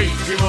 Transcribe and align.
ritmo, 0.00 0.48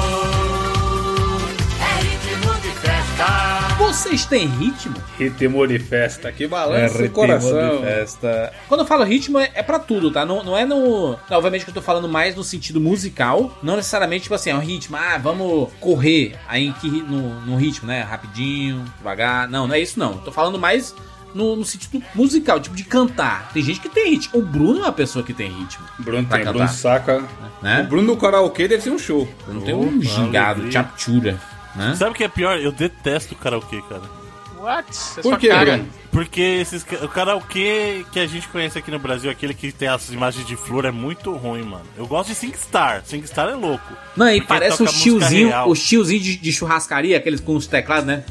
é 1.80 2.02
ritmo 2.02 2.54
de 2.60 2.68
festa. 2.78 3.76
Vocês 3.78 4.24
têm 4.24 4.46
ritmo? 4.46 4.94
Ritmo 5.18 5.66
de 5.66 5.78
festa, 5.78 6.30
que 6.30 6.44
É, 6.44 6.48
balança 6.48 6.94
o 6.94 6.98
ritmo 7.02 7.14
coração. 7.14 7.76
de 7.78 7.82
festa. 7.82 8.52
Quando 8.68 8.80
eu 8.82 8.86
falo 8.86 9.04
ritmo, 9.04 9.38
é, 9.38 9.50
é 9.54 9.62
pra 9.62 9.78
tudo, 9.78 10.10
tá? 10.10 10.24
Não, 10.24 10.44
não 10.44 10.56
é 10.56 10.64
no. 10.64 11.18
não, 11.28 11.36
obviamente 11.36 11.64
que 11.64 11.70
eu 11.70 11.74
tô 11.74 11.82
falando 11.82 12.08
mais 12.08 12.36
no 12.36 12.44
sentido 12.44 12.80
musical. 12.80 13.58
Não 13.62 13.76
necessariamente, 13.76 14.24
tipo 14.24 14.34
assim, 14.34 14.50
é 14.50 14.54
um 14.54 14.60
ritmo. 14.60 14.96
Ah, 14.96 15.18
vamos 15.18 15.68
correr 15.80 16.36
aí 16.48 16.72
que, 16.74 16.88
no, 16.88 17.40
no 17.40 17.56
ritmo, 17.56 17.88
né? 17.88 18.02
Rapidinho, 18.02 18.84
devagar. 18.98 19.48
Não, 19.48 19.66
não 19.66 19.74
é 19.74 19.80
isso 19.80 19.98
não. 19.98 20.18
Tô 20.18 20.30
falando 20.30 20.58
mais 20.58 20.94
no, 21.34 21.56
no 21.56 21.64
sentido 21.64 22.02
musical, 22.14 22.60
tipo 22.60 22.76
de 22.76 22.84
cantar. 22.84 23.50
Tem 23.52 23.62
gente 23.62 23.80
que 23.80 23.88
tem 23.88 24.10
ritmo. 24.10 24.38
O 24.38 24.42
Bruno 24.42 24.80
é 24.80 24.82
uma 24.82 24.92
pessoa 24.92 25.24
que 25.24 25.32
tem 25.32 25.50
ritmo. 25.50 25.84
Bruno 25.98 26.26
tem, 26.28 26.38
cantar. 26.38 26.52
Bruno 26.52 26.68
saca. 26.68 27.24
Né? 27.62 27.82
O 27.82 27.88
Bruno 27.88 28.08
no 28.08 28.16
karaokê 28.16 28.68
deve 28.68 28.82
ser 28.82 28.90
um 28.90 28.98
show. 28.98 29.28
Bruno 29.44 29.62
tem 29.62 29.74
um 29.74 30.02
gingado, 30.02 30.60
alegria. 30.60 30.72
chapchura. 30.72 31.40
Né? 31.74 31.94
Sabe 31.94 32.12
o 32.12 32.14
que 32.14 32.24
é 32.24 32.28
pior? 32.28 32.58
Eu 32.58 32.72
detesto 32.72 33.34
karaokê, 33.34 33.80
cara. 33.82 34.19
What? 34.60 34.90
É 35.18 35.22
Por 35.22 35.38
quê, 35.38 35.48
cara. 35.48 35.76
Bruno? 35.78 35.88
Porque 36.12 36.40
esses, 36.40 36.84
o 37.02 37.08
karaokê 37.08 38.04
que 38.12 38.18
a 38.18 38.26
gente 38.26 38.46
conhece 38.48 38.76
aqui 38.78 38.90
no 38.90 38.98
Brasil, 38.98 39.30
aquele 39.30 39.54
que 39.54 39.70
tem 39.72 39.88
as 39.88 40.10
imagens 40.10 40.46
de 40.46 40.56
flor, 40.56 40.84
é 40.84 40.90
muito 40.90 41.32
ruim, 41.32 41.62
mano. 41.62 41.84
Eu 41.96 42.06
gosto 42.06 42.30
de 42.30 42.34
SingStar. 42.34 43.02
SingStar 43.06 43.48
é 43.48 43.54
louco. 43.54 43.92
Não, 44.16 44.28
e 44.28 44.40
parece 44.40 44.82
os 44.82 44.92
música 44.92 45.02
tiozinho, 45.02 45.66
os 45.66 45.82
tiozinho 45.82 46.20
de, 46.20 46.36
de 46.36 46.52
churrascaria, 46.52 47.16
aqueles 47.16 47.40
com 47.40 47.54
os 47.54 47.66
teclados, 47.66 48.06
né? 48.06 48.24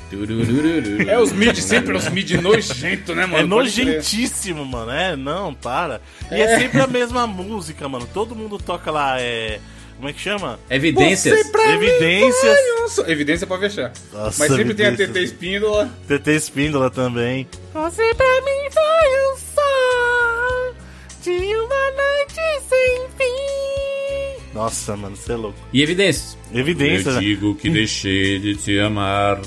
É 1.07 1.17
os 1.17 1.31
mid, 1.31 1.57
sempre 1.57 1.95
os 1.95 2.09
mid 2.09 2.31
nojento, 2.31 3.15
né, 3.15 3.25
mano? 3.25 3.43
é 3.43 3.47
nojentíssimo, 3.47 4.65
mano. 4.65 4.91
É, 4.91 5.15
não, 5.15 5.53
para. 5.53 6.01
E 6.29 6.41
é. 6.41 6.59
sempre 6.59 6.81
a 6.81 6.87
mesma 6.87 7.25
música, 7.25 7.87
mano. 7.87 8.07
Todo 8.13 8.35
mundo 8.35 8.57
toca 8.57 8.91
lá, 8.91 9.19
é. 9.19 9.59
Como 9.99 10.07
é 10.09 10.13
que 10.13 10.21
chama? 10.21 10.57
Evidências. 10.69 11.37
Evidências. 11.73 12.57
mim, 12.95 13.11
Evidência 13.11 13.45
pra 13.45 13.59
fechar. 13.59 13.91
Nossa, 14.13 14.39
Mas 14.39 14.55
sempre 14.55 14.73
tem 14.73 14.85
a 14.85 14.89
evidências. 14.89 15.09
TT 15.13 15.23
Espíndola. 15.25 15.89
TT 16.07 16.31
Espíndola 16.31 16.89
também. 16.89 17.45
Você 17.73 18.13
pra 18.15 18.41
mim 18.41 18.69
foi 18.71 19.33
um 19.33 19.37
sol 19.55 20.73
de 21.21 21.55
uma 21.55 21.91
noite 21.91 22.63
sem 22.69 23.07
fim. 23.17 24.53
Nossa, 24.53 24.95
mano, 24.95 25.17
você 25.17 25.33
é 25.33 25.35
louco. 25.35 25.59
E 25.73 25.81
evidências. 25.83 26.37
Evidência, 26.53 27.11
né? 27.11 27.19
digo 27.19 27.55
que 27.55 27.69
deixei 27.69 28.39
de 28.39 28.55
te 28.55 28.79
amar. 28.79 29.41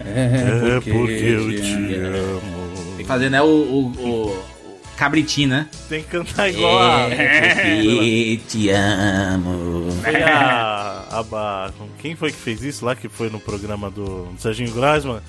É 0.00 0.80
porque 0.80 1.12
eu 1.12 1.50
te 1.50 1.94
amo. 1.96 2.94
Tem 2.96 2.98
que 2.98 3.04
fazer, 3.04 3.28
né, 3.28 3.42
o, 3.42 3.46
o, 3.46 3.86
o- 3.88 4.53
o 4.94 4.98
cabritinho, 4.98 5.48
né? 5.48 5.68
Tem 5.88 6.02
que 6.02 6.08
cantar 6.08 6.48
igual 6.48 6.78
a. 6.80 7.08
porque 7.08 8.40
te 8.48 8.70
amo. 8.70 9.90
Foi 10.02 10.22
a, 10.22 11.04
a, 11.10 11.20
a- 11.20 11.70
Quem 11.98 12.14
foi 12.16 12.30
que 12.30 12.38
fez 12.38 12.62
isso 12.62 12.84
lá? 12.84 12.94
Que 12.94 13.08
foi 13.08 13.28
no 13.30 13.38
programa 13.40 13.90
do 13.90 14.28
Serginho 14.38 14.72
Grasman? 14.72 15.20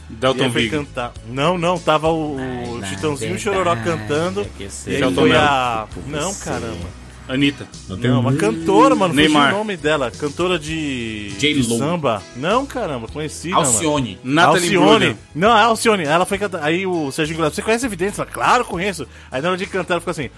Foi 0.51 0.61
Vig. 0.63 0.71
cantar. 0.71 1.13
Não, 1.27 1.57
não, 1.57 1.77
tava 1.79 2.09
o, 2.09 2.35
o 2.77 2.85
Chitãozinho 2.85 3.33
e 3.33 3.35
o 3.35 3.39
Chororó 3.39 3.75
cantando. 3.77 4.41
é 4.41 4.43
E 4.87 4.95
aí 4.95 5.01
foi 5.13 5.29
a. 5.35 5.87
Não, 6.07 6.33
caramba. 6.35 7.04
Anitta. 7.27 7.67
Não, 7.89 8.19
uma 8.19 8.35
cantora, 8.35 8.95
mano. 8.95 9.13
Neymar. 9.13 9.53
o 9.53 9.57
nome 9.57 9.75
dela. 9.75 10.11
Cantora 10.11 10.59
de. 10.59 11.29
De 11.37 11.63
samba. 11.63 12.21
Não, 12.35 12.65
caramba, 12.65 13.07
conhecida. 13.07 13.55
mano. 13.55 13.67
Alcione. 13.67 14.19
Natalie 14.23 14.75
Alcione. 14.75 14.99
Brugger. 14.99 15.17
Não, 15.33 15.51
a 15.51 15.61
Alcione. 15.63 16.03
Ela 16.03 16.25
foi 16.25 16.37
cantar. 16.37 16.63
Aí 16.63 16.85
o 16.85 17.11
Serginho 17.11 17.39
você 17.39 17.61
conhece 17.61 17.85
a 17.85 17.87
Evidência? 17.87 18.21
Ela, 18.21 18.31
claro, 18.31 18.65
conheço. 18.65 19.07
Aí 19.31 19.41
na 19.41 19.49
hora 19.49 19.57
de 19.57 19.65
cantar, 19.65 19.95
ela 19.95 20.01
ficou 20.01 20.11
assim. 20.11 20.29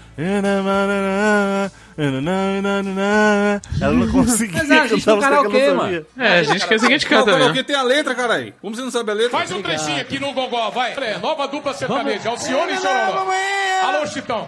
Ela 3.80 3.92
não 3.92 4.08
conseguia 4.12 4.58
Mas 4.62 4.70
é, 4.70 4.78
a 4.78 4.86
gente 4.86 5.04
cantar 5.04 5.16
no 5.16 5.20
que 5.20 5.28
karaokê, 5.28 5.58
ela 5.58 5.68
não 5.70 5.76
mano. 5.76 6.06
sabia. 6.14 6.28
É, 6.28 6.38
a 6.38 6.42
gente 6.44 6.66
quer 6.68 6.78
que 6.78 6.86
gente 6.86 7.10
Não, 7.10 7.10
canta 7.10 7.24
karaokê 7.32 7.52
mesmo. 7.52 7.64
tem 7.64 7.76
a 7.76 7.82
letra, 7.82 8.14
caralho. 8.14 8.54
Como 8.60 8.76
você 8.76 8.82
não 8.82 8.90
sabe 8.92 9.10
a 9.10 9.14
letra? 9.14 9.30
Faz 9.36 9.50
um 9.50 9.60
trechinho 9.60 10.00
aqui 10.00 10.20
no 10.20 10.32
gogó, 10.32 10.70
vai. 10.70 10.92
É, 10.92 11.18
nova 11.18 11.48
dupla 11.48 11.74
sertaneja, 11.74 12.28
Alcione 12.28 12.72
e 12.72 12.76
Chororó. 12.76 13.26
Alô, 13.82 14.06
Chitão. 14.06 14.46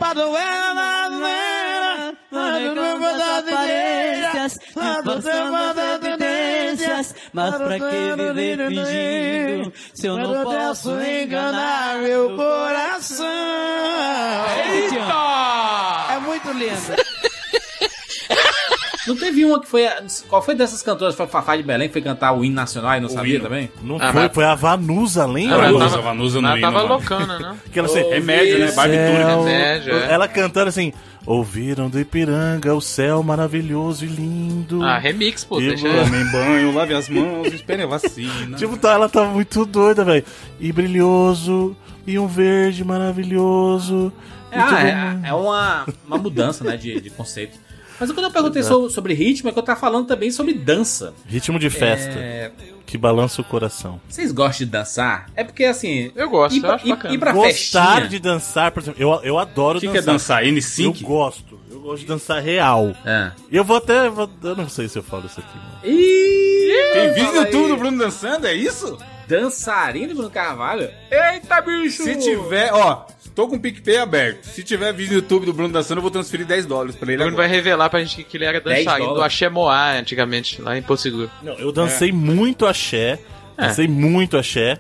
Mas 7.33 7.56
pra 7.56 7.78
que 7.78 8.15
viver 8.16 8.69
fingindo 8.69 9.72
se 9.94 10.06
eu 10.06 10.16
não 10.16 10.44
posso 10.44 10.91
enganar 11.00 11.97
meu 11.99 12.37
coração? 12.37 13.27
Eita! 14.72 16.15
É 16.15 16.19
muito 16.21 16.53
lindo. 16.53 17.09
Não 19.10 19.16
teve 19.16 19.44
uma 19.44 19.60
que 19.60 19.66
foi. 19.66 19.87
a- 19.87 20.03
Qual 20.28 20.41
foi 20.43 20.54
dessas 20.54 20.82
cantoras? 20.82 21.15
Foi 21.15 21.26
a 21.26 21.28
Fafá 21.28 21.56
de 21.56 21.62
Belém 21.62 21.88
que 21.88 21.93
foi 21.93 22.03
cantar 22.03 22.32
o 22.32 22.44
hino 22.44 22.54
nacional 22.54 22.97
e 22.97 23.00
não 23.00 23.09
sabia 23.09 23.34
hino. 23.37 23.44
também? 23.44 23.71
Não 23.82 23.97
Ah, 24.00 24.12
foi, 24.12 24.28
foi 24.28 24.44
a 24.44 24.54
Vanusa, 24.54 25.26
lembra? 25.26 25.56
Ela 25.56 25.72
Vanusa, 25.72 25.91
tava- 25.97 26.03
Vanusa 26.03 26.41
no 26.41 26.47
Ela 26.48 26.56
hino, 26.59 26.66
tava 26.66 26.76
mano. 26.82 26.88
loucana, 26.94 27.38
né? 27.38 27.56
Que 27.72 27.78
ela 27.78 27.88
assim, 27.88 28.03
Remédio, 28.09 28.59
né? 28.60 28.72
Barbitúrica. 28.72 29.25
céu- 29.26 29.43
Remédio, 29.44 29.94
é. 29.94 30.12
Ela 30.12 30.28
cantando 30.28 30.69
assim, 30.69 30.93
ouviram 31.26 31.88
do 31.91 31.98
Ipiranga 31.98 32.75
o 32.75 32.81
céu 32.81 33.22
maravilhoso 33.22 34.04
e 34.04 34.09
lindo. 34.09 34.82
Ah, 34.82 34.98
remix, 34.98 35.44
pô. 35.44 35.60
E 35.60 35.69
Deixa 35.69 35.88
vou- 35.88 36.04
Tomem 36.04 36.25
banho, 36.31 36.72
lave 36.75 36.94
as 36.94 37.09
mãos, 37.09 37.48
espere 37.53 37.82
a 37.82 37.87
vacina. 37.87 38.56
Tipo, 38.56 38.77
tá, 38.77 38.92
ela 38.92 39.09
tava 39.09 39.28
muito 39.31 39.65
doida, 39.66 40.04
velho. 40.04 40.25
E 40.60 40.72
brilhoso, 40.72 41.77
e 42.06 42.19
um 42.19 42.27
verde 42.27 42.84
maravilhoso. 42.84 44.12
e 44.53 44.54
todo 44.54 44.75
Ah, 44.75 45.21
é, 45.25 45.28
é 45.28 45.32
uma, 45.34 45.87
uma 46.06 46.19
mudança, 46.19 46.65
né, 46.65 46.77
de, 46.77 47.00
de 47.00 47.10
conceito. 47.10 47.56
Mas 48.00 48.11
quando 48.11 48.25
eu 48.27 48.31
perguntei 48.33 48.62
so- 48.62 48.88
sobre 48.88 49.12
ritmo, 49.15 49.50
é 49.50 49.53
que 49.53 49.59
eu 49.59 49.62
tava 49.62 49.78
falando 49.78 50.06
também 50.06 50.31
sobre 50.31 50.55
dança. 50.55 51.12
Ritmo 51.27 51.59
de 51.59 51.69
festa, 51.69 52.19
É, 52.19 52.50
que 52.87 52.97
balança 52.99 53.41
o 53.41 53.44
coração. 53.44 54.00
vocês 54.09 54.33
gostam 54.33 54.65
de 54.66 54.72
dançar? 54.72 55.27
É 55.37 55.44
porque 55.44 55.65
assim. 55.65 56.10
Eu 56.16 56.31
gosto, 56.31 56.55
ir 56.56 56.59
eu 56.59 56.62
pra, 56.62 56.75
acho 56.77 56.87
ir- 56.87 56.91
bacana. 56.91 57.15
ir 57.15 57.19
pra 57.19 57.33
Gostar 57.33 57.50
festinha. 57.93 58.09
de 58.09 58.19
dançar, 58.19 58.72
por 58.72 58.83
exemplo, 58.83 59.00
eu, 59.00 59.21
eu 59.22 59.39
adoro 59.39 59.78
O 59.78 59.81
que, 59.81 59.89
que 59.89 59.99
é 59.99 60.00
dançar. 60.00 60.43
dançar? 60.43 60.47
Eu 60.47 60.53
N5? 60.55 61.03
gosto. 61.03 61.60
Eu 61.71 61.81
gosto 61.81 62.00
de 62.00 62.06
dançar 62.06 62.43
real. 62.43 62.93
É. 63.05 63.31
E 63.50 63.56
eu 63.56 63.65
vou 63.65 63.77
até. 63.77 64.06
eu 64.09 64.56
não 64.56 64.69
sei 64.69 64.89
se 64.89 64.99
eu 64.99 65.03
falo 65.03 65.27
isso 65.27 65.39
aqui, 65.41 65.56
mano. 65.56 65.78
Ih, 65.84 66.93
Tem 66.93 67.12
vídeo 67.15 67.33
no 67.33 67.37
YouTube 67.43 67.69
do 67.69 67.77
Bruno 67.77 67.99
dançando, 67.99 68.47
é 68.47 68.55
isso? 68.55 68.99
Dançarino 69.30 70.14
Bruno 70.14 70.30
Carvalho? 70.30 70.91
Eita, 71.10 71.60
bicho! 71.60 72.02
Se 72.02 72.16
tiver, 72.16 72.72
ó, 72.72 73.06
tô 73.34 73.46
com 73.46 73.56
o 73.56 73.60
PicPay 73.60 73.98
aberto. 73.98 74.44
Se 74.44 74.62
tiver 74.62 74.92
vídeo 74.92 75.12
no 75.12 75.18
YouTube 75.20 75.46
do 75.46 75.52
Bruno 75.52 75.72
dançando, 75.72 75.98
eu 75.98 76.02
vou 76.02 76.10
transferir 76.10 76.44
10 76.46 76.66
dólares 76.66 76.96
pra 76.96 77.06
O 77.06 77.10
ele 77.10 77.16
Bruno 77.18 77.32
agora. 77.34 77.48
vai 77.48 77.56
revelar 77.56 77.88
pra 77.88 78.00
gente 78.00 78.24
que 78.24 78.36
ele 78.36 78.44
era 78.44 78.60
10 78.60 78.84
dançarino 78.84 79.14
do. 79.14 79.22
Axé 79.22 79.48
Moá 79.48 79.92
antigamente, 79.92 80.60
lá 80.60 80.76
em 80.76 80.82
Porto 80.82 81.00
Seguro. 81.00 81.30
Não, 81.42 81.54
eu 81.54 81.70
dancei 81.72 82.10
muito 82.12 82.66
axé. 82.66 83.18
Dancei 83.56 83.86
muito 83.86 84.36
axé. 84.36 84.78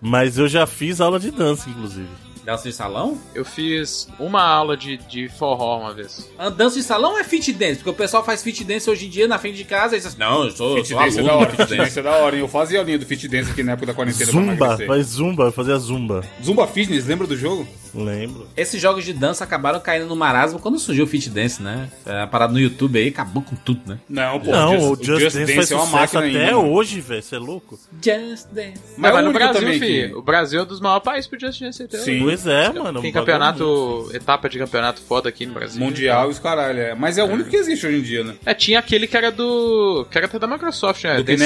Mas 0.00 0.36
eu 0.38 0.48
já 0.48 0.66
fiz 0.66 1.00
aula 1.00 1.20
de 1.20 1.30
dança, 1.30 1.68
inclusive. 1.70 2.08
Dança 2.44 2.68
de 2.68 2.74
salão? 2.74 3.18
Eu 3.34 3.44
fiz 3.44 4.08
uma 4.18 4.42
aula 4.42 4.76
de, 4.76 4.96
de 4.96 5.28
forró 5.28 5.78
uma 5.80 5.94
vez. 5.94 6.28
A 6.36 6.48
dança 6.48 6.76
de 6.76 6.82
salão 6.82 7.16
é 7.18 7.22
fit 7.22 7.52
dance? 7.52 7.76
Porque 7.76 7.90
o 7.90 7.94
pessoal 7.94 8.24
faz 8.24 8.42
fit 8.42 8.64
dance 8.64 8.90
hoje 8.90 9.06
em 9.06 9.08
dia 9.08 9.28
na 9.28 9.38
frente 9.38 9.56
de 9.56 9.64
casa 9.64 9.94
e 9.94 9.98
diz 9.98 10.06
assim, 10.06 10.18
não, 10.18 10.44
eu 10.44 10.50
sou, 10.50 10.70
eu 10.76 10.84
Fit 10.84 10.88
sou 10.88 10.98
dance 10.98 11.18
é 11.18 11.20
aluno 11.20 11.28
da 11.28 11.32
do 11.32 11.38
hora, 11.38 11.50
fit 11.50 11.58
dance. 11.58 11.76
dance 11.76 11.98
é 11.98 12.02
da 12.02 12.10
hora, 12.16 12.34
hein? 12.36 12.42
Eu 12.42 12.48
fazia 12.48 12.80
a 12.80 12.82
linha 12.82 12.98
do 12.98 13.06
fit 13.06 13.28
dance 13.28 13.50
aqui 13.52 13.62
na 13.62 13.72
época 13.72 13.86
da 13.86 13.94
quarentena 13.94 14.30
pra 14.30 14.40
Zumba, 14.40 14.78
faz 14.86 15.06
zumba, 15.06 15.44
eu 15.44 15.52
fazia 15.52 15.78
zumba. 15.78 16.24
Zumba 16.44 16.66
Fitness, 16.66 17.06
lembra 17.06 17.26
do 17.28 17.36
jogo? 17.36 17.66
Lembro. 17.94 18.46
Esses 18.56 18.80
jogos 18.80 19.04
de 19.04 19.12
dança 19.12 19.44
acabaram 19.44 19.78
caindo 19.80 20.06
no 20.06 20.16
marasmo 20.16 20.58
quando 20.58 20.78
surgiu 20.78 21.04
o 21.04 21.06
fit 21.06 21.28
dance, 21.30 21.62
né? 21.62 21.88
É, 22.06 22.22
a 22.22 22.26
parada 22.26 22.52
no 22.52 22.58
YouTube 22.60 22.98
aí 22.98 23.08
acabou 23.08 23.42
com 23.42 23.54
tudo, 23.56 23.80
né? 23.86 23.98
Não, 24.08 24.40
pô. 24.40 24.50
não, 24.50 24.72
Just- 24.78 25.00
o 25.00 25.04
Just, 25.20 25.36
Dance, 25.36 25.54
faz 25.54 25.70
é 25.70 25.74
uma 25.76 25.86
máquina 25.86 26.20
até 26.26 26.44
ainda, 26.44 26.58
hoje, 26.58 27.00
velho. 27.00 27.22
Você 27.22 27.36
é 27.36 27.38
louco? 27.38 27.78
Just 28.02 28.46
dance. 28.52 28.80
Mas 28.96 29.12
Mas, 29.12 29.14
é 29.16 29.18
o 29.20 29.22
no 29.24 29.32
Brasil, 29.32 29.54
também 29.60 29.78
fi, 29.78 29.86
que- 30.08 30.14
o 30.14 30.22
Brasil 30.22 30.60
é 30.60 30.62
um 30.62 30.66
dos 30.66 30.80
maiores 30.80 31.04
países 31.04 31.26
pro 31.28 31.38
Just 31.38 31.60
Dance 31.60 31.82
até 31.82 31.98
Sim. 31.98 32.12
hoje. 32.12 32.22
Pois 32.24 32.46
é, 32.46 32.68
mano. 32.72 33.00
Tem 33.00 33.02
muito- 33.02 33.12
campeonato, 33.14 34.10
etapa 34.14 34.48
de 34.48 34.58
campeonato 34.58 35.00
foda 35.02 35.28
aqui 35.28 35.46
no 35.46 35.52
Brasil. 35.54 35.80
Mundial 35.80 36.28
e 36.28 36.30
os 36.32 36.38
caralho. 36.38 36.78
É. 36.78 36.94
Mas 36.94 37.18
é 37.18 37.24
o 37.24 37.26
único 37.26 37.50
que 37.50 37.56
existe 37.56 37.86
hoje 37.86 37.98
em 37.98 38.02
dia, 38.02 38.24
né? 38.24 38.34
É, 38.46 38.54
tinha 38.54 38.78
aquele 38.78 39.06
que 39.06 39.16
era 39.16 39.30
do. 39.30 40.06
que 40.10 40.16
era 40.16 40.26
até 40.26 40.38
da 40.38 40.46
Microsoft, 40.46 41.04
né? 41.04 41.16
Do 41.16 41.24
The 41.24 41.36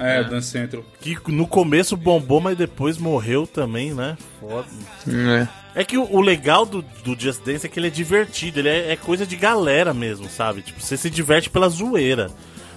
Central. 0.00 0.22
É, 0.22 0.26
o 0.26 0.30
Dance 0.30 0.48
Central. 0.48 0.84
Que 1.00 1.16
no 1.28 1.46
começo 1.46 1.96
bombou, 1.96 2.40
mas 2.40 2.56
depois 2.56 2.98
morreu 2.98 3.46
também, 3.46 3.92
né? 3.94 4.16
Foda. 4.40 4.66
É. 5.08 5.48
É 5.74 5.84
que 5.84 5.96
o, 5.96 6.02
o 6.10 6.20
legal 6.20 6.66
do, 6.66 6.82
do 7.04 7.18
Just 7.18 7.42
Dance 7.44 7.64
é 7.64 7.68
que 7.68 7.78
ele 7.78 7.86
é 7.86 7.90
divertido, 7.90 8.58
ele 8.58 8.68
é, 8.68 8.92
é 8.92 8.96
coisa 8.96 9.24
de 9.24 9.36
galera 9.36 9.94
mesmo, 9.94 10.28
sabe? 10.28 10.62
Tipo, 10.62 10.80
você 10.80 10.96
se 10.96 11.08
diverte 11.08 11.48
pela 11.48 11.68
zoeira. 11.68 12.28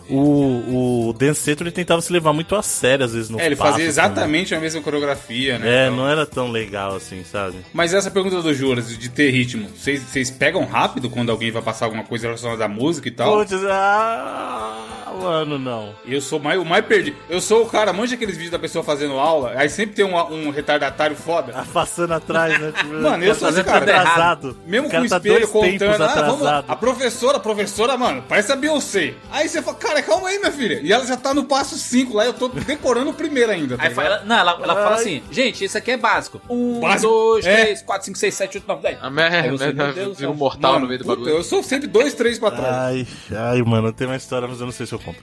O, 0.09 1.09
o 1.09 1.33
Central 1.33 1.67
ele 1.67 1.71
tentava 1.71 2.01
se 2.01 2.11
levar 2.11 2.33
muito 2.33 2.55
a 2.55 2.61
sério, 2.61 3.05
às 3.05 3.13
vezes, 3.13 3.29
no 3.29 3.39
É, 3.39 3.45
ele 3.45 3.55
fazia 3.55 3.73
também. 3.73 3.87
exatamente 3.87 4.55
a 4.55 4.59
mesma 4.59 4.81
coreografia, 4.81 5.57
né? 5.57 5.67
É, 5.67 5.85
Então- 5.87 5.97
não 5.97 6.07
era 6.09 6.25
tão 6.25 6.49
legal 6.51 6.95
assim, 6.95 7.23
sabe? 7.23 7.57
Mas 7.73 7.93
essa 7.93 8.11
pergunta 8.11 8.41
do 8.41 8.53
Juras, 8.53 8.95
de 8.97 9.09
ter 9.09 9.29
ritmo, 9.31 9.67
vocês 9.75 10.29
pegam 10.31 10.65
rápido 10.65 11.09
quando 11.09 11.31
alguém 11.31 11.51
vai 11.51 11.61
passar 11.61 11.85
alguma 11.85 12.03
coisa 12.03 12.27
relacionada 12.27 12.65
à 12.65 12.67
música 12.67 13.07
e 13.07 13.11
tal? 13.11 13.37
Putz, 13.37 13.53
ah, 13.65 14.79
Mano, 15.21 15.59
não. 15.59 15.93
Eu 16.07 16.19
sou 16.19 16.39
mais, 16.39 16.59
o 16.59 16.65
mais 16.65 16.83
perdido. 16.85 17.15
Eu 17.29 17.39
sou 17.39 17.63
o 17.63 17.69
cara, 17.69 17.93
manja 17.93 18.15
aqueles 18.15 18.33
vídeos 18.35 18.51
da 18.51 18.57
pessoa 18.57 18.83
fazendo 18.83 19.13
aula, 19.13 19.53
aí 19.55 19.69
sempre 19.69 19.95
tem 19.95 20.03
um, 20.03 20.15
um 20.17 20.49
retardatário 20.49 21.15
foda. 21.15 21.53
A 21.55 21.63
passando 21.65 22.13
atrás, 22.13 22.59
né? 22.59 22.73
Tipo, 22.83 22.93
Mano, 22.95 23.23
eu 23.23 23.35
sou 23.35 23.49
esse 23.49 23.63
cara. 23.63 23.77
atrasado. 23.85 24.57
Mesmo 24.65 24.87
O 24.87 24.91
com 24.91 24.97
o 25.01 25.07
tá 25.07 25.17
espelho 25.17 25.47
contando, 25.47 26.01
ah, 26.03 26.21
vamos, 26.23 26.45
a 26.47 26.75
professora, 26.75 27.37
a 27.37 27.39
professora, 27.39 27.95
mano, 27.95 28.23
parece 28.27 28.51
a 28.51 28.55
Beyoncé. 28.55 29.13
Aí 29.31 29.47
você 29.47 29.61
fala, 29.61 29.77
cara, 29.77 29.92
calma 30.01 30.29
aí, 30.29 30.39
minha 30.39 30.51
filha. 30.51 30.79
E 30.81 30.91
ela 30.91 31.05
já 31.05 31.15
tá 31.17 31.33
no 31.33 31.43
passo 31.45 31.77
5 31.77 32.15
lá, 32.15 32.25
eu 32.25 32.33
tô 32.33 32.47
decorando 32.47 33.11
o 33.11 33.13
primeiro 33.13 33.51
ainda. 33.51 33.77
Tá 33.77 33.83
Aí 33.83 33.93
fala, 33.93 34.23
não, 34.25 34.35
ela, 34.37 34.51
ela 34.63 34.73
fala 34.75 34.95
Ai. 34.95 35.01
assim, 35.01 35.23
gente, 35.31 35.63
isso 35.65 35.77
aqui 35.77 35.91
é 35.91 35.97
básico. 35.97 36.41
Um, 36.49 36.79
Básico? 36.79 37.11
dois, 37.11 37.45
É. 37.45 37.61
três, 37.63 37.81
quatro, 37.81 38.05
cinco, 38.05 38.17
seis, 38.17 38.33
sete, 38.33 38.57
oito, 38.57 38.67
nove, 38.67 38.81
dez. 38.81 38.97
A 39.01 39.09
merda, 39.09 39.93
Deus 39.93 40.09
do 40.09 40.13
vira 40.15 40.31
um 40.31 40.33
mortal 40.33 40.71
Mano, 40.73 40.83
no 40.83 40.87
meio 40.87 40.99
do 40.99 41.05
puta, 41.05 41.17
bagulho. 41.17 41.35
eu 41.37 41.43
sou 41.43 41.61
sempre 41.61 41.87
dois, 41.87 42.13
três 42.13 42.39
pra 42.39 42.51
trás. 42.51 42.73
Ai, 42.75 43.07
ai, 43.35 43.61
mano, 43.61 43.91
tem 43.93 44.07
uma 44.07 44.15
história, 44.15 44.47
mas 44.47 44.59
eu 44.59 44.65
não 44.65 44.73
sei 44.73 44.85
se 44.85 44.93
eu 44.93 44.99
conto. 44.99 45.19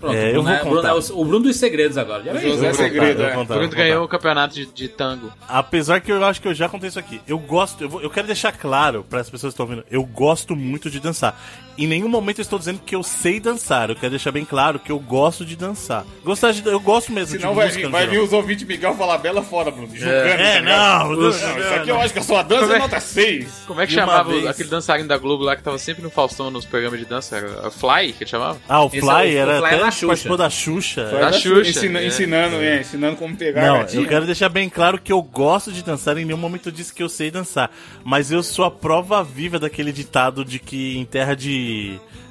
Pronto, 0.00 0.16
É, 0.16 0.30
eu 0.30 0.42
Bruno 0.42 0.48
vou 0.48 0.52
é- 0.52 0.56
o 0.56 0.64
Bruno 0.64 0.76
contar. 0.78 0.88
é 0.88 0.92
o, 1.12 1.24
Bruno 1.24 1.44
dos 1.44 1.56
segredos 1.56 1.96
agora. 1.96 2.24
Já 2.24 2.32
O 2.32 2.38
viu? 2.38 2.50
José 2.54 2.66
vou 2.66 2.74
Segredo, 2.74 3.18
contar, 3.18 3.28
é. 3.30 3.34
contar, 3.34 3.54
Bruno 3.54 3.68
ganhou 3.70 4.00
contar. 4.00 4.04
o 4.04 4.08
campeonato 4.08 4.54
de, 4.56 4.66
de 4.66 4.88
tango. 4.88 5.32
Apesar 5.48 6.00
que 6.00 6.10
eu 6.10 6.24
acho 6.24 6.42
que 6.42 6.48
eu 6.48 6.54
já 6.54 6.68
contei 6.68 6.88
isso 6.88 6.98
aqui. 6.98 7.20
Eu 7.24 7.38
gosto, 7.38 7.84
eu, 7.84 7.88
vou- 7.88 8.02
eu 8.02 8.10
quero 8.10 8.26
deixar 8.26 8.50
claro 8.50 9.06
para 9.08 9.20
as 9.20 9.30
pessoas 9.30 9.52
que 9.54 9.62
estão 9.62 9.64
ouvindo, 9.64 9.84
eu 9.88 10.02
gosto 10.04 10.56
muito 10.56 10.90
de 10.90 10.98
dançar. 10.98 11.40
Em 11.78 11.86
nenhum 11.86 12.08
momento 12.08 12.38
eu 12.38 12.42
estou 12.42 12.58
dizendo 12.58 12.80
que 12.84 12.94
eu 12.94 13.02
sei 13.02 13.40
dançar. 13.40 13.88
Eu 13.90 13.96
quero 13.96 14.10
deixar 14.10 14.30
bem 14.30 14.44
claro 14.44 14.78
que 14.78 14.92
eu 14.92 14.98
gosto 14.98 15.44
de 15.44 15.56
dançar. 15.56 16.04
Gostar 16.22 16.52
de, 16.52 16.66
eu 16.66 16.78
gosto 16.78 17.10
mesmo 17.10 17.36
Senão 17.38 17.50
de 17.50 17.56
vai 17.56 17.66
música 17.66 17.86
vir, 17.86 17.90
vai 17.92 18.06
vir 18.06 18.18
os 18.20 18.32
ouvintes 18.32 18.66
Miguel 18.66 18.94
falar 18.94 19.18
bela 19.18 19.42
fora, 19.42 19.70
Bruno. 19.70 19.88
Julgando, 19.94 20.12
É, 20.12 20.36
tá 20.54 20.60
ligado? 20.60 21.08
não, 21.10 21.16
Não, 21.16 21.28
isso 21.30 21.44
aqui 21.74 21.88
eu 21.90 22.00
acho 22.00 22.12
que 22.12 22.18
a 22.18 22.22
sua 22.22 22.42
dança 22.42 22.60
Como 22.62 22.72
é 22.72 22.76
é- 22.76 22.78
nota 22.78 23.00
6. 23.00 23.62
Como 23.66 23.80
é 23.80 23.86
que 23.86 23.92
E 23.92 23.94
chamava 23.94 24.30
vez- 24.30 24.46
aquele 24.46 24.68
dançarino 24.68 25.08
da 25.08 25.16
Globo 25.16 25.44
lá 25.44 25.56
que 25.56 25.62
tava 25.62 25.78
sempre 25.78 26.02
no 26.02 26.10
Faustão 26.10 26.50
nos 26.50 26.64
programas 26.66 26.98
de 27.00 27.06
dança? 27.06 27.36
Era 27.36 27.70
Fly, 27.70 28.12
que 28.12 28.24
ele 28.24 28.30
chamava? 28.30 28.58
Ah, 28.68 28.82
o 28.82 28.88
Esse 28.88 29.00
Fly 29.00 29.08
é 29.08 29.14
o- 29.14 29.16
o 29.16 29.38
era 29.38 29.56
Fly 29.58 29.66
até 29.66 29.76
é 29.76 29.78
da 29.80 29.90
Xuxa. 29.90 30.06
participou 30.06 30.36
da 30.36 30.50
Xuxa. 30.50 31.04
Da 31.04 31.32
Xuxa, 31.32 31.70
Ensina- 31.70 32.00
é. 32.00 32.06
Ensinando, 32.06 32.56
é, 32.56 32.80
ensinando 32.80 33.16
como 33.16 33.34
pegar 33.36 33.62
a 33.62 33.66
Não, 33.66 33.78
gatinha. 33.78 34.02
eu 34.02 34.08
quero 34.08 34.26
deixar 34.26 34.48
bem 34.50 34.68
claro 34.68 35.00
que 35.00 35.10
eu 35.12 35.22
gosto 35.22 35.72
de 35.72 35.82
dançar, 35.82 36.18
em 36.18 36.24
nenhum 36.26 36.36
momento 36.38 36.68
eu 36.68 36.72
disse 36.72 36.92
que 36.92 37.02
eu 37.02 37.08
sei 37.08 37.30
dançar. 37.30 37.70
Mas 38.04 38.30
eu 38.30 38.42
sou 38.42 38.64
a 38.64 38.70
prova 38.70 39.24
viva 39.24 39.58
daquele 39.58 39.90
ditado 39.90 40.44
de 40.44 40.58
que 40.58 40.98
em 40.98 41.04
terra 41.06 41.34
de, 41.34 41.61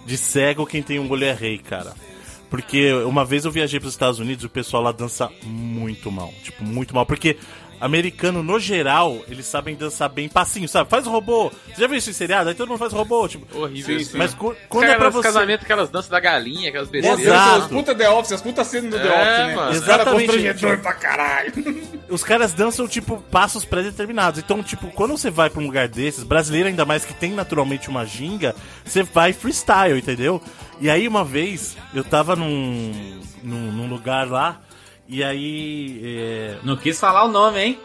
de 0.06 0.18
cego 0.18 0.66
quem 0.66 0.82
tem 0.82 1.00
um 1.00 1.10
olho 1.10 1.26
é 1.26 1.34
rei, 1.34 1.58
cara. 1.58 1.94
Porque 2.50 2.92
uma 2.92 3.24
vez 3.24 3.46
eu 3.46 3.52
viajei 3.52 3.80
para 3.80 3.88
os 3.88 3.94
Estados 3.94 4.20
Unidos 4.20 4.44
e 4.44 4.48
o 4.48 4.50
pessoal 4.50 4.84
lá 4.84 4.92
dança 4.92 5.32
muito 5.44 6.12
mal. 6.12 6.34
Tipo, 6.44 6.64
muito 6.66 6.94
mal. 6.94 7.06
Porque 7.06 7.38
americano, 7.82 8.42
no 8.44 8.60
geral, 8.60 9.18
eles 9.28 9.46
sabem 9.48 9.76
dançar 9.76 10.08
bem 10.08 10.30
passinho, 10.30 10.68
sabe? 10.70 10.90
Faz 10.90 11.06
robô. 11.08 11.52
Você 11.74 11.82
já 11.82 11.88
viu 11.88 11.98
isso 11.98 12.10
em 12.10 12.14
seriado? 12.14 12.48
Aí 12.50 12.56
todo 12.56 12.70
mundo 12.70 12.78
faz 12.78 12.94
robô, 12.94 13.28
tipo. 13.28 13.46
Horrível. 13.58 13.96
Sim, 13.98 14.02
isso. 14.02 14.12
sim. 14.12 14.18
Mas 14.18 14.34
cu- 14.34 14.56
Quando 14.70 14.84
quando 14.86 14.92
é 14.92 14.96
pra 14.96 15.10
você. 15.10 15.24
casamentos, 15.28 15.64
aquelas 15.66 15.90
danças 15.90 16.10
da 16.10 16.20
galinha, 16.20 16.70
aquelas 16.70 16.90
besteiras. 16.90 17.20
Exato. 17.20 17.60
Os 17.62 17.68
puta 17.68 17.96
The 17.96 18.10
Office, 18.10 18.32
as 18.34 18.42
putas 18.42 18.68
cenas 18.68 18.92
do 18.92 19.00
The 19.00 19.08
É, 19.08 19.12
Office, 19.12 19.38
né? 19.48 19.56
mano. 19.56 19.72
Os 19.72 19.80
caras 19.80 20.08
Exatamente. 20.08 20.78
pra 20.82 20.94
caralho. 20.94 21.52
Os 22.12 22.24
caras 22.26 22.52
dançam, 22.54 22.88
tipo, 22.90 23.18
passos 23.32 23.64
pré-determinados. 23.64 24.38
Então, 24.40 24.62
tipo, 24.62 24.88
quando 24.92 25.12
você 25.18 25.30
vai 25.32 25.50
pra 25.50 25.62
um 25.62 25.66
lugar 25.66 25.88
desses, 25.88 26.24
brasileiro 26.26 26.68
ainda 26.68 26.84
mais 26.84 27.06
que 27.06 27.14
tem 27.14 27.32
naturalmente 27.32 27.88
uma 27.90 28.06
ginga, 28.06 28.54
você 28.84 29.02
vai 29.02 29.32
freestyle, 29.32 29.98
entendeu? 29.98 30.42
E 30.82 30.90
aí, 30.90 31.08
uma 31.08 31.24
vez, 31.24 31.78
eu 31.94 32.04
tava 32.04 32.36
num, 32.36 33.18
num, 33.42 33.72
num 33.72 33.88
lugar 33.88 34.28
lá, 34.28 34.60
e 35.12 35.24
aí. 35.24 36.02
é, 36.04 36.56
Não 36.64 36.76
quis 36.78 37.00
falar 37.00 37.24
o 37.26 37.28
nome, 37.28 37.60
hein? 37.60 37.80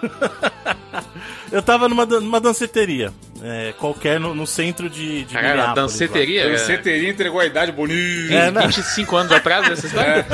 eu 1.50 1.62
tava 1.62 1.88
numa, 1.88 2.06
numa 2.06 2.40
danceteria, 2.40 3.12
é, 3.42 3.72
qualquer 3.78 4.20
no, 4.20 4.34
no 4.34 4.46
centro 4.46 4.88
de, 4.88 5.24
de 5.24 5.34
Caralho, 5.34 5.48
a 5.48 5.52
Minneapolis, 5.54 5.76
lá. 5.76 5.82
danceteria. 5.82 6.42
é, 6.44 6.50
Danceteria 6.52 7.10
entregou 7.10 7.40
a 7.40 7.46
idade 7.46 7.72
bonita. 7.72 8.32
É, 8.34 8.50
né? 8.50 8.66
25 8.66 9.16
anos 9.16 9.32
atrás 9.32 9.68
dessa 9.68 9.86
história? 9.86 10.24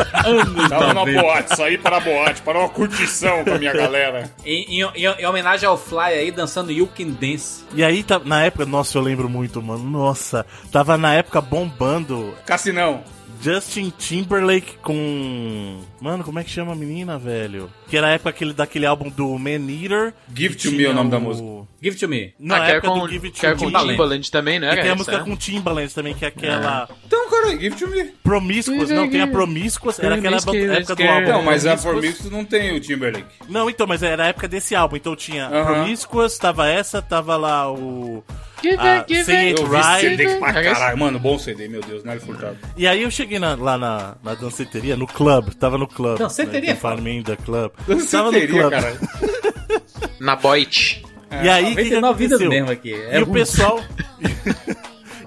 Tava 0.69 0.93
numa 0.95 1.07
boate, 1.23 1.57
saí 1.57 1.79
para 1.79 1.97
a 1.97 2.01
boate, 2.01 2.43
para 2.43 2.59
uma 2.59 2.69
curtição 2.69 3.45
com 3.45 3.53
a 3.55 3.59
minha 3.59 3.73
galera. 3.73 4.31
Em, 4.45 4.81
em- 4.83 4.91
em- 4.95 5.15
em 5.21 5.27
homenagem 5.27 5.67
ao 5.69 5.79
Fly 5.79 5.99
aí, 6.15 6.31
dançando 6.31 6.71
You 6.73 6.87
Can 6.89 7.09
Dance. 7.19 7.65
E 7.75 7.83
aí, 7.85 8.03
tá- 8.03 8.21
na 8.25 8.43
época, 8.45 8.67
nossa, 8.67 8.99
eu 8.99 9.03
lembro 9.03 9.29
muito, 9.29 9.63
mano. 9.63 9.83
Nossa, 9.85 10.45
tava 10.71 10.97
na 10.99 11.15
época 11.15 11.41
bombando 11.41 12.35
Cassinão. 12.45 13.03
Justin 13.45 13.93
Timberlake 13.99 14.79
com. 14.79 15.83
Mano, 16.01 16.25
como 16.25 16.39
é 16.39 16.45
que 16.45 16.49
chama 16.49 16.73
a 16.73 16.75
menina, 16.75 17.19
velho? 17.19 17.71
Que 17.91 17.99
era 17.99 18.07
a 18.07 18.11
época 18.13 18.31
aquele, 18.31 18.55
daquele 18.55 18.87
álbum 18.87 19.11
do 19.11 19.39
Man 19.39 19.71
Eater. 19.71 20.15
Give 20.35 20.55
to 20.55 20.73
Me 20.73 20.85
é 20.85 20.89
o 20.89 20.95
nome 20.95 21.11
da 21.11 21.21
música. 21.21 21.47
Give 21.83 21.95
to 21.99 22.09
me. 22.09 22.33
Na 22.39 22.63
ah, 22.63 22.69
época 22.69 22.89
com, 22.89 23.01
do 23.01 23.09
Give 23.09 23.27
It 23.27 23.39
que 23.39 23.45
era 23.45 23.55
to 23.55 23.59
com 23.59 23.67
Me. 23.67 23.73
Timbaland. 23.73 23.93
Timbaland 23.93 24.31
também, 24.31 24.59
não 24.59 24.73
E 24.73 24.81
tem 24.81 24.91
a 24.91 24.95
música 24.95 25.19
né? 25.19 25.25
com 25.25 25.37
Timbaland 25.37 25.95
também, 25.95 26.15
que 26.15 26.25
é 26.25 26.29
aquela. 26.29 26.89
Então, 27.05 27.29
cara, 27.29 27.51
Give 27.51 27.77
to 27.77 27.87
Me. 27.89 28.05
Promiscuous, 28.23 28.89
não, 28.89 29.11
tem 29.11 29.21
a 29.21 29.27
Promiscuous, 29.27 29.99
era 29.99 30.15
aquela 30.15 30.37
época 30.37 30.95
do 30.95 30.97
que- 30.97 31.07
álbum. 31.07 31.29
Não, 31.29 31.43
mas 31.43 31.67
a 31.67 31.77
Promiscuous. 31.77 32.33
Não 32.33 32.47
tem 32.47 32.75
o 32.75 32.81
Timberlake. 32.81 33.27
Não, 33.47 33.69
então, 33.69 33.87
mas 33.87 34.03
era 34.03 34.25
a 34.25 34.27
época 34.29 34.49
desse 34.49 34.75
álbum. 34.75 34.97
Então 34.97 35.15
tinha. 35.15 35.51
Promiscuous, 35.51 36.39
tava 36.39 36.67
essa, 36.67 37.03
tava 37.03 37.37
lá 37.37 37.71
o. 37.71 38.25
Give 38.71 38.81
a 38.81 38.97
it, 38.99 39.09
give 39.09 39.25
Say 39.25 39.51
it. 39.51 39.63
Vi 39.63 40.01
CD 40.01 40.25
Right. 40.27 40.39
pra 40.41 40.53
caralho. 40.53 40.99
Mano, 40.99 41.19
bom 41.19 41.39
CD, 41.39 41.69
meu 41.69 41.81
Deus, 41.83 42.03
Nelly 42.05 42.21
Furtado. 42.21 42.57
E 42.77 42.87
aí 42.87 43.03
eu 43.03 43.11
cheguei 43.11 43.39
na- 43.39 43.55
lá 43.55 43.77
na, 43.79 44.15
na 44.23 44.35
danceteria, 44.35 44.97
no 44.97 45.07
club, 45.07 45.51
tava 45.55 45.77
no 45.79 45.87
club. 45.87 46.19
Danceteria, 46.19 46.71
né, 46.71 46.77
Farminda 46.77 47.37
Club. 47.37 47.71
Tava 47.73 47.95
no 47.95 47.97
Danceteria, 47.97 48.49
club. 48.49 48.71
caralho. 48.71 48.99
Na 50.21 50.37
Boit. 50.37 51.05
E 51.43 51.49
aí, 51.49 51.73
o 51.73 51.77
que, 51.77 51.85
que 51.85 51.91
99 52.01 52.19
vidas 52.19 52.41
aconteceu? 52.41 52.51
mesmo 52.51 52.71
aqui. 52.73 52.93
É 52.95 53.19
e 53.19 53.23
o 53.23 53.27
pessoal. 53.27 53.81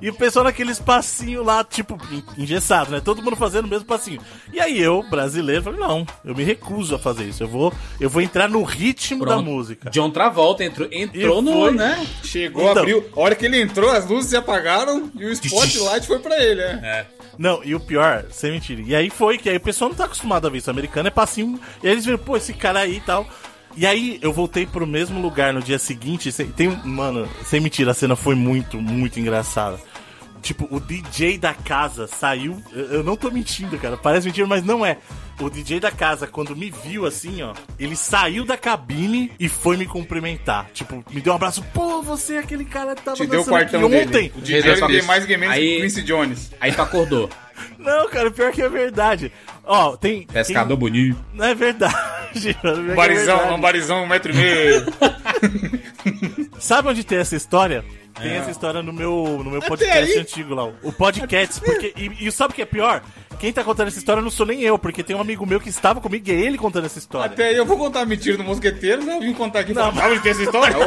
e 0.02 0.10
o 0.10 0.14
pessoal 0.14 0.46
naqueles 0.46 0.80
passinhos 0.80 1.46
lá, 1.46 1.64
tipo, 1.64 1.98
en- 2.12 2.24
engessado, 2.44 2.92
né? 2.92 3.02
Todo 3.04 3.22
mundo 3.22 3.36
fazendo 3.36 3.66
o 3.66 3.68
mesmo 3.70 3.86
passinho. 3.86 4.22
E 4.52 4.60
aí 4.60 4.80
eu, 4.82 5.04
brasileiro, 5.10 5.64
falei, 5.64 5.80
não, 5.80 6.06
eu 6.24 6.36
me 6.36 6.44
recuso 6.44 6.96
a 6.96 7.00
fazer 7.00 7.26
isso. 7.26 7.44
Eu 7.44 7.48
vou, 7.48 7.74
eu 8.00 8.10
vou 8.10 8.22
entrar 8.22 8.48
no 8.50 8.64
ritmo 8.64 9.26
da 9.26 9.34
Pronto. 9.34 9.46
música. 9.46 9.90
John 9.90 10.10
Travolta 10.12 10.64
entrou, 10.64 10.88
entrou 10.92 11.40
E 11.40 11.42
no, 11.46 11.52
foi. 11.52 11.72
né? 11.74 12.06
Chegou, 12.24 12.70
Então. 12.70 12.82
abriu. 12.84 13.06
A 13.16 13.20
hora 13.20 13.36
que 13.36 13.46
ele 13.46 13.62
entrou, 13.62 13.90
as 13.90 14.08
luzes 14.08 14.30
se 14.30 14.36
apagaram 14.38 15.12
e 15.16 15.26
o 15.26 15.32
spotlight 15.32 16.06
foi 16.08 16.20
pra 16.20 16.42
ele, 16.44 16.62
né? 16.62 17.06
Não, 17.38 17.64
e 17.64 17.76
o 17.76 17.80
pior, 17.80 18.26
sem 18.32 18.52
mentira. 18.52 18.82
E 18.86 18.96
aí 18.96 19.10
foi 19.10 19.38
que 19.38 19.50
aí 19.50 19.58
o 19.58 19.62
pessoal 19.62 19.90
não 19.90 19.96
tá 19.98 20.06
acostumado 20.06 20.48
a 20.48 20.50
ver 20.50 20.58
isso. 20.58 20.72
americano 20.72 21.08
é 21.08 21.12
passinho. 21.12 21.60
E 21.84 21.88
aí 21.88 21.94
eles 21.94 22.06
viram, 22.06 22.18
pô, 22.18 22.36
esse 22.36 22.54
cara 22.54 22.80
aí 22.80 22.98
e 22.98 23.02
tal. 23.02 23.28
E 23.76 23.86
aí 23.86 24.18
eu 24.24 24.34
voltei 24.34 24.66
pro 24.66 24.88
mesmo 24.88 25.22
lugar 25.22 25.54
no 25.54 25.62
dia 25.62 25.78
seguinte. 25.78 26.32
Tem 26.56 26.68
um. 26.68 26.76
Mano, 26.84 27.30
sem 27.46 27.60
mentira, 27.60 27.92
a 27.92 27.94
cena 27.94 28.16
foi 28.16 28.34
muito, 28.34 28.82
muito 28.82 29.20
engraçada. 29.20 29.78
Tipo, 30.48 30.66
o 30.74 30.80
DJ 30.80 31.38
da 31.38 31.54
casa 31.54 32.08
saiu. 32.08 32.64
Eu 32.74 33.04
não 33.04 33.18
tô 33.18 33.30
mentindo, 33.30 33.78
cara. 33.78 33.98
Parece 33.98 34.26
mentira, 34.28 34.48
mas 34.48 34.64
não 34.64 34.86
é. 34.86 34.98
O 35.42 35.50
DJ 35.50 35.82
da 35.82 35.92
casa, 35.92 36.26
quando 36.26 36.56
me 36.56 36.72
viu 36.86 37.06
assim, 37.06 37.42
ó, 37.44 37.54
ele 37.78 37.98
saiu 37.98 38.46
da 38.46 38.56
cabine 38.56 39.30
e 39.38 39.50
foi 39.50 39.76
me 39.76 39.86
cumprimentar. 39.86 40.68
Tipo, 40.74 41.04
me 41.12 41.20
deu 41.20 41.34
um 41.34 41.36
abraço. 41.36 41.62
Pô, 41.74 42.02
você 42.02 42.36
é 42.36 42.40
aquele 42.40 42.64
cara 42.64 42.96
que 42.96 43.02
tava 43.02 43.18
Te 43.18 43.28
deu 43.28 43.40
o 43.40 43.42
aqui 43.42 43.50
quartão 43.50 43.90
dele. 43.90 44.06
ontem. 44.08 44.32
O 44.38 44.40
DJ 44.42 44.64
tem 44.64 44.78
Fabrício. 44.78 45.06
mais 45.06 45.26
game 45.26 45.42
menos 45.42 45.56
que 45.58 45.62
Aí- 45.62 45.78
o 45.78 45.82
Quincy 45.82 46.02
Jones. 46.04 46.52
Aí 46.62 46.72
tu 46.72 46.82
acordou. 46.82 47.30
Não, 47.78 48.08
cara, 48.10 48.32
pior 48.32 48.54
que 48.54 48.62
é 48.62 48.70
verdade. 48.70 49.30
Ó, 49.66 49.98
tem. 49.98 50.26
Pescador 50.28 50.70
tem- 50.70 50.78
bonito. 50.78 51.18
Não 51.34 51.44
é 51.46 51.54
verdade. 51.54 51.94
mano, 52.64 52.86
que 52.86 52.92
é 52.92 52.96
Barizão, 52.96 53.36
verdade. 53.38 53.54
um 53.54 53.60
barizão, 53.62 54.04
um 54.04 54.08
metro 54.08 54.32
e 54.32 54.36
meio. 54.36 54.86
Sabe 56.58 56.88
onde 56.88 57.04
tem 57.04 57.18
essa 57.18 57.36
história? 57.36 57.84
Tem 58.22 58.32
essa 58.34 58.52
história 58.52 58.82
no 58.82 58.92
meu, 58.92 59.42
no 59.44 59.52
meu 59.52 59.62
podcast 59.62 60.20
antigo 60.20 60.56
lá. 60.56 60.66
O 60.84 60.92
podcast, 60.92 61.62
porque. 61.62 61.94
E, 61.96 62.28
e 62.28 62.32
sabe 62.32 62.54
o 62.54 62.56
que 62.56 62.62
é 62.62 62.66
pior? 62.66 63.02
Quem 63.40 63.54
tá 63.54 63.64
contando 63.64 63.88
essa 63.88 64.00
história 64.00 64.22
não 64.22 64.32
sou 64.32 64.46
nem 64.46 64.62
eu, 64.62 64.80
porque 64.80 65.04
tem 65.04 65.16
um 65.16 65.22
amigo 65.22 65.46
meu 65.46 65.60
que 65.60 65.70
estava 65.70 66.02
comigo 66.02 66.28
e 66.28 66.32
é 66.32 66.36
ele 66.36 66.58
contando 66.58 66.86
essa 66.86 66.98
história. 66.98 67.32
Até 67.32 67.50
aí 67.50 67.56
eu 67.56 67.66
vou 67.66 67.78
contar 67.78 68.06
mentira 68.06 68.36
do 68.36 68.44
Mosqueteiro, 68.44 69.04
né? 69.04 69.18
Eu 69.18 69.22
vim 69.22 69.34
contar 69.34 69.60
aqui. 69.60 69.74
Não, 69.74 69.90
onde 69.90 70.20
tem 70.22 70.32
essa 70.32 70.44
história? 70.44 70.76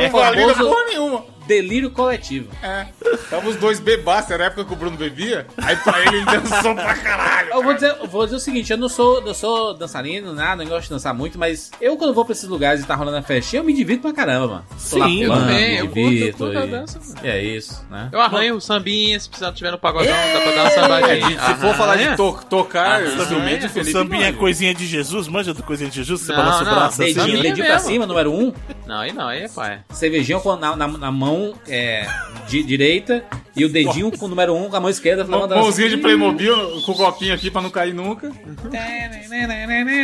É 0.00 0.08
Não 0.08 0.18
o 0.18 0.22
valida 0.22 0.54
porra 0.54 0.84
nenhuma. 0.86 1.24
Delírio 1.50 1.90
coletivo. 1.90 2.48
É. 2.62 2.86
Tava 3.28 3.48
os 3.48 3.56
dois 3.56 3.80
bebaços, 3.80 4.30
era 4.30 4.44
a 4.44 4.46
época 4.46 4.64
que 4.64 4.72
o 4.72 4.76
Bruno 4.76 4.96
bebia. 4.96 5.46
Aí 5.58 5.74
pra 5.76 6.00
ele 6.00 6.18
ele 6.18 6.24
dançou 6.26 6.74
pra 6.76 6.94
caralho. 6.94 7.48
Eu 7.52 7.62
vou 7.62 7.74
dizer, 7.74 7.94
vou 8.08 8.24
dizer 8.24 8.36
o 8.36 8.40
seguinte, 8.40 8.70
eu 8.70 8.78
não 8.78 8.88
sou, 8.88 9.20
eu 9.26 9.34
sou 9.34 9.74
dançarino, 9.74 10.32
nada, 10.32 10.62
não 10.62 10.70
gosto 10.70 10.84
de 10.84 10.90
dançar 10.90 11.12
muito, 11.12 11.36
mas 11.38 11.70
eu 11.80 11.96
quando 11.96 12.14
vou 12.14 12.24
pra 12.24 12.32
esses 12.32 12.48
lugares 12.48 12.82
e 12.82 12.86
tá 12.86 12.94
rolando 12.94 13.16
a 13.16 13.22
festinha, 13.22 13.60
eu 13.60 13.64
me 13.64 13.72
divirto 13.72 14.02
pra 14.02 14.12
caramba, 14.12 14.46
mano. 14.46 14.64
Tô 14.90 14.98
lá 14.98 15.06
Sim, 15.08 15.22
eu 15.24 15.32
também, 15.34 15.70
me 15.70 15.78
eu 15.78 15.88
curto, 15.88 16.00
eu 16.12 16.32
curto 16.34 16.58
e- 16.58 16.66
dança, 16.70 17.00
mano. 17.04 17.20
E 17.24 17.28
é 17.28 17.42
isso, 17.42 17.84
né? 17.90 18.08
Eu 18.12 18.20
arranho 18.20 18.54
o 18.56 18.60
sambinha, 18.60 19.18
se 19.18 19.28
precisar 19.28 19.52
tiver 19.52 19.72
no 19.72 19.78
pagodão, 19.78 20.12
dá 20.32 20.40
pra 20.40 20.52
dar 20.52 20.60
uma 20.62 20.70
sambadinha. 20.70 21.40
Se 21.46 21.54
for 21.56 21.74
falar 21.74 21.96
de 21.96 22.16
to 22.16 22.38
tocar 22.48 23.02
instrumento, 23.04 23.66
O 23.66 23.68
Felipe. 23.70 23.92
sambinha 23.92 24.28
é 24.28 24.32
coisinha 24.32 24.72
de 24.72 24.86
Jesus, 24.86 25.26
manja 25.26 25.52
do 25.52 25.62
coisinha 25.64 25.90
de 25.90 25.96
Jesus? 25.96 26.20
Você 26.20 26.32
Não, 26.32 26.38
balança 26.38 26.62
o 26.62 26.64
não, 26.66 26.74
braço 26.74 27.02
assim. 27.02 27.14
Dedinho, 27.14 27.26
Sabia 27.26 27.42
dedinho 27.42 27.66
pra 27.66 27.74
mesmo. 27.74 27.88
cima, 27.88 28.06
número 28.06 28.32
um. 28.32 28.52
Não, 28.86 29.00
aí 29.00 29.12
não, 29.12 29.26
aí 29.28 29.42
é 29.42 29.48
pai. 29.48 29.80
Cervejinha 29.90 30.40
na, 30.60 30.76
na, 30.76 30.86
na 30.88 31.10
mão 31.12 31.39
é, 31.68 32.06
de 32.48 32.62
direita 32.62 33.24
E 33.56 33.64
o 33.64 33.68
dedinho 33.68 34.10
com 34.16 34.26
o 34.26 34.28
número 34.28 34.54
1 34.54 34.64
um, 34.64 34.70
com 34.70 34.76
a 34.76 34.80
mão 34.80 34.90
esquerda. 34.90 35.24
Mãozinha 35.24 35.86
assim. 35.88 35.96
de 35.96 36.02
Playmobil 36.02 36.82
com 36.82 36.92
o 36.92 36.94
copinho 36.94 37.34
aqui 37.34 37.50
pra 37.50 37.60
não 37.60 37.70
cair 37.70 37.94
nunca. 37.94 38.30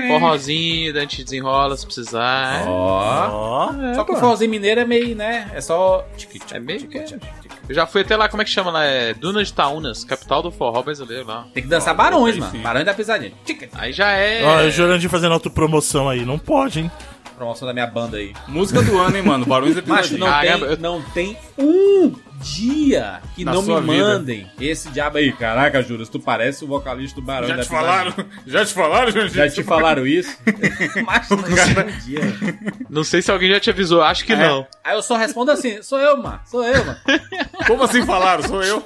Forrozinho, 0.08 0.92
da 0.92 1.00
gente 1.00 1.24
desenrola 1.24 1.76
se 1.76 1.84
precisar. 1.84 2.64
Ó. 2.66 3.28
Ó. 3.30 3.94
Só 3.94 4.04
que 4.04 4.12
o 4.12 4.16
forrozinho 4.16 4.50
mineiro 4.50 4.80
é 4.80 4.84
meio, 4.84 5.16
né? 5.16 5.50
É 5.54 5.60
só. 5.60 6.06
É 6.52 6.58
meio 6.58 6.86
que. 6.86 6.98
Eu 7.68 7.74
já 7.74 7.86
fui 7.86 8.02
até 8.02 8.16
lá, 8.16 8.28
como 8.28 8.42
é 8.42 8.44
que 8.44 8.50
chama 8.50 8.70
lá? 8.70 8.84
É 8.84 9.12
Duna 9.12 9.42
de 9.42 9.52
Taunas, 9.52 10.04
capital 10.04 10.40
do 10.40 10.52
forró 10.52 10.82
brasileiro 10.82 11.26
lá. 11.26 11.46
Tem 11.52 11.62
que 11.62 11.68
dançar 11.68 11.94
barões, 11.94 12.36
mano. 12.36 12.58
Barões 12.60 12.84
da 12.84 12.94
pisadinha. 12.94 13.32
Aí 13.72 13.92
já 13.92 14.10
é. 14.12 14.44
Ó, 14.44 14.66
o 14.66 14.70
Jurandir 14.70 15.10
fazendo 15.10 15.32
autopromoção 15.32 16.08
aí. 16.08 16.24
Não 16.24 16.38
pode, 16.38 16.80
hein? 16.80 16.90
Promoção 17.36 17.66
da 17.68 17.74
minha 17.74 17.86
banda 17.86 18.16
aí. 18.16 18.32
Música 18.48 18.80
do 18.82 18.98
ano, 18.98 19.16
hein, 19.16 19.22
mano? 19.22 19.44
Barões 19.44 19.74
da 19.74 19.82
Mas 19.86 20.08
Pisadinha. 20.08 20.18
não 20.20 20.26
Caramba, 20.26 20.66
eu- 20.66 20.76
tem, 20.76 20.82
não 20.82 21.02
tem 21.02 21.36
um 21.58 22.14
dia 22.40 23.20
que 23.34 23.44
Na 23.44 23.52
não 23.52 23.60
me 23.62 23.66
sua 23.66 23.80
vida. 23.80 23.92
mandem 23.92 24.50
esse 24.60 24.88
diabo 24.90 25.18
aí. 25.18 25.32
Caraca, 25.32 25.82
Juras, 25.82 26.08
tu 26.08 26.18
parece 26.20 26.64
o 26.64 26.68
vocalista 26.68 27.18
do 27.20 27.26
Barão 27.26 27.48
Já 27.48 27.56
da 27.56 27.62
te 27.62 27.68
falaram? 27.68 28.14
Já 28.46 28.64
te 28.64 28.72
falaram? 28.74 29.28
Já 29.28 29.48
te 29.50 29.62
falaram 29.62 30.06
isso? 30.06 30.36
Mas 31.04 31.28
não 31.30 31.42
tem 31.42 31.54
um 31.54 31.98
dia. 32.04 32.20
Não 32.88 33.04
sei 33.04 33.20
se 33.22 33.30
alguém 33.30 33.50
já 33.50 33.60
te 33.60 33.70
avisou, 33.70 34.02
acho 34.02 34.24
que 34.24 34.34
não. 34.34 34.66
Aí 34.84 34.94
eu 34.94 35.02
só 35.02 35.16
respondo 35.16 35.50
assim, 35.50 35.82
sou 35.82 35.98
eu, 35.98 36.16
mano. 36.16 36.40
Sou 36.46 36.64
eu, 36.64 36.84
mano. 36.84 36.98
Como 37.66 37.82
assim 37.82 38.04
falaram? 38.06 38.42
Sou 38.44 38.62
eu. 38.62 38.82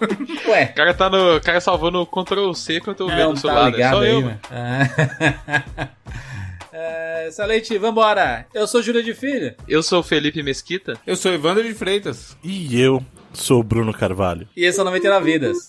O 0.46 0.50
Ué. 0.50 0.66
cara 0.66 0.94
tá 0.94 1.08
no. 1.10 1.36
O 1.36 1.40
cara 1.40 1.60
salvando 1.60 2.00
o 2.00 2.06
Ctrl 2.06 2.52
C, 2.54 2.80
Ctrl 2.80 3.06
V 3.08 3.14
Não 3.16 3.34
do 3.34 3.40
seu 3.40 3.50
tá 3.50 3.56
lado. 3.56 3.68
É 3.68 3.70
ligado 3.72 3.92
só 3.96 4.00
aí, 4.02 4.10
eu, 4.10 4.20
mano. 4.22 4.40
Ah. 4.50 5.88
É, 6.72 7.26
Excelente, 7.28 7.76
vambora. 7.78 8.46
Eu 8.54 8.66
sou 8.66 8.82
Júlia 8.82 9.02
de 9.02 9.14
Filho. 9.14 9.54
Eu 9.68 9.82
sou 9.82 10.00
o 10.00 10.02
Felipe 10.02 10.42
Mesquita. 10.42 10.94
Eu 11.06 11.16
sou 11.16 11.32
Evandro 11.32 11.62
de 11.62 11.74
Freitas. 11.74 12.36
E 12.42 12.80
eu 12.80 13.04
sou 13.32 13.60
o 13.60 13.64
Bruno 13.64 13.92
Carvalho. 13.92 14.48
E 14.56 14.64
esse 14.64 14.78
é 14.78 14.82
o 14.82 14.84
99 14.84 15.24
Vidas. 15.32 15.68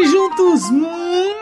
aqui 0.00 0.06
juntos 0.06 0.70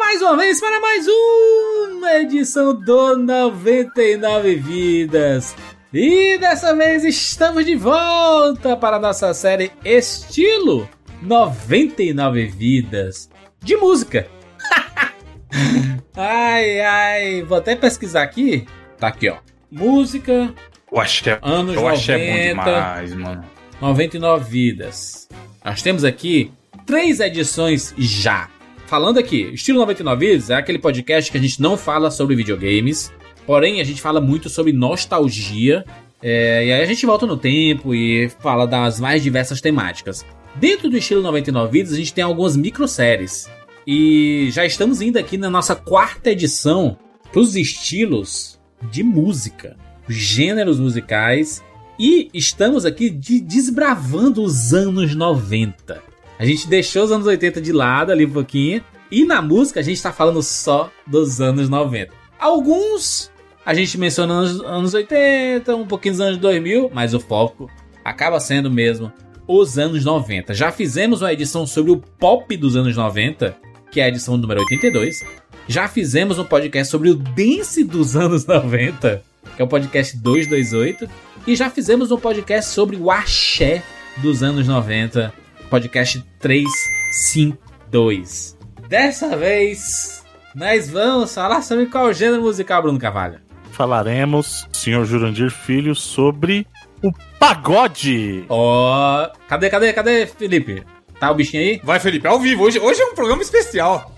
mais 0.01 0.21
uma 0.21 0.37
vez 0.37 0.59
para 0.59 0.81
mais 0.81 1.07
uma 1.07 2.13
edição 2.15 2.75
do 2.75 3.17
99 3.17 4.57
Vidas. 4.57 5.55
E 5.93 6.37
dessa 6.39 6.75
vez 6.75 7.05
estamos 7.05 7.65
de 7.65 7.77
volta 7.77 8.77
para 8.77 8.97
a 8.97 9.01
nossa 9.01 9.33
série 9.33 9.71
Estilo 9.85 10.89
99 11.23 12.47
Vidas 12.47 13.31
de 13.63 13.77
música. 13.77 14.27
ai, 16.17 16.81
ai, 16.81 17.43
vou 17.43 17.59
até 17.59 17.77
pesquisar 17.77 18.23
aqui. 18.23 18.67
Tá 18.99 19.09
aqui, 19.09 19.29
ó. 19.29 19.37
Música, 19.71 20.53
Eu 20.91 21.01
acho 21.01 21.23
que 21.23 21.31
é, 21.31 21.39
anos 21.43 21.77
eu 21.77 21.83
90, 21.83 21.93
acho 21.93 22.07
que 22.07 22.13
é 22.13 22.33
bom 22.33 22.49
demais, 22.49 23.15
mano. 23.15 23.45
99 23.81 24.51
vidas. 24.51 25.29
Nós 25.65 25.81
temos 25.81 26.05
aqui 26.05 26.53
três 26.89 27.21
edições 27.21 27.95
já. 27.99 28.49
Falando 28.87 29.19
aqui, 29.19 29.51
Estilo 29.53 29.79
99 29.81 30.27
Vidas 30.27 30.49
é 30.49 30.55
aquele 30.55 30.79
podcast 30.79 31.31
que 31.31 31.37
a 31.37 31.41
gente 31.41 31.61
não 31.61 31.77
fala 31.77 32.11
sobre 32.11 32.35
videogames, 32.35 33.13
porém 33.47 33.79
a 33.83 33.85
gente 33.85 34.01
fala 34.01 34.23
muito 34.23 34.49
sobre 34.49 34.73
nostalgia. 34.73 35.85
é, 36.23 36.65
e 36.67 36.73
aí 36.73 36.83
a 36.83 36.87
gente 36.87 37.05
volta 37.05 37.27
no 37.27 37.37
tempo 37.37 37.95
e 37.95 38.31
fala 38.41 38.67
das 38.67 38.99
mais 38.99 39.23
diversas 39.23 39.61
temáticas. 39.61 40.25
Dentro 40.57 40.89
do 40.89 40.97
Estilo 40.97 41.23
99 41.23 41.71
Vidas 41.71 41.93
a 41.93 41.97
gente 41.97 42.15
tem 42.15 42.25
algumas 42.25 42.57
microséries. 42.57 43.47
E 43.87 44.49
já 44.51 44.65
estamos 44.65 45.03
indo 45.03 45.19
aqui 45.19 45.37
na 45.37 45.51
nossa 45.51 45.77
quarta 45.77 46.31
edição 46.31 46.99
para 47.31 47.41
os 47.41 47.55
estilos 47.55 48.59
de 48.91 49.03
música, 49.03 49.77
gêneros 50.09 50.81
musicais 50.81 51.63
e 51.99 52.31
estamos 52.33 52.87
aqui 52.87 53.11
de- 53.11 53.41
desbravando 53.41 54.43
os 54.43 54.73
anos 54.73 55.15
90. 55.15 56.08
A 56.39 56.45
gente 56.45 56.69
deixou 56.69 57.05
os 57.05 57.13
anos 57.13 57.27
80 57.27 57.61
de 57.61 57.73
lado 57.73 58.13
ali 58.13 58.25
um 58.25 58.31
pouquinho. 58.31 58.83
E 59.11 59.25
na 59.25 59.43
música 59.43 59.81
a 59.81 59.83
gente 59.83 60.01
tá 60.03 60.13
falando 60.13 60.43
só 60.43 60.91
dos 61.07 61.41
anos 61.41 61.69
90. 61.69 62.13
Alguns 62.39 63.31
a 63.67 63.75
gente 63.75 63.99
menciona 63.99 64.33
anos, 64.33 64.61
anos 64.63 64.95
80, 64.95 65.77
um 65.77 65.87
pouquinho 65.87 66.15
dos 66.15 66.21
anos 66.21 66.39
2000, 66.39 66.91
mas 66.93 67.13
o 67.13 67.21
foco 67.21 67.71
acaba 68.05 68.41
sendo 68.41 68.71
mesmo 68.71 69.13
os 69.47 69.79
anos 69.79 70.05
90. 70.05 70.55
Já 70.55 70.71
fizemos 70.71 71.23
uma 71.23 71.33
edição 71.33 71.67
sobre 71.67 71.91
o 71.91 71.97
pop 71.97 72.57
dos 72.57 72.77
anos 72.77 72.97
90, 72.97 73.57
que 73.91 74.01
é 74.01 74.05
a 74.05 74.09
edição 74.09 74.37
número 74.37 74.61
82. 74.61 75.25
Já 75.67 75.89
fizemos 75.89 76.39
um 76.39 76.45
podcast 76.45 76.91
sobre 76.91 77.11
o 77.11 77.15
dance 77.15 77.83
dos 77.85 78.17
anos 78.17 78.47
90, 78.47 79.23
que 79.57 79.61
é 79.61 79.65
o 79.65 79.69
podcast 79.69 80.17
228. 80.17 81.09
E 81.47 81.57
já 81.57 81.69
fizemos 81.69 82.11
um 82.11 82.19
podcast 82.19 82.71
sobre 82.71 82.97
o 82.97 83.11
axé 83.11 83.83
dos 84.19 84.43
anos 84.43 84.67
90, 84.67 85.33
podcast 85.69 86.25
352. 86.41 88.57
Dessa 88.89 89.37
vez, 89.37 90.25
nós 90.55 90.89
vamos 90.91 91.35
falar 91.35 91.63
sobre 91.63 91.87
qual 91.87 92.13
gênero 92.13 92.43
musical, 92.43 92.83
Bruno 92.83 92.99
Carvalho. 92.99 93.41
Falaremos, 93.73 94.67
senhor 94.73 95.05
Jurandir 95.05 95.51
Filho, 95.51 95.95
sobre 95.95 96.67
o 97.03 97.13
pagode. 97.39 98.45
Ó, 98.49 99.29
cadê, 99.49 99.71
cadê, 99.71 99.93
cadê, 99.93 100.27
Felipe? 100.27 100.83
Tá 101.21 101.31
o 101.31 101.35
bichinho 101.35 101.63
aí? 101.63 101.81
Vai, 101.85 102.01
Felipe, 102.01 102.27
ao 102.27 102.41
vivo. 102.41 102.65
Hoje, 102.65 102.81
hoje 102.81 103.01
é 103.01 103.05
um 103.07 103.15
programa 103.15 103.43
especial. 103.43 104.13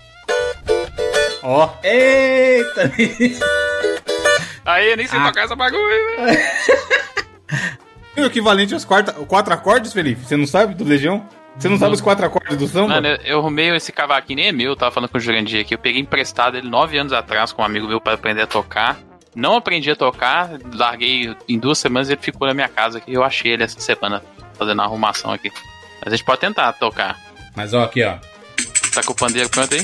Ó, 1.43 1.69
Eita! 1.83 2.91
Aí, 4.63 4.95
nem 4.95 5.07
sei 5.07 5.17
Ah. 5.17 5.25
tocar 5.25 5.45
essa 5.45 5.55
bagulho, 5.55 5.83
velho. 5.87 6.39
o 8.15 8.21
equivalente 8.25 8.75
aos 8.75 8.85
quarta, 8.85 9.11
quatro 9.11 9.51
acordes, 9.51 9.91
Felipe? 9.91 10.23
Você 10.23 10.37
não 10.37 10.45
sabe 10.45 10.75
do 10.75 10.83
Legião? 10.83 11.27
Você 11.61 11.69
não 11.69 11.77
sabe 11.77 11.93
os 11.93 12.01
quatro 12.01 12.25
acordes 12.25 12.57
do 12.57 12.67
samba? 12.67 12.95
Mano, 12.95 13.07
eu, 13.07 13.15
eu 13.23 13.39
arrumei 13.39 13.69
esse 13.75 13.91
cavaquinho, 13.91 14.37
nem 14.37 14.47
é 14.47 14.51
meu, 14.51 14.71
eu 14.71 14.75
tava 14.75 14.91
falando 14.91 15.09
com 15.11 15.19
o 15.19 15.21
Jurandir 15.21 15.61
aqui. 15.61 15.75
Eu 15.75 15.77
peguei 15.77 16.01
emprestado 16.01 16.57
ele 16.57 16.67
nove 16.67 16.97
anos 16.97 17.13
atrás 17.13 17.51
com 17.51 17.61
um 17.61 17.65
amigo 17.65 17.87
meu 17.87 18.01
pra 18.01 18.13
aprender 18.13 18.41
a 18.41 18.47
tocar. 18.47 18.99
Não 19.35 19.57
aprendi 19.57 19.91
a 19.91 19.95
tocar, 19.95 20.49
larguei 20.73 21.35
em 21.47 21.59
duas 21.59 21.77
semanas 21.77 22.09
e 22.09 22.13
ele 22.13 22.21
ficou 22.21 22.47
na 22.47 22.55
minha 22.55 22.67
casa 22.67 22.97
aqui. 22.97 23.13
Eu 23.13 23.23
achei 23.23 23.51
ele 23.51 23.63
essa 23.63 23.79
semana 23.79 24.23
fazendo 24.57 24.81
a 24.81 24.85
arrumação 24.85 25.31
aqui. 25.31 25.51
Mas 26.03 26.11
a 26.11 26.15
gente 26.15 26.25
pode 26.25 26.41
tentar 26.41 26.73
tocar. 26.73 27.19
Mas 27.55 27.75
ó, 27.75 27.83
aqui 27.83 28.03
ó. 28.03 28.15
Tá 28.91 29.03
com 29.03 29.11
o 29.11 29.15
pandeiro 29.15 29.47
pronto 29.47 29.75
aí? 29.75 29.83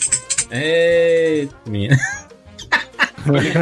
Eita, 0.50 1.55
minha. 1.67 1.96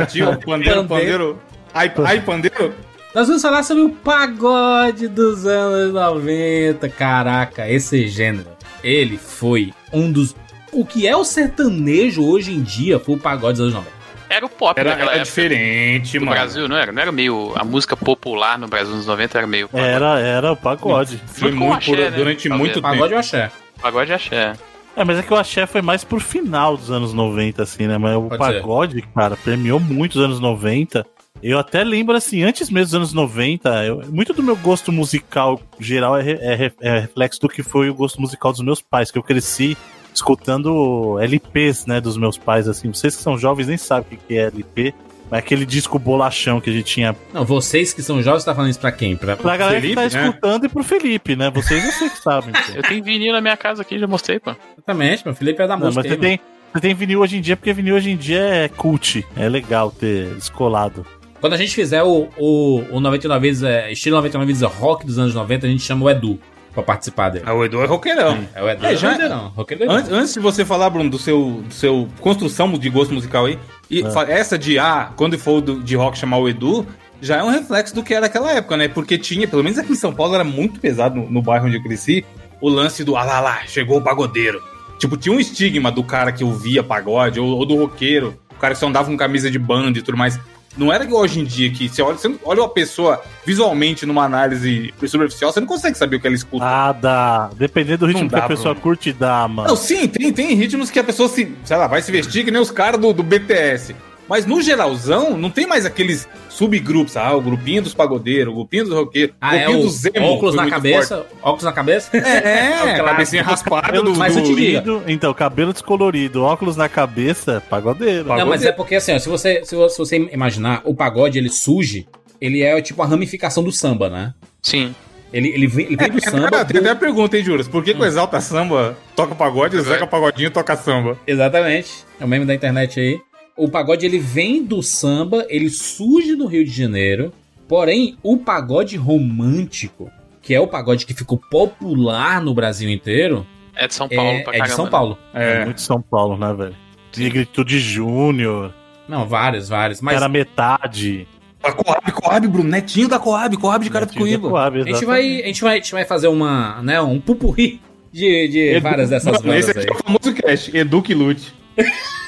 Tio, 0.10 0.40
pandeiro, 0.40 0.86
pandeiro. 0.86 1.42
Ai, 1.74 1.92
ai, 2.06 2.22
pandeiro? 2.22 2.74
Nós 3.16 3.28
vamos 3.28 3.42
falar 3.42 3.64
sobre 3.64 3.84
o 3.84 3.90
pagode 3.90 5.08
dos 5.08 5.46
anos 5.46 5.94
90. 5.94 6.90
Caraca, 6.90 7.68
esse 7.70 8.08
gênero. 8.10 8.50
Ele 8.84 9.18
foi 9.18 9.74
um 9.94 10.12
dos. 10.12 10.36
O 10.74 10.86
que 10.86 11.08
é 11.08 11.16
o 11.16 11.24
sertanejo 11.24 12.26
hoje 12.26 12.52
em 12.52 12.62
dia 12.62 13.00
foi 13.00 13.16
o 13.16 13.18
pagode 13.18 13.54
dos 13.58 13.62
anos 13.62 13.74
90. 13.76 13.96
Era 14.28 14.46
o 14.46 14.50
pop 14.50 14.78
Era, 14.78 14.92
era 14.92 15.02
época. 15.04 15.20
diferente, 15.20 16.20
No 16.20 16.26
mano. 16.26 16.36
Brasil, 16.38 16.68
não 16.68 16.76
era? 16.76 16.92
Não 16.92 17.02
era 17.02 17.12
meio. 17.12 17.54
A 17.56 17.64
música 17.64 17.96
popular 17.96 18.60
no 18.60 18.68
Brasil 18.68 18.94
nos 18.94 19.06
90 19.06 19.38
era 19.38 19.48
meio. 19.48 19.70
Era, 19.72 20.20
era 20.20 20.52
o 20.52 20.58
pagode. 20.58 21.22
Foi 21.28 21.52
o 21.52 21.56
muito, 21.56 21.74
axé, 21.76 21.92
por- 21.92 21.98
né? 22.00 22.12
durante 22.12 22.50
Talvez. 22.50 22.60
muito 22.70 22.82
Pagode 22.82 23.02
tempo. 23.04 23.14
ou 23.14 23.20
axé? 23.20 23.52
Pagode 23.82 24.12
e 24.12 24.14
axé. 24.14 24.54
É, 24.98 25.04
mas 25.06 25.20
é 25.20 25.24
que 25.24 25.34
o 25.34 25.38
axé 25.38 25.66
foi 25.66 25.82
mais 25.82 26.04
pro 26.04 26.20
final 26.20 26.76
dos 26.76 26.90
anos 26.92 27.14
90, 27.14 27.64
assim, 27.64 27.86
né? 27.88 27.98
Mas 27.98 28.16
o 28.16 28.24
Pode 28.24 28.38
pagode, 28.40 29.02
cara, 29.14 29.38
permeou 29.38 29.80
muito 29.80 30.16
os 30.16 30.22
anos 30.24 30.40
90. 30.40 31.06
Eu 31.44 31.60
até 31.60 31.84
lembro, 31.84 32.16
assim, 32.16 32.44
antes 32.44 32.70
mesmo 32.70 32.86
dos 32.86 32.96
anos 32.96 33.14
90, 33.14 33.70
eu- 33.86 34.02
muito 34.10 34.34
do 34.34 34.42
meu 34.42 34.56
gosto 34.56 34.92
musical 34.92 35.60
geral 35.80 36.18
é, 36.18 36.32
é 36.32 36.72
é 36.82 37.00
reflexo 37.00 37.40
do 37.42 37.50
que 37.50 37.62
foi 37.62 37.90
o 37.90 37.94
gosto 37.94 38.20
musical 38.22 38.52
dos 38.52 38.62
meus 38.62 38.82
pais, 38.82 39.12
que 39.12 39.18
eu 39.18 39.24
cresci 39.24 39.78
escutando 40.14 41.20
LPs, 41.20 41.86
né, 41.86 42.00
dos 42.02 42.18
meus 42.18 42.38
pais, 42.38 42.68
assim. 42.68 42.92
Vocês 42.92 43.16
que 43.16 43.22
são 43.22 43.38
jovens 43.38 43.68
nem 43.68 43.78
sabem 43.78 44.18
o 44.18 44.28
que 44.28 44.38
é 44.38 44.44
LP. 44.48 44.94
aquele 45.32 45.66
disco 45.66 45.98
bolachão 45.98 46.62
que 46.62 46.70
a 46.70 46.74
gente 46.74 46.86
tinha. 46.86 47.16
Não, 47.34 47.44
vocês 47.44 47.92
que 47.94 48.02
são 48.04 48.22
jovens, 48.22 48.44
tá 48.46 48.54
falando 48.54 48.70
isso 48.70 48.80
pra 48.80 48.92
quem? 48.92 49.16
Pra... 49.18 49.36
Pra 49.36 49.58
galera 49.58 49.82
Felipe, 49.82 50.00
que 50.02 50.10
tá 50.10 50.18
né? 50.20 50.28
escutando 50.28 50.66
e 50.66 50.70
pro 50.70 50.84
Felipe, 50.84 51.36
né? 51.36 51.50
Vocês 51.50 51.84
eu 51.84 51.92
sei 51.92 52.10
que 52.12 52.18
sabem. 52.20 52.54
Eu 52.76 52.84
tenho 52.84 53.04
vinil 53.04 53.34
na 53.34 53.42
minha 53.42 53.58
casa 53.58 53.82
aqui, 53.82 53.98
já 53.98 54.06
mostrei, 54.08 54.40
pô. 54.40 54.52
Exatamente, 54.78 55.26
meu 55.26 55.34
Felipe 55.36 55.62
é 55.64 55.68
da 55.68 55.76
Não, 55.76 55.88
música. 55.88 56.04
mas 56.04 56.12
você 56.12 56.16
mano. 56.16 56.22
tem, 56.22 56.40
você 56.72 56.80
tem 56.80 56.94
vinil 56.94 57.22
hoje 57.22 57.38
em 57.38 57.42
dia, 57.42 57.58
porque 57.58 57.74
vinil 57.74 57.96
hoje 57.96 58.12
em 58.12 58.16
dia 58.16 58.40
é 58.40 58.70
cult. 58.70 59.26
É 59.36 59.50
legal 59.50 59.90
ter 59.92 60.36
descolado. 60.36 61.04
Quando 61.46 61.54
a 61.54 61.58
gente 61.58 61.76
fizer 61.76 62.02
o, 62.02 62.28
o, 62.40 62.84
o 62.90 63.00
99 63.00 63.40
vezes, 63.48 63.62
é, 63.62 63.92
estilo 63.92 64.16
99 64.16 64.52
vezes 64.52 64.68
rock 64.68 65.06
dos 65.06 65.20
anos 65.20 65.36
90, 65.36 65.68
a 65.68 65.70
gente 65.70 65.84
chama 65.84 66.04
o 66.06 66.10
Edu 66.10 66.40
pra 66.74 66.82
participar 66.82 67.30
dele. 67.30 67.46
Ah, 67.48 67.54
o 67.54 67.64
Edu 67.64 67.84
é 67.84 67.86
roqueirão. 67.86 68.40
É 68.56 68.64
o 68.64 68.68
Edu. 68.68 68.84
É, 68.84 68.96
já- 68.96 69.16
não, 69.16 69.30
não, 69.30 69.48
roqueiro 69.50 69.86
não. 69.86 69.94
Antes, 69.94 70.12
antes 70.12 70.34
de 70.34 70.40
você 70.40 70.66
falar, 70.66 70.90
Bruno, 70.90 71.08
do 71.08 71.20
seu, 71.20 71.62
do 71.68 71.72
seu 71.72 72.08
construção 72.20 72.72
de 72.80 72.90
gosto 72.90 73.14
musical 73.14 73.46
aí, 73.46 73.60
e 73.92 74.02
É. 74.02 74.32
essa 74.32 74.58
de, 74.58 74.80
ah, 74.80 75.12
quando 75.16 75.38
for 75.38 75.62
do- 75.62 75.84
de 75.84 75.96
rock 75.96 76.18
chamar 76.18 76.40
o 76.40 76.50
Edu, 76.50 76.84
já 77.22 77.38
é 77.38 77.44
um 77.44 77.52
reflexo 77.52 77.94
do 77.94 78.02
que 78.02 78.12
era 78.16 78.26
aquela 78.26 78.52
época, 78.52 78.76
né? 78.76 78.88
Porque 78.88 79.16
tinha, 79.16 79.48
pelo 79.48 79.64
menos 79.64 79.78
aqui 79.78 79.92
em 79.92 79.96
São 79.96 80.12
Paulo, 80.16 80.34
era 80.34 80.44
muito 80.44 80.80
pesado 80.80 81.16
no, 81.16 81.30
no 81.30 81.44
bairro 81.44 81.68
onde 81.68 81.78
eu 81.78 81.84
cresci, 81.84 82.26
o 82.60 82.68
lance 82.70 83.04
do, 83.04 83.16
ah 83.16 83.24
lá 83.24 83.40
lá, 83.40 83.60
chegou 83.68 84.00
o 84.00 84.02
pagodeiro. 84.02 84.64
Tipo, 84.98 85.16
tinha 85.16 85.36
um 85.36 85.40
estigma 85.40 85.92
do 85.92 86.04
cara 86.04 86.32
que 86.32 86.44
ouvia 86.44 86.82
pagode, 86.82 87.40
ou, 87.40 87.50
ou 87.56 87.66
do 87.68 87.76
roqueiro, 87.76 88.36
o 88.52 88.56
cara 88.56 88.74
que 88.74 88.80
só 88.80 88.88
andava 88.88 89.08
com 89.12 89.16
camisa 89.16 89.52
de 89.52 89.60
banda 89.60 90.00
e 90.00 90.02
tudo 90.02 90.18
mais. 90.18 90.40
Não 90.78 90.92
era 90.92 91.04
igual 91.04 91.22
hoje 91.24 91.40
em 91.40 91.46
dia 91.46 91.72
que 91.72 91.88
você 91.88 92.02
olha, 92.02 92.18
você 92.18 92.34
olha 92.44 92.62
uma 92.62 92.70
pessoa 92.70 93.22
visualmente 93.46 94.06
numa 94.06 94.24
análise 94.26 94.94
superficial, 95.08 95.52
você 95.52 95.60
não 95.60 95.68
consegue 95.68 95.98
saber 95.98 96.18
o 96.18 96.20
que 96.20 96.28
ela 96.28 96.36
escuta. 96.36 96.66
Ah, 96.66 96.92
dá. 96.92 97.50
Dependendo 97.56 98.00
do 98.00 98.06
ritmo 98.08 98.24
Não 98.24 98.30
que 98.30 98.36
a 98.36 98.40
dá, 98.42 98.48
pessoa 98.48 98.74
Bruno. 98.74 98.82
curte, 98.82 99.14
dá, 99.14 99.48
mano. 99.48 99.70
Não, 99.70 99.76
sim, 99.76 100.08
tem, 100.08 100.34
tem 100.34 100.54
ritmos 100.54 100.90
que 100.92 101.00
a 101.00 101.04
pessoa 101.04 101.30
se, 101.30 101.56
sei 101.64 101.78
lá, 101.78 101.88
vai 101.88 102.02
se 102.02 102.12
vestir 102.12 102.44
que 102.44 102.52
nem 102.52 102.62
os 102.62 102.72
caras 102.72 103.00
do, 103.00 103.14
do 103.14 103.24
BTS. 103.24 103.96
Mas 104.28 104.46
no 104.46 104.62
geralzão, 104.62 105.38
não 105.38 105.50
tem 105.52 105.68
mais 105.68 105.86
aqueles 105.86 106.28
subgrupos. 106.50 107.16
Ah, 107.16 107.36
o 107.36 107.42
grupinho 107.42 107.82
dos 107.84 107.94
pagodeiros, 107.94 108.52
o 108.52 108.56
grupinho 108.56 108.86
dos 108.86 108.94
roqueiros, 108.94 109.36
o 109.36 109.38
Ah, 109.40 109.56
é 109.56 109.60
grupinho 109.66 109.80
o 109.80 109.84
dos 109.84 110.06
emo. 110.06 110.26
óculos 110.26 110.56
na 110.56 110.68
cabeça. 110.70 111.26
Óculos 111.44 111.64
na 111.64 111.72
cabeça? 111.72 112.10
forte. 112.12 112.26
É, 112.28 112.80
Aquela- 112.92 113.10
cabecinha 113.12 113.44
raspada 113.44 113.82
Cabelo 113.88 114.12
do... 114.14 114.16
Mas 114.18 114.34
do... 114.34 114.40
eu 114.40 114.44
te 114.44 114.56
digo- 114.56 114.72
descolorido. 114.82 115.04
Então, 115.12 115.34
cabelo 115.34 115.74
descolorido, 115.74 116.42
óculos 116.44 116.76
na 116.76 116.90
cabeça, 116.90 117.62
pagodeiro. 117.70 118.24
Não, 118.24 118.30
mas 118.30 118.40
Pagodeiro. 118.40 118.68
é 118.70 118.72
porque 118.72 118.96
assim, 118.96 119.14
ó, 119.14 119.20
se 119.20 119.30
você, 119.30 119.64
se 119.64 119.76
você 119.76 120.18
imaginar, 120.32 120.82
o 120.86 120.96
pagode 120.96 121.38
ele 121.38 121.50
surge, 121.50 122.08
ele 122.42 122.62
é 122.64 122.82
tipo 122.82 123.02
a 123.04 123.06
ramificação 123.06 123.64
do 123.64 123.72
samba, 123.72 124.10
né? 124.10 124.34
Sim. 124.64 124.96
Ele, 125.32 125.50
ele, 125.50 125.68
vem, 125.68 125.86
ele 125.88 125.98
vem 125.98 126.10
do 126.10 126.18
É, 126.18 126.22
samba. 126.22 126.66
tem 126.66 126.74
do- 126.74 126.80
até 126.80 126.90
a 126.90 126.96
pergunta, 126.96 127.38
hein, 127.38 127.44
Juras? 127.44 127.68
Por 127.68 127.84
que, 127.84 127.94
que 127.94 128.02
o 128.02 128.06
Exalta 128.06 128.40
Samba 128.42 128.98
toca 129.16 129.36
pagode 129.36 129.76
e 129.76 129.80
o 129.80 129.84
Zeca 129.84 130.08
Pagodinho 130.08 130.50
toca 130.50 130.76
samba? 130.78 131.18
Exatamente. 131.28 131.92
É 132.20 132.24
o 132.26 132.28
meme 132.28 132.46
da 132.46 132.56
internet 132.56 133.00
aí. 133.00 133.20
O 133.58 133.70
pagode 133.70 134.06
ele 134.06 134.20
vem 134.20 134.64
do 134.64 134.84
samba, 134.84 135.46
ele 135.50 135.70
surge 135.70 136.36
no 136.36 136.46
Rio 136.46 136.66
de 136.66 136.72
Janeiro. 136.72 137.32
Porém, 137.68 138.18
o 138.22 138.38
pagode 138.38 138.98
romântico, 138.98 140.12
que 140.42 140.54
é 140.54 140.60
o 140.60 140.68
pagode 140.68 141.06
que 141.06 141.14
ficou 141.14 141.40
popular 141.50 142.42
no 142.42 142.54
Brasil 142.54 142.90
inteiro, 142.90 143.46
É 143.74 143.88
de 143.88 143.94
São 143.94 144.10
Paulo 144.10 144.30
é, 144.32 144.44
pra 144.44 144.58
é 144.58 144.62
de 144.62 144.72
São 144.72 144.86
né? 144.86 144.92
Paulo. 144.92 145.18
É. 145.34 145.62
É. 145.62 145.66
muito 145.66 145.82
São 145.82 146.02
Paulo, 146.02 146.38
né, 146.38 146.54
velho? 146.54 146.76
Negritude 147.18 147.80
Júnior, 147.80 148.74
Não, 149.08 149.26
vários, 149.26 149.70
vários. 149.70 150.02
Mas 150.02 150.18
era 150.18 150.28
metade. 150.28 151.26
A 151.64 151.72
Coab, 151.72 152.12
Coab, 152.12 152.48
Bruno, 152.48 152.70
netinho 152.70 153.08
da 153.08 153.18
Coab, 153.18 153.56
Coab 153.58 153.84
de 153.84 153.90
cara. 153.90 154.06
Coab, 154.06 154.82
a 154.82 154.84
gente, 154.84 155.06
vai, 155.06 155.42
a, 155.42 155.48
gente 155.48 155.62
vai, 155.62 155.74
a 155.74 155.76
gente 155.78 155.92
vai 155.94 156.06
fazer 156.06 156.28
uma, 156.28 156.82
né, 156.84 157.02
um 157.02 157.20
pupurri 157.20 157.82
de, 158.12 158.48
de 158.50 158.80
várias 158.82 159.10
dessas 159.10 159.42
bandas 159.42 159.70
Esse 159.70 159.80
aí. 159.80 159.86
aqui 159.86 159.94
é 159.94 159.96
o 159.96 160.04
famoso 160.04 160.34
cast, 160.34 160.78
Edu 160.78 161.02
que 161.02 161.14
lute. 161.14 161.54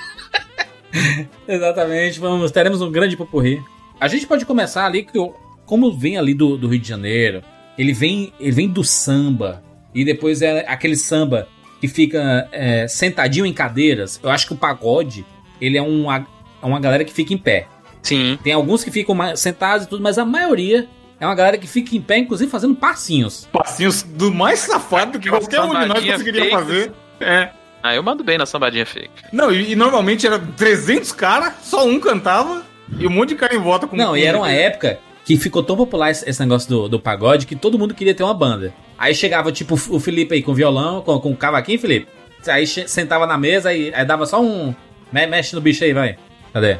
Exatamente, 1.48 2.20
vamos, 2.20 2.52
teremos 2.52 2.82
um 2.82 2.92
grande 2.92 3.16
pupurri. 3.18 3.62
A 4.00 4.08
gente 4.08 4.28
pode 4.28 4.46
começar 4.46 4.86
ali, 4.86 5.04
que 5.04 5.18
como 5.66 5.92
vem 5.98 6.18
ali 6.18 6.34
do, 6.34 6.58
do 6.58 6.68
Rio 6.68 6.80
de 6.80 6.88
Janeiro, 6.88 7.42
ele 7.78 7.94
vem, 7.94 8.34
ele 8.40 8.52
vem 8.52 8.68
do 8.68 8.84
samba, 8.84 9.64
e 9.94 10.06
depois 10.06 10.42
é 10.42 10.66
aquele 10.68 10.96
samba 10.96 11.48
que 11.80 11.88
fica 11.88 12.48
é, 12.52 12.88
sentadinho 12.88 13.46
em 13.46 13.54
cadeiras. 13.54 14.20
Eu 14.22 14.30
acho 14.30 14.48
que 14.48 14.54
o 14.54 14.58
pagode, 14.58 15.26
ele 15.60 15.78
é 15.78 15.82
uma, 15.82 16.28
é 16.62 16.66
uma 16.66 16.80
galera 16.80 17.04
que 17.04 17.14
fica 17.14 17.34
em 17.34 17.38
pé. 17.38 17.68
Sim. 18.02 18.38
Tem 18.44 18.54
alguns 18.54 18.84
que 18.84 18.92
ficam 18.92 19.16
sentados 19.36 19.86
e 19.86 19.90
tudo, 19.90 20.02
mas 20.02 20.18
a 20.18 20.26
maioria 20.26 20.88
é 21.20 21.26
uma 21.26 21.36
galera 21.36 21.58
que 21.58 21.68
fica 21.68 21.96
em 21.96 22.02
pé, 22.02 22.20
inclusive 22.20 22.50
fazendo 22.50 22.76
passinhos. 22.76 23.48
Passinhos 23.52 24.04
do 24.04 24.34
mais 24.34 24.60
safado 24.60 25.20
que 25.20 25.30
qualquer 25.30 25.62
um 25.62 25.80
de 25.80 25.86
nós 25.86 26.06
conseguiria 26.06 26.50
fazer. 26.50 26.92
É. 27.20 27.50
Ah, 27.88 27.96
eu 27.96 28.04
mando 28.04 28.24
bem 28.24 28.38
na 28.38 28.46
sambadinha 28.46 28.86
fake. 28.86 29.10
Não, 29.32 29.52
e, 29.52 29.72
e 29.72 29.76
normalmente 29.76 30.26
era 30.28 30.38
300 30.40 31.12
caras, 31.12 31.54
só 31.64 31.86
um 31.86 32.00
cantava 32.00 32.64
e 33.00 33.06
um 33.08 33.10
monte 33.10 33.30
de 33.30 33.36
cara 33.36 33.56
em 33.56 33.60
volta 33.60 33.88
com 33.88 33.96
Não, 33.96 34.16
e 34.16 34.24
era 34.24 34.38
uma 34.38 34.52
época 34.52 35.00
que 35.26 35.38
ficou 35.38 35.62
tão 35.64 35.76
popular 35.76 36.10
esse, 36.12 36.30
esse 36.30 36.40
negócio 36.40 36.70
do, 36.70 36.88
do 36.90 37.00
pagode 37.00 37.46
que 37.46 37.56
todo 37.56 37.78
mundo 37.78 37.94
queria 37.94 38.14
ter 38.16 38.24
uma 38.24 38.34
banda. 38.34 38.74
Aí 38.98 39.14
chegava, 39.14 39.52
tipo, 39.52 39.76
o 39.90 40.00
Felipe 40.00 40.34
aí 40.36 40.42
com 40.42 40.54
violão, 40.54 41.02
com, 41.02 41.20
com 41.20 41.36
cavaquinho, 41.36 41.80
Felipe. 41.80 42.08
Aí 42.48 42.66
sentava 42.66 43.28
na 43.28 43.38
mesa 43.38 43.74
e 43.74 43.94
aí 43.94 44.06
dava 44.06 44.26
só 44.26 44.42
um. 44.42 44.74
me- 45.12 45.28
Mexe 45.28 45.54
no 45.56 45.62
bicho 45.62 45.84
aí, 45.84 45.92
vai. 45.94 46.18
Cadê? 46.54 46.78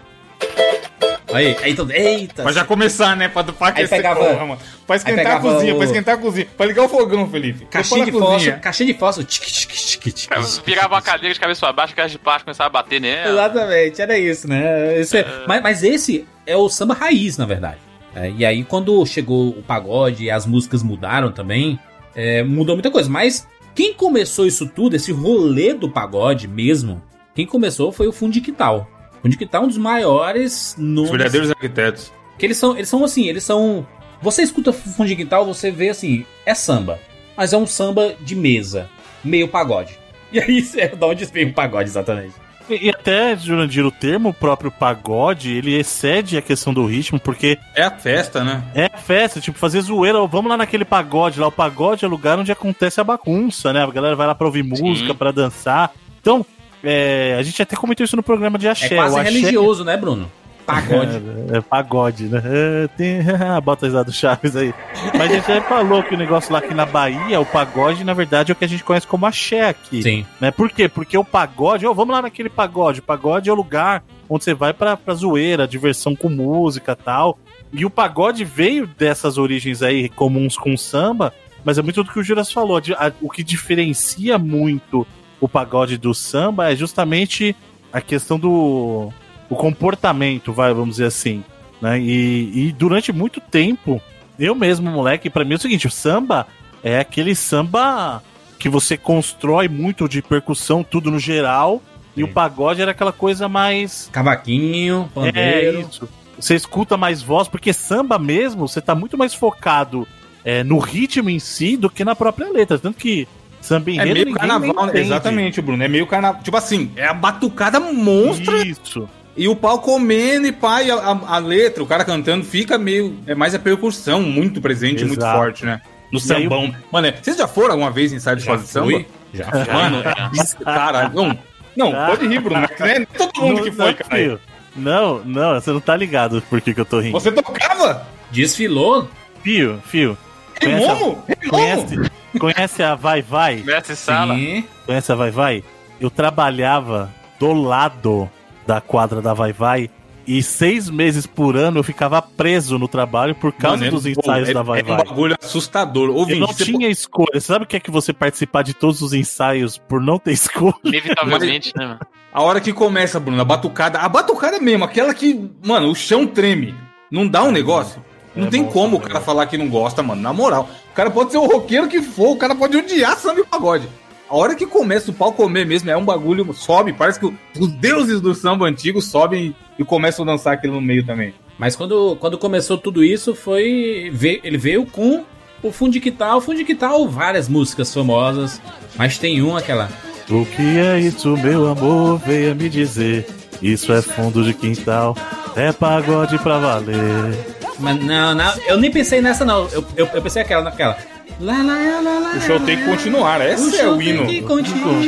Aí, 1.34 1.58
aí 1.62 1.76
todo. 1.76 1.92
Eita! 1.92 2.44
Pra 2.44 2.52
já 2.52 2.64
começar, 2.64 3.16
né? 3.18 3.28
Pra, 3.28 3.44
pra 3.44 3.68
aquecer 3.68 3.90
pegava- 3.98 4.20
porra, 4.24 4.46
mano. 4.46 4.62
Pra 4.86 4.96
esquentar 4.96 5.36
a 5.38 5.40
cozinha, 5.40 5.74
o- 5.74 5.78
pra 5.78 5.86
esquentar 5.86 6.16
a 6.16 6.18
cozinha. 6.18 6.48
Pra 6.56 6.66
ligar 6.66 6.84
o 6.86 6.90
fogão, 6.90 7.30
Felipe. 7.30 7.66
Caixinha 7.66 8.06
de 8.06 8.12
fósforo, 8.12 8.60
caixinha 8.60 8.94
de 8.94 9.00
fósforo. 9.00 9.28
Tic, 9.28 9.44
tic, 9.44 9.70
tic, 9.72 10.14
tic. 10.14 10.30
Virava 10.66 10.96
uma 10.96 11.02
cadeira 11.02 11.34
de 11.34 11.40
cabeça 11.40 11.60
pra 11.62 11.74
baixo, 11.74 11.94
caixa 11.96 12.10
de 12.14 12.20
plástico, 12.20 12.46
começava 12.46 12.68
a 12.70 12.72
bater 12.82 13.02
nela. 13.02 13.30
Exatamente, 13.32 14.02
era 14.02 14.18
isso, 14.18 14.48
né? 14.48 14.98
Esse 15.00 15.18
é- 15.18 15.26
Mas, 15.48 15.62
mas 15.62 15.84
esse 15.84 16.26
é 16.46 16.56
o 16.56 16.70
samba 16.70 16.94
raiz, 16.94 17.38
na 17.38 17.46
verdade. 17.46 17.78
É, 18.16 18.32
e 18.32 18.46
aí, 18.46 18.64
quando 18.64 19.06
chegou 19.06 19.50
o 19.50 19.62
pagode 19.62 20.24
e 20.24 20.32
as 20.32 20.46
músicas 20.46 20.82
mudaram 20.82 21.32
também, 21.32 21.78
é, 22.16 22.42
mudou 22.42 22.76
muita 22.76 22.90
coisa. 22.90 23.10
Mas 23.10 23.46
quem 23.76 23.94
começou 23.94 24.48
isso 24.48 24.66
tudo, 24.68 24.96
esse 24.96 25.12
rolê 25.12 25.74
do 25.74 25.90
pagode 25.90 26.48
mesmo, 26.48 27.04
quem 27.36 27.46
começou 27.46 27.92
foi 27.92 28.08
o 28.08 28.12
Fundiquital. 28.14 28.88
O 29.28 29.30
Fundiquital 29.30 29.62
é 29.62 29.66
um 29.66 29.68
dos 29.68 29.78
maiores 29.78 30.72
Os 30.72 30.84
nomes. 30.84 31.12
verdadeiros 31.12 31.50
arquitetos. 31.52 32.14
Que 32.38 32.46
eles 32.46 32.58
são, 32.58 32.76
eles 32.78 32.88
são 32.88 33.04
assim, 33.04 33.28
eles 33.28 33.44
são. 33.44 33.86
Você 34.22 34.42
escuta 34.42 34.72
fundo 34.72 35.08
de 35.08 35.16
quintal, 35.16 35.46
você 35.46 35.70
vê 35.70 35.90
assim, 35.90 36.26
é 36.46 36.54
samba. 36.56 37.00
Mas 37.36 37.52
é 37.54 37.58
um 37.58 37.68
samba 37.68 38.16
de 38.22 38.36
mesa, 38.36 38.90
meio 39.24 39.48
pagode. 39.48 39.98
E 40.30 40.42
aí, 40.42 40.62
é 40.76 40.90
da 40.90 41.08
onde 41.08 41.24
vem 41.24 41.46
o 41.48 41.54
pagode, 41.54 41.88
exatamente. 41.90 42.34
E, 42.70 42.88
e 42.88 42.90
até, 42.90 43.34
Jurandir, 43.38 43.86
o 43.86 43.90
termo 43.92 44.34
próprio 44.34 44.70
pagode, 44.70 45.54
ele 45.54 45.74
excede 45.74 46.38
a 46.38 46.42
questão 46.42 46.74
do 46.74 46.86
ritmo, 46.86 47.18
porque 47.18 47.58
É 47.74 47.84
a 47.84 47.92
festa, 47.92 48.44
né? 48.44 48.62
é 48.76 48.90
festa, 48.90 49.40
tipo, 49.40 49.58
fazer 49.58 49.80
zoeira, 49.80 50.20
vamos 50.28 50.50
lá 50.50 50.58
naquele 50.58 50.84
pagode 50.84 51.40
lá. 51.40 51.48
O 51.48 51.52
pagode 51.52 52.04
é 52.04 52.08
o 52.10 52.12
lugar 52.12 52.38
onde 52.38 52.52
acontece 52.52 53.00
a 53.00 53.06
bagunça, 53.06 53.72
né? 53.72 53.82
A 53.82 53.88
galera 53.90 54.18
vai 54.18 54.28
lá 54.28 54.36
pra 54.36 54.48
ouvir 54.48 54.64
música, 54.64 55.16
pra 55.16 55.32
dançar. 55.32 55.94
Então, 56.20 56.46
é, 56.84 57.36
a 57.40 57.44
gente 57.44 57.62
até 57.62 57.76
comentou 57.76 58.04
isso 58.04 58.16
no 58.16 58.24
programa 58.24 58.58
de 58.58 58.68
axé. 58.68 58.94
É 58.94 58.98
quase 58.98 59.20
axé 59.20 59.30
religioso, 59.32 59.84
né, 59.84 59.96
Bruno? 59.98 60.32
Pagode. 60.66 61.22
É, 61.54 61.58
é 61.60 61.62
pagode, 61.62 62.26
né? 62.26 62.42
É, 62.44 62.88
tem... 62.98 63.20
Bota 63.64 63.86
a 63.86 63.88
risada 63.88 64.04
do 64.06 64.12
Chaves 64.12 64.54
aí. 64.54 64.74
Mas 65.18 65.32
a 65.32 65.34
gente 65.36 65.48
já 65.48 65.62
falou 65.62 66.04
que 66.04 66.14
o 66.14 66.18
negócio 66.18 66.52
lá 66.52 66.60
aqui 66.60 66.74
na 66.74 66.86
Bahia, 66.86 67.40
o 67.40 67.46
pagode, 67.46 68.04
na 68.04 68.14
verdade, 68.14 68.52
é 68.52 68.54
o 68.54 68.56
que 68.56 68.66
a 68.66 68.68
gente 68.68 68.84
conhece 68.84 69.08
como 69.08 69.26
axé 69.26 69.70
aqui. 69.70 70.04
Sim. 70.04 70.26
Né? 70.42 70.52
Por 70.52 70.70
quê? 70.70 70.90
Porque 70.90 71.18
o 71.18 71.24
pagode, 71.24 71.86
ó, 71.88 71.94
vamos 71.94 72.14
lá 72.14 72.22
naquele 72.22 72.50
pagode. 72.50 73.00
O 73.00 73.04
pagode 73.04 73.50
é 73.50 73.54
o 73.54 73.56
lugar 73.56 74.04
onde 74.30 74.44
você 74.44 74.54
vai 74.54 74.74
pra, 74.74 74.98
pra 74.98 75.14
zoeira, 75.14 75.66
diversão 75.66 76.14
com 76.18 76.28
música 76.28 76.92
e 77.00 77.04
tal. 77.04 77.40
E 77.72 77.86
o 77.86 77.90
pagode 77.90 78.44
veio 78.44 78.86
dessas 78.86 79.38
origens 79.38 79.82
aí 79.82 80.10
comuns 80.10 80.58
com 80.58 80.74
o 80.74 80.78
samba, 80.78 81.34
mas 81.64 81.78
é 81.78 81.82
muito 81.82 82.04
do 82.04 82.12
que 82.12 82.20
o 82.20 82.24
Juras 82.24 82.52
falou. 82.52 82.78
a- 82.98 83.12
O 83.22 83.30
que 83.30 83.42
diferencia 83.42 84.38
muito 84.38 85.08
o 85.40 85.48
pagode 85.48 85.98
do 85.98 86.14
samba 86.14 86.72
é 86.72 86.76
justamente 86.76 87.56
a 87.92 88.02
questão 88.02 88.38
do 88.40 89.12
o 89.50 89.56
comportamento, 89.56 90.52
vai, 90.52 90.74
vamos 90.74 90.92
dizer 90.96 91.06
assim. 91.06 91.44
Né? 91.82 92.00
E, 92.00 92.68
e 92.68 92.72
durante 92.72 93.12
muito 93.14 93.40
tempo, 93.40 94.02
eu 94.38 94.54
mesmo, 94.56 94.90
moleque, 94.92 95.30
pra 95.30 95.46
mim 95.46 95.54
é 95.54 95.56
o 95.56 95.60
seguinte: 95.60 95.88
o 95.88 95.92
samba 95.92 96.48
é 96.84 97.00
aquele 97.00 97.36
samba 97.36 98.22
que 98.60 98.68
você 98.68 98.98
constrói 98.98 99.68
muito 99.68 100.08
de 100.10 100.22
percussão, 100.22 100.84
tudo 100.84 101.12
no 101.12 101.20
geral. 101.20 101.82
E 102.16 102.24
o 102.24 102.28
pagode 102.28 102.82
era 102.82 102.92
aquela 102.92 103.14
coisa 103.14 103.48
mais. 103.48 104.10
Cavaquinho, 104.12 105.08
É 105.12 105.14
pandeiro. 105.14 105.82
isso. 105.82 106.10
Você 106.40 106.56
escuta 106.56 106.98
mais 106.98 107.22
voz, 107.22 107.48
porque 107.48 107.72
samba 107.72 108.18
mesmo, 108.18 108.68
você 108.68 108.82
tá 108.82 108.96
muito 108.96 109.16
mais 109.18 109.36
focado 109.36 110.08
é, 110.44 110.64
no 110.64 110.80
ritmo 110.80 111.30
em 111.30 111.38
si 111.40 111.78
do 111.78 111.90
que 111.92 112.04
na 112.04 112.16
própria 112.16 112.50
letra. 112.52 112.80
Tanto 112.80 112.98
que 112.98 113.28
samba 113.62 113.90
É 113.90 113.94
enredo 113.94 114.14
meio 114.14 114.26
ninguém 114.26 114.36
carnaval, 114.36 114.86
né? 114.88 115.00
Exatamente, 115.00 115.62
Bruno. 115.62 115.84
É 115.84 115.88
meio 115.88 116.08
carnaval. 116.08 116.42
Tipo 116.42 116.58
assim, 116.58 116.92
é 116.96 117.06
a 117.08 117.14
batucada 117.14 117.80
monstra 117.80 118.66
Isso. 118.66 119.08
e 119.36 119.48
o 119.48 119.56
pau 119.56 119.80
comendo 119.80 120.48
e 120.48 120.52
pai, 120.52 120.90
a, 120.90 120.96
a- 120.96 121.36
a 121.36 121.38
letra, 121.38 121.84
o 121.84 121.88
cara 121.88 122.04
cantando, 122.06 122.44
fica 122.46 122.78
meio. 122.78 123.18
É 123.28 123.36
mais 123.36 123.54
a 123.56 123.60
percussão 123.60 124.22
muito 124.22 124.62
presente, 124.62 125.04
muito 125.06 125.20
Exato. 125.20 125.38
forte, 125.38 125.66
né? 125.66 125.82
No 126.12 126.20
E 126.20 126.22
aí 126.22 126.28
sambão. 126.44 126.74
Mano, 126.92 127.08
é- 127.08 127.12
vocês 127.22 127.36
já 127.38 127.48
foram 127.48 127.72
alguma 127.72 127.92
vez 127.92 128.14
em 128.14 128.16
ensaio 128.16 128.38
de 128.38 128.44
Já 128.46 128.58
samba? 128.60 129.04
Já. 129.34 129.46
Mano, 129.74 129.98
é 130.04 130.42
isso, 130.42 130.58
cara. 130.58 131.10
Não, 131.14 131.38
não 131.76 131.92
pode 131.92 132.26
rir, 132.28 132.40
Bruno. 132.40 132.62
Não 132.80 132.86
é 132.88 133.06
todo 133.06 133.42
mundo 133.42 133.62
que 133.64 133.70
Não, 133.70 133.76
foi, 133.76 133.86
não, 133.88 133.94
cara. 133.94 134.40
Não, 134.76 135.22
não, 135.26 135.54
você 135.60 135.72
não 135.72 135.80
tá 135.82 135.96
ligado 135.98 136.42
por 136.50 136.62
que, 136.62 136.74
que 136.74 136.80
eu 136.80 136.86
tô 136.86 137.00
rindo. 137.00 137.12
Você 137.12 137.32
tocava? 137.32 138.08
Desfilou? 138.32 139.10
Fio, 139.44 139.80
fio. 139.86 140.18
Remomo? 140.62 141.24
a, 141.28 141.34
Remomo? 141.34 141.50
conhece, 141.50 142.12
conhece 142.40 142.84
a 142.84 142.96
Vai 142.96 143.22
Vai? 143.22 143.58
Mestre 143.58 143.96
Sala. 143.96 144.36
Sim. 144.36 144.64
Conhece 144.86 145.12
a 145.12 145.16
Vai 145.16 145.32
Vai? 145.32 145.64
Eu 146.00 146.10
trabalhava 146.10 147.14
do 147.40 147.54
lado 147.54 148.30
da 148.66 148.80
quadra 148.82 149.22
da 149.22 149.34
Vai 149.34 149.54
Vai 149.54 149.90
e 150.28 150.44
seis 150.44 150.90
meses 150.90 151.26
por 151.26 151.56
ano 151.56 151.80
eu 151.80 151.84
ficava 151.84 152.22
preso 152.22 152.78
no 152.78 152.88
trabalho 152.88 153.34
por 153.34 153.54
causa 153.54 153.78
Mano, 153.86 153.92
dos 153.92 154.06
é- 154.06 154.10
ensaios 154.12 154.50
é- 154.50 154.54
da 154.54 154.62
Vai 154.62 154.82
É 154.82 154.84
um 154.84 154.88
Vai. 154.88 154.98
bagulho 155.06 155.36
assustador. 155.42 156.10
Eu 156.10 156.16
Ouvinte, 156.16 156.40
não 156.40 156.48
você 156.48 156.66
tinha 156.66 156.90
escolha. 156.90 157.40
Sabe 157.40 157.64
o 157.64 157.68
que 157.68 157.78
é 157.78 157.80
que 157.80 157.90
você 157.90 158.12
participar 158.12 158.62
de 158.64 158.74
todos 158.74 159.02
os 159.02 159.14
ensaios 159.14 159.78
por 159.78 160.02
não 160.02 160.20
ter 160.20 160.32
escolha? 160.34 160.76
Inevitavelmente, 160.84 161.72
né, 161.76 161.86
mano? 161.86 162.00
A 162.34 162.42
hora 162.44 162.60
que 162.60 162.72
começa, 162.74 163.20
Bruno, 163.20 163.42
a 163.42 163.46
batucada. 163.46 164.00
A 164.00 164.10
batucada 164.10 164.60
mesmo, 164.60 164.84
aquela 164.84 165.14
que, 165.14 165.50
mano, 165.66 165.90
o 165.90 165.96
chão 165.96 166.28
treme. 166.28 166.76
Não 167.10 167.26
dá 167.28 167.42
um 167.44 167.52
negócio? 167.52 168.04
Não 168.38 168.48
É 168.48 168.50
tem 168.50 168.64
bom, 168.64 168.70
como 168.72 168.98
o 168.98 169.02
é 169.02 169.04
cara 169.08 169.22
falar 169.22 169.46
que 169.48 169.58
não 169.58 169.68
gosta, 169.70 170.02
mano. 170.04 170.22
Na 170.22 170.32
moral. 170.32 170.70
O 170.92 170.94
cara 170.96 171.10
pode 171.10 171.32
ser 171.32 171.38
o 171.38 171.46
roqueiro 171.46 171.88
que 171.88 172.02
for, 172.02 172.32
o 172.32 172.38
cara 172.38 172.56
pode 172.56 172.78
odiar 172.78 173.18
samba 173.18 173.42
e 173.42 173.46
pagode. 173.46 173.88
A 174.30 174.36
hora 174.36 174.56
que 174.56 174.66
começa 174.66 175.10
o 175.10 175.14
pau 175.14 175.32
comer 175.32 175.66
mesmo, 175.66 175.90
é 175.90 175.96
um 175.96 176.04
bagulho, 176.04 176.52
sobe, 176.54 176.92
parece 176.92 177.18
que 177.20 177.26
o- 177.26 177.34
os 177.60 177.72
deuses 177.72 178.20
do 178.20 178.36
samba 178.36 178.66
antigo 178.68 179.02
sobem 179.02 179.56
e 179.80 179.84
começam 179.86 180.24
a 180.24 180.32
dançar 180.32 180.54
aquilo 180.54 180.76
no 180.76 180.82
meio 180.82 181.06
também. 181.06 181.34
Mas 181.58 181.76
quando, 181.76 182.16
quando 182.20 182.38
começou 182.38 182.78
tudo 182.78 183.04
isso, 183.04 183.34
foi. 183.34 184.12
Ele 184.44 184.58
veio 184.58 184.86
com 184.86 185.24
o 185.64 185.72
Fundo 185.72 185.94
de 185.94 186.00
Quital. 186.00 186.38
O 186.38 186.42
Fundo 186.42 186.58
de 186.58 186.66
Quital, 186.66 187.08
várias 187.08 187.48
músicas 187.50 187.92
famosas. 187.94 188.62
Mas 188.96 189.18
tem 189.18 189.42
uma 189.42 189.60
aquela. 189.60 189.90
O 190.30 190.46
que 190.46 190.78
é 190.78 191.00
isso, 191.00 191.36
meu 191.38 191.68
amor? 191.68 192.20
Venha 192.20 192.54
me 192.54 192.68
dizer. 192.70 193.26
Isso 193.62 193.92
é 193.92 194.02
fundo 194.02 194.44
de 194.44 194.54
quintal, 194.54 195.16
é 195.56 195.72
pagode 195.72 196.38
pra 196.40 196.58
valer. 196.60 197.56
Mas 197.80 198.04
não, 198.04 198.34
não, 198.36 198.54
eu 198.68 198.78
nem 198.78 198.92
pensei 198.92 199.22
nessa, 199.22 199.44
não. 199.46 199.68
Eu, 199.70 199.86
eu, 199.96 200.10
eu 200.14 200.22
pensei 200.22 200.42
aquela, 200.42 200.64
naquela. 200.64 200.98
Lá, 201.40 201.58
lá, 201.58 201.76
lá, 202.02 202.20
lá, 202.20 202.34
O 202.36 202.42
show 202.42 202.60
tem 202.60 202.78
que 202.78 202.86
continuar, 202.86 203.42
esse 203.42 203.78
é 203.80 203.88
o 203.88 203.98
tem 203.98 204.10
hino. 204.10 204.26
que 204.26 204.42
continuar. 204.42 205.04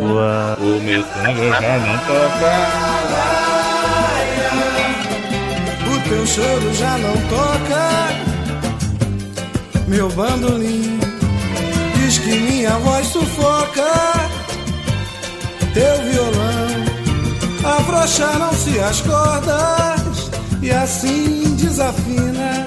Ua. 0.00 0.58
O 0.60 0.80
meu 0.82 1.02
samba 1.02 1.60
já 1.60 1.78
não 1.78 1.98
toca. 1.98 2.52
O 5.94 6.08
teu 6.08 6.26
choro 6.26 6.74
já 6.74 6.98
não 6.98 7.16
toca, 7.28 8.08
meu 9.86 10.08
bandolim 10.10 10.98
diz 11.94 12.18
que 12.18 12.30
minha 12.30 12.70
voz 12.78 13.06
sufoca. 13.06 14.41
Teu 15.74 16.02
violão 16.04 16.66
afrouxaram-se 17.78 18.78
as 18.80 19.00
cordas 19.00 20.30
e 20.60 20.70
assim 20.70 21.54
desafina. 21.56 22.66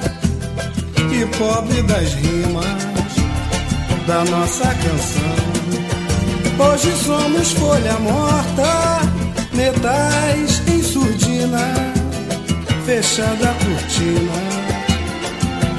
E 1.12 1.26
pobre 1.38 1.82
das 1.84 2.13
rimas 2.13 2.65
da 4.06 4.26
nossa 4.26 4.65
canção. 4.65 5.46
Hoje 6.58 6.91
somos 7.06 7.52
folha 7.54 8.00
morta, 8.00 9.02
metais 9.54 10.62
em 10.68 10.84
surdina 10.84 11.96
fechada 12.86 13.50
a 13.50 13.54
cortina, 13.54 14.32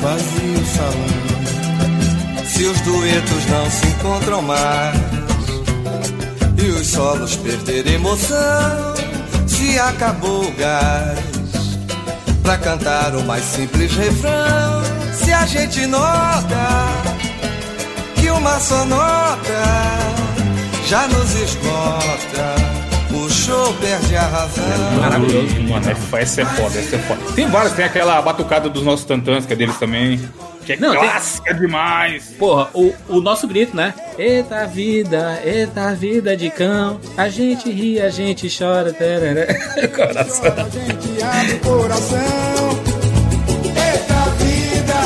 vazio 0.00 0.60
o 0.60 0.66
salão. 0.66 2.44
Se 2.44 2.64
os 2.64 2.80
duetos 2.80 3.46
não 3.46 3.70
se 3.70 3.86
encontram 3.86 4.42
mais 4.42 5.25
e 6.58 6.70
os 6.70 6.86
solos 6.86 7.36
perderem 7.36 7.94
emoção, 7.94 8.94
se 9.46 9.78
acabou 9.78 10.44
o 10.44 10.52
gás 10.52 11.18
pra 12.42 12.56
cantar 12.58 13.14
o 13.14 13.24
mais 13.24 13.44
simples 13.44 13.94
refrão, 13.94 14.82
se 15.12 15.32
a 15.32 15.46
gente 15.46 15.86
nota 15.86 17.06
que 18.14 18.30
uma 18.30 18.58
só 18.60 18.84
nota 18.84 20.06
já 20.86 21.06
nos 21.08 21.34
esgota. 21.34 22.76
O 23.12 23.30
show 23.30 23.72
perde 23.74 24.16
a 24.16 24.22
razão. 24.22 25.00
Maravilhoso. 25.00 25.60
Mano, 25.62 25.90
essa 25.90 26.18
essa 26.18 26.42
é 26.42 26.44
foda, 26.44 26.78
essa 26.78 26.96
é 26.96 26.98
foda. 26.98 27.20
Tem 27.34 27.48
várias, 27.48 27.72
tem 27.72 27.84
aquela 27.84 28.20
batucada 28.20 28.68
dos 28.68 28.82
nossos 28.82 29.04
tantãs, 29.04 29.46
que 29.46 29.52
é 29.52 29.56
deles 29.56 29.78
também. 29.78 30.20
Que 30.66 30.72
é 30.72 30.76
Não, 30.76 30.90
tem- 30.90 31.00
clássica 31.00 31.54
demais. 31.54 32.24
Porra, 32.38 32.68
o, 32.74 32.92
o 33.08 33.20
nosso 33.20 33.46
grito, 33.46 33.76
né? 33.76 33.94
Eita 34.18 34.66
vida, 34.66 35.40
eita 35.44 35.94
vida 35.94 36.36
de 36.36 36.50
cão. 36.50 37.00
A 37.16 37.28
gente 37.28 37.70
ri, 37.70 38.00
a 38.00 38.10
gente 38.10 38.48
chora. 38.56 38.92
Tereré. 38.92 39.46
Coração. 39.94 40.52
A 40.56 40.68
gente 40.68 41.22
abre 41.22 41.54
o 41.54 41.58
coração. 41.60 42.18
Eita 43.76 44.30
vida, 44.38 45.00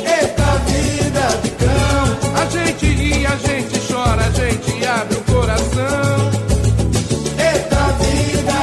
eita 0.00 0.58
vida 0.64 1.28
de 1.42 1.50
cão. 1.50 2.40
A 2.40 2.46
gente 2.50 2.86
ri, 2.86 3.26
a 3.26 3.36
gente 3.36 3.92
chora, 3.92 4.24
a 4.24 4.30
gente 4.30 4.86
abre 4.86 5.16
o 5.16 5.20
coração. 5.24 6.30
Eita 7.38 7.84
vida, 8.00 8.58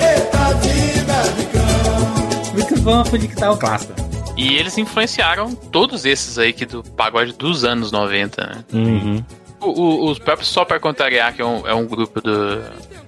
eita 0.00 0.54
vida 0.62 1.22
de 1.36 1.44
cão. 1.52 2.52
Muito 2.54 2.80
bom, 2.80 3.04
Fundo 3.04 3.18
de 3.18 3.28
Quital 3.28 3.56
clássico. 3.58 4.03
E 4.36 4.56
eles 4.56 4.76
influenciaram 4.78 5.54
todos 5.54 6.04
esses 6.04 6.38
aí 6.38 6.52
que 6.52 6.66
do 6.66 6.82
pagode 6.82 7.32
dos 7.32 7.64
anos 7.64 7.92
90, 7.92 8.46
né? 8.46 8.64
Uhum. 8.72 9.24
O, 9.60 9.68
o, 9.68 10.10
os 10.10 10.18
próprios 10.18 10.48
Só 10.48 10.64
Pra 10.64 10.80
Contrariar, 10.80 11.32
que 11.34 11.40
é 11.40 11.44
um, 11.44 11.66
é 11.66 11.74
um 11.74 11.86
grupo 11.86 12.20
do, 12.20 12.62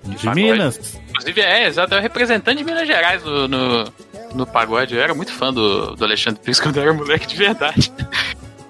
De 0.04 0.24
pagode. 0.24 0.34
Minas. 0.34 0.98
Inclusive, 1.10 1.40
é, 1.40 1.66
exato, 1.66 1.94
é 1.94 1.98
o 1.98 2.00
representante 2.00 2.58
de 2.58 2.64
Minas 2.64 2.86
Gerais 2.86 3.22
no, 3.24 3.48
no, 3.48 3.84
no 4.34 4.46
pagode. 4.46 4.94
Eu 4.94 5.02
era 5.02 5.14
muito 5.14 5.32
fã 5.32 5.52
do, 5.52 5.96
do 5.96 6.04
Alexandre 6.04 6.40
Pires 6.40 6.60
quando 6.60 6.76
eu 6.76 6.84
era 6.84 6.92
moleque 6.92 7.26
de 7.26 7.36
verdade. 7.36 7.92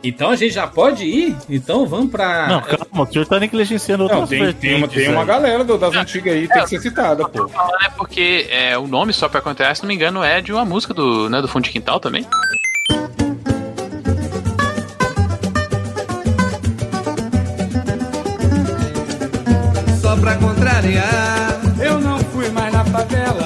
Então 0.04 0.30
a 0.30 0.36
gente 0.36 0.52
já 0.54 0.66
pode 0.66 1.04
ir? 1.04 1.34
Então 1.48 1.86
vamos 1.86 2.10
pra. 2.10 2.46
Não, 2.48 2.60
calma, 2.62 3.02
o 3.08 3.12
senhor 3.12 3.26
tá 3.26 3.40
negligenciando 3.40 4.04
outras 4.04 4.20
Não, 4.20 4.26
tem, 4.28 4.52
tem, 4.52 4.74
uma, 4.76 4.86
tem 4.88 5.08
uma 5.08 5.24
galera 5.24 5.64
do- 5.64 5.76
das 5.78 5.94
antigas 5.94 6.34
aí, 6.34 6.46
tem 6.46 6.62
que 6.62 6.68
ser 6.68 6.80
citada, 6.80 7.28
pô. 7.28 7.48
Falando 7.48 7.84
é 7.84 7.88
porque 7.90 8.46
é, 8.50 8.78
o 8.78 8.86
nome 8.86 9.12
Só 9.12 9.28
Pra 9.28 9.40
Contrariar, 9.40 9.74
se 9.74 9.82
não 9.82 9.88
me 9.88 9.94
engano, 9.94 10.22
é 10.22 10.40
de 10.40 10.52
uma 10.52 10.64
música 10.64 10.94
do, 10.94 11.28
né, 11.28 11.40
do 11.42 11.48
Fundo 11.48 11.64
de 11.64 11.70
Quintal 11.70 11.98
também. 11.98 12.24
Só 20.00 20.16
pra 20.16 20.36
contrariar, 20.36 21.60
Eu 21.80 22.00
não 22.00 22.18
fui 22.18 22.48
mais 22.50 22.72
na 22.72 22.84
favela. 22.84 23.45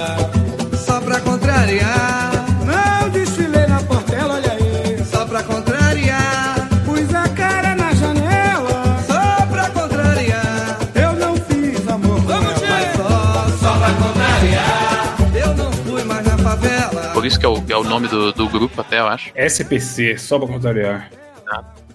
Isso 17.31 17.41
que 17.41 17.47
é 17.47 17.49
o, 17.49 17.63
é 17.69 17.77
o 17.77 17.85
nome 17.85 18.09
do, 18.09 18.33
do 18.33 18.49
grupo, 18.49 18.81
até, 18.81 18.99
eu 18.99 19.07
acho. 19.07 19.31
SPC, 19.35 20.19
só 20.19 20.39
pra 20.39 20.49
contrariar. 20.49 21.11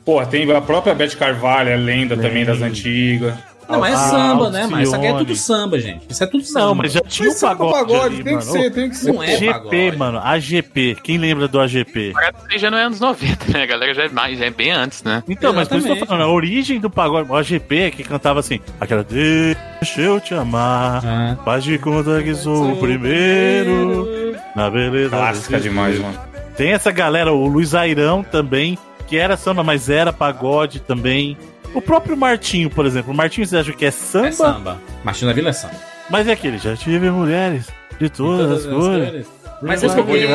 Porra, 0.04 0.26
tem 0.28 0.50
a 0.52 0.62
própria 0.62 0.93
Beth 0.93 1.15
Carvalho, 1.17 1.74
a 1.74 1.76
lenda 1.76 2.15
também 2.15 2.45
das 2.45 2.62
antigas. 2.62 3.36
Não, 3.69 3.80
mas 3.80 3.93
é 3.93 3.97
samba, 4.10 4.49
né? 4.49 4.67
Mas 4.69 4.88
isso 4.88 4.95
aqui 4.95 5.06
é 5.08 5.13
tudo 5.17 5.36
samba, 5.36 5.80
gente. 5.80 6.06
Isso 6.10 6.23
é 6.23 6.28
tudo 6.28 6.43
samba. 6.43 6.65
Não, 6.65 6.75
mas 6.75 6.93
já 6.93 7.01
tinha 7.01 7.28
o 7.30 7.32
Mas 7.32 7.39
samba, 7.39 7.56
pagode, 7.56 7.73
pagode, 7.88 8.15
ali, 8.15 8.23
tem 8.23 8.38
que 8.38 8.45
mano. 8.45 8.51
ser, 8.62 8.71
tem 8.71 8.89
que 8.89 8.95
ser. 8.97 9.13
Não 9.13 9.23
é 9.23 9.28
GP, 9.38 9.51
pagode. 9.54 9.97
mano, 9.97 10.19
AGP. 10.23 10.97
Quem 11.04 11.17
lembra 11.17 11.47
do 11.47 11.60
AGP? 11.60 12.13
Que 12.49 12.58
já 12.60 12.69
não 12.71 12.78
é 12.78 12.84
anos 12.84 12.99
90, 12.99 13.51
né? 13.51 13.63
A 13.63 13.65
galera 13.65 13.93
já 13.93 14.04
é, 14.04 14.10
mais, 14.10 14.38
já 14.38 14.45
é 14.45 14.49
bem 14.49 14.71
antes, 14.71 15.04
né? 15.04 15.23
Então, 15.28 15.54
mas 15.54 15.67
por 15.67 15.78
isso 15.78 15.86
que 15.88 15.91
eu 15.91 15.95
tô 15.95 16.04
Exatamente. 16.04 16.08
falando, 16.23 16.32
a 16.32 16.34
origem 16.34 16.80
do 16.80 16.89
pagode, 16.89 17.30
o 17.32 17.36
AGP 17.36 17.78
é 17.80 17.91
que 17.91 18.04
cantava 18.04 18.39
assim, 18.39 18.60
aquela 18.80 19.04
Deixa 19.04 20.01
eu 20.01 20.19
te 20.19 20.34
amar, 20.34 21.04
Ah. 21.06 21.38
faz 21.43 21.63
de 21.63 21.78
conta 21.78 22.21
que 22.23 22.34
sou 22.36 22.71
o 22.73 22.78
primeiro, 22.78 24.36
na 24.56 24.69
beleza. 24.69 25.10
Clássica 25.15 25.60
demais, 25.60 25.99
mano. 25.99 26.17
Tem 26.56 26.71
essa 26.71 26.91
galera, 26.91 27.34
o 27.34 27.45
Luiz 27.47 27.73
Airão 27.75 28.23
também, 28.23 28.78
que 29.08 29.17
era 29.17 29.36
samba, 29.38 29.63
mas 29.63 29.89
era 29.89 30.13
pagode 30.13 30.80
também. 30.80 31.38
O 31.76 31.82
próprio 31.82 32.16
Martinho, 32.16 32.70
por 32.70 32.86
exemplo. 32.86 33.14
O 33.14 33.16
Martinho, 33.16 33.46
você 33.46 33.58
acha 33.58 33.74
que 33.74 33.86
é 33.86 33.92
samba? 33.92 34.28
É 34.28 34.32
samba. 34.32 34.82
Martinho 35.04 35.30
da 35.30 35.36
Vila 35.36 35.50
é 35.50 35.54
samba. 35.54 35.76
Mas 36.10 36.28
é 36.28 36.32
aquele, 36.32 36.58
já 36.58 36.76
tive 36.76 37.10
mulheres 37.12 37.68
de 38.00 38.10
todas, 38.10 38.66
as 38.66 38.72
cores. 38.72 39.28
Mas 39.62 39.84
é 39.84 39.90
porque-. 39.90 40.28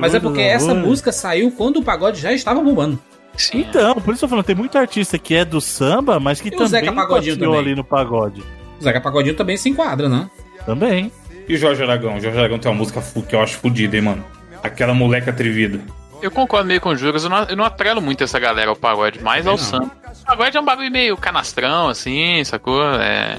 Mas 0.00 0.14
é 0.14 0.20
porque 0.20 0.40
essa 0.40 0.74
música 0.74 1.10
saiu 1.10 1.50
quando 1.50 1.78
o 1.78 1.82
pagode 1.82 2.20
já 2.20 2.32
estava 2.32 2.60
bombando. 2.60 2.98
Sim. 3.36 3.60
Então, 3.60 3.94
por 3.94 4.14
isso 4.14 4.24
eu 4.24 4.28
tô 4.28 4.30
falando, 4.30 4.44
tem 4.44 4.56
muito 4.56 4.76
artista 4.76 5.18
que 5.18 5.34
é 5.34 5.44
do 5.44 5.60
samba, 5.60 6.18
mas 6.18 6.40
que 6.40 6.48
E 6.48 6.50
também 6.50 6.94
passeou 6.94 7.58
ali 7.58 7.74
no 7.74 7.84
pagode. 7.84 8.42
O 8.80 8.82
Zeca 8.82 9.00
Pagodinho 9.00 9.34
também 9.34 9.56
se 9.56 9.68
enquadra, 9.68 10.08
né? 10.08 10.28
Também. 10.64 11.12
E 11.48 11.54
o 11.54 11.58
Jorge 11.58 11.82
Aragão? 11.82 12.16
O 12.16 12.20
Jorge 12.20 12.38
Aragão 12.38 12.58
tem 12.58 12.70
uma 12.70 12.78
música 12.78 13.02
que 13.26 13.34
eu 13.34 13.40
acho 13.40 13.58
fodida, 13.58 13.96
hein, 13.96 14.02
mano? 14.02 14.24
Aquela 14.62 14.92
moleque 14.92 15.30
atrevida. 15.30 15.80
Eu 16.20 16.30
concordo 16.30 16.66
meio 16.66 16.80
com 16.80 16.90
o 16.90 16.96
Juras, 16.96 17.24
eu 17.24 17.30
não, 17.30 17.44
eu 17.44 17.56
não 17.56 17.64
atrelo 17.64 18.00
muito 18.00 18.24
essa 18.24 18.38
galera 18.38 18.70
ao 18.70 18.76
pagode, 18.76 19.22
mais 19.22 19.46
ao 19.46 19.56
não. 19.56 19.58
samba. 19.62 19.90
Pagode 20.36 20.54
é 20.54 20.60
um 20.60 20.64
bagulho 20.64 20.90
meio 20.90 21.16
canastrão, 21.16 21.88
assim, 21.88 22.44
sacou? 22.44 22.84
É. 22.92 23.38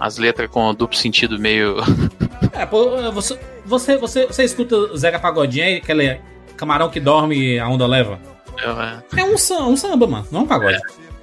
as 0.00 0.16
letras 0.16 0.50
com 0.50 0.72
duplo 0.74 0.96
sentido 0.96 1.38
meio. 1.38 1.76
É, 2.52 2.64
pô, 2.64 3.12
você, 3.12 3.38
você, 3.64 3.96
você, 3.98 4.26
você 4.26 4.44
escuta 4.44 4.74
o 4.74 4.96
Zeca 4.96 5.18
Pagodinho 5.18 5.64
aí, 5.64 5.76
aquele 5.76 6.18
camarão 6.56 6.88
que 6.88 6.98
dorme 6.98 7.36
e 7.36 7.58
a 7.58 7.68
onda 7.68 7.86
leva? 7.86 8.18
é, 8.58 9.20
É 9.20 9.24
um, 9.24 9.34
um 9.34 9.76
samba, 9.76 10.06
mano, 10.06 10.26
não 10.32 10.40
é 10.40 10.42
um 10.44 10.46
pagode. 10.46 10.78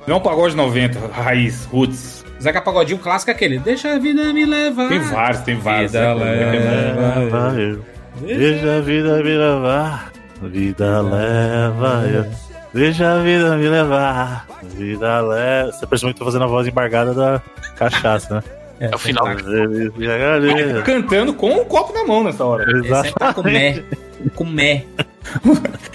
Não 0.06 0.16
é 0.16 0.20
um 0.20 0.22
pagode 0.22 0.56
90, 0.56 1.08
raiz, 1.08 1.66
roots. 1.66 2.24
Zeca 2.40 2.62
Pagodinho 2.62 3.00
clássico 3.00 3.32
é 3.32 3.34
aquele. 3.34 3.60
Deixa 3.60 3.94
a 3.94 3.98
vida 3.98 4.32
me 4.32 4.46
levar. 4.46 4.88
Tem 4.88 5.00
vários, 5.00 5.42
tem 5.42 5.58
vários. 5.58 5.92
Vida 5.92 6.16
né? 6.16 6.94
Leva 6.96 7.56
eu. 7.60 7.86
Deixa 8.22 8.78
a 8.78 8.82
vida 8.82 9.18
me 9.18 9.38
levar. 9.38 10.12
Vida 10.44 11.02
leva 11.02 12.04
eu. 12.08 12.45
Deixa 12.76 13.10
a 13.10 13.20
vida 13.20 13.56
me 13.56 13.70
levar. 13.70 14.46
Vida 14.62 15.22
leva. 15.22 15.72
Você 15.72 15.88
percebeu 15.88 16.14
que 16.14 16.20
tô 16.20 16.26
fazendo 16.26 16.44
a 16.44 16.48
voz 16.48 16.68
embargada 16.68 17.14
da 17.14 17.42
cachaça, 17.78 18.36
né? 18.36 18.44
é 18.82 18.94
o 18.94 18.98
final. 18.98 19.26
Ele 19.32 20.74
tá 20.74 20.82
cantando 20.82 21.34
com 21.34 21.56
o 21.56 21.66
copo 21.66 21.94
na 21.94 22.04
mão 22.04 22.22
nessa 22.22 22.44
hora. 22.44 22.66
Aí 22.66 23.14
tá 23.14 23.34
com 23.34 23.44
mé. 23.48 23.82
Com 24.36 24.44
mé. 24.44 24.84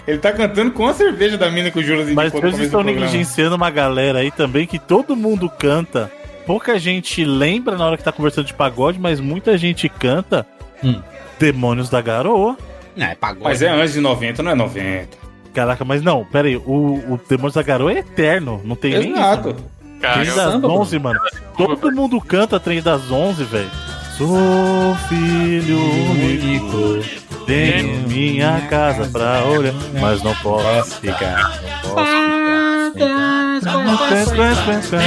Ele 0.06 0.16
tá 0.16 0.32
cantando 0.32 0.70
com 0.70 0.86
a 0.86 0.94
cerveja 0.94 1.36
da 1.36 1.50
mina 1.50 1.70
que 1.70 1.78
o 1.78 1.82
Juras 1.82 2.10
Mas 2.12 2.32
vocês 2.32 2.58
estão 2.58 2.82
negligenciando 2.82 3.56
uma 3.56 3.70
galera 3.70 4.20
aí 4.20 4.30
também 4.30 4.66
que 4.66 4.78
todo 4.78 5.14
mundo 5.14 5.50
canta. 5.50 6.10
Pouca 6.46 6.78
gente 6.78 7.22
lembra 7.26 7.76
na 7.76 7.86
hora 7.86 7.98
que 7.98 8.02
tá 8.02 8.10
conversando 8.10 8.46
de 8.46 8.54
pagode, 8.54 8.98
mas 8.98 9.20
muita 9.20 9.58
gente 9.58 9.86
canta 9.86 10.46
Hum. 10.82 11.02
Demônios 11.38 11.90
da 11.90 12.00
Garoa. 12.00 12.56
Não, 12.96 13.06
é 13.06 13.14
pagode. 13.14 13.44
Mas 13.44 13.60
é 13.60 13.68
antes 13.68 13.92
de 13.92 14.00
90, 14.00 14.42
não 14.42 14.52
é 14.52 14.54
90. 14.54 15.29
Caraca, 15.52 15.84
mas 15.84 16.02
não, 16.02 16.24
pera 16.24 16.48
aí, 16.48 16.56
o, 16.56 16.94
o 17.08 17.20
Demônios 17.28 17.54
da 17.54 17.62
Garoa 17.62 17.92
é 17.92 17.98
eterno, 17.98 18.60
não 18.64 18.76
tem 18.76 18.92
nem 18.92 19.10
isso. 19.10 19.20
Exato. 19.20 19.48
mano. 19.48 19.64
Cara, 20.00 20.14
Trem 20.14 20.34
das 20.34 20.52
samba, 20.52 20.68
11, 20.68 20.98
mano. 20.98 21.20
Todo 21.56 21.92
mundo 21.92 22.20
canta 22.20 22.58
Trem 22.58 22.80
das 22.80 23.10
11, 23.10 23.44
velho. 23.44 23.70
Sou 24.16 24.96
filho 25.08 25.78
único, 26.10 27.04
tenho 27.46 28.08
minha 28.08 28.60
casa 28.68 29.08
pra 29.10 29.44
olhar, 29.44 29.74
mas 30.00 30.22
não 30.22 30.34
posso 30.36 31.00
ficar, 31.00 31.60
não 31.84 31.94
posso 31.94 32.92
ficar. 32.92 33.60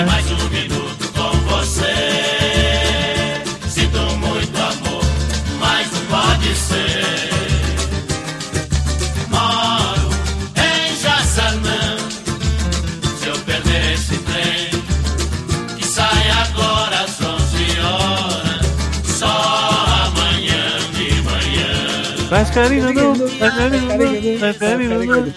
mais 0.06 0.32
um 0.32 0.50
minuto 0.50 0.83
Faz 22.34 22.50
carinho, 22.50 22.92
não, 22.92 23.16
faz 23.30 23.54
carinho, 23.56 24.40
faz 24.40 24.58
carinho. 24.58 25.34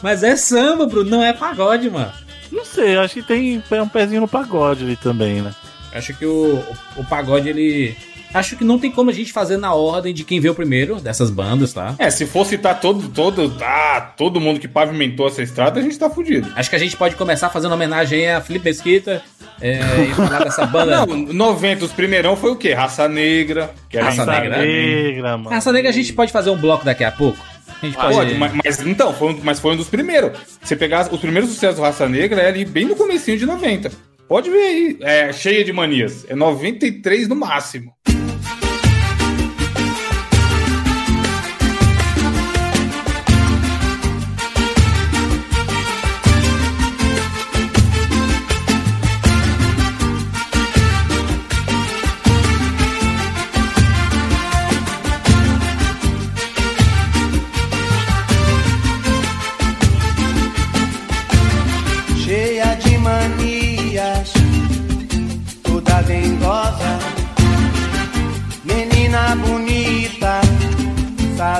Mas 0.00 0.22
é 0.22 0.36
samba, 0.36 0.86
Bruno, 0.86 1.10
não 1.10 1.24
é 1.24 1.32
pagode, 1.32 1.90
mano. 1.90 2.12
Não 2.52 2.64
sei, 2.64 2.96
acho 2.96 3.14
que 3.14 3.22
tem 3.24 3.60
um 3.82 3.88
pezinho 3.88 4.20
no 4.20 4.28
pagode 4.28 4.84
ali 4.84 4.94
também, 4.94 5.42
né? 5.42 5.52
Acho 5.92 6.14
que 6.14 6.24
o, 6.24 6.54
o, 6.96 7.00
o 7.00 7.04
pagode, 7.04 7.48
ele. 7.48 7.96
Acho 8.32 8.56
que 8.56 8.64
não 8.64 8.78
tem 8.78 8.90
como 8.90 9.10
a 9.10 9.12
gente 9.12 9.32
fazer 9.32 9.56
na 9.56 9.74
ordem 9.74 10.14
de 10.14 10.24
quem 10.24 10.40
veio 10.40 10.54
primeiro 10.54 11.00
dessas 11.00 11.30
bandas, 11.30 11.72
tá? 11.72 11.94
É, 11.98 12.10
se 12.10 12.26
for 12.26 12.46
citar 12.46 12.80
todo, 12.80 13.08
todo, 13.08 13.52
ah, 13.60 14.12
todo 14.16 14.40
mundo 14.40 14.60
que 14.60 14.68
pavimentou 14.68 15.26
essa 15.26 15.42
estrada, 15.42 15.80
a 15.80 15.82
gente 15.82 15.98
tá 15.98 16.08
fudido. 16.08 16.50
Acho 16.54 16.70
que 16.70 16.76
a 16.76 16.78
gente 16.78 16.96
pode 16.96 17.16
começar 17.16 17.50
fazendo 17.50 17.72
homenagem 17.72 18.30
a 18.30 18.40
Felipe 18.40 18.66
Mesquita 18.66 19.22
é, 19.60 19.80
e 20.08 20.14
falar 20.14 20.44
dessa 20.44 20.64
banda. 20.66 21.06
Não, 21.06 21.06
90, 21.06 21.84
os 21.84 21.92
primeirão 21.92 22.36
foi 22.36 22.50
o 22.50 22.56
quê? 22.56 22.72
Raça 22.72 23.08
Negra. 23.08 23.70
Que 23.88 23.98
era 23.98 24.06
Raça 24.06 24.24
Raça 24.24 24.40
Negra. 24.40 24.58
Negra, 24.58 25.38
mano. 25.38 25.54
Essa 25.54 25.72
nega 25.72 25.88
a 25.88 25.92
gente 25.92 26.12
pode 26.12 26.32
fazer 26.32 26.50
um 26.50 26.56
bloco 26.56 26.84
daqui 26.84 27.04
a 27.04 27.10
pouco. 27.10 27.38
A 27.82 27.86
gente 27.86 27.96
pode. 27.96 28.14
Pode, 28.14 28.34
mas, 28.34 28.52
mas 28.64 28.86
então, 28.86 29.12
foi 29.12 29.32
um, 29.32 29.40
mas 29.42 29.58
foi 29.58 29.72
um 29.72 29.76
dos 29.76 29.88
primeiros. 29.88 30.38
Você 30.62 30.76
pegar 30.76 31.12
os 31.12 31.20
primeiros 31.20 31.50
sucessos 31.50 31.76
do 31.76 31.82
Raça 31.82 32.08
Negra 32.08 32.42
é 32.42 32.48
ali 32.48 32.64
bem 32.64 32.84
no 32.84 32.94
comecinho 32.96 33.38
de 33.38 33.46
90. 33.46 33.90
Pode 34.30 34.48
ver 34.48 34.62
aí, 34.62 34.98
é 35.00 35.32
cheia 35.32 35.64
de 35.64 35.72
manias. 35.72 36.24
É 36.28 36.36
93 36.36 37.26
no 37.26 37.34
máximo. 37.34 37.92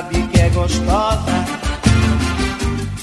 Sabe 0.01 0.27
que 0.27 0.39
é 0.39 0.49
gostosa. 0.49 1.45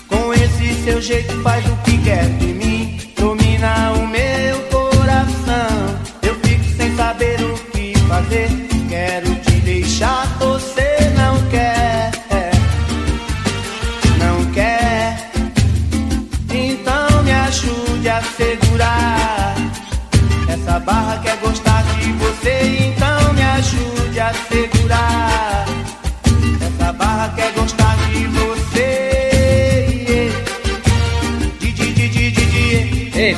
Com 0.09 0.35
esse 0.35 0.75
seu 0.85 1.01
jeito 1.01 1.41
faz 1.43 1.65
o 1.67 1.77
que 1.85 1.99
quer 1.99 2.29
de 2.39 2.47
mim, 2.47 2.99
domina 3.17 3.93
o 3.93 4.08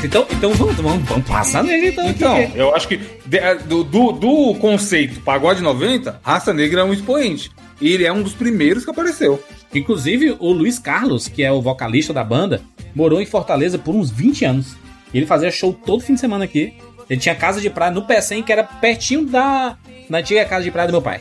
Eita, 0.02 0.06
então, 0.06 0.26
então 0.30 0.52
vamos, 0.54 0.76
vamos, 0.76 1.08
vamos 1.08 1.28
passar 1.28 1.62
nele 1.62 1.88
então. 1.88 2.08
Então, 2.08 2.36
eu 2.54 2.74
acho 2.74 2.88
que 2.88 2.96
de- 3.26 3.54
do, 3.66 3.84
do, 3.84 4.12
do 4.12 4.54
conceito 4.54 5.20
pagode 5.20 5.62
90, 5.62 6.20
Raça 6.22 6.52
Negra 6.54 6.80
é 6.80 6.84
um 6.84 6.92
expoente. 6.92 7.50
E 7.80 7.92
ele 7.92 8.04
é 8.04 8.12
um 8.12 8.22
dos 8.22 8.34
primeiros 8.34 8.84
que 8.84 8.90
apareceu. 8.90 9.42
Inclusive, 9.74 10.36
o 10.38 10.52
Luiz 10.52 10.78
Carlos, 10.78 11.28
que 11.28 11.42
é 11.42 11.50
o 11.50 11.62
vocalista 11.62 12.12
da 12.12 12.22
banda, 12.24 12.60
morou 12.94 13.20
em 13.22 13.26
Fortaleza 13.26 13.78
por 13.78 13.94
uns 13.94 14.10
20 14.10 14.44
anos. 14.44 14.76
E 15.14 15.18
ele 15.18 15.26
fazia 15.26 15.50
show 15.50 15.72
todo 15.72 16.02
fim 16.02 16.14
de 16.14 16.20
semana 16.20 16.44
aqui. 16.44 16.74
Ele 17.08 17.18
tinha 17.20 17.34
casa 17.34 17.60
de 17.60 17.68
praia 17.70 17.90
no 17.90 18.02
Pecém, 18.02 18.42
que 18.42 18.52
era 18.52 18.62
pertinho 18.64 19.24
da, 19.26 19.76
da 20.08 20.18
antiga 20.18 20.44
casa 20.44 20.62
de 20.62 20.70
praia 20.70 20.88
do 20.88 20.92
meu 20.92 21.02
pai. 21.02 21.20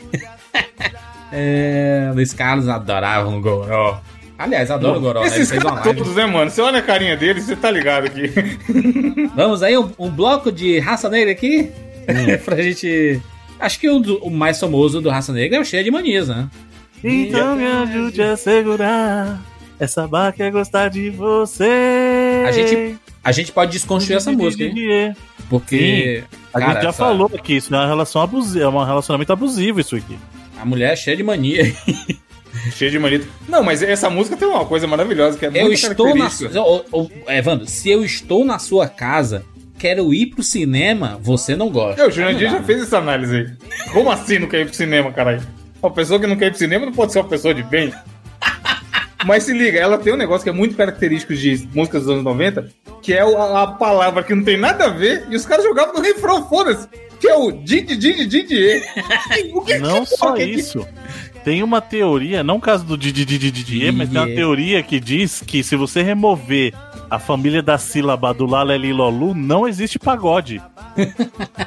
é, 1.32 2.10
Luiz 2.14 2.32
Carlos 2.32 2.68
adorava 2.68 3.28
um 3.28 3.40
goró. 3.40 4.00
Aliás, 4.42 4.70
adoro 4.70 4.96
o 4.98 5.00
goró, 5.02 5.20
né? 5.20 5.26
Esses 5.26 5.50
uma 5.52 5.76
caras 5.76 5.82
todos, 5.82 6.14
né, 6.16 6.24
mano? 6.24 6.50
Você 6.50 6.62
olha 6.62 6.78
a 6.78 6.82
carinha 6.82 7.14
deles, 7.14 7.44
você 7.44 7.54
tá 7.54 7.70
ligado 7.70 8.06
aqui. 8.06 8.22
Vamos 9.36 9.62
aí, 9.62 9.76
um, 9.76 9.90
um 9.98 10.08
bloco 10.10 10.50
de 10.50 10.78
raça 10.78 11.10
negra 11.10 11.30
aqui? 11.30 11.70
pra 12.44 12.56
gente. 12.62 13.20
Acho 13.58 13.78
que 13.78 13.88
o, 13.90 13.98
do- 13.98 14.16
o 14.24 14.30
mais 14.30 14.58
famoso 14.58 14.98
do 15.02 15.10
raça 15.10 15.30
negra 15.32 15.58
é 15.58 15.60
o 15.60 15.64
cheio 15.64 15.84
de 15.84 15.90
manias, 15.90 16.28
né? 16.28 16.48
Então 17.04 17.54
me 17.54 17.66
ajude 17.66 18.22
a 18.22 18.34
segurar. 18.34 19.42
Essa 19.78 20.08
barra 20.08 20.32
quer 20.32 20.50
gostar 20.50 20.88
de 20.88 21.10
você. 21.10 22.44
A 22.46 22.52
gente, 22.52 22.96
a 23.22 23.32
gente 23.32 23.52
pode 23.52 23.72
desconstruir 23.72 24.16
essa 24.16 24.32
música, 24.32 24.64
hein? 24.64 25.14
Porque. 25.50 26.24
A 26.52 26.58
cara, 26.60 26.72
gente 26.72 26.82
já 26.84 26.88
essa- 26.88 26.98
falou 26.98 27.30
aqui, 27.34 27.56
isso 27.56 27.74
é 27.74 27.78
uma 27.78 27.86
relação 27.86 28.22
abusiva, 28.22 28.64
é 28.64 28.68
um 28.68 28.84
relacionamento 28.84 29.32
abusivo 29.34 29.80
isso 29.80 29.96
aqui. 29.96 30.18
A 30.58 30.64
mulher 30.64 30.94
é 30.94 30.96
cheia 30.96 31.16
de 31.16 31.22
mania. 31.22 31.62
Cheio 32.72 32.90
de 32.90 32.98
manito. 32.98 33.26
Não, 33.48 33.62
mas 33.62 33.82
essa 33.82 34.08
música 34.10 34.36
tem 34.36 34.46
uma 34.48 34.64
coisa 34.64 34.86
maravilhosa 34.86 35.38
que 35.38 35.46
é 35.46 35.48
Eu 35.48 35.66
muito 35.66 35.74
estou 35.74 36.14
na. 36.14 36.30
ô, 36.92 37.08
Evandro, 37.28 37.66
se 37.66 37.90
eu 37.90 38.04
estou 38.04 38.44
na 38.44 38.58
sua 38.58 38.88
casa, 38.88 39.44
quero 39.78 40.12
ir 40.12 40.26
pro 40.26 40.42
cinema, 40.42 41.18
você 41.22 41.56
não 41.56 41.70
gosta. 41.70 42.02
É, 42.02 42.06
o 42.06 42.10
Jurandir 42.10 42.50
já 42.50 42.58
né? 42.58 42.64
fez 42.66 42.82
essa 42.82 42.98
análise 42.98 43.34
aí. 43.36 43.92
Como 43.92 44.10
assim 44.10 44.38
não 44.38 44.48
quer 44.48 44.60
ir 44.60 44.66
pro 44.66 44.74
cinema, 44.76 45.10
caralho? 45.12 45.42
Uma 45.82 45.90
pessoa 45.92 46.20
que 46.20 46.26
não 46.26 46.36
quer 46.36 46.46
ir 46.46 46.50
pro 46.50 46.58
cinema 46.58 46.84
não 46.86 46.92
pode 46.92 47.12
ser 47.12 47.20
uma 47.20 47.28
pessoa 47.28 47.54
de 47.54 47.62
bem. 47.62 47.92
Mas 49.24 49.44
se 49.44 49.52
liga, 49.52 49.78
ela 49.78 49.98
tem 49.98 50.12
um 50.12 50.16
negócio 50.16 50.44
que 50.44 50.50
é 50.50 50.52
muito 50.52 50.74
característico 50.76 51.34
de 51.34 51.68
músicas 51.74 52.02
dos 52.02 52.10
anos 52.12 52.24
90, 52.24 52.68
que 53.02 53.12
é 53.12 53.20
a, 53.20 53.62
a 53.62 53.66
palavra 53.66 54.22
que 54.22 54.34
não 54.34 54.42
tem 54.42 54.56
nada 54.58 54.86
a 54.86 54.88
ver, 54.88 55.26
e 55.30 55.36
os 55.36 55.44
caras 55.44 55.64
jogavam 55.64 55.94
no 55.94 56.00
refrão, 56.00 56.48
foda-se, 56.48 56.88
que 57.18 57.28
é 57.28 57.34
o 57.34 57.50
Didi 57.52 57.96
Didi 57.96 58.26
Didi. 58.26 58.82
O 59.52 59.60
que 59.62 59.76
Não 59.78 60.04
que- 60.06 60.16
só 60.16 60.32
que- 60.32 60.44
que- 60.46 60.50
isso. 60.52 60.86
Tem 61.44 61.62
uma 61.62 61.80
teoria, 61.80 62.44
não 62.44 62.56
o 62.56 62.60
caso 62.60 62.84
do 62.84 62.96
Didi 62.98 63.24
Didi 63.24 63.50
Didi, 63.50 63.90
mas 63.92 64.08
tem 64.10 64.18
uma 64.18 64.26
teoria 64.26 64.82
que 64.82 65.00
diz 65.00 65.42
que 65.46 65.62
se 65.62 65.74
você 65.74 66.02
remover 66.02 66.74
a 67.10 67.18
família 67.18 67.62
da 67.62 67.78
sílaba 67.78 68.32
do 68.34 68.44
Laleli 68.46 68.92
Lolu, 68.92 69.34
não 69.34 69.66
existe 69.66 69.98
pagode. 69.98 70.60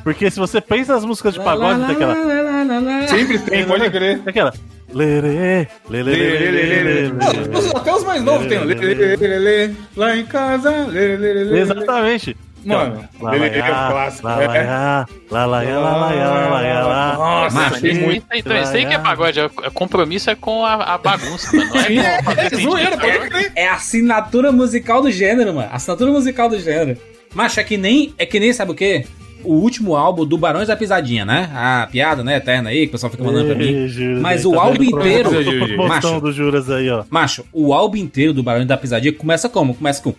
Porque 0.04 0.30
se 0.30 0.40
você 0.40 0.62
pensa 0.62 0.94
nas 0.94 1.04
músicas 1.06 1.34
de 1.34 1.40
pagode, 1.40 1.86
tem 1.86 1.96
aquela. 1.96 3.08
Sempre 3.08 3.40
tem, 3.40 3.66
pode 3.66 3.90
crer. 3.90 4.20
Tem 4.20 4.30
aquela. 4.30 4.54
Lerê, 4.94 5.68
lê, 5.90 6.04
lê, 6.04 6.04
lê, 6.04 6.16
lê, 6.16 6.52
lê, 6.52 6.66
lê, 6.66 6.84
lê. 6.84 7.10
Não, 7.10 7.60
os- 7.60 7.74
Até 7.76 7.94
os 7.96 8.04
mais 8.04 8.24
novos 8.24 8.46
tem. 8.46 8.60
Lá 9.98 10.16
em 10.16 10.24
casa. 10.26 10.70
Lê, 10.86 11.18
lê, 11.18 11.34
lê, 11.34 11.44
lê. 11.46 11.60
Exatamente. 11.62 12.38
Mano, 12.64 13.08
Lalaia, 13.20 13.46
é 13.46 13.62
clássico. 13.62 14.28
Lalaia, 14.28 15.08
Lalaia, 15.30 15.80
Lalaia, 15.80 16.28
Lalaia, 16.30 16.80
Lalaia. 16.82 17.18
Nossa, 17.18 17.82
tem 17.82 17.96
muito. 17.96 18.26
Então, 18.34 18.62
isso 18.62 18.74
aí 18.74 18.86
que 18.86 18.94
é 18.94 19.00
pagode. 19.00 19.40
É, 19.40 19.46
é 19.46 19.70
compromisso 19.70 20.30
é 20.30 20.36
com 20.36 20.66
a, 20.66 20.76
a 20.76 20.98
bagunça, 20.98 21.56
mano. 21.56 21.70
Não 21.74 21.82
é, 21.82 21.94
é, 21.96 22.46
é, 22.46 22.50
zoeira, 22.58 22.98
tá 22.98 23.08
é, 23.08 23.52
é 23.64 23.68
a 23.68 23.74
assinatura 23.74 24.52
musical 24.52 25.02
do 25.02 25.12
gênero, 25.12 25.54
mano. 25.54 25.70
Assinatura 25.72 26.12
musical 26.12 26.50
do 26.50 26.60
gênero. 26.60 26.98
Macho, 27.34 27.60
é 27.60 27.64
que 27.64 27.78
nem, 27.78 28.14
é 28.18 28.26
que 28.26 28.40
nem 28.40 28.54
sabe 28.54 28.72
o 28.72 28.76
quê? 28.76 29.06
o 29.44 29.54
último 29.56 29.96
álbum 29.96 30.26
do 30.26 30.38
Barões 30.38 30.68
da 30.68 30.76
Pisadinha, 30.76 31.26
né? 31.26 31.50
A 31.54 31.88
piada, 31.92 32.24
né, 32.24 32.38
eterna 32.38 32.70
aí, 32.70 32.82
que 32.82 32.88
o 32.88 32.92
pessoal 32.92 33.12
fica 33.12 33.24
mandando 33.24 33.48
pra 33.48 33.56
mim. 33.56 33.88
Mas 34.22 34.46
o 34.46 34.60
álbum 34.60 34.84
inteiro. 34.84 35.30
Macho, 37.10 37.46
o 37.52 37.74
álbum 37.74 37.98
inteiro 37.98 38.34
do 38.34 38.42
Barões 38.42 38.66
da 38.66 38.78
Pisadinha 38.78 39.14
começa 39.14 39.50
como? 39.50 39.76
Começa 39.76 40.02
com. 40.02 40.16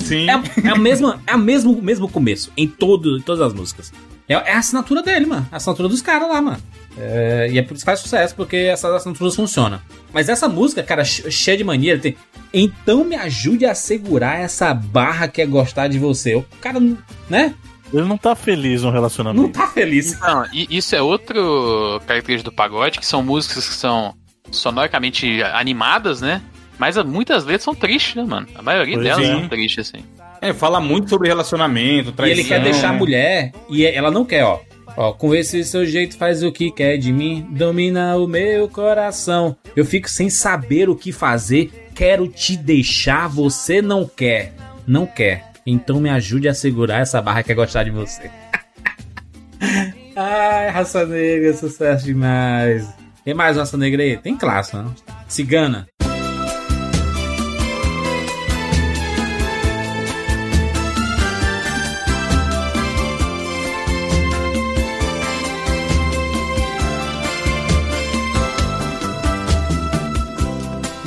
Sim. 0.00 0.28
É, 0.28 0.32
é 0.66 0.70
a 0.70 0.76
mesma, 0.76 1.20
é 1.26 1.32
a 1.32 1.36
mesmo, 1.38 1.72
o 1.72 1.82
mesmo 1.82 2.08
começo 2.08 2.52
em, 2.56 2.66
todo, 2.68 3.18
em 3.18 3.22
todas 3.22 3.40
as 3.40 3.52
músicas. 3.54 3.92
É, 4.28 4.34
é 4.34 4.52
a 4.54 4.58
assinatura 4.58 5.02
dele, 5.02 5.26
mano. 5.26 5.46
A 5.52 5.56
assinatura 5.56 5.88
dos 5.88 6.02
caras 6.02 6.28
lá, 6.28 6.40
mano. 6.42 6.58
É, 6.98 7.48
e 7.52 7.58
é 7.58 7.62
por 7.62 7.74
isso 7.74 7.82
que 7.82 7.86
faz 7.86 8.00
sucesso, 8.00 8.34
porque 8.34 8.56
essas 8.56 8.92
assinaturas 8.92 9.36
funcionam. 9.36 9.80
Mas 10.12 10.28
essa 10.28 10.48
música, 10.48 10.82
cara, 10.82 11.04
che- 11.04 11.30
cheia 11.30 11.56
de 11.56 11.64
mania, 11.64 11.92
ele 11.92 12.00
tem. 12.00 12.16
Então 12.52 13.04
me 13.04 13.14
ajude 13.16 13.66
a 13.66 13.74
segurar 13.74 14.38
essa 14.40 14.72
barra 14.72 15.28
que 15.28 15.42
é 15.42 15.46
gostar 15.46 15.88
de 15.88 15.98
você. 15.98 16.34
O 16.34 16.44
cara, 16.60 16.80
né? 17.28 17.54
Ele 17.92 18.04
não 18.06 18.18
tá 18.18 18.34
feliz 18.34 18.82
no 18.82 18.90
relacionamento. 18.90 19.42
Não 19.42 19.50
tá 19.52 19.68
feliz. 19.68 20.18
Não, 20.18 20.44
e 20.52 20.66
isso 20.76 20.96
é 20.96 21.00
outro 21.02 22.00
característica 22.06 22.50
do 22.50 22.54
pagode, 22.56 22.98
que 22.98 23.06
são 23.06 23.22
músicas 23.22 23.68
que 23.68 23.74
são 23.74 24.14
sonoricamente 24.50 25.42
animadas, 25.42 26.20
né? 26.20 26.42
Mas 26.78 26.96
muitas 27.04 27.44
letras 27.44 27.62
são 27.64 27.74
tristes, 27.74 28.14
né, 28.14 28.24
mano? 28.24 28.46
A 28.54 28.62
maioria 28.62 28.94
Pois 28.94 29.06
delas 29.06 29.24
é. 29.24 29.32
são 29.32 29.48
tristes, 29.48 29.88
assim. 29.88 30.04
É, 30.40 30.52
fala 30.52 30.80
muito 30.80 31.08
sobre 31.08 31.28
relacionamento, 31.28 32.10
E 32.10 32.12
traição. 32.12 32.38
ele 32.38 32.48
quer 32.48 32.62
deixar 32.62 32.90
a 32.90 32.92
mulher 32.92 33.52
e 33.70 33.84
ela 33.86 34.10
não 34.10 34.24
quer, 34.24 34.44
ó. 34.44 34.60
Ó, 34.96 35.12
com 35.12 35.34
esse 35.34 35.62
seu 35.64 35.84
jeito 35.84 36.16
faz 36.16 36.42
o 36.42 36.50
que 36.52 36.70
quer 36.70 36.96
de 36.96 37.12
mim, 37.12 37.46
domina 37.50 38.16
o 38.16 38.26
meu 38.26 38.68
coração. 38.68 39.56
Eu 39.74 39.84
fico 39.84 40.08
sem 40.08 40.30
saber 40.30 40.88
o 40.88 40.96
que 40.96 41.12
fazer, 41.12 41.88
quero 41.94 42.28
te 42.28 42.56
deixar, 42.56 43.28
você 43.28 43.82
não 43.82 44.06
quer. 44.06 44.54
Não 44.86 45.06
quer. 45.06 45.52
Então 45.66 46.00
me 46.00 46.08
ajude 46.08 46.48
a 46.48 46.54
segurar 46.54 47.00
essa 47.00 47.20
barra 47.20 47.42
que 47.42 47.52
é 47.52 47.54
gostar 47.54 47.82
de 47.84 47.90
você. 47.90 48.30
Ai, 50.14 50.68
raça 50.70 51.04
negra, 51.04 51.52
sucesso 51.54 52.04
demais. 52.04 52.88
Tem 53.24 53.34
mais 53.34 53.56
raça 53.56 53.76
negra 53.76 54.02
aí? 54.02 54.16
Tem 54.16 54.36
clássico, 54.36 54.78
né? 54.78 54.90
Cigana. 55.28 55.86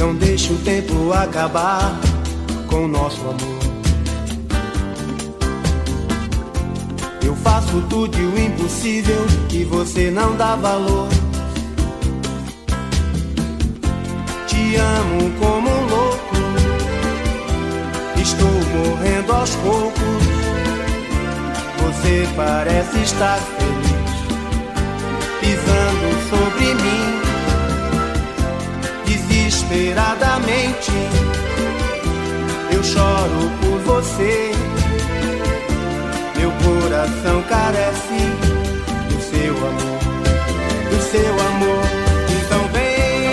Não 0.09 0.15
deixe 0.15 0.51
o 0.51 0.57
tempo 0.63 1.13
acabar 1.13 1.95
com 2.65 2.85
o 2.85 2.87
nosso 2.87 3.21
amor. 3.21 3.59
Eu 7.23 7.35
faço 7.35 7.79
tudo 7.87 8.17
e 8.17 8.25
o 8.25 8.39
impossível 8.39 9.23
e 9.51 9.63
você 9.65 10.09
não 10.09 10.35
dá 10.35 10.55
valor. 10.55 11.07
Te 14.47 14.75
amo 14.77 15.31
como 15.39 15.69
um 15.69 15.85
louco. 15.85 16.35
Estou 18.19 18.47
morrendo 18.47 19.31
aos 19.31 19.55
poucos. 19.57 20.23
Você 21.83 22.27
parece 22.35 22.99
estar 23.03 23.37
feliz, 23.37 24.09
pisando 25.39 26.29
sobre 26.31 26.73
mim 26.73 27.18
desesperadamente. 29.69 30.91
Eu 32.71 32.83
choro 32.83 33.51
por 33.61 33.79
você. 33.79 34.51
Meu 36.35 36.51
coração 36.51 37.41
carece 37.43 38.19
do 39.09 39.21
seu 39.21 39.55
amor, 39.55 39.99
do 40.89 41.01
seu 41.11 41.33
amor. 41.47 41.85
Então 42.29 42.67
vem, 42.73 43.25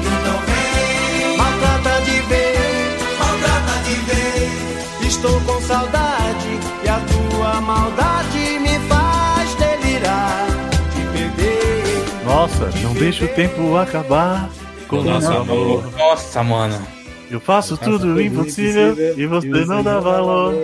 então 0.00 0.38
vem, 0.46 1.36
maltrata 1.36 2.00
de 2.02 2.20
vez, 2.22 3.18
maltrata 3.18 3.82
de 3.84 3.94
vez. 4.10 5.12
Estou 5.14 5.40
com 5.42 5.60
saudade 5.60 6.58
e 6.84 6.88
a 6.88 7.00
tua 7.00 7.60
maldade 7.60 8.58
me 8.58 8.78
faz 8.88 9.54
delirar. 9.54 10.46
Te 10.94 11.18
perder. 11.18 12.04
Nossa, 12.24 12.70
não 12.80 12.94
deixa 12.94 13.26
o 13.26 13.28
tempo 13.28 13.76
acabar 13.76 14.48
com 14.92 14.98
o 14.98 15.04
nosso 15.04 15.32
amor. 15.32 15.90
Nossa, 15.96 16.42
mano. 16.42 16.86
Eu 17.30 17.40
faço 17.40 17.78
tudo 17.78 18.20
impossível 18.20 18.94
e 19.16 19.26
você 19.26 19.48
não 19.64 19.82
dá 19.82 19.98
valor. 19.98 20.54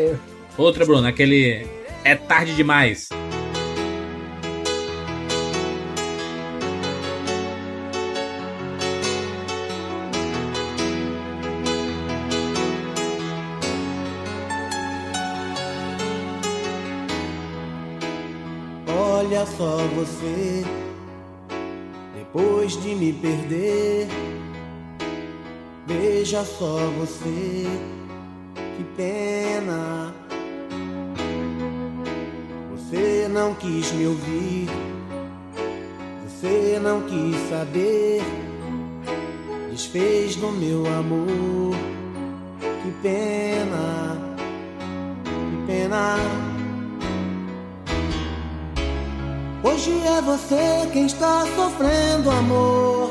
Outra, 0.56 0.84
Bruno, 0.84 1.08
aquele. 1.08 1.66
É 2.04 2.14
tarde 2.14 2.54
demais. 2.54 3.08
Olha 18.86 19.46
só 19.46 19.76
você, 19.94 20.64
de 22.88 22.94
me 22.94 23.12
perder. 23.12 24.08
Veja 25.86 26.42
só 26.44 26.78
você, 26.98 27.66
que 28.76 28.84
pena. 28.96 30.14
Você 32.72 33.28
não 33.28 33.54
quis 33.54 33.92
me 33.92 34.06
ouvir, 34.06 34.68
você 36.26 36.78
não 36.80 37.02
quis 37.02 37.36
saber. 37.50 38.22
Desfez 39.70 40.36
no 40.36 40.50
meu 40.52 40.86
amor, 40.86 41.74
que 42.82 42.90
pena, 43.02 44.07
Hoje 49.68 49.92
é 50.06 50.22
você 50.22 50.88
quem 50.94 51.04
está 51.04 51.44
sofrendo 51.54 52.30
amor. 52.30 53.10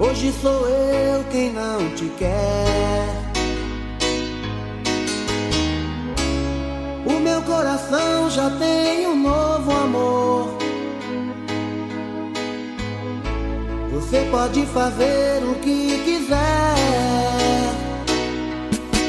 Hoje 0.00 0.32
sou 0.42 0.68
eu 0.68 1.24
quem 1.30 1.52
não 1.52 1.94
te 1.94 2.06
quer. 2.18 3.06
O 7.06 7.20
meu 7.20 7.40
coração 7.42 8.28
já 8.30 8.50
tem 8.58 9.06
um 9.06 9.22
novo 9.22 9.70
amor. 9.70 10.58
Você 13.92 14.26
pode 14.32 14.66
fazer 14.66 15.40
o 15.44 15.54
que 15.60 16.02
quiser. 16.04 16.74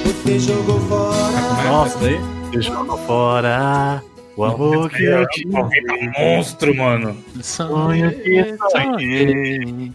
Você 0.06 0.40
jogou 0.40 0.80
fora. 0.82 1.64
Nossa, 1.72 2.39
você 2.52 2.62
jogou 2.62 2.98
fora 3.00 4.04
o 4.36 4.44
amor 4.44 4.90
que 4.90 5.04
eu 5.04 5.28
te 5.28 5.46
Monstro, 5.48 6.76
mano. 6.76 7.18
sonho 7.42 8.12
que 8.12 8.56
sonhei. 8.72 9.92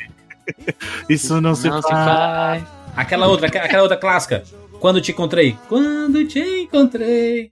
Isso 1.08 1.40
não 1.40 1.54
se 1.54 1.68
Não 1.68 1.80
se 1.80 1.88
faz. 1.88 2.04
faz. 2.04 2.62
Aquela 2.96 3.26
outra, 3.26 3.46
aquela 3.46 3.64
aquela 3.64 3.82
outra 3.82 3.96
clássica. 3.96 4.44
Quando 4.78 5.00
te 5.00 5.12
encontrei. 5.12 5.56
Quando 5.68 6.26
te 6.26 6.38
encontrei. 6.40 7.50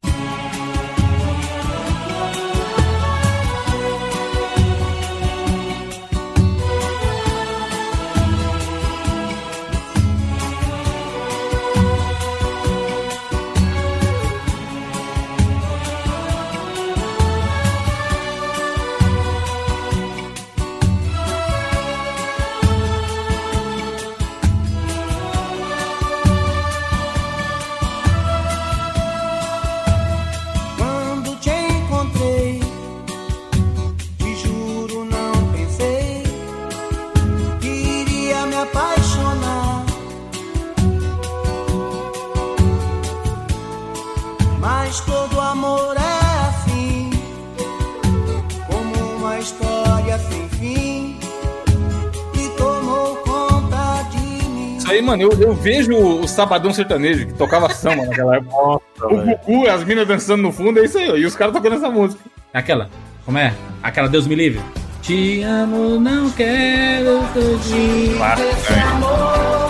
Mano, 55.13 55.23
eu, 55.23 55.31
eu 55.41 55.55
vejo 55.55 55.95
o 55.95 56.27
Sabadão 56.27 56.73
Sertanejo, 56.73 57.27
que 57.27 57.35
tocava 57.35 57.69
samba 57.73 58.05
naquela 58.07 58.37
época. 58.37 58.81
o 59.05 59.17
Gugu, 59.19 59.69
as 59.69 59.85
minas 59.85 60.09
dançando 60.09 60.43
no 60.43 60.53
fundo, 60.53 60.81
é 60.81 60.85
isso 60.85 60.99
aí, 60.99 61.11
ó. 61.11 61.17
E 61.17 61.27
os 61.27 61.37
caras 61.37 61.55
tocando 61.55 61.77
essa 61.77 61.91
música. 61.91 62.23
Aquela, 62.53 62.89
como 63.25 63.39
é? 63.39 63.53
Aquela 63.83 64.09
Deus 64.09 64.27
me 64.27 64.35
livre. 64.35 64.61
Te 65.03 65.43
amo, 65.43 66.01
não 66.01 66.31
quero 66.31 67.23
fugir. 67.33 68.17
Claro, 68.17 68.41
Esse 68.43 68.73
é. 68.73 68.81
amor 68.81 69.62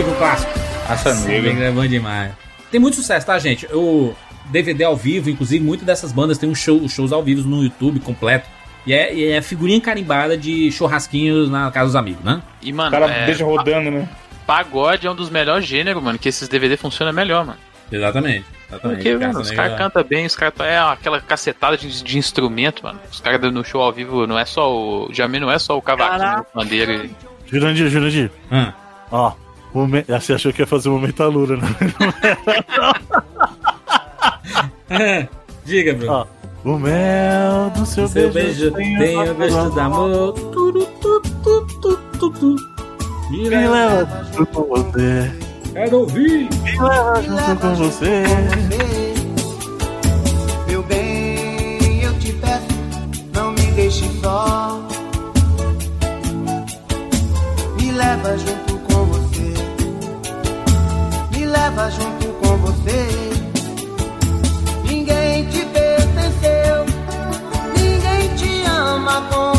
um 0.00 0.14
clássico. 0.16 0.52
Bem 1.26 1.42
Negra. 1.42 1.64
é 1.66 1.70
bom 1.70 1.86
demais. 1.86 2.32
Tem 2.70 2.80
muito 2.80 2.96
sucesso, 2.96 3.26
tá, 3.26 3.38
gente? 3.38 3.66
O 3.72 4.14
DVD 4.46 4.84
ao 4.84 4.96
vivo, 4.96 5.28
inclusive, 5.30 5.62
muitas 5.64 5.86
dessas 5.86 6.10
bandas 6.12 6.38
têm 6.38 6.48
um 6.48 6.54
show, 6.54 6.86
shows 6.88 7.12
ao 7.12 7.22
vivo 7.22 7.46
no 7.48 7.62
YouTube 7.62 8.00
completo. 8.00 8.48
E 8.86 8.92
é, 8.92 9.14
e 9.14 9.26
é 9.32 9.40
figurinha 9.42 9.80
carimbada 9.80 10.36
de 10.36 10.70
churrasquinhos 10.72 11.48
na 11.50 11.70
casa 11.70 11.86
dos 11.86 11.96
amigos, 11.96 12.24
né? 12.24 12.42
E, 12.60 12.72
O 12.72 12.74
mano, 12.74 12.90
cara 12.90 13.06
é, 13.06 13.26
deixa 13.26 13.44
rodando, 13.44 13.90
né? 13.90 14.08
pagode 14.46 15.06
é 15.06 15.10
um 15.10 15.14
dos 15.14 15.30
melhores 15.30 15.64
gêneros, 15.66 16.02
mano, 16.02 16.18
que 16.18 16.28
esses 16.28 16.48
DVD 16.48 16.76
funcionam 16.76 17.12
melhor, 17.12 17.44
mano. 17.46 17.58
Exatamente. 17.92 18.44
Exatamente. 18.68 18.96
Porque, 19.02 19.16
mano, 19.16 19.40
os 19.40 19.50
Negra- 19.50 19.64
caras 19.64 19.78
cantam 19.78 20.02
bem, 20.04 20.26
os 20.26 20.34
caras 20.34 20.54
é 20.60 20.78
aquela 20.78 21.20
cacetada 21.20 21.76
de, 21.76 22.02
de 22.02 22.18
instrumento, 22.18 22.82
mano. 22.82 22.98
Os 23.10 23.20
caras 23.20 23.52
no 23.52 23.62
show 23.64 23.82
ao 23.82 23.92
vivo 23.92 24.26
não 24.26 24.36
é 24.38 24.44
só 24.44 24.68
o. 24.74 25.08
Jamie 25.12 25.38
não 25.38 25.50
é 25.52 25.58
só 25.60 25.76
o 25.78 25.82
cavaquinho, 25.82 26.40
o 26.40 26.44
pandeiro. 26.44 27.04
e- 27.04 27.10
Jurandir, 27.46 27.88
Jurandir. 27.88 28.30
Ah, 28.50 28.72
Ó, 29.10 29.32
momen- 29.74 30.04
você 30.08 30.32
achou 30.34 30.52
que 30.52 30.62
ia 30.62 30.66
fazer 30.66 30.88
o 30.88 30.92
momento 30.92 31.22
Alura, 31.22 31.56
né? 31.56 31.68
Diga, 35.64 35.94
Bruno. 35.94 36.12
Ó, 36.12 36.26
o 36.64 36.78
mel 36.78 37.70
do 37.76 37.86
seu, 37.86 38.06
Seu 38.08 38.30
beijo 38.32 38.70
tem 38.72 39.16
o 39.18 39.34
gosto 39.34 39.70
do 39.70 39.80
amor. 39.80 40.32
Turu, 40.32 40.84
tu, 41.00 41.20
tu, 41.42 41.66
tu, 41.80 41.96
tu, 42.18 42.30
tu. 42.30 42.56
Me 43.30 43.38
Me 43.48 43.48
leva, 43.48 44.26
junto 44.36 44.46
com 44.52 44.62
você. 44.64 45.32
quero 45.72 45.98
ouvir. 46.00 46.48
Me 46.62 46.78
leva 46.78 47.22
junto 47.22 47.56
com 47.60 47.74
você. 47.76 48.22
Meu 50.68 50.82
bem, 50.82 52.02
eu 52.02 52.12
te 52.18 52.32
peço, 52.34 52.66
não 53.34 53.52
me 53.52 53.62
deixe 53.72 54.04
só. 54.20 54.78
Me 57.80 57.90
leva 57.92 58.36
junto 58.38 58.71
leva 61.52 61.90
junto 61.90 62.28
com 62.40 62.56
você. 62.56 63.08
Ninguém 64.84 65.46
te 65.48 65.64
pertenceu. 65.66 66.86
Ninguém 67.76 68.34
te 68.36 68.64
ama 68.66 69.22
como 69.30 69.51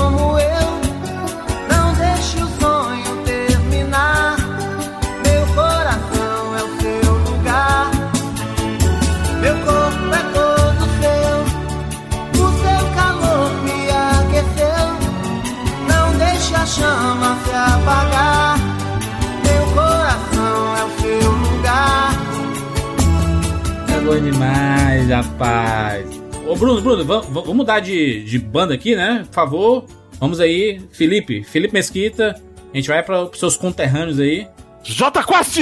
bom 24.06 24.20
demais, 24.20 25.10
rapaz. 25.10 26.22
Ô, 26.48 26.56
Bruno, 26.56 26.82
Bruno, 26.82 27.06
vamos, 27.06 27.56
mudar 27.56 27.80
de, 27.80 28.24
de 28.24 28.38
banda 28.38 28.74
aqui, 28.74 28.96
né? 28.96 29.24
Por 29.28 29.34
favor. 29.34 29.86
Vamos 30.20 30.40
aí, 30.40 30.82
Felipe. 30.92 31.44
Felipe 31.44 31.74
Mesquita. 31.74 32.36
A 32.74 32.76
gente 32.78 32.88
vai 32.88 33.04
para 33.04 33.24
os 33.24 33.40
seus 33.40 33.56
conterrâneos 33.56 34.20
aí. 34.20 34.48
J 34.84 35.24
Quest! 35.24 35.58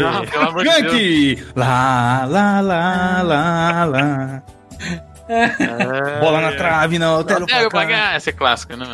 Não, 0.00 0.24
pelo 0.26 0.48
amor 0.48 0.64
de 0.64 0.70
Deus. 0.70 0.92
Gank! 0.92 1.44
Lá, 1.54 2.24
lá, 2.28 2.60
lá, 2.60 3.22
lá, 3.22 3.84
lá. 3.84 4.42
Bola 6.20 6.40
na 6.40 6.52
trave, 6.52 6.98
não, 6.98 7.18
eu 7.18 7.24
quero 7.24 7.46
pagar. 7.46 7.70
pagar. 7.70 8.16
Essa 8.16 8.30
é 8.30 8.32
clássica, 8.32 8.76
né? 8.76 8.86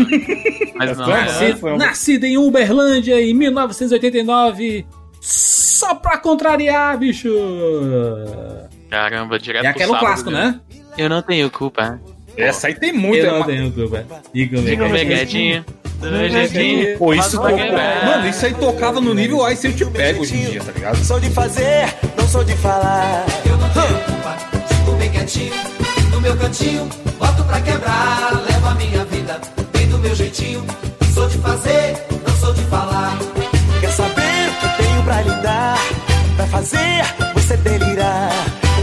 Mas 0.74 0.96
não, 0.96 1.12
Essa 1.12 1.44
é 1.44 1.46
é. 1.46 1.52
Nascido, 1.52 1.66
um- 1.66 1.76
nascido 1.76 2.24
em 2.24 2.38
Uberlândia 2.38 3.20
em 3.20 3.34
1989. 3.34 4.84
Só 5.20 5.94
pra 5.94 6.18
contrariar, 6.18 6.96
bicho. 6.98 7.28
Caramba, 8.90 9.38
direto 9.38 9.64
É 9.64 9.68
aquele 9.68 9.86
sábado, 9.86 10.00
clássico, 10.00 10.30
viu? 10.30 10.38
né? 10.38 10.60
Eu 10.96 11.08
não 11.08 11.22
tenho 11.22 11.50
culpa. 11.50 12.00
Essa 12.36 12.68
aí 12.68 12.74
tem 12.74 12.92
muito. 12.92 13.24
Eu 13.24 13.38
não 13.38 13.46
tenho 13.46 13.72
culpa. 13.72 14.04
Diga, 14.32 14.60
Diga 14.62 14.88
jeitinho. 14.88 15.64
Pô, 16.96 17.12
isso 17.12 17.40
vai, 17.40 17.54
Mano, 18.04 18.28
isso 18.28 18.46
aí 18.46 18.54
tocava 18.54 19.00
no 19.00 19.12
nível 19.12 19.44
Ai 19.44 19.56
se 19.56 19.66
eu 19.66 19.72
te 19.72 19.84
pego 19.86 20.22
hoje 20.22 20.36
em 20.36 20.44
dia, 20.50 20.62
tá 20.62 20.70
ligado? 20.70 20.96
Sou 21.04 21.18
de 21.18 21.28
fazer, 21.30 21.92
não 22.16 22.26
sou 22.28 22.44
de 22.44 22.54
falar. 22.56 23.24
Eu 23.44 23.56
não 23.56 23.68
tenho 23.70 24.04
culpa, 24.04 24.36
fico 24.68 24.92
bem 24.92 25.10
quietinho, 25.10 25.52
no 26.12 26.20
meu 26.20 26.36
cantinho, 26.36 26.88
boto 27.18 27.42
pra 27.44 27.60
quebrar, 27.60 28.30
levo 28.48 28.66
a 28.68 28.74
minha 28.76 29.04
vida 29.06 29.40
bem 29.72 29.88
do 29.88 29.98
meu 29.98 30.14
jeitinho. 30.14 30.64
Sou 31.12 31.28
de 31.28 31.38
fazer, 31.38 31.96
fazer 36.50 37.04
você 37.34 37.56
delirar. 37.58 38.30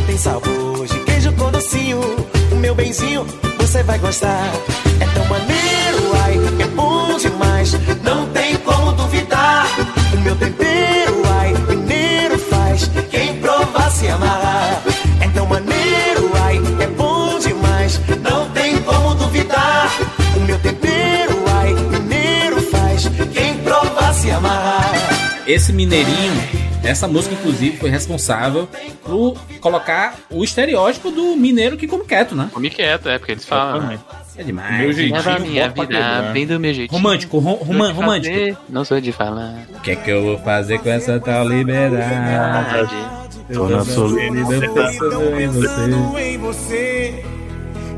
Tem 0.05 0.18
sabor 0.18 0.86
de 0.88 0.99
queijo 0.99 1.32
com 1.34 1.51
docinho, 1.51 1.99
o 2.51 2.55
meu 2.55 2.76
benzinho, 2.76 3.26
você 3.57 3.84
vai 3.84 3.97
gostar. 3.99 4.51
É 4.99 5.05
tão 5.13 5.26
maneiro, 5.26 6.11
ai, 6.24 6.36
é 6.61 6.68
bom 6.68 7.18
demais, 7.18 7.74
não 8.03 8.28
tem 8.30 8.55
como 8.57 8.91
duvidar. 8.93 9.68
O 10.13 10.18
meu 10.22 10.36
tempero, 10.36 11.22
ai, 11.39 11.53
mineiro 11.68 12.38
faz, 12.38 12.89
quem 13.09 13.36
provar 13.39 13.89
se 13.91 14.07
amarrar. 14.07 14.82
É 15.22 15.28
tão 15.30 15.45
maneiro, 15.47 16.32
ai, 16.43 16.61
é 16.80 16.88
bom 16.88 17.39
demais, 17.39 17.99
não 18.22 18.49
tem 18.51 18.78
como 18.84 19.16
duvidar. 19.16 19.91
O 20.36 20.39
meu 20.41 20.59
tempero, 20.59 21.43
ai, 21.59 21.74
mineiro 21.74 22.61
faz, 22.70 23.09
quem 23.34 23.57
provar 23.57 24.13
se 24.13 24.30
amarrar. 24.30 24.93
Esse 25.47 25.74
mineirinho, 25.74 26.64
essa 26.86 27.07
música, 27.07 27.33
inclusive, 27.36 27.77
foi 27.77 27.89
responsável 27.89 28.67
por 29.03 29.36
colocar 29.59 30.15
o 30.29 30.43
estereótipo 30.43 31.11
do 31.11 31.36
mineiro 31.36 31.75
que 31.77 31.88
come 31.88 32.05
quieto, 32.05 32.36
né? 32.36 32.49
Come 32.53 32.69
quieto, 32.69 33.09
é, 33.09 33.17
porque 33.17 33.33
eles 33.33 33.45
falam. 33.45 33.81
né? 33.88 33.99
É 34.38 34.43
demais. 34.43 34.79
Meu 34.81 34.91
jeitinho, 34.91 35.15
Leva 35.15 35.36
a 35.36 35.39
minha 35.39 35.69
vida 35.69 35.88
quebrar. 35.88 36.33
bem 36.33 36.45
do 36.45 36.59
meu 36.59 36.73
jeitinho. 36.73 36.97
Romântico, 37.01 37.39
rom- 37.39 37.57
de 37.57 37.63
romântico. 37.93 38.36
fazer, 38.36 38.57
Não 38.69 38.83
sou 38.83 38.99
de 38.99 39.11
falar. 39.13 39.65
O 39.75 39.79
que 39.79 39.91
é 39.91 39.95
que 39.95 40.09
eu 40.11 40.23
vou 40.23 40.38
fazer 40.39 40.79
com 40.79 40.89
essa 40.89 41.19
tal 41.21 41.47
liberdade? 41.47 42.95
Tô 43.53 43.67
na 43.69 43.86
solidão. 43.86 44.36
Eu 44.36 44.47
pensando 44.47 45.39
em 45.39 45.47
você. 45.47 45.67
Pensando 45.67 46.19
em 46.19 46.38
você, 46.38 47.23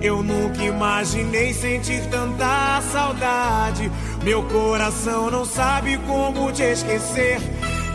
eu 0.01 0.21
nunca 0.21 0.61
imaginei 0.63 1.53
sentir 1.53 2.01
tanta 2.11 2.81
saudade. 2.91 3.91
Meu 4.23 4.43
coração 4.43 5.31
não 5.31 5.43
sabe 5.45 5.97
como 6.05 6.51
te 6.51 6.63
esquecer. 6.63 7.39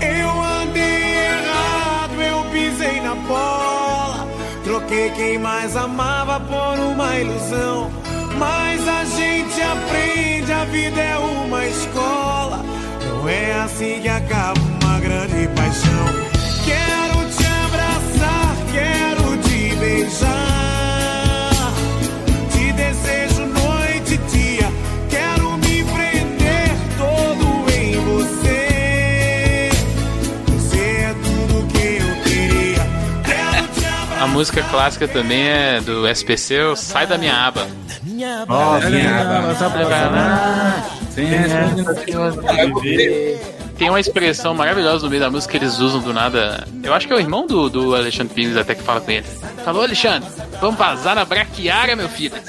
Eu 0.02 0.42
andei 0.42 1.14
errado, 1.26 2.20
eu 2.20 2.44
pisei 2.50 3.00
na 3.00 3.14
bola. 3.14 4.26
Troquei 4.64 5.10
quem 5.10 5.38
mais 5.38 5.76
amava 5.76 6.40
por 6.40 6.78
uma 6.78 7.16
ilusão. 7.18 7.90
Mas 8.38 8.88
a 8.88 9.04
gente 9.04 9.62
aprende, 9.62 10.52
a 10.52 10.64
vida 10.64 11.00
é 11.00 11.18
uma 11.18 11.64
escola. 11.66 12.64
Não 13.06 13.28
é 13.28 13.52
assim 13.60 14.00
que 14.00 14.08
acaba 14.08 14.60
uma 14.82 14.98
grande 14.98 15.46
paixão. 15.54 16.06
Quero 16.64 17.30
te 17.30 17.46
abraçar, 17.46 18.56
quero 18.72 19.36
te 19.42 19.76
beijar. 19.76 20.51
Música 34.32 34.62
clássica 34.62 35.06
também 35.06 35.46
é 35.46 35.80
do 35.80 36.08
SPC, 36.08 36.60
o 36.62 36.74
Sai 36.76 37.06
da 37.06 37.18
Minha 37.18 37.34
Aba. 37.34 37.66
Nossa, 38.48 38.88
Tem 43.76 43.90
uma 43.90 44.00
expressão 44.00 44.54
maravilhosa 44.54 45.04
no 45.04 45.10
meio 45.10 45.22
da 45.22 45.30
música 45.30 45.52
que 45.52 45.58
eles 45.58 45.78
usam 45.78 46.00
do 46.00 46.12
nada. 46.12 46.66
Eu 46.82 46.94
acho 46.94 47.06
que 47.06 47.12
é 47.12 47.16
o 47.16 47.20
irmão 47.20 47.46
do, 47.46 47.68
do 47.68 47.94
Alexandre 47.94 48.34
Pires 48.34 48.56
até 48.56 48.74
que 48.74 48.82
fala 48.82 49.00
com 49.00 49.10
ele. 49.10 49.26
Falou, 49.64 49.82
Alexandre, 49.82 50.28
vamos 50.60 50.76
vazar 50.76 51.14
na 51.14 51.24
braquiária, 51.24 51.94
meu 51.94 52.08
filho. 52.08 52.34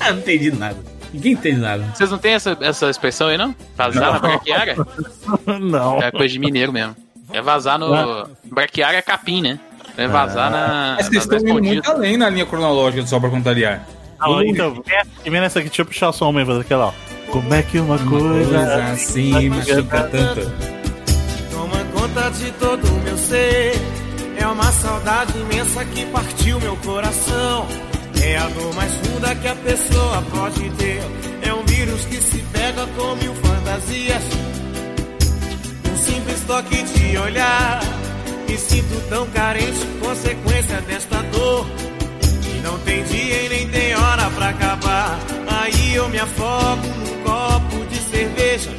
Ah, 0.00 0.12
não 0.12 0.20
entendi 0.20 0.52
nada. 0.52 0.76
Ninguém 1.12 1.32
entende 1.32 1.58
nada. 1.58 1.84
Vocês 1.92 2.08
não 2.08 2.18
têm 2.18 2.34
essa, 2.34 2.56
essa 2.60 2.88
expressão 2.88 3.26
aí, 3.26 3.36
não? 3.36 3.52
Vazar 3.76 4.12
na 4.12 4.18
braquiária? 4.20 4.76
não. 5.60 6.00
É 6.00 6.12
coisa 6.12 6.32
de 6.32 6.38
mineiro 6.38 6.72
mesmo. 6.72 6.94
É 7.32 7.42
vazar 7.42 7.80
no. 7.80 8.28
Braquiária 8.44 8.98
é 8.98 9.02
capim, 9.02 9.42
né? 9.42 9.58
É 9.98 10.06
vazar 10.06 10.48
na. 10.48 10.94
Mas 10.96 11.08
vocês 11.08 11.26
na 11.26 11.36
estão 11.36 11.58
indo 11.58 11.64
muito 11.64 11.90
além 11.90 12.16
na 12.16 12.30
linha 12.30 12.46
cronológica 12.46 13.02
do 13.02 13.08
Só 13.08 13.18
pra 13.18 13.28
contrariar. 13.28 13.84
Ah, 14.20 14.28
então, 14.44 14.82
vem 14.86 15.32
vem 15.32 15.40
nessa 15.40 15.58
aqui, 15.58 15.68
deixa 15.68 15.82
eu 15.82 15.86
puxar 15.86 16.10
o 16.10 16.12
som 16.12 16.30
mesmo, 16.30 16.52
fazer 16.52 16.60
aquela, 16.60 16.86
ó. 16.86 16.92
Como 17.32 17.52
é 17.52 17.62
que 17.62 17.80
uma 17.80 17.98
coisa. 17.98 18.92
assim 18.92 19.48
machuca 19.48 20.08
tanto. 20.10 20.52
Toma 21.50 21.84
conta 21.92 22.30
de 22.30 22.50
todo 22.52 22.86
o 22.86 23.00
meu 23.02 23.16
ser. 23.18 23.72
É 24.38 24.46
uma 24.46 24.70
saudade 24.70 25.36
imensa 25.36 25.84
que 25.84 26.06
partiu 26.06 26.60
meu 26.60 26.76
coração. 26.76 27.66
É 28.22 28.36
a 28.38 28.48
dor 28.48 28.72
mais 28.74 28.92
funda 28.94 29.34
que 29.34 29.48
a 29.48 29.54
pessoa 29.56 30.22
pode 30.30 30.70
ter. 30.70 31.02
É 31.42 31.52
um 31.52 31.64
vírus 31.64 32.04
que 32.04 32.16
se 32.16 32.38
pega 32.52 32.86
com 32.96 33.16
mil 33.16 33.34
fantasias. 33.34 34.22
Um 35.92 35.96
simples 35.96 36.44
toque 36.46 36.82
de 36.84 37.18
olhar. 37.18 37.80
Me 38.48 38.56
sinto 38.56 39.00
tão 39.08 39.26
carente, 39.28 39.86
consequência 40.00 40.80
desta 40.82 41.22
dor. 41.24 41.66
E 42.56 42.60
não 42.62 42.78
tem 42.80 43.02
dia 43.04 43.42
e 43.42 43.48
nem 43.48 43.68
tem 43.68 43.94
hora 43.94 44.30
pra 44.30 44.48
acabar. 44.48 45.18
Aí 45.46 45.94
eu 45.94 46.08
me 46.08 46.18
afogo 46.18 46.82
num 46.86 47.22
copo 47.22 47.84
de 47.86 47.98
cerveja. 48.10 48.70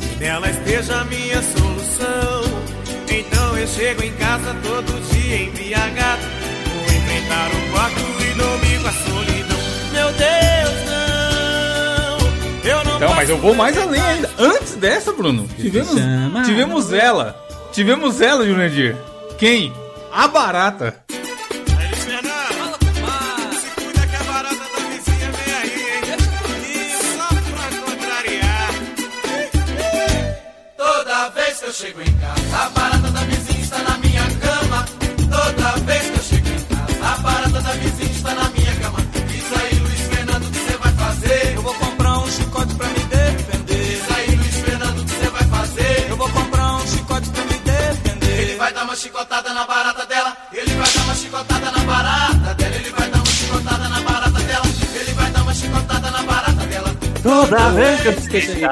Que 0.00 0.24
nela 0.24 0.48
esteja 0.48 1.00
a 1.00 1.04
minha 1.04 1.42
solução. 1.42 2.62
Então 3.10 3.58
eu 3.58 3.66
chego 3.66 4.02
em 4.02 4.12
casa 4.12 4.54
todo 4.62 5.12
dia 5.12 5.42
embriagado. 5.42 6.22
Vou 6.22 6.96
enfrentar 6.96 7.50
o 7.50 7.72
quarto 7.72 8.00
e 8.20 8.34
domingo 8.34 8.88
a 8.88 8.92
solidão. 8.92 9.58
Meu 9.92 10.12
Deus, 10.12 10.86
não. 10.86 12.70
Eu 12.70 12.84
não 12.84 12.96
Então, 12.96 13.14
mas 13.14 13.28
eu 13.28 13.38
vou 13.38 13.54
mais 13.54 13.76
além 13.76 14.00
ainda. 14.00 14.30
Antes 14.38 14.76
dessa, 14.76 15.12
Bruno, 15.12 15.46
tivemos, 15.58 15.94
tivemos 16.46 16.92
ela. 16.92 17.41
Tivemos 17.72 18.20
ela, 18.20 18.44
Jurandir. 18.44 18.94
Quem? 19.38 19.72
A 20.12 20.28
barata. 20.28 21.02
Toda 30.76 31.28
vez 31.30 31.58
que 31.58 31.64
eu 31.64 31.72
chego 31.72 32.02
em 32.02 32.18
casa, 32.18 32.56
a 32.62 32.68
barata 32.70 33.01
uma 48.92 48.96
chicotada 48.96 49.54
na 49.54 49.64
barata 49.64 50.04
dela. 50.04 50.36
Ele 50.52 50.74
vai 50.74 50.86
dar 50.92 51.02
uma 51.04 51.14
chicotada 51.14 51.70
na 51.70 51.78
barata 51.78 52.54
dela. 52.54 52.74
Ele 52.76 52.90
vai 52.90 53.08
dar 53.08 53.16
uma 53.16 53.26
chicotada 53.26 53.88
na 53.88 54.00
barata 54.02 54.40
dela. 54.42 54.64
Ele 55.00 55.12
vai 55.14 55.30
dar 55.30 55.42
uma 55.42 55.54
chicotada 55.54 56.10
na 56.10 56.22
barata 56.22 56.66
dela. 56.66 56.96
Toda 57.22 57.70
vez 57.70 58.00
que 58.02 58.08
eu 58.08 58.12
Esqueci 58.12 58.54
de. 58.54 58.64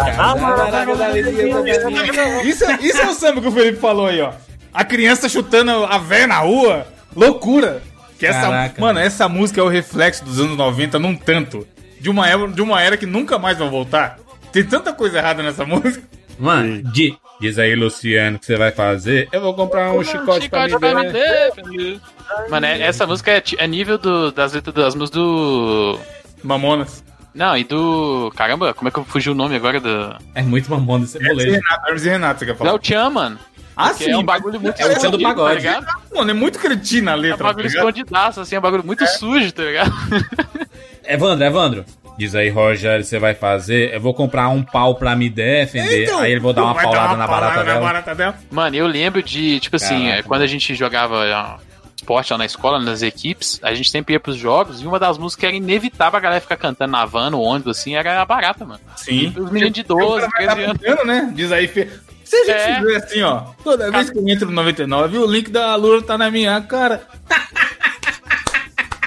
Isso, 2.49 2.65
é- 2.65 2.79
isso 2.83 3.01
é 3.01 3.07
o 3.09 3.15
samba 3.15 3.41
que 3.41 3.49
o 3.49 3.53
Felipe 3.53 3.79
falou 3.81 4.09
aí, 4.09 4.21
ó. 4.21 4.33
A 4.75 4.85
criança 4.85 5.27
chutando 5.27 5.71
a 5.87 5.97
véia 5.97 6.27
na 6.27 6.39
rua. 6.41 6.87
Loucura. 7.17 7.83
Que 8.19 8.27
essa, 8.27 8.43
Caraca. 8.43 8.79
mano, 8.79 8.99
essa 8.99 9.27
música 9.27 9.59
é 9.59 9.65
o 9.65 9.69
reflexo 9.69 10.23
dos 10.23 10.39
anos 10.39 10.55
90 10.55 10.99
num 10.99 11.17
tanto. 11.17 11.67
De 11.99 12.11
uma, 12.11 12.29
era, 12.29 12.47
de 12.47 12.61
uma 12.61 12.83
era 12.83 12.99
que 12.99 13.07
nunca 13.07 13.39
mais 13.39 13.57
vai 13.57 13.69
voltar. 13.71 14.19
Tem 14.53 14.63
tanta 14.65 14.93
coisa 14.93 15.17
errada 15.17 15.43
nessa 15.43 15.65
música. 15.67 16.03
Mano, 16.41 16.83
di- 16.93 17.17
diz 17.41 17.59
aí, 17.59 17.75
Luciano, 17.75 18.37
o 18.37 18.41
que 18.41 18.47
você 18.47 18.57
vai 18.57 18.73
fazer? 18.73 19.29
Eu 19.31 19.41
vou 19.41 19.55
comprar 19.55 19.93
um 19.93 20.03
chicote, 20.03 20.49
pra 20.49 20.65
me 20.65 20.71
Chicote 20.71 20.79
pra 20.93 20.95
me 21.03 21.09
ver. 21.11 21.53
defender. 21.55 22.01
Mano, 22.49 22.67
é- 22.67 22.81
essa 22.83 23.07
música 23.07 23.31
é, 23.31 23.43
é 23.59 23.67
nível 23.67 23.99
do- 23.99 24.33
das 24.33 24.53
letras 24.55 24.75
das 24.75 24.95
músicas 24.95 25.11
do. 25.21 25.99
Mamonas. 26.43 27.05
Não, 27.35 27.57
e 27.57 27.63
do. 27.63 28.33
Caramba, 28.35 28.73
como 28.75 28.89
é 28.89 28.91
que 28.91 28.99
eu 28.99 29.05
fugi 29.05 29.31
o 29.31 29.35
nome 29.35 29.55
agora 29.55 29.79
do. 29.81 30.17
É 30.35 30.43
muito 30.43 30.71
mamão 30.71 30.99
desse 31.01 31.17
Hermes 31.19 31.31
e 31.31 31.35
moleque. 31.35 31.51
Renato, 31.53 31.87
Hermes 31.87 32.05
e 32.05 32.09
Renato, 32.09 32.39
você 32.41 32.47
quer 32.47 32.51
Não 32.53 32.57
é 32.57 32.59
falar? 32.59 32.75
o 32.75 32.79
Tchan, 32.79 33.11
mano. 33.11 33.39
Ah, 33.77 33.95
Que 33.95 34.11
é 34.11 34.19
um 34.19 34.23
bagulho 34.23 34.61
muito 34.61 34.81
É 34.81 34.85
o 34.85 34.89
Tchan 34.89 34.95
do 35.11 35.17
escondido, 35.17 35.23
pagode. 35.23 35.63
Tá 35.65 35.79
ligado? 35.79 35.87
Mano, 36.15 36.31
é 36.31 36.35
muito 36.35 36.59
cretina 36.59 37.13
a 37.13 37.15
É 37.15 37.17
um 37.17 37.21
letra, 37.21 37.39
tá 37.39 37.45
bagulho 37.45 37.69
ligado? 37.69 37.89
escondidaço, 37.89 38.41
assim, 38.41 38.57
é 38.57 38.59
um 38.59 38.63
bagulho 38.63 38.85
muito 38.85 39.07
sujo, 39.07 39.53
tá 39.53 39.63
ligado? 39.63 39.93
Evandro, 41.07 41.45
Evandro. 41.45 41.85
Diz 42.21 42.35
aí, 42.35 42.51
Rogério, 42.51 43.03
você 43.03 43.19
vai 43.19 43.33
fazer? 43.35 43.95
Eu 43.95 44.01
vou 44.01 44.13
comprar 44.13 44.49
um 44.51 44.63
pau 44.63 44.95
pra 44.95 45.17
me 45.17 45.31
defender. 45.31 46.05
Então, 46.05 46.19
aí 46.21 46.31
ele 46.33 46.41
vou 46.41 46.53
dar 46.53 46.65
uma 46.65 46.75
paulada 46.75 47.17
na 47.17 47.27
paulada 47.27 47.47
barata 47.47 47.57
na 47.57 47.65
dela. 47.73 47.81
barata 47.81 48.15
dela. 48.15 48.35
Mano, 48.51 48.77
eu 48.77 48.87
lembro 48.87 49.23
de, 49.23 49.59
tipo 49.59 49.77
assim, 49.77 50.03
Caraca, 50.05 50.19
é, 50.19 50.23
quando 50.23 50.43
a 50.43 50.47
gente 50.47 50.75
jogava 50.75 51.15
ó, 51.17 51.59
esporte 51.97 52.31
lá 52.31 52.37
na 52.39 52.45
escola, 52.45 52.79
nas 52.79 53.01
equipes, 53.01 53.59
a 53.63 53.73
gente 53.73 53.89
sempre 53.91 54.13
ia 54.13 54.21
pros 54.21 54.37
jogos 54.37 54.83
e 54.83 54.87
uma 54.87 54.99
das 54.99 55.17
músicas 55.17 55.41
que 55.41 55.47
era 55.47 55.57
inevitável 55.57 56.19
a 56.19 56.21
galera 56.21 56.43
ficar 56.43 56.59
cantando 56.59 56.93
na 56.93 57.07
van, 57.07 57.31
no 57.31 57.41
ônibus, 57.41 57.79
assim, 57.79 57.95
era 57.97 58.21
a 58.21 58.25
barata, 58.27 58.67
mano. 58.67 58.81
Sim. 58.97 59.33
Os 59.39 59.51
meninos 59.51 59.73
de 59.73 59.81
O 59.81 59.85
12, 59.85 60.21
cara 60.21 60.31
vai 60.31 60.47
tá 60.47 60.53
13 60.55 60.69
anos. 60.71 60.83
apontando, 60.85 61.07
né? 61.07 61.33
Diz 61.35 61.51
aí, 61.53 61.67
Fê. 61.69 61.89
Se 62.23 62.37
a 62.37 62.45
gente 62.45 62.51
É. 62.53 62.81
fizer 62.81 62.97
assim, 62.97 63.23
ó, 63.23 63.41
toda 63.65 63.91
vez 63.91 64.11
que 64.11 64.19
eu 64.19 64.29
entro 64.29 64.45
no 64.47 64.53
99, 64.53 65.17
o 65.17 65.27
link 65.27 65.51
da 65.51 65.75
Lura 65.75 66.03
tá 66.03 66.19
na 66.19 66.31
minha 66.31 66.61
cara. 66.61 67.01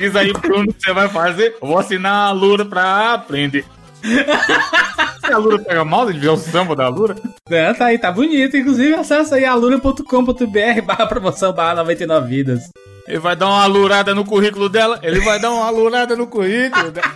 Diz 0.04 0.18
aí, 0.18 0.34
Bruno, 0.34 0.74
que 0.74 0.84
você 0.84 0.92
vai 0.92 1.08
fazer? 1.08 1.56
Eu 1.62 1.68
vou 1.70 1.78
assinar 1.78 2.28
a 2.28 2.32
Lura 2.32 2.66
pra 2.66 3.14
aprender. 3.14 3.64
Se 4.04 5.32
a 5.32 5.38
Lura 5.38 5.60
pega 5.60 5.86
mal 5.86 6.12
de 6.12 6.20
ver 6.20 6.28
o 6.28 6.36
samba 6.36 6.76
da 6.76 6.90
Lura, 6.90 7.16
É, 7.50 7.74
tá 7.74 7.86
aí, 7.86 7.98
tá 7.98 8.12
bonito. 8.12 8.58
Inclusive, 8.58 8.96
acessa 8.96 9.36
aí 9.36 9.46
aluna.com.br 9.46 10.82
barra 10.86 11.08
promoção 11.08 11.54
barra 11.54 11.76
99 11.76 12.28
vidas. 12.28 12.70
ele 13.08 13.20
vai 13.20 13.34
dar 13.34 13.48
uma 13.48 13.64
alurada 13.64 14.14
no 14.14 14.26
currículo 14.26 14.68
dela. 14.68 15.00
Ele 15.02 15.22
vai 15.22 15.40
dar 15.40 15.52
uma 15.52 15.68
alurada 15.68 16.18
no 16.18 16.28
currículo 16.28 16.92
dela. 16.92 17.14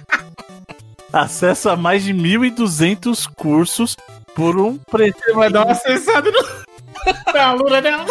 Acessa 1.12 1.76
mais 1.76 2.06
de 2.06 2.14
1.200 2.14 3.28
cursos 3.36 3.98
por 4.34 4.58
um 4.58 4.78
preço. 4.78 5.18
Ele 5.26 5.36
vai 5.36 5.52
dar 5.52 5.66
uma 5.66 5.74
acessada 5.74 6.32
no... 6.32 6.42
na 7.36 7.52
Lura 7.52 7.82
dela. 7.82 8.06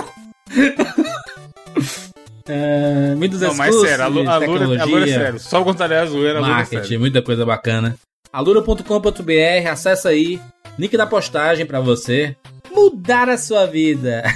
É, 2.49 3.15
1.200 3.17 3.41
Não, 3.41 3.55
mas 3.55 3.71
cursos 3.71 3.89
sério, 3.89 4.05
a, 4.05 4.09
Lu- 4.09 4.23
de 4.23 4.29
a, 4.29 4.37
Lura, 4.39 4.45
a 4.45 4.49
Lura 4.49 4.65
é 4.75 4.79
tecnologia, 4.79 5.15
sério. 5.19 5.41
Só 5.41 5.61
o 5.61 5.65
contrário 5.65 5.95
é 5.95 5.99
a 6.01 6.07
zoeira, 6.07 6.39
a 6.39 6.41
Lura 6.41 6.53
é 6.53 6.55
marketing, 6.57 6.83
sério. 6.83 7.01
muita 7.01 7.23
coisa 7.23 7.45
bacana. 7.45 7.97
alura.com.br, 8.33 9.69
acessa 9.71 10.11
aí. 10.11 10.41
Link 10.79 10.97
da 10.97 11.07
postagem 11.07 11.65
pra 11.67 11.81
você 11.81 12.37
mudar 12.75 13.29
a 13.29 13.37
sua 13.39 13.67
vida. 13.67 14.23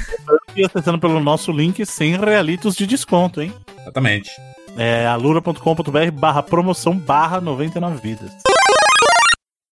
E 0.57 0.65
acessando 0.65 0.99
pelo 0.99 1.21
nosso 1.21 1.53
link 1.53 1.87
sem 1.87 2.17
realitos 2.19 2.75
de 2.75 2.85
desconto, 2.85 3.41
hein? 3.41 3.55
Exatamente. 3.83 4.29
É 4.77 5.07
alura.com.br 5.07 6.11
barra 6.13 6.43
promoção 6.43 6.93
barra 6.99 7.41
99 7.41 8.01
vidas. 8.03 8.33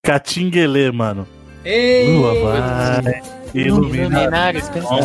Catinguelê, 0.05 0.93
mano. 0.93 1.27
Ei, 1.65 2.17
Lua 2.17 2.33
vai 2.45 3.23
iluminar. 3.53 4.55
esse 4.55 4.71
Fala 4.81 5.03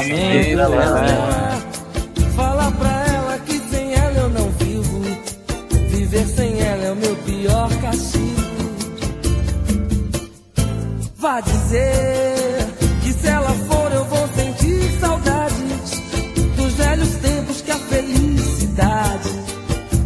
Viver 6.14 6.28
sem 6.28 6.60
ela 6.62 6.84
é 6.84 6.92
o 6.92 6.96
meu 6.96 7.16
pior 7.16 7.70
castigo. 7.82 8.44
Vá 11.18 11.42
dizer 11.42 12.68
que 13.02 13.14
se 13.14 13.28
ela 13.28 13.50
for 13.50 13.92
eu 13.92 14.06
vou 14.06 14.28
sentir 14.36 15.00
saudades 15.00 16.02
dos 16.56 16.74
velhos 16.74 17.10
tempos 17.16 17.62
que 17.62 17.72
a 17.72 17.80
felicidade 17.80 19.30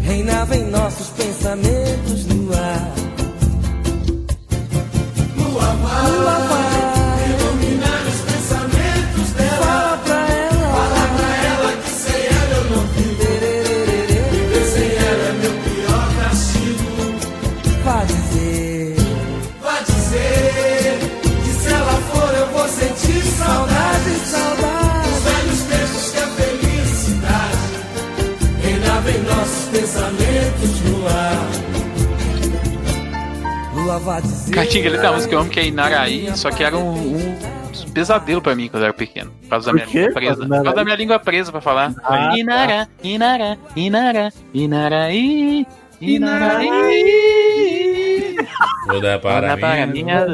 reinava 0.04 0.56
em 0.56 0.70
nossos 0.70 1.10
pensamentos 1.10 1.87
Catinga, 34.52 34.88
ele 34.88 34.98
tem 34.98 35.08
uma 35.08 35.14
música 35.16 35.30
que 35.30 35.36
eu 35.36 35.40
amo 35.40 35.50
que 35.50 35.60
é 35.60 35.66
Inaraí, 35.68 36.36
só 36.38 36.50
que 36.52 36.64
era 36.64 36.78
um, 36.78 37.18
um 37.18 37.38
pesadelo 37.94 38.42
pra 38.42 38.56
mim 38.56 38.68
quando 38.68 38.84
eu 38.84 38.88
era 38.88 38.94
pequeno. 38.94 39.32
Por 39.42 39.50
causa 39.50 39.68
da 39.68 39.74
minha 39.74 39.86
língua 39.86 40.14
presa. 40.14 40.36
Por 40.42 40.50
causa 40.50 40.74
da 40.74 40.84
minha 40.84 40.96
língua 40.96 41.20
presa 41.20 41.52
pra 41.52 41.62
falar. 41.62 41.94
Ah, 42.04 42.30
tá. 42.30 42.38
Inara, 42.38 42.90
Inara, 43.04 43.58
Inara, 43.76 44.34
Inaraí, 44.54 45.66
Inaraí. 46.02 47.16
Toda 48.88 49.20
para 49.20 49.54
Olha 49.54 49.58
para 49.58 49.88
mim. 49.88 50.04
minha. 50.04 50.26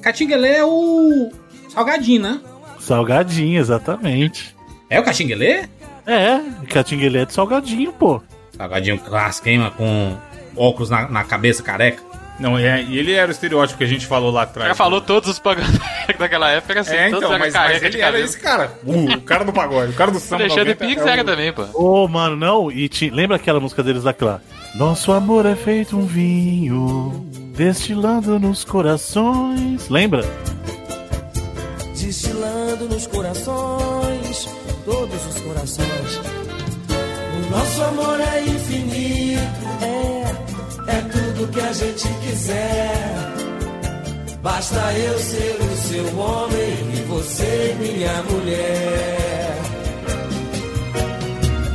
Catinguelê 0.00 0.56
é 0.56 0.64
o 0.64 1.30
salgadinho, 1.68 2.22
né? 2.22 2.40
Salgadinho, 2.78 3.58
exatamente. 3.60 4.54
É 4.90 5.00
o 5.00 5.02
catinguelê? 5.02 5.64
É, 6.06 6.40
Catinguelê 6.68 7.20
é 7.20 7.24
de 7.24 7.32
salgadinho, 7.32 7.92
pô. 7.92 8.20
Salgadinho 8.56 8.98
clássico, 8.98 9.48
hein, 9.48 9.58
mano? 9.58 9.72
Com 9.72 10.16
óculos 10.56 10.90
na, 10.90 11.08
na 11.08 11.24
cabeça, 11.24 11.62
careca. 11.62 12.02
Não, 12.38 12.58
é, 12.58 12.82
e 12.82 12.98
ele 12.98 13.12
era 13.12 13.28
o 13.28 13.30
estereótipo 13.30 13.78
que 13.78 13.84
a 13.84 13.86
gente 13.86 14.06
falou 14.06 14.32
lá 14.32 14.42
atrás. 14.42 14.68
Já 14.70 14.74
falou 14.74 15.00
todos 15.00 15.28
os 15.30 15.38
pagodeiros 15.38 15.78
daquela 16.18 16.50
época, 16.50 16.80
assim, 16.80 16.96
É, 16.96 17.08
então, 17.08 17.20
mas, 17.38 17.52
careca 17.52 17.80
mas 17.80 17.80
de 17.80 17.86
ele 17.86 18.00
era 18.00 18.18
esse 18.18 18.36
cara. 18.38 18.72
Uh, 18.84 19.12
o 19.14 19.20
cara 19.20 19.44
do 19.44 19.52
pagode, 19.52 19.92
o 19.92 19.94
cara 19.94 20.10
do 20.10 20.16
O 20.16 20.20
samba. 20.20 20.42
Alexandre 20.42 20.74
90 20.74 20.84
Pix 20.84 21.06
era 21.06 21.22
o- 21.22 21.24
também, 21.24 21.52
pô. 21.52 21.64
Ô, 21.74 22.08
mano, 22.08 22.34
não. 22.34 22.72
E 22.72 22.88
ti- 22.88 23.08
lembra 23.08 23.36
aquela 23.36 23.60
música 23.60 23.84
deles 23.84 24.02
daquela? 24.02 24.42
Nosso 24.74 25.12
amor 25.12 25.46
é 25.46 25.54
feito 25.54 25.96
um 25.96 26.04
vinho, 26.06 27.24
destilando 27.56 28.40
nos 28.40 28.64
corações. 28.64 29.88
Lembra? 29.88 30.24
destilando 31.96 32.84
nos 32.88 33.06
corações, 33.06 34.46
todos 34.84 35.26
os 35.26 35.40
corações. 35.40 36.43
Nosso 37.50 37.82
amor 37.84 38.20
é 38.20 38.40
infinito, 38.42 39.40
é, 39.82 40.92
é 40.96 41.00
tudo 41.02 41.48
que 41.52 41.60
a 41.60 41.72
gente 41.72 42.08
quiser. 42.22 42.92
Basta 44.42 44.92
eu 44.92 45.18
ser 45.18 45.56
o 45.60 45.76
seu 45.76 46.18
homem 46.18 46.92
e 46.94 47.02
você 47.08 47.76
minha 47.78 48.22
mulher. 48.24 49.56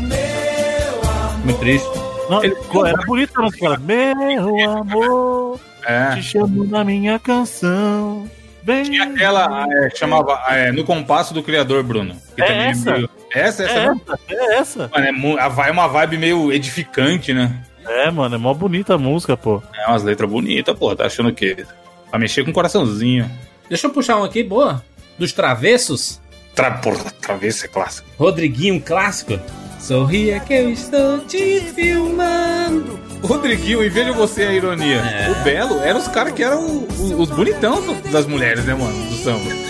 Meu 0.01 1.09
amor. 1.09 1.45
Muito 1.45 1.59
triste. 1.59 1.89
Não, 2.29 2.41
co- 2.67 2.85
era 2.85 3.01
bonita 3.05 3.39
a 3.39 3.41
música. 3.43 3.77
Meu 3.79 4.69
amor, 4.69 5.59
É. 5.87 6.15
te 6.15 6.21
chamo 6.23 6.65
na 6.65 6.83
minha 6.83 7.17
canção. 7.17 8.29
Bem... 8.61 8.83
Tinha 8.83 9.05
aquela, 9.05 9.65
é, 9.67 9.89
chamava 9.95 10.39
é, 10.49 10.71
No 10.71 10.83
Compasso 10.83 11.33
do 11.33 11.41
Criador, 11.41 11.81
Bruno. 11.81 12.15
Que 12.35 12.43
É 12.43 12.45
também 12.45 12.67
essa? 12.69 12.91
meio- 12.91 13.09
essa, 13.33 13.63
essa. 13.63 13.79
É 13.79 13.85
essa, 13.85 14.19
é 14.29 14.55
essa. 14.57 14.91
Mano, 14.93 15.37
é, 15.39 15.67
é 15.67 15.71
uma 15.71 15.87
vibe 15.87 16.17
meio 16.17 16.51
edificante, 16.51 17.33
né? 17.33 17.53
É, 17.87 18.11
mano, 18.11 18.35
é 18.35 18.37
mó 18.37 18.53
bonita 18.53 18.95
a 18.95 18.97
música, 18.97 19.35
pô. 19.37 19.61
É 19.75 19.87
umas 19.87 20.03
letras 20.03 20.29
bonitas, 20.29 20.77
pô. 20.77 20.95
Tá 20.95 21.05
achando 21.05 21.29
o 21.29 21.33
quê? 21.33 21.65
Pra 22.09 22.19
mexer 22.19 22.43
com 22.43 22.51
o 22.51 22.53
coraçãozinho. 22.53 23.29
Deixa 23.67 23.87
eu 23.87 23.91
puxar 23.91 24.17
um 24.17 24.23
aqui, 24.23 24.43
boa. 24.43 24.83
Dos 25.17 25.31
travessos. 25.33 26.19
Tra, 26.55 26.71
porra, 26.71 27.11
travessa 27.21 27.65
é 27.65 27.69
clássico. 27.69 28.07
Rodriguinho 28.17 28.81
clássico. 28.81 29.39
Sorria 29.79 30.39
que 30.41 30.53
eu 30.53 30.69
estou 30.71 31.19
te 31.19 31.61
filmando. 31.73 32.99
Rodriguinho, 33.23 33.83
e 33.83 33.89
veja 33.89 34.11
você 34.11 34.43
a 34.43 34.53
ironia. 34.53 34.97
É. 34.97 35.29
O 35.31 35.35
Belo 35.43 35.79
era 35.79 35.97
os 35.97 36.07
caras 36.07 36.33
que 36.33 36.43
eram 36.43 36.65
o- 36.65 36.87
os 37.21 37.29
bonitão 37.29 37.81
das 38.11 38.25
mulheres, 38.27 38.65
né, 38.65 38.73
mano? 38.73 39.05
Do 39.05 39.15
samba. 39.15 39.68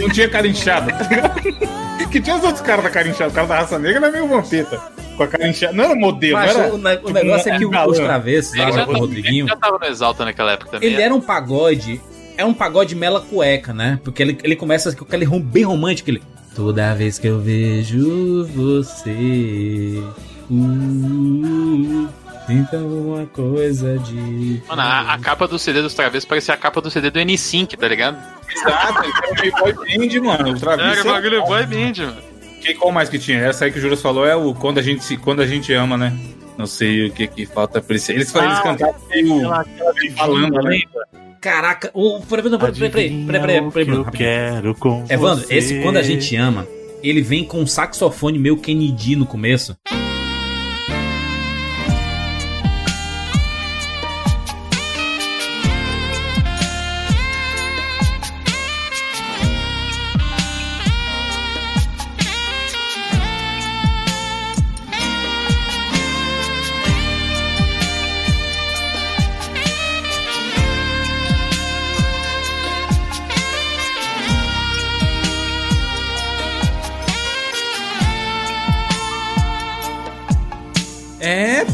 Não 0.00 0.08
tinha 0.08 0.28
cara 0.28 0.46
inchada, 0.46 0.92
tá 0.92 1.08
ligado? 1.08 1.40
Que 2.10 2.20
tinha 2.20 2.36
os 2.36 2.42
outros 2.44 2.60
caras 2.62 2.84
da 2.84 2.90
cara 2.90 3.08
inchada. 3.08 3.30
O 3.30 3.32
cara 3.32 3.46
da 3.46 3.56
raça 3.58 3.78
negra 3.78 3.98
era 4.06 4.10
meio 4.12 4.28
vampeta. 4.28 4.78
Com 5.16 5.22
a 5.22 5.26
cara 5.26 5.48
inchada. 5.48 5.72
Não 5.72 5.84
era 5.84 5.94
modelo, 5.94 6.34
Mas 6.34 6.54
não 6.54 6.60
era. 6.62 6.74
o, 6.74 6.78
ne- 6.78 6.92
o 6.92 6.96
tipo, 6.98 7.10
negócio 7.12 7.52
é 7.52 7.58
que 7.58 7.64
o- 7.66 7.70
galã. 7.70 7.90
os 7.92 7.98
travessos, 7.98 8.52
Ele 8.54 8.62
lá 8.64 8.70
já, 8.70 8.86
tava, 8.86 8.98
Rodriguinho, 8.98 9.42
ele 9.44 9.48
já 9.48 9.56
tava 9.56 9.78
no 9.78 9.86
Exalta 9.86 10.24
naquela 10.24 10.52
época 10.52 10.70
também. 10.72 10.88
ele 10.92 11.02
era 11.02 11.14
um 11.14 11.20
pagode. 11.20 12.00
É 12.38 12.44
um 12.44 12.52
pagode 12.54 12.94
mela 12.94 13.20
cueca, 13.20 13.72
né? 13.72 13.98
Porque 14.04 14.22
ele, 14.22 14.38
ele 14.44 14.54
começa 14.56 14.94
com 14.94 15.04
aquele 15.04 15.24
rom- 15.24 15.40
bem 15.40 15.62
romântico. 15.64 16.10
Ele, 16.10 16.22
Toda 16.54 16.94
vez 16.94 17.18
que 17.18 17.26
eu 17.26 17.38
vejo 17.40 18.46
você. 18.54 20.02
Uh, 20.50 22.08
então 22.48 22.86
uma 22.86 23.26
coisa 23.26 23.98
de. 23.98 24.62
Mano, 24.68 24.82
a, 24.82 25.14
a 25.14 25.18
capa 25.18 25.46
do 25.48 25.58
CD 25.58 25.82
dos 25.82 25.94
Travessos 25.94 26.24
parecia 26.28 26.54
a 26.54 26.56
capa 26.56 26.80
do 26.80 26.90
CD 26.90 27.10
do 27.10 27.18
N5, 27.18 27.76
tá 27.76 27.88
ligado? 27.88 28.16
Exato, 28.54 29.02
ele 29.04 29.12
era 29.12 29.40
meio 29.40 29.52
boy 29.52 29.72
band, 29.72 30.20
mano. 30.26 30.50
O 30.50 30.58
travessa. 30.60 31.00
Era 31.00 31.02
o 31.02 31.12
bagulho 31.12 31.42
boy 31.44 31.66
band, 31.66 31.92
mano. 32.06 32.16
Que, 32.60 32.74
qual 32.74 32.92
mais 32.92 33.08
que 33.08 33.18
tinha? 33.18 33.38
Essa 33.40 33.64
aí 33.66 33.72
que 33.72 33.78
o 33.78 33.80
Juras 33.80 34.00
falou 34.02 34.26
é 34.26 34.34
o 34.34 34.54
Quando 34.54 34.78
a 34.78 34.82
gente, 34.82 35.04
se- 35.04 35.16
quando 35.16 35.40
a 35.42 35.46
gente 35.46 35.72
ama, 35.72 35.96
né? 35.96 36.12
Não 36.56 36.66
sei 36.66 37.06
o 37.08 37.12
que 37.12 37.26
que 37.26 37.44
falta 37.46 37.80
pra 37.82 37.92
eles. 37.94 38.08
Eles, 38.08 38.34
eles 38.34 38.58
Ah, 38.58 38.62
cantavam 38.62 38.94
meio 39.10 39.36
Aquela, 39.52 39.60
aquela 39.60 40.16
falando, 40.16 40.62
né? 40.62 40.80
Caraca, 41.40 41.90
o. 41.94 42.20
Peraí, 42.22 42.42
peraí, 42.42 42.58
peraí, 42.58 42.72
peraí, 42.72 42.90
peraí, 42.90 43.70
peraí, 43.70 43.70
peraí, 43.86 44.04
que 44.04 44.10
quero 44.16 44.74
com 44.74 45.04
Evandro, 45.08 45.44
você. 45.46 45.54
esse 45.54 45.80
Quando 45.82 45.98
a 45.98 46.02
Gente 46.02 46.34
Ama, 46.34 46.66
ele 47.02 47.20
vem 47.20 47.44
com 47.44 47.60
um 47.60 47.66
saxofone 47.66 48.38
meio 48.38 48.56
Kennedy 48.56 49.14
no 49.16 49.26
começo. 49.26 49.76
É, 49.92 49.94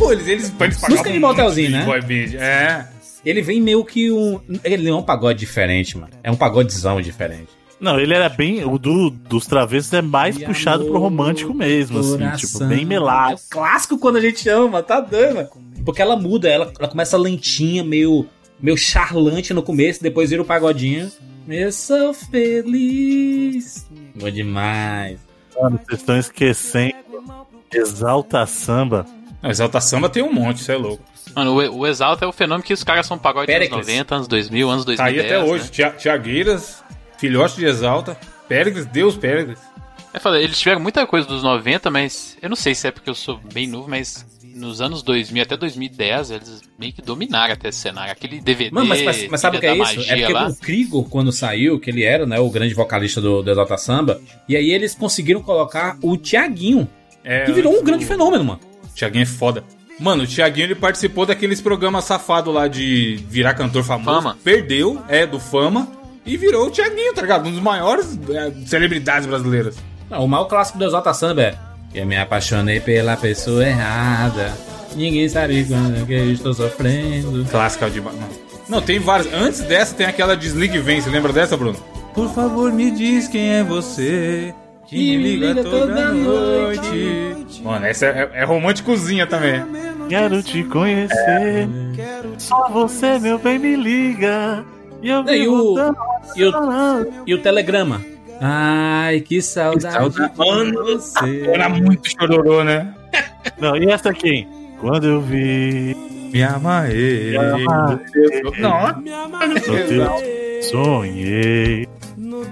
pô, 0.03 0.13
eles, 0.13 0.27
eles, 0.27 0.55
eles 0.61 0.89
Música 0.89 1.11
de 1.11 1.19
motelzinho, 1.19 1.71
né? 1.71 1.85
Boy 1.85 2.01
band. 2.01 2.37
É. 2.39 2.89
Ele 3.25 3.41
vem 3.41 3.61
meio 3.61 3.85
que 3.85 4.11
um. 4.11 4.41
Ele 4.65 4.91
não 4.91 4.99
é 4.99 5.01
um 5.01 5.03
pagode 5.03 5.39
diferente, 5.39 5.97
mano. 5.97 6.13
É 6.23 6.31
um 6.31 6.37
pagodezão 6.37 7.01
diferente. 7.01 7.49
Não, 7.79 7.99
ele 7.99 8.15
era 8.15 8.29
bem. 8.29 8.65
O 8.65 8.79
do, 8.79 9.11
dos 9.11 9.47
travessos 9.47 9.93
é 9.93 10.03
mais 10.03 10.37
E 10.37 10.45
puxado 10.45 10.85
pro 10.85 10.97
amor, 10.97 11.03
romântico 11.09 11.55
mesmo, 11.55 11.99
assim, 11.99 12.19
Coração. 12.19 12.37
tipo, 12.37 12.65
bem 12.67 12.85
melado. 12.85 13.33
É 13.33 13.35
o 13.35 13.39
clássico 13.51 13.99
quando 13.99 14.17
a 14.17 14.21
gente 14.21 14.49
ama, 14.49 14.83
tá 14.83 15.01
dando. 15.01 15.49
Porque 15.85 16.01
ela 16.03 16.17
muda, 16.17 16.49
ela, 16.49 16.73
ela 16.79 16.89
começa 16.89 17.17
lentinha, 17.17 17.83
meio, 17.83 18.27
meio 18.61 18.77
charlante 18.77 19.53
no 19.53 19.63
começo, 19.63 20.03
depois 20.03 20.31
vira 20.31 20.43
o 20.43 20.45
pagodinho. 20.45 21.11
Eu 21.49 21.73
sou 21.73 22.15
feliz. 22.15 23.87
Bom 24.15 24.31
demais. 24.31 25.19
Mano, 25.61 25.81
vocês 25.85 26.01
estão 26.01 26.17
esquecendo. 26.17 26.95
Exalta 27.73 28.47
samba. 28.47 29.07
Não, 29.43 29.51
Exalta 29.51 29.81
Samba 29.81 30.09
tem 30.09 30.23
um 30.23 30.33
monte, 30.33 30.59
isso 30.59 30.71
é 30.71 30.77
louco. 30.77 31.03
Mano, 31.35 31.53
o, 31.53 31.79
o 31.81 31.87
Exalta 31.87 32.25
é 32.25 32.29
o 32.29 32.33
fenômeno 32.33 32.63
que 32.63 32.73
os 32.73 32.85
caras 32.85 33.07
são 33.07 33.19
pagode 33.19 33.47
dos 33.47 33.55
anos 33.55 33.69
Pericles. 33.69 33.87
90, 33.89 34.15
anos 34.15 34.29
2000, 34.29 34.71
anos 34.71 34.85
Tá 34.85 35.05
aí 35.05 35.15
2010. 35.15 35.27
até 35.27 35.51
hoje. 35.53 35.65
Né? 35.65 35.71
Tia- 35.71 35.91
Tiagueiras, 35.91 36.85
filhote 37.19 37.57
de 37.57 37.65
Exalta, 37.67 38.17
Péricles, 38.49 38.87
Deus 38.87 39.17
Péricles. 39.17 39.59
Eu 40.15 40.21
falei, 40.21 40.45
eles 40.45 40.59
tiveram 40.59 40.81
muita 40.81 41.07
coisa 41.07 41.27
dos 41.27 41.43
90, 41.43 41.91
mas 41.91 42.37
eu 42.43 42.49
não 42.49 42.57
sei 42.57 42.75
se 42.75 42.87
é 42.87 42.91
porque 42.91 43.09
eu 43.09 43.15
sou 43.15 43.41
bem 43.53 43.67
novo, 43.67 43.89
mas 43.89 44.27
nos 44.55 44.83
anos 44.83 45.03
2000 45.03 45.43
até 45.43 45.57
2010 45.57 46.31
eles 46.31 46.61
meio 46.79 46.93
que 46.93 47.01
dominaram 47.01 47.55
até 47.55 47.71
esse 47.71 47.79
cenário. 47.79 48.13
Aquele 48.13 48.39
DVD. 48.39 48.71
Mano, 48.71 48.87
mas, 48.87 49.03
mas, 49.03 49.27
mas 49.29 49.41
sabe 49.41 49.57
o 49.57 49.61
que 49.61 49.67
é 49.67 49.75
isso? 49.75 50.01
É 50.13 50.17
porque 50.19 50.33
lá. 50.35 50.49
o 50.49 50.55
Krigor, 50.57 51.09
quando 51.09 51.33
saiu, 51.33 51.81
que 51.81 51.89
ele 51.89 52.05
era 52.05 52.27
né, 52.27 52.39
o 52.39 52.51
grande 52.51 52.75
vocalista 52.75 53.21
do, 53.23 53.43
do 53.43 53.51
Exalta 53.51 53.79
Samba, 53.79 54.21
e 54.47 54.55
aí 54.55 54.71
eles 54.71 54.95
conseguiram 54.95 55.43
colocar 55.43 55.97
o 56.03 56.17
Tiaguinho, 56.19 56.87
É, 57.25 57.45
que 57.47 57.53
virou 57.53 57.73
um 57.75 57.79
o- 57.79 57.83
grande 57.83 58.05
fenômeno, 58.05 58.45
mano. 58.45 58.61
Tiaguinho 58.95 59.23
é 59.23 59.27
foda. 59.27 59.65
Mano, 59.99 60.25
o 60.25 60.27
Tiaguinho 60.27 60.67
ele 60.67 60.75
participou 60.75 61.27
daqueles 61.27 61.61
programas 61.61 62.05
safados 62.05 62.53
lá 62.53 62.67
de 62.67 63.25
virar 63.29 63.55
cantor 63.55 63.85
famoso. 63.85 64.11
Fama. 64.11 64.37
Perdeu, 64.43 65.03
é, 65.09 65.27
do 65.27 65.39
Fama. 65.39 65.89
E 66.25 66.37
virou 66.37 66.67
o 66.67 66.71
Tiaguinho, 66.71 67.13
tá 67.15 67.23
ligado? 67.23 67.49
Um 67.49 67.53
dos 67.53 67.61
maiores 67.61 68.19
é, 68.31 68.53
celebridades 68.67 69.27
brasileiras. 69.27 69.77
Não, 70.09 70.25
o 70.25 70.29
maior 70.29 70.45
clássico 70.45 70.79
do 70.79 70.85
Exalta 70.85 71.13
Samba 71.15 71.43
é 71.43 71.59
Eu 71.95 72.07
me 72.07 72.17
apaixonei 72.17 72.81
pela 72.81 73.17
pessoa 73.17 73.67
errada. 73.67 74.53
Ninguém 74.95 75.29
sabe 75.29 75.65
quando 75.65 76.07
que 76.07 76.13
eu 76.13 76.33
estou 76.33 76.55
sofrendo. 76.55 77.45
Clássica 77.47 77.91
de. 77.91 78.01
Não. 78.01 78.13
não, 78.69 78.83
tem 78.83 78.99
várias. 78.99 79.33
Antes 79.33 79.61
dessa 79.61 79.95
tem 79.95 80.07
aquela 80.07 80.37
Desligue 80.37 80.79
Vem. 80.79 81.01
Você 81.01 81.11
lembra 81.11 81.33
dessa, 81.33 81.57
Bruno? 81.57 81.79
Por 82.15 82.33
favor, 82.35 82.71
me 82.73 82.91
diz 82.91 83.27
quem 83.27 83.55
é 83.55 83.65
você. 83.65 84.55
Que 84.93 85.17
me 85.17 85.37
liga 85.37 85.65
toda 85.65 86.13
noite. 86.13 87.63
Mano, 87.65 87.87
essa 87.87 88.05
é, 88.07 88.31
é 88.35 88.45
românticozinha 88.45 89.27
também. 89.27 89.65
Quero 90.07 90.43
te 90.43 90.63
conhecer. 90.65 91.67
Só 92.37 92.69
você, 92.69 93.19
meu 93.19 93.39
bem, 93.39 93.59
me 93.59 93.75
liga. 93.75 94.63
E 95.01 95.09
eu 95.09 95.27
E 95.27 95.49
o, 95.49 95.77
e, 96.37 96.45
o, 96.45 96.55
e 97.27 97.35
o 97.35 97.39
telegrama. 97.39 98.03
Ai, 98.39 99.21
que 99.21 99.41
saudade. 99.41 99.95
saudade. 99.95 100.71
de 100.71 100.77
você. 100.77 101.47
Era 101.47 101.71
muito 101.71 102.11
chororô, 102.11 102.63
né? 102.63 102.95
Não, 103.59 103.75
e 103.75 103.87
essa 103.91 104.11
aqui? 104.11 104.47
Quando 104.79 105.07
eu 105.07 105.21
vi 105.23 105.97
Me 106.31 106.43
amarrei. 106.43 107.33
Não, 108.59 109.01
Me 109.01 109.11
amarrei. 109.11 109.61
teu 109.61 110.63
sonhei. 110.63 111.89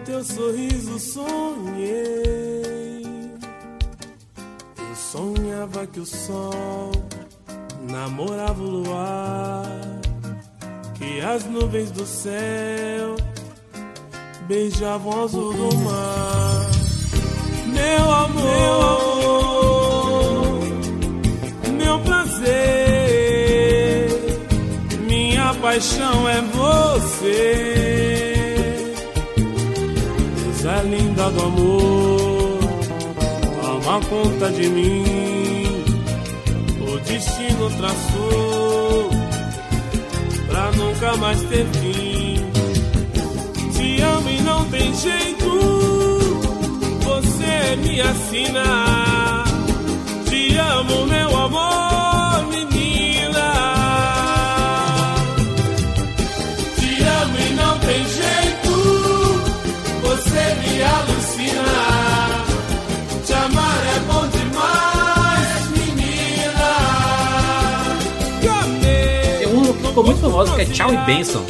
Teu 0.04 0.22
sorriso 0.24 0.98
sonhei. 0.98 3.02
Eu 4.78 4.96
sonhava 4.96 5.86
que 5.86 6.00
o 6.00 6.06
sol 6.06 6.90
namorava 7.88 8.60
o 8.62 8.70
luar. 8.70 9.66
Que 10.94 11.20
as 11.20 11.44
nuvens 11.44 11.90
do 11.90 12.06
céu 12.06 13.16
beijavam 14.46 15.12
o 15.12 15.24
azul 15.24 15.52
do 15.54 15.76
mar. 15.78 16.70
Meu 17.66 18.12
amor, 18.12 19.40
meu 21.76 21.98
prazer, 22.00 22.48
minha 25.06 25.52
paixão 25.54 26.28
é 26.28 26.40
você. 26.42 28.09
Deusa 30.60 30.82
linda 30.82 31.30
do 31.30 31.42
amor, 31.42 32.58
toma 33.62 34.00
conta 34.10 34.50
de 34.50 34.68
mim. 34.68 35.84
O 36.86 36.98
destino 36.98 37.70
traçou 37.78 39.10
pra 40.46 40.70
nunca 40.72 41.16
mais 41.16 41.40
ter 41.44 41.64
fim. 41.64 42.44
Te 43.72 44.02
amo 44.02 44.28
e 44.28 44.42
não 44.42 44.64
tem 44.66 44.94
jeito, 44.94 45.48
você 47.04 47.76
me 47.76 48.00
assina. 48.02 49.44
Te 50.28 50.58
amo, 50.58 51.06
meu 51.06 51.36
amor, 51.38 52.09
você 60.30 60.54
me 60.54 60.82
alucina. 60.82 61.64
Te 63.24 63.32
amar 63.32 63.82
é 63.86 64.00
bom 64.00 64.28
demais, 64.28 65.70
menina. 65.70 66.68
Tem 69.38 69.48
uma 69.48 69.74
que 69.74 69.86
ficou 69.86 70.04
muito 70.04 70.20
famosa 70.20 70.54
que 70.54 70.62
é 70.62 70.64
Tchau 70.66 70.92
e 70.94 70.96
Benção. 70.98 71.44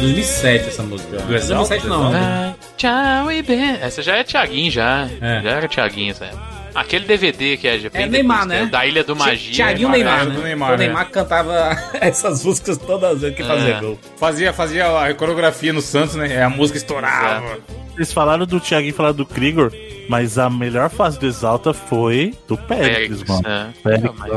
2007 0.00 0.68
essa 0.68 0.82
música. 0.82 1.16
Do 1.16 1.34
Exalta? 1.34 1.68
2007 1.78 1.86
não. 1.86 2.12
Vai, 2.12 2.54
tchau 2.76 3.32
e 3.32 3.42
bem. 3.42 3.78
Essa 3.80 4.02
já 4.02 4.16
é 4.16 4.24
Tiaguinho, 4.24 4.70
já. 4.70 5.08
É. 5.20 5.42
Já 5.42 5.50
era 5.50 5.68
Tiaguinho, 5.68 6.14
sabe? 6.14 6.36
Aquele 6.76 7.06
DVD 7.06 7.56
que 7.56 7.66
é 7.66 7.78
de 7.78 7.86
É 7.86 7.90
bem 7.90 8.08
Neymar, 8.10 8.46
depois, 8.46 8.48
né? 8.48 8.58
que 8.60 8.66
é 8.66 8.70
Da 8.70 8.86
Ilha 8.86 9.02
do 9.02 9.16
Magia. 9.16 9.52
Tiaguinho 9.52 9.88
Neymar. 9.88 10.10
Neymar, 10.18 10.28
né? 10.28 10.34
do 10.36 10.42
Neymar, 10.42 10.72
o 10.74 10.76
Neymar 10.76 11.10
cantava 11.10 11.70
essas 12.00 12.44
músicas 12.44 12.76
todas 12.76 13.12
as 13.14 13.20
vezes 13.22 13.36
que 13.36 13.42
fazia 13.42 13.74
É. 13.76 13.80
gol. 13.80 13.98
Fazia, 14.16 14.52
fazia 14.52 15.00
a 15.04 15.14
coreografia 15.14 15.72
no 15.72 15.80
Santos, 15.80 16.14
né? 16.16 16.42
A 16.42 16.50
música 16.50 16.76
estourava. 16.76 17.58
Eles 17.96 18.12
falaram 18.12 18.44
do 18.44 18.60
Thiaguinho 18.60 18.90
e 18.90 18.92
falaram 18.92 19.16
do 19.16 19.24
Krigor, 19.24 19.72
mas 20.06 20.36
a 20.36 20.50
melhor 20.50 20.90
fase 20.90 21.18
do 21.18 21.26
Exalta 21.26 21.72
foi 21.72 22.34
do 22.46 22.58
Péricles, 22.58 23.22
Péricles, 23.22 23.28
mano. 23.28 23.48
é. 23.48 23.68
Péricles 23.82 24.10
É, 24.12 24.18
mas 24.18 24.30
é 24.32 24.36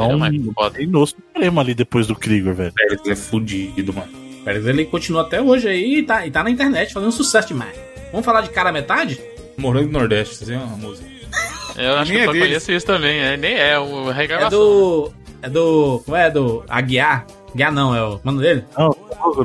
um 0.98 1.06
supremo 1.06 1.60
ali 1.60 1.74
depois 1.76 2.08
do 2.08 2.16
Krigor, 2.16 2.54
velho. 2.54 2.72
Pérez 2.72 3.02
é 3.06 3.16
fudido, 3.18 3.94
mano. 3.94 4.08
Pérez 4.46 4.66
ele 4.66 4.86
continua 4.86 5.24
até 5.24 5.42
hoje 5.42 5.68
aí 5.68 5.98
e 5.98 6.04
tá, 6.04 6.26
e 6.26 6.32
tá 6.32 6.42
na 6.42 6.50
internet 6.50 6.94
fazendo 6.94 7.12
sucesso 7.12 7.50
demais. 7.50 7.76
Vamos 8.14 8.26
falar 8.26 8.40
de 8.42 8.50
cara 8.50 8.72
metade? 8.72 9.20
Morango 9.58 9.88
do 9.88 9.92
Nordeste, 10.00 10.36
você 10.36 10.56
uma 10.56 10.78
música. 10.78 11.09
Eu 11.76 11.96
acho 11.98 12.12
que 12.12 12.18
eu 12.18 12.22
é 12.22 12.26
só 12.26 12.32
deles. 12.32 12.48
conheço 12.48 12.72
isso 12.72 12.86
também. 12.86 13.20
É, 13.20 13.38
nem 13.38 13.54
é 13.54 13.74
É 13.74 14.12
regravação. 14.14 14.60
do. 14.60 15.12
É 15.42 15.50
do. 15.50 16.02
Como 16.06 16.18
é? 16.18 16.30
Do 16.30 16.64
Aguiar? 16.68 17.26
Aguiar 17.54 17.72
não, 17.72 17.96
é 17.96 18.04
o 18.04 18.20
mano 18.24 18.40
dele? 18.42 18.64
Não, 18.78 18.96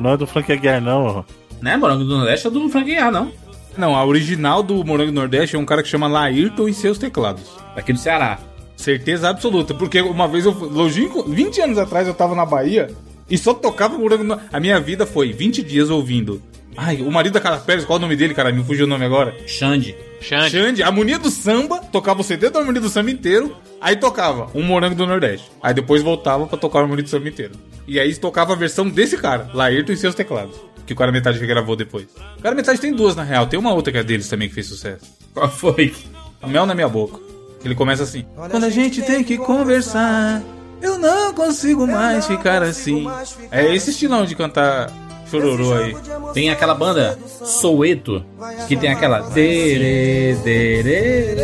não 0.01 0.11
é 0.13 0.17
do 0.17 0.27
Frank 0.27 0.53
Aguiar, 0.53 0.81
não. 0.81 1.25
Né? 1.63 1.77
Morango 1.77 2.05
do 2.05 2.17
Nordeste 2.19 2.47
é 2.47 2.51
do 2.51 2.69
Frank 2.69 2.91
Aguiar, 2.91 3.11
não. 3.11 3.33
Não, 3.77 3.97
a 3.97 4.05
original 4.05 4.63
do 4.63 4.85
Morango 4.85 5.11
do 5.11 5.15
Nordeste 5.15 5.57
é 5.57 5.59
um 5.59 5.65
cara 5.65 5.83
que 5.83 5.89
chama 5.89 6.07
Laírton 6.07 6.69
e 6.69 6.75
seus 6.75 6.99
teclados. 6.99 7.45
Daqui 7.75 7.93
do 7.93 7.99
Ceará. 7.99 8.39
Certeza 8.77 9.29
absoluta. 9.31 9.73
Porque 9.75 10.01
uma 10.01 10.29
vez 10.29 10.45
eu. 10.45 10.53
Longínquo, 10.53 11.23
20 11.29 11.61
anos 11.63 11.79
atrás 11.79 12.07
eu 12.07 12.15
tava 12.15 12.35
na 12.35 12.45
Bahia 12.45 12.91
e 13.31 13.39
só 13.39 13.55
tocava 13.55 13.97
Morango 13.97 14.25
do 14.25 14.41
A 14.53 14.61
minha 14.61 14.79
vida 14.81 15.07
foi 15.07 15.33
20 15.33 15.63
dias 15.63 15.91
ouvindo. 15.91 16.43
Ai, 16.77 17.03
o 17.03 17.11
marido 17.11 17.35
da 17.35 17.41
Carla 17.41 17.59
Pérez, 17.59 17.85
qual 17.85 17.97
é 17.97 17.99
o 17.99 18.03
nome 18.03 18.17
dele, 18.17 18.35
cara? 18.35 18.53
Me 18.53 18.63
fugiu 18.65 18.87
o 18.87 18.89
nome 18.89 19.05
agora. 19.05 19.35
Xande. 19.47 19.97
Xande. 20.21 20.51
Xande, 20.51 20.83
a 20.83 20.87
harmonia 20.87 21.19
do 21.19 21.31
samba, 21.31 21.79
tocava 21.79 22.21
o 22.21 22.25
CD 22.25 22.51
da 22.51 22.59
harmonia 22.59 22.81
do 22.81 22.89
samba 22.89 23.11
inteiro, 23.11 23.55
aí 23.81 23.97
tocava 23.97 24.51
um 24.55 24.63
morango 24.63 24.95
do 24.95 25.07
Nordeste. 25.07 25.51
Aí 25.63 25.75
depois 25.75 26.03
voltava 26.03 26.47
pra 26.47 26.59
tocar 26.59 26.81
a 26.81 26.83
harmonia 26.83 27.03
do 27.03 27.09
samba 27.09 27.29
inteiro. 27.29 27.55
E 27.87 28.01
aí 28.01 28.15
tocava 28.17 28.53
a 28.53 28.57
versão 28.57 28.89
desse 28.89 29.17
cara, 29.17 29.51
Laírton 29.53 29.93
e 29.93 29.97
seus 29.97 30.15
teclados. 30.15 30.57
Que 30.87 30.93
o 30.93 30.97
cara 30.97 31.13
metade 31.13 31.39
gravou 31.47 31.77
depois. 31.77 32.07
O 32.39 32.43
cara 32.43 32.55
metade 32.55 32.81
tem 32.81 32.93
duas, 32.93 33.17
na 33.17 33.23
real. 33.23 33.47
Tem 33.47 33.59
uma 33.59 33.73
outra 33.73 33.93
que 33.93 33.99
é 33.99 34.03
deles 34.03 34.29
também 34.29 34.49
que 34.49 34.55
fez 34.55 34.67
sucesso. 34.67 35.05
Qual 35.33 35.49
foi? 35.51 35.95
A 36.43 36.47
mel 36.47 36.67
na 36.67 36.75
minha 36.75 36.89
boca. 36.89 37.19
Ele 37.65 37.75
começa 37.75 38.03
assim. 38.03 38.27
Quando 38.35 38.65
a 38.65 38.71
gente 38.71 39.01
tem 39.01 39.25
que 39.25 39.39
conversar, 39.39 40.43
eu 40.83 40.99
não 40.99 41.33
consigo 41.33 41.87
mais 41.87 42.27
ficar 42.27 42.63
assim. 42.63 43.07
É 43.51 43.75
esse 43.75 43.91
estilão 43.91 44.27
de 44.27 44.35
cantar 44.35 44.93
chororô 45.35 45.73
aí. 45.75 45.97
Tem 46.33 46.51
aquela 46.51 46.75
banda 46.75 47.19
Soueto, 47.45 48.25
que 48.69 48.77
tem 48.77 48.91
aquela. 48.91 49.21
Dere, 49.21 50.37
dere, 50.45 50.83
dere, 50.83 51.35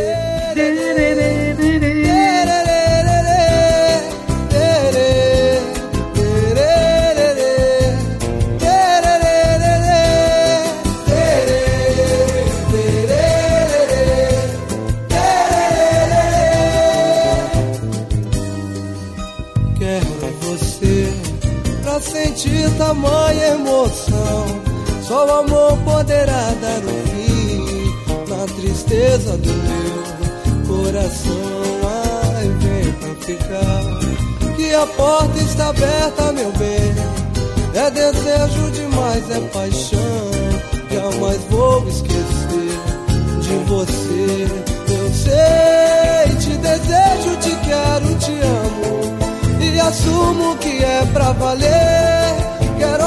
dere. 0.55 1.11
Emoção. 23.91 24.47
Só 25.03 25.26
o 25.26 25.32
amor 25.41 25.76
poderá 25.78 26.55
dar 26.61 26.80
um 26.84 27.03
fim 27.11 27.95
na 28.28 28.47
tristeza 28.47 29.36
do 29.36 29.53
meu 29.53 30.84
coração. 30.84 31.80
Ai, 32.36 32.49
vem 32.61 32.93
pra 32.93 33.14
ficar. 33.26 34.55
Que 34.57 34.74
a 34.74 34.86
porta 34.86 35.38
está 35.38 35.68
aberta, 35.70 36.32
meu 36.32 36.53
bem. 36.53 36.95
É 37.74 37.91
desejo 37.91 38.70
demais, 38.72 39.30
é 39.30 39.41
paixão. 39.53 40.30
Jamais 40.93 41.41
vou 41.51 41.88
esquecer 41.88 42.78
de 43.41 43.57
você. 43.66 44.47
Eu 44.88 45.12
sei, 45.14 46.36
te 46.36 46.57
desejo, 46.59 47.36
te 47.41 47.57
quero, 47.66 48.14
te 48.18 48.32
amo. 48.41 49.01
E 49.61 49.80
assumo 49.80 50.57
que 50.59 50.84
é 50.84 51.09
pra 51.12 51.32
valer. 51.32 52.30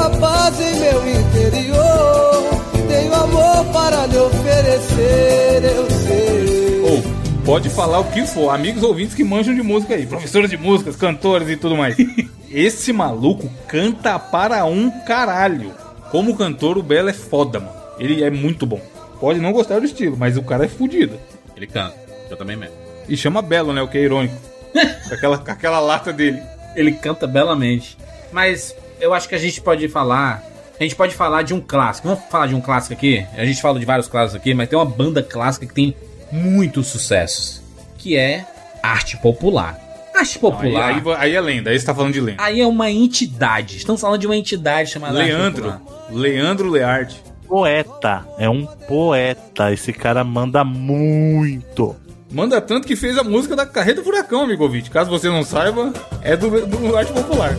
A 0.04 0.10
paz 0.10 0.60
em 0.60 0.82
meu 0.82 1.08
interior. 1.08 2.44
Tenho 2.90 3.16
amor 3.16 3.66
para 3.72 4.06
lhe 4.08 4.18
oferecer, 4.18 5.64
eu 5.64 5.90
sei. 5.90 6.82
Ou, 6.82 7.04
pode 7.46 7.70
falar 7.70 8.00
o 8.00 8.12
que 8.12 8.28
for. 8.28 8.50
Amigos 8.50 8.84
ouvintes 8.84 9.16
que 9.16 9.24
manjam 9.24 9.56
de 9.56 9.64
música 9.64 9.96
aí. 9.96 10.06
Professores 10.06 10.50
de 10.50 10.58
músicas, 10.58 10.98
cantores 10.98 11.48
e 11.48 11.56
tudo 11.56 11.78
mais. 11.78 11.96
Esse 12.52 12.92
maluco 12.92 13.50
canta 13.66 14.20
para 14.20 14.66
um 14.66 14.92
caralho. 15.06 15.72
Como 16.12 16.36
cantor, 16.36 16.78
o 16.78 16.84
Belo 16.84 17.08
é 17.08 17.14
foda, 17.14 17.62
mano. 17.62 17.72
Ele 17.98 18.26
é 18.26 18.30
muito 18.30 18.66
bom. 18.66 18.82
Pode 19.22 19.40
não 19.40 19.54
gostar 19.54 19.80
do 19.80 19.86
estilo, 19.86 20.18
mas 20.18 20.36
o 20.36 20.44
cara 20.44 20.66
é 20.66 20.68
fudido. 20.68 21.18
Ele 21.56 21.66
canta. 21.66 21.96
Eu 22.30 22.36
também 22.36 22.58
mesmo. 22.58 22.76
E 23.08 23.16
chama 23.16 23.42
Belo, 23.42 23.72
né? 23.72 23.82
O 23.82 23.88
que 23.88 23.98
é 23.98 24.02
irônico. 24.02 24.36
aquela, 25.10 25.38
com 25.38 25.50
aquela 25.50 25.80
lata 25.80 26.12
dele. 26.12 26.42
Ele 26.76 26.92
canta 26.92 27.26
belamente. 27.26 27.98
Mas 28.34 28.76
eu 29.04 29.14
acho 29.14 29.28
que 29.28 29.36
a 29.36 29.38
gente 29.38 29.60
pode 29.60 29.88
falar. 29.90 30.42
A 30.80 30.84
gente 30.84 30.96
pode 30.96 31.14
falar 31.14 31.44
de 31.44 31.54
um 31.54 31.60
clássico. 31.60 32.08
Vamos 32.08 32.24
falar 32.30 32.48
de 32.48 32.56
um 32.56 32.62
clássico 32.62 32.94
aqui? 32.94 33.26
A 33.38 33.46
gente 33.46 33.62
fala 33.62 33.78
de 33.80 33.86
vários 33.86 34.08
clássicos 34.08 34.36
aqui, 34.36 34.54
mas 34.54 34.70
tem 34.70 34.80
uma 34.80 34.86
banda 34.86 35.22
clássica 35.22 35.66
que 35.66 35.74
tem 35.74 35.96
muitos 36.32 36.88
sucessos. 36.88 37.62
Que 37.98 38.18
é 38.18 38.46
Arte 38.82 39.18
Popular. 39.18 39.78
Arte 40.16 40.36
Aí, 40.36 40.40
Popular. 40.40 40.90
aí, 40.90 41.02
aí 41.18 41.36
é 41.36 41.42
lenda, 41.42 41.70
aí 41.72 41.80
você 41.80 41.86
tá 41.86 41.94
falando 41.94 42.14
de 42.14 42.22
lenda. 42.22 42.42
Aí 42.42 42.62
é 42.62 42.68
uma 42.68 42.90
entidade. 42.90 43.78
Estamos 43.78 44.00
falando 44.00 44.22
de 44.22 44.28
uma 44.28 44.38
entidade 44.38 44.90
chamada 44.90 45.20
Arte 45.20 45.32
Leandro. 45.32 45.72
Popular. 45.72 45.82
Leandro 46.12 46.70
Learte. 46.70 47.24
Poeta. 47.48 48.26
É 48.40 48.50
um 48.50 48.66
poeta. 48.66 49.72
Esse 49.72 49.92
cara 49.92 50.24
manda 50.24 50.64
muito. 50.64 51.96
Manda 52.32 52.60
tanto 52.62 52.88
que 52.88 52.96
fez 52.96 53.18
a 53.18 53.24
música 53.24 53.56
da 53.56 53.66
Carreta 53.66 54.02
Furacão, 54.02 54.42
amigo 54.44 54.64
ouvinte. 54.64 54.90
Caso 54.90 55.10
você 55.10 55.30
não 55.30 55.44
saiba, 55.44 55.94
é 56.22 56.36
do, 56.36 56.66
do 56.66 56.98
Arte 56.98 57.12
Popular. 57.12 57.54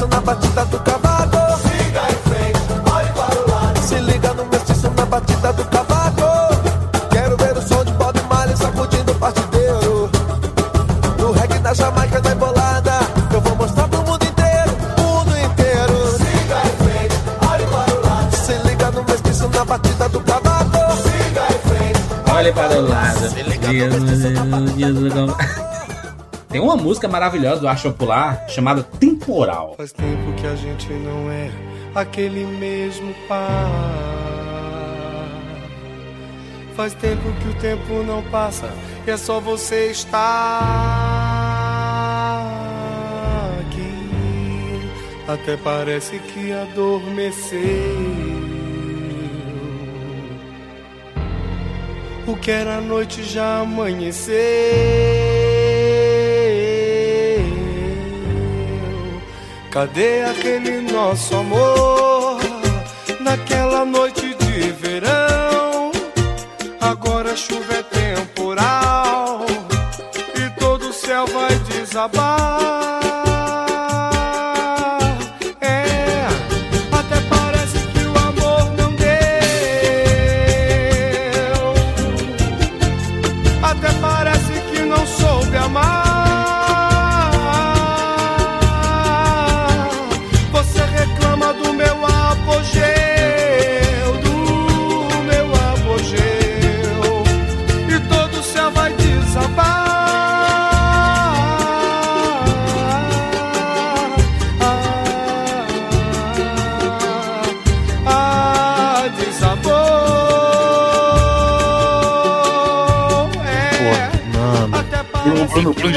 mestiço 0.00 0.08
na 0.08 0.20
batida 0.20 0.64
do 0.64 0.78
cavaco. 0.80 1.58
Siga 1.62 2.02
em 2.10 2.30
frente, 2.30 2.60
olhe 2.92 3.12
para 3.12 3.40
o 3.40 3.50
lado. 3.50 3.78
Se 3.80 3.94
liga 3.96 4.34
no 4.34 4.46
mestiço 4.46 4.90
na 4.96 5.06
batida 5.06 5.52
do 5.52 5.64
cavaco. 5.66 7.10
Quero 7.10 7.36
ver 7.36 7.56
o 7.56 7.62
som 7.62 7.84
de 7.84 7.92
Bob 7.92 8.20
Marley 8.28 8.56
sacudindo 8.56 9.12
o 9.12 9.14
partideiro. 9.16 10.10
No 11.18 11.32
reggae 11.32 11.58
da 11.58 11.74
Jamaica, 11.74 12.20
da 12.20 12.32
embolada. 12.32 13.00
Eu 13.32 13.40
vou 13.40 13.56
mostrar 13.56 13.88
pro 13.88 13.98
mundo 14.02 14.24
inteiro, 14.24 14.70
mundo 14.98 15.38
inteiro. 15.38 16.18
Siga 16.18 16.60
em 16.64 16.76
frente, 16.84 17.16
olhe 17.50 17.66
para 17.66 17.94
o 17.94 18.06
lado. 18.06 18.36
Se 18.36 18.52
liga 18.68 18.90
no 18.90 19.04
mestiço 19.04 19.48
na 19.48 19.64
batida 19.64 20.08
do 20.08 20.20
cavaco. 20.20 20.96
Siga 21.02 21.46
em 21.50 21.68
frente, 21.68 22.00
olhe 22.34 22.52
para 22.52 22.78
o 22.78 22.88
lado. 22.88 23.28
Se 23.28 23.42
liga 23.42 23.88
no 23.88 24.00
mestiço 24.00 24.30
na 24.30 24.44
batida 24.44 24.92
do 24.92 25.10
cavaco. 25.10 25.70
Tem 26.50 26.60
uma 26.60 26.76
música 26.76 27.06
maravilhosa 27.06 27.60
do 27.60 27.68
Arte 27.68 27.84
Popular 27.84 28.44
chamada 28.48 28.82
Temporal. 29.30 29.74
Faz 29.76 29.92
tempo 29.92 30.32
que 30.32 30.44
a 30.44 30.56
gente 30.56 30.92
não 30.92 31.30
é 31.30 31.48
aquele 31.94 32.44
mesmo 32.44 33.14
par. 33.28 33.70
Faz 36.74 36.94
tempo 36.94 37.22
que 37.40 37.48
o 37.48 37.54
tempo 37.60 38.02
não 38.02 38.24
passa 38.24 38.68
e 39.06 39.10
é 39.10 39.16
só 39.16 39.38
você 39.38 39.92
estar 39.92 40.18
aqui. 43.60 45.32
Até 45.32 45.56
parece 45.56 46.18
que 46.18 46.50
adormeceu. 46.50 47.60
O 52.26 52.34
que 52.36 52.50
era 52.50 52.80
noite 52.80 53.22
já 53.22 53.60
amanheceu. 53.60 55.19
Cadê 59.70 60.22
aquele 60.24 60.80
nosso 60.92 61.32
amor 61.36 62.40
naquela 63.20 63.84
noite 63.84 64.34
de 64.34 64.72
verão? 64.72 65.92
Agora 66.80 67.30
a 67.32 67.36
chuva 67.36 67.74
é 67.74 67.82
temporal 67.84 69.46
e 70.34 70.60
todo 70.60 70.88
o 70.88 70.92
céu 70.92 71.24
vai 71.28 71.54
desabar. 71.70 72.39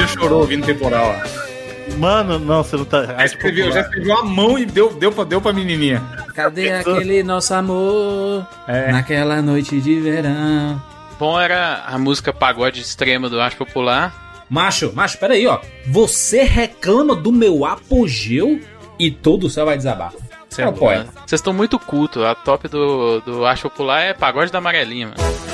Já 0.04 0.08
chorou 0.08 0.42
ouvindo 0.42 0.66
temporal. 0.66 1.16
ó. 1.16 1.98
mano, 1.98 2.38
não, 2.40 2.64
você 2.64 2.76
não 2.76 2.86
tá. 2.86 3.06
Já 3.06 3.26
escreveu, 3.26 3.72
já 3.72 3.82
escreveu 3.82 4.18
a 4.18 4.24
mão 4.24 4.58
e 4.58 4.66
deu, 4.66 4.94
deu, 4.94 5.12
pra, 5.12 5.24
deu 5.24 5.42
pra 5.42 5.54
menininha. 5.54 6.02
Cadê 6.36 6.72
aquele 6.72 7.24
nosso 7.24 7.54
amor 7.54 8.46
É. 8.68 8.92
naquela 8.92 9.42
noite 9.42 9.80
de 9.80 10.00
verão? 10.00 10.82
Bom 11.20 11.40
era 11.40 11.84
a 11.88 11.98
música 11.98 12.34
pagode 12.34 12.82
extrema 12.82 13.30
do 13.30 13.40
Arte 13.40 13.56
Popular. 13.56 14.46
Macho, 14.50 14.92
macho, 14.94 15.18
peraí, 15.18 15.48
ó. 15.48 15.60
Você 15.88 16.44
reclama 16.44 17.16
do 17.16 17.32
meu 17.32 17.66
apogeu 17.66 18.60
e 19.00 19.10
todo 19.10 19.46
o 19.48 19.50
céu 19.50 19.66
vai 19.66 19.78
desabar. 19.78 20.12
Você 20.50 20.62
é 20.62 20.72
poeta. 20.72 21.10
Vocês 21.26 21.40
estão 21.40 21.54
muito 21.54 21.80
culto. 21.80 22.24
A 22.24 22.36
top 22.36 22.68
do, 22.68 23.22
do 23.22 23.46
Arte 23.46 23.64
Popular 23.64 24.02
é 24.02 24.14
pagode 24.14 24.52
da 24.52 24.58
amarelinha, 24.60 25.08
mano. 25.08 25.53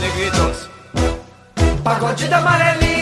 Negritos. 0.00 0.68
Pagode 1.84 2.26
da 2.26 2.38
amarelinha. 2.38 2.99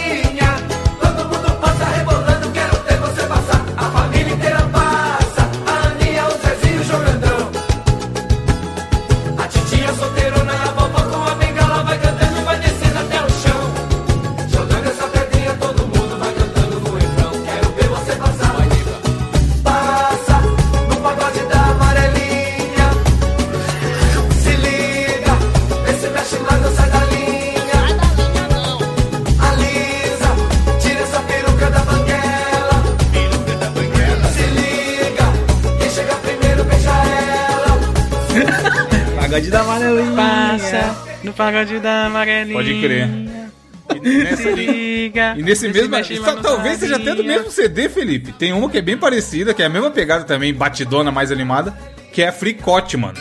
Pagode 41.39 41.79
da 41.79 42.07
amarelinha. 42.07 42.55
Pode 42.55 42.81
crer. 42.81 43.09
E 44.03 44.09
nessa 44.25 44.51
liga. 44.51 45.35
E 45.39 45.43
nesse 45.43 45.69
mesmo. 45.69 45.89
mexe 45.89 46.17
só- 46.19 46.37
talvez 46.37 46.79
seja 46.81 46.97
até 46.97 47.15
do 47.15 47.25
mesmo 47.25 47.51
CD, 47.51 47.89
Felipe. 47.89 48.33
Tem 48.33 48.53
uma 48.53 48.69
que 48.69 48.77
é 48.79 48.83
bem 48.83 48.99
parecida, 48.99 49.55
que 49.55 49.63
é 49.63 49.67
a 49.67 49.69
mesma 49.71 49.91
pegada 49.91 50.25
também, 50.25 50.53
batidona, 50.53 51.11
mais 51.11 51.33
animada, 51.33 51.75
que 52.13 52.21
é 52.23 52.29
a 52.29 52.33
Fricote, 52.33 52.97
mano. 52.99 53.17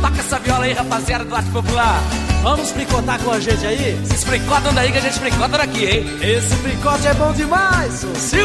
Toca 0.00 0.18
essa 0.18 0.38
viola 0.38 0.64
aí, 0.64 0.72
rapaziada 0.72 1.24
do 1.24 1.34
Arte 1.34 1.50
Popular. 1.50 2.00
Vamos 2.42 2.70
fricotar 2.70 3.18
com 3.20 3.30
a 3.30 3.38
gente 3.38 3.64
aí? 3.66 3.96
Vocês 4.02 4.24
fricotam 4.24 4.72
daí 4.74 4.90
que 4.90 4.98
a 4.98 5.00
gente 5.02 5.18
fricota 5.18 5.58
daqui, 5.58 5.84
hein? 5.84 6.06
Esse 6.22 6.54
fricote 6.56 7.06
é 7.06 7.14
bom 7.14 7.32
demais, 7.32 7.92
seu 7.92 8.14
Sil! 8.16 8.42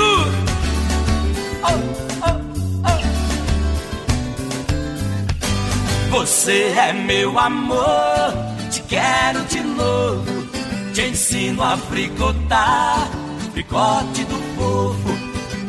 Você 6.09 6.73
é 6.77 6.93
meu 6.93 7.37
amor, 7.37 8.33
te 8.71 8.81
quero 8.83 9.43
de 9.45 9.59
novo. 9.59 10.47
Te 10.93 11.01
ensino 11.01 11.61
a 11.61 11.77
fricotar, 11.77 13.09
fricote 13.53 14.23
do 14.25 14.55
povo. 14.55 15.17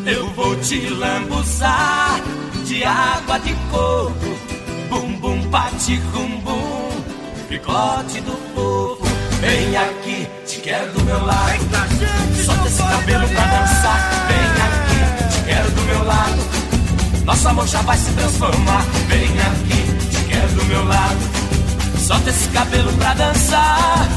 Eu 0.06 0.26
vou 0.30 0.56
te 0.56 0.88
lambuzar 0.88 2.20
de 2.64 2.84
água 2.84 3.38
de 3.40 3.54
coco. 3.70 4.38
Bum 4.88 5.12
bum 5.20 5.50
pati 5.50 5.96
rum 6.12 6.40
bum, 6.40 6.90
fricote 7.46 8.20
do 8.20 8.32
povo. 8.54 9.06
Vem 9.40 9.76
aqui, 9.76 10.26
te 10.46 10.60
quero 10.60 10.92
do 10.92 11.04
meu 11.04 11.24
lado. 11.24 11.48
Solta 12.44 12.68
esse 12.68 12.82
cabelo 12.82 13.28
pra 13.28 13.44
dançar. 13.44 14.26
Vem 14.28 14.48
aqui, 14.66 15.34
te 15.34 15.44
quero 15.44 15.70
do 15.70 15.82
meu 15.82 16.04
lado. 16.04 16.38
Nosso 17.24 17.48
amor 17.48 17.68
já 17.68 17.82
vai 17.82 17.96
se 17.98 18.10
transformar. 18.12 18.82
Vem 19.06 19.28
aqui, 19.28 19.87
te 20.48 20.54
quero 20.54 20.60
do 20.60 20.64
meu 20.66 20.84
lado. 20.84 21.18
Solta 21.98 22.30
esse 22.30 22.48
cabelo 22.48 22.92
pra 22.94 23.14
dançar. 23.14 24.08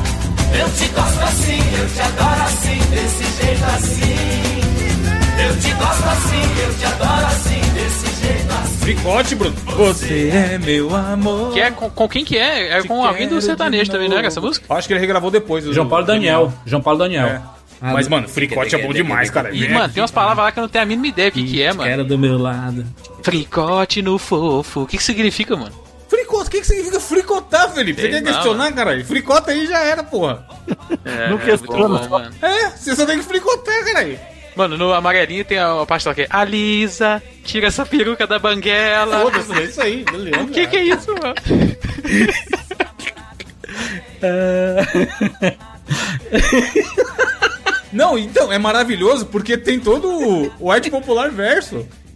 Eu 0.54 0.70
te 0.74 0.88
gosto 0.90 1.24
assim, 1.24 1.60
eu 1.78 1.88
te 1.90 2.02
adoro 2.02 2.42
assim, 2.44 2.78
desse 2.90 3.42
jeito 3.42 3.64
assim. 3.66 4.62
Eu 5.44 5.58
te 5.60 5.74
gosto 5.74 6.08
assim, 6.10 6.62
eu 6.62 6.78
te 6.78 6.86
adoro 6.86 7.26
assim, 7.28 7.62
desse 7.74 8.26
jeito 8.28 8.52
assim. 8.54 8.78
Fricote, 8.80 9.36
Bruno. 9.36 9.56
Você 9.78 10.30
é 10.30 10.58
meu 10.58 10.94
amor. 10.96 11.54
Que 11.54 11.62
é 11.62 11.72
com, 11.72 11.90
com 11.90 12.08
quem 12.10 12.26
que 12.26 12.38
é? 12.38 12.80
É 12.80 12.84
com 12.84 13.06
alguém 13.06 13.28
do 13.28 13.42
sertanejo 13.42 13.90
também, 13.92 14.12
era 14.14 14.28
essa 14.28 14.42
música? 14.42 14.66
Acho 14.74 14.88
que 14.88 14.94
ele 14.94 15.00
regravou 15.00 15.32
depois. 15.32 15.66
o- 15.68 15.74
João 15.74 15.88
Paulo 15.88 16.06
Daniel. 16.06 16.54
João 16.66 16.82
Paulo 16.82 17.00
Daniel. 17.00 17.28
É. 17.28 17.42
Mas, 17.84 18.08
mano, 18.08 18.28
fricote 18.28 18.76
é 18.76 18.78
bom 18.86 18.94
demais, 18.94 19.32
cara. 19.32 19.50
E, 19.56 19.68
mano, 19.68 19.92
tem 19.92 20.04
umas 20.04 20.12
palavras 20.12 20.46
lá 20.46 20.52
que 20.52 20.60
eu 20.60 20.62
não 20.62 20.70
tenho 20.70 20.84
a 20.84 20.86
mínima 20.86 21.08
ideia 21.08 21.30
o 21.30 21.32
que, 21.32 21.44
que 21.44 21.62
é, 21.64 21.74
mano. 21.74 21.90
Era 21.90 22.04
do 22.04 22.16
meu 22.16 22.38
lado. 22.38 22.86
Fricote 23.24 24.04
no 24.04 24.20
fofo. 24.20 24.82
O 24.82 24.86
que, 24.86 24.98
que 24.98 25.04
significa, 25.04 25.56
mano? 25.56 25.72
Que, 26.52 26.60
que 26.60 26.68
significa 26.68 27.00
fricotar, 27.00 27.74
Felipe? 27.74 28.02
Você 28.02 28.10
quer 28.10 28.22
não, 28.22 28.34
questionar, 28.34 28.74
caralho? 28.74 29.06
Fricota 29.06 29.52
aí 29.52 29.66
já 29.66 29.80
era, 29.80 30.04
porra. 30.04 30.46
É, 31.06 31.30
Não 31.30 31.38
é 31.38 31.46
questiona, 31.46 32.00
bom, 32.00 32.10
mano. 32.10 32.36
É, 32.42 32.72
você 32.72 32.94
só 32.94 33.06
tem 33.06 33.20
que 33.20 33.24
fricotar, 33.24 33.86
caralho. 33.86 34.20
Mano, 34.54 34.78
no 34.78 34.94
amarelinho 34.94 35.46
tem 35.46 35.58
a, 35.58 35.82
a 35.82 35.86
parte 35.86 36.06
lá 36.06 36.14
que 36.14 36.24
é 36.24 36.28
Alisa, 36.30 37.24
tira 37.46 37.68
essa 37.68 37.86
peruca 37.86 38.28
da 38.28 38.38
banguela. 38.38 39.22
Foda-se, 39.22 39.54
é 39.54 39.64
isso 39.64 39.82
aí, 39.82 40.04
beleza. 40.04 40.42
O 40.42 40.48
que 40.50 40.68
que 40.68 40.76
é 40.76 40.84
isso, 40.84 41.14
mano? 41.14 41.36
Não, 47.94 48.18
então, 48.18 48.52
é 48.52 48.58
maravilhoso 48.58 49.26
porque 49.26 49.58
tem 49.58 49.80
todo 49.80 50.10
o, 50.10 50.52
o 50.60 50.70
arte 50.72 50.92
popular 50.92 51.32
verso. 51.32 51.88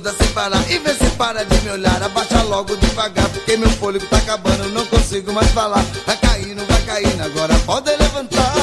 toda 0.00 0.12
sem 0.12 0.28
parar 0.28 0.62
e 0.70 0.78
vê 0.78 0.94
se 0.94 1.10
para 1.16 1.44
de 1.44 1.60
me 1.62 1.70
olhar 1.70 2.00
Abaixa 2.02 2.40
logo 2.42 2.76
devagar 2.76 3.28
porque 3.30 3.56
meu 3.56 3.68
fôlego 3.70 4.06
tá 4.06 4.18
acabando 4.18 4.68
Não 4.70 4.86
consigo 4.86 5.32
mais 5.32 5.48
falar 5.50 5.82
Vai 6.06 6.16
caindo, 6.16 6.64
vai 6.66 6.82
caindo, 6.82 7.20
agora 7.22 7.54
pode 7.66 7.90
levantar 7.90 8.54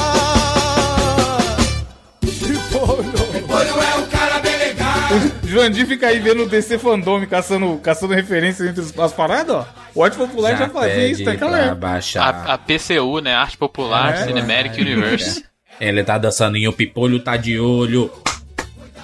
Pimpolho 2.21 3.81
é 3.81 3.95
um 3.97 4.05
cara 4.07 4.39
bem 4.39 4.57
legal 4.57 4.85
Jurandir 5.43 5.85
fica 5.87 6.07
aí 6.07 6.19
vendo 6.19 6.43
o 6.43 6.49
DC 6.49 6.77
Fandome 6.79 7.27
caçando, 7.27 7.77
caçando 7.83 8.13
referências 8.13 8.67
entre 8.69 8.81
os- 8.81 8.97
as 8.97 9.13
paradas, 9.13 9.55
ó. 9.57 9.65
O 9.93 10.03
Arte 10.03 10.17
Popular 10.17 10.57
já, 10.57 10.69
fazia 10.69 11.07
isso 11.07 11.23
naquela 11.23 11.75
pra 11.75 11.91
época. 11.91 12.21
A, 12.21 12.53
a 12.53 12.57
PCU, 12.57 13.19
né? 13.19 13.33
Arte 13.33 13.57
Popular 13.57 14.13
É, 14.15 14.25
Cinematic 14.25 14.73
Universe. 14.77 15.43
Ele 15.79 16.03
tá 16.03 16.17
dançando 16.17 16.57
e 16.57 16.67
o 16.67 16.73
Pipolho 16.73 17.19
tá 17.19 17.37
de 17.37 17.59
olho. 17.59 18.11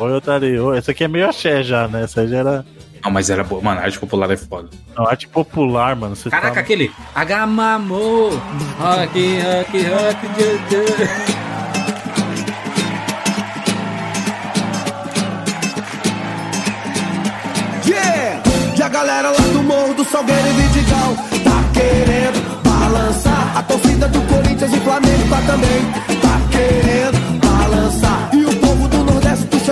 Foi 0.01 0.13
otário. 0.13 0.73
Essa 0.73 0.89
aqui 0.89 1.03
é 1.03 1.07
meio 1.07 1.29
axé 1.29 1.61
já, 1.61 1.87
né? 1.87 2.05
Essa 2.05 2.27
já 2.27 2.37
era. 2.37 2.65
Não, 3.03 3.11
mas 3.11 3.29
era 3.29 3.43
boa. 3.43 3.61
Mano, 3.61 3.81
a 3.81 3.83
Arte 3.83 3.99
Popular 3.99 4.31
é 4.31 4.35
foda. 4.35 4.67
Não, 4.97 5.05
arte 5.05 5.27
popular, 5.27 5.95
mano. 5.95 6.15
Você 6.15 6.27
Caraca, 6.27 6.55
tá... 6.55 6.59
aquele. 6.59 6.91
Agamamo. 7.13 8.29
Rock, 8.79 9.39
rock, 9.41 9.83
rock. 9.83 10.17
Yeah! 17.87 18.41
E 18.75 18.81
a 18.81 18.89
galera 18.89 19.29
lá 19.29 19.37
do 19.53 19.61
Morro 19.61 19.93
do 19.93 20.03
Salgueiro 20.03 20.47
e 20.47 20.53
Vidigal 20.53 21.15
tá 21.43 21.63
querendo 21.75 22.63
balançar. 22.63 23.55
A 23.55 23.61
torcida 23.61 24.07
do 24.07 24.19
Corinthians 24.21 24.73
e 24.73 24.79
Flamengo 24.79 25.29
tá 25.29 25.41
também. 25.45 26.19
Tá 26.23 26.30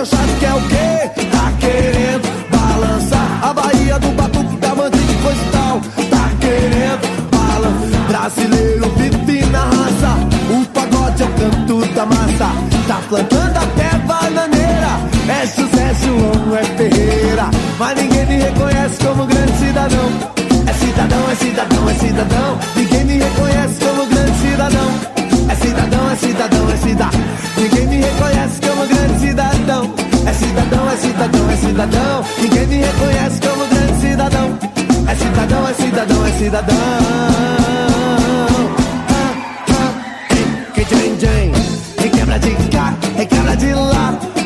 do 0.00 0.06
Xaxado 0.06 0.32
quer 0.40 0.54
o 0.54 0.60
quê? 0.68 1.26
Tá 1.30 1.52
querendo 1.60 2.28
balançar. 2.50 3.44
A 3.44 3.52
Bahia 3.52 3.98
do 3.98 4.08
Batuque, 4.10 4.56
da 4.56 4.74
Mandinga 4.74 5.12
e 5.12 5.16
coisa 5.16 5.42
e 5.42 5.50
tal. 5.50 5.80
Tá 6.10 6.30
querendo 6.40 7.30
balançar. 7.30 8.06
Brasileiro 8.08 8.90
vive 8.96 9.46
na 9.50 9.60
raça. 9.60 10.10
O 10.50 10.64
pagode 10.66 11.22
é 11.22 11.26
o 11.26 11.28
canto 11.28 11.94
da 11.94 12.06
massa. 12.06 12.48
Tá 12.88 13.00
plantando 13.08 13.56
até 13.56 13.98
bananeira. 14.06 15.00
É 15.28 15.46
José 15.46 15.94
João, 16.02 16.56
é 16.56 16.64
Ferreira. 16.64 17.50
Mas 17.78 18.00
ninguém 18.00 18.26
me 18.26 18.38
reconhece 18.38 19.04
como 19.04 19.26
grande 19.26 19.52
cidadão. 19.58 20.10
É 20.66 20.72
cidadão, 20.72 21.30
é 21.30 21.34
cidadão, 21.34 21.90
é 21.90 21.94
cidadão. 21.94 22.58
Ninguém 22.76 23.04
me 23.04 23.18
reconhece 23.18 23.74
como 23.84 24.06
grande 24.06 24.38
cidadão. 24.38 24.90
É 25.48 25.54
cidadão, 25.56 26.10
é 26.10 26.16
cidadão, 26.16 26.70
é 26.70 26.76
cidadão. 26.76 27.20
Ninguém 27.56 27.79
cidadão. 31.70 32.24
Ninguém 32.40 32.66
me 32.66 32.76
reconhece 32.78 33.40
como 33.40 33.66
grande 33.66 34.00
cidadão. 34.00 34.58
É 35.08 35.14
cidadão, 35.14 35.68
é 35.68 35.74
cidadão, 35.74 36.26
é 36.26 36.32
cidadão. 36.32 36.76
Ah, 39.08 39.34
ah. 39.70 39.92
Ei, 40.36 40.46
que 40.74 40.94
jam, 40.94 41.18
jam. 41.18 42.04
Em 42.04 42.10
quebra 42.10 42.38
de 42.38 42.50
cá, 42.70 42.94
em 43.16 43.26
quebra 43.26 43.56
de 43.56 43.72
lá. 43.72 44.39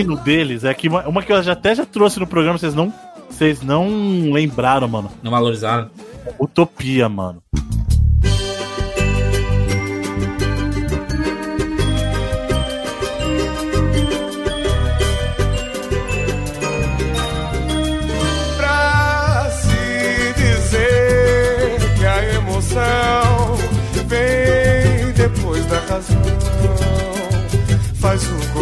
Hino 0.00 0.16
deles 0.16 0.64
é 0.64 0.72
que 0.74 0.88
uma, 0.88 1.06
uma 1.06 1.22
que 1.22 1.32
eu 1.32 1.42
já 1.42 1.52
até 1.52 1.74
já 1.74 1.86
trouxe 1.86 2.18
no 2.18 2.26
programa, 2.26 2.58
vocês 2.58 2.74
não, 2.74 2.92
vocês 3.28 3.62
não 3.62 4.32
lembraram, 4.32 4.88
mano. 4.88 5.10
Não 5.22 5.30
valorizaram. 5.30 5.90
Utopia, 6.38 7.08
mano. 7.08 7.42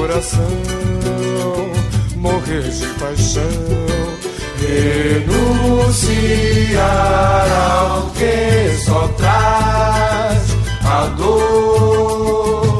Coração 0.08 0.48
morrer 2.16 2.62
de 2.62 2.86
paixão. 2.98 3.42
Renunciar 4.58 6.06
ao 7.70 8.10
que 8.12 8.74
só 8.84 9.06
traz 9.08 10.56
a 10.84 11.06
dor, 11.16 12.78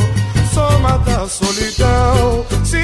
soma 0.53 0.99
da 0.99 1.29
solidão 1.29 2.47
se 2.65 2.83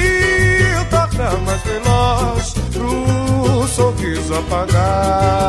torna 0.91 1.31
mais 1.39 1.61
veloz 1.63 2.53
pro 2.71 3.67
sorriso 3.67 4.35
apagar. 4.35 5.41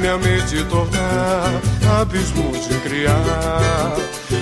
Minha 0.00 0.18
mente 0.18 0.64
tornar 0.64 1.60
abismo 2.00 2.50
de 2.52 2.74
criar. 2.80 3.94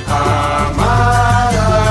Amar 0.09 1.82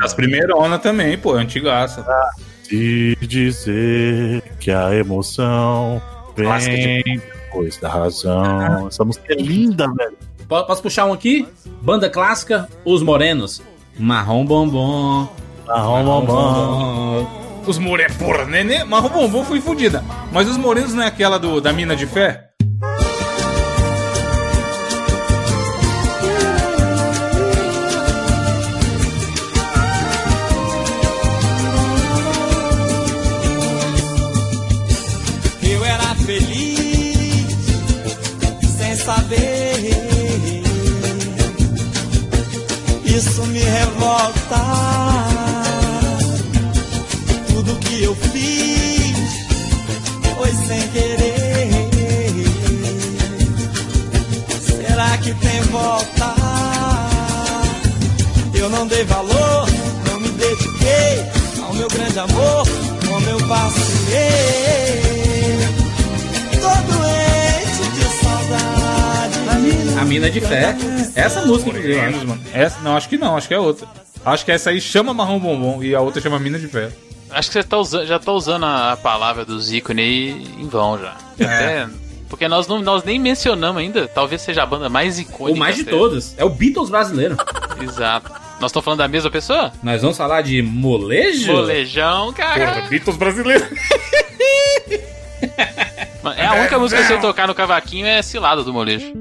das 0.00 0.14
primeiras 0.14 0.56
onda 0.56 0.78
também, 0.78 1.16
pô, 1.18 1.36
é 1.38 1.42
antigaça. 1.42 2.04
Se 2.62 3.16
dizer 3.20 4.42
que 4.60 4.70
a 4.70 4.94
emoção 4.94 6.00
vem 6.36 7.02
depois 7.18 7.76
da 7.78 7.88
razão. 7.88 8.88
Essa 8.88 9.04
música 9.04 9.32
é 9.32 9.36
linda, 9.36 9.86
velho. 9.92 10.16
Po- 10.48 10.64
Posso 10.64 10.82
puxar 10.82 11.06
um 11.06 11.12
aqui? 11.12 11.46
Banda 11.82 12.08
clássica, 12.10 12.68
Os 12.84 13.02
Morenos. 13.02 13.62
Marrom 13.98 14.44
Bombom. 14.44 15.28
Marrom 15.66 16.04
bombom. 16.04 17.28
Os 17.66 17.78
morenos, 17.78 18.16
porra, 18.16 18.46
nenê, 18.46 18.82
marrom 18.84 19.10
bombom 19.10 19.44
foi 19.44 19.60
fodida. 19.60 20.02
Mas 20.32 20.48
os 20.48 20.56
morenos 20.56 20.94
não 20.94 21.02
é 21.02 21.06
aquela 21.06 21.38
do, 21.38 21.60
da 21.60 21.70
mina 21.72 21.94
de 21.94 22.06
fé? 22.06 22.47
Revolta. 44.28 44.60
Tudo 47.48 47.74
que 47.80 48.02
eu 48.04 48.14
fiz 48.14 49.16
foi 50.36 50.52
sem 50.52 50.88
querer. 50.88 51.88
Será 54.60 55.18
que 55.18 55.34
tem 55.34 55.60
volta? 55.62 56.34
Eu 58.54 58.68
não 58.68 58.86
dei 58.86 59.04
valor, 59.04 59.66
não 60.10 60.20
me 60.20 60.28
dediquei 60.30 61.24
ao 61.62 61.74
meu 61.74 61.88
grande 61.88 62.18
amor, 62.18 62.66
como 63.08 63.28
eu 63.28 63.38
vacilei. 63.38 64.98
Tô 66.60 66.68
doente 66.92 67.90
de 67.94 68.04
saudade. 68.22 69.38
A 70.00 70.04
mina 70.04 70.30
de 70.30 70.40
fé. 70.40 70.76
Essa 71.14 71.44
música, 71.46 71.70
inclusive, 71.70 71.94
eu 71.94 72.00
acho. 72.00 72.10
Menos, 72.10 72.24
mano. 72.24 72.42
Essa, 72.52 72.80
não, 72.80 72.96
acho 72.96 73.08
que 73.08 73.16
não, 73.18 73.36
acho 73.36 73.48
que 73.48 73.54
é 73.54 73.58
outra. 73.58 73.88
Acho 74.24 74.44
que 74.44 74.52
essa 74.52 74.70
aí 74.70 74.80
chama 74.80 75.14
marrom 75.14 75.38
bombom 75.38 75.82
e 75.82 75.94
a 75.94 76.00
outra 76.00 76.20
chama 76.20 76.38
mina 76.38 76.58
de 76.58 76.68
fé. 76.68 76.90
Acho 77.30 77.50
que 77.50 77.54
você 77.54 77.62
tá 77.62 77.76
usando, 77.78 78.06
já 78.06 78.18
tá 78.18 78.32
usando 78.32 78.64
a, 78.64 78.96
palavra 78.96 79.44
dos 79.44 79.72
ícones 79.72 80.04
aí 80.04 80.46
em 80.58 80.68
vão 80.68 80.98
já. 80.98 81.16
Até- 81.34 81.88
porque 82.28 82.46
nós, 82.46 82.66
não, 82.66 82.80
nós 82.82 83.04
nem 83.04 83.18
mencionamos 83.18 83.80
ainda, 83.80 84.06
talvez 84.06 84.42
seja 84.42 84.62
a 84.62 84.66
banda 84.66 84.88
mais 84.88 85.18
icônica. 85.18 85.56
O 85.56 85.58
mais 85.58 85.76
de 85.76 85.84
todas. 85.84 86.34
É 86.36 86.44
o 86.44 86.50
Beatles 86.50 86.90
brasileiro. 86.90 87.36
Exato. 87.80 88.30
Nós 88.60 88.70
estamos 88.70 88.84
falando 88.84 88.98
da 88.98 89.08
mesma 89.08 89.30
pessoa? 89.30 89.72
Nós 89.82 90.02
vamos 90.02 90.16
falar 90.16 90.42
de 90.42 90.60
molejo? 90.60 91.52
Molejão, 91.52 92.32
cara. 92.32 92.82
Beatles 92.88 93.16
brasileiro. 93.16 93.66
É 96.36 96.46
a 96.46 96.54
única 96.54 96.78
música 96.78 97.04
que 97.04 97.12
eu 97.12 97.20
tocar 97.20 97.46
no 97.46 97.54
cavaquinho 97.54 98.06
é 98.06 98.20
Cilada 98.22 98.62
do 98.62 98.72
Molejo. 98.72 99.12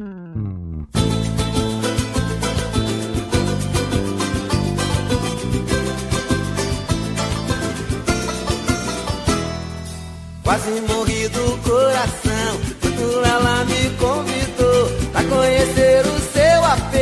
Quase 10.57 10.81
morri 10.91 11.27
do 11.27 11.55
coração 11.61 12.59
quando 12.81 13.23
ela 13.23 13.63
me 13.65 13.91
convidou 13.97 14.89
pra 15.11 15.23
conhecer 15.23 16.03
o 16.03 16.19
seu 16.33 16.65
AP. 16.65 16.93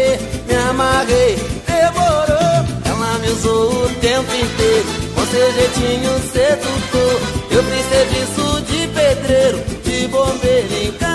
Me 0.46 0.56
amarrei, 0.70 1.38
demorou. 1.66 2.66
Ela 2.84 3.18
me 3.20 3.30
usou 3.30 3.86
o 3.86 3.90
tempo 4.02 4.36
inteiro 4.36 4.86
com 5.16 5.26
seu 5.28 5.54
jeitinho 5.54 6.20
sedutor. 6.34 7.22
Eu 7.50 7.64
fiz 7.64 7.86
serviço 7.88 8.62
de 8.64 8.88
pedreiro, 8.90 9.64
de 9.86 10.08
bombeiro 10.10 10.88
encanador. 10.88 11.15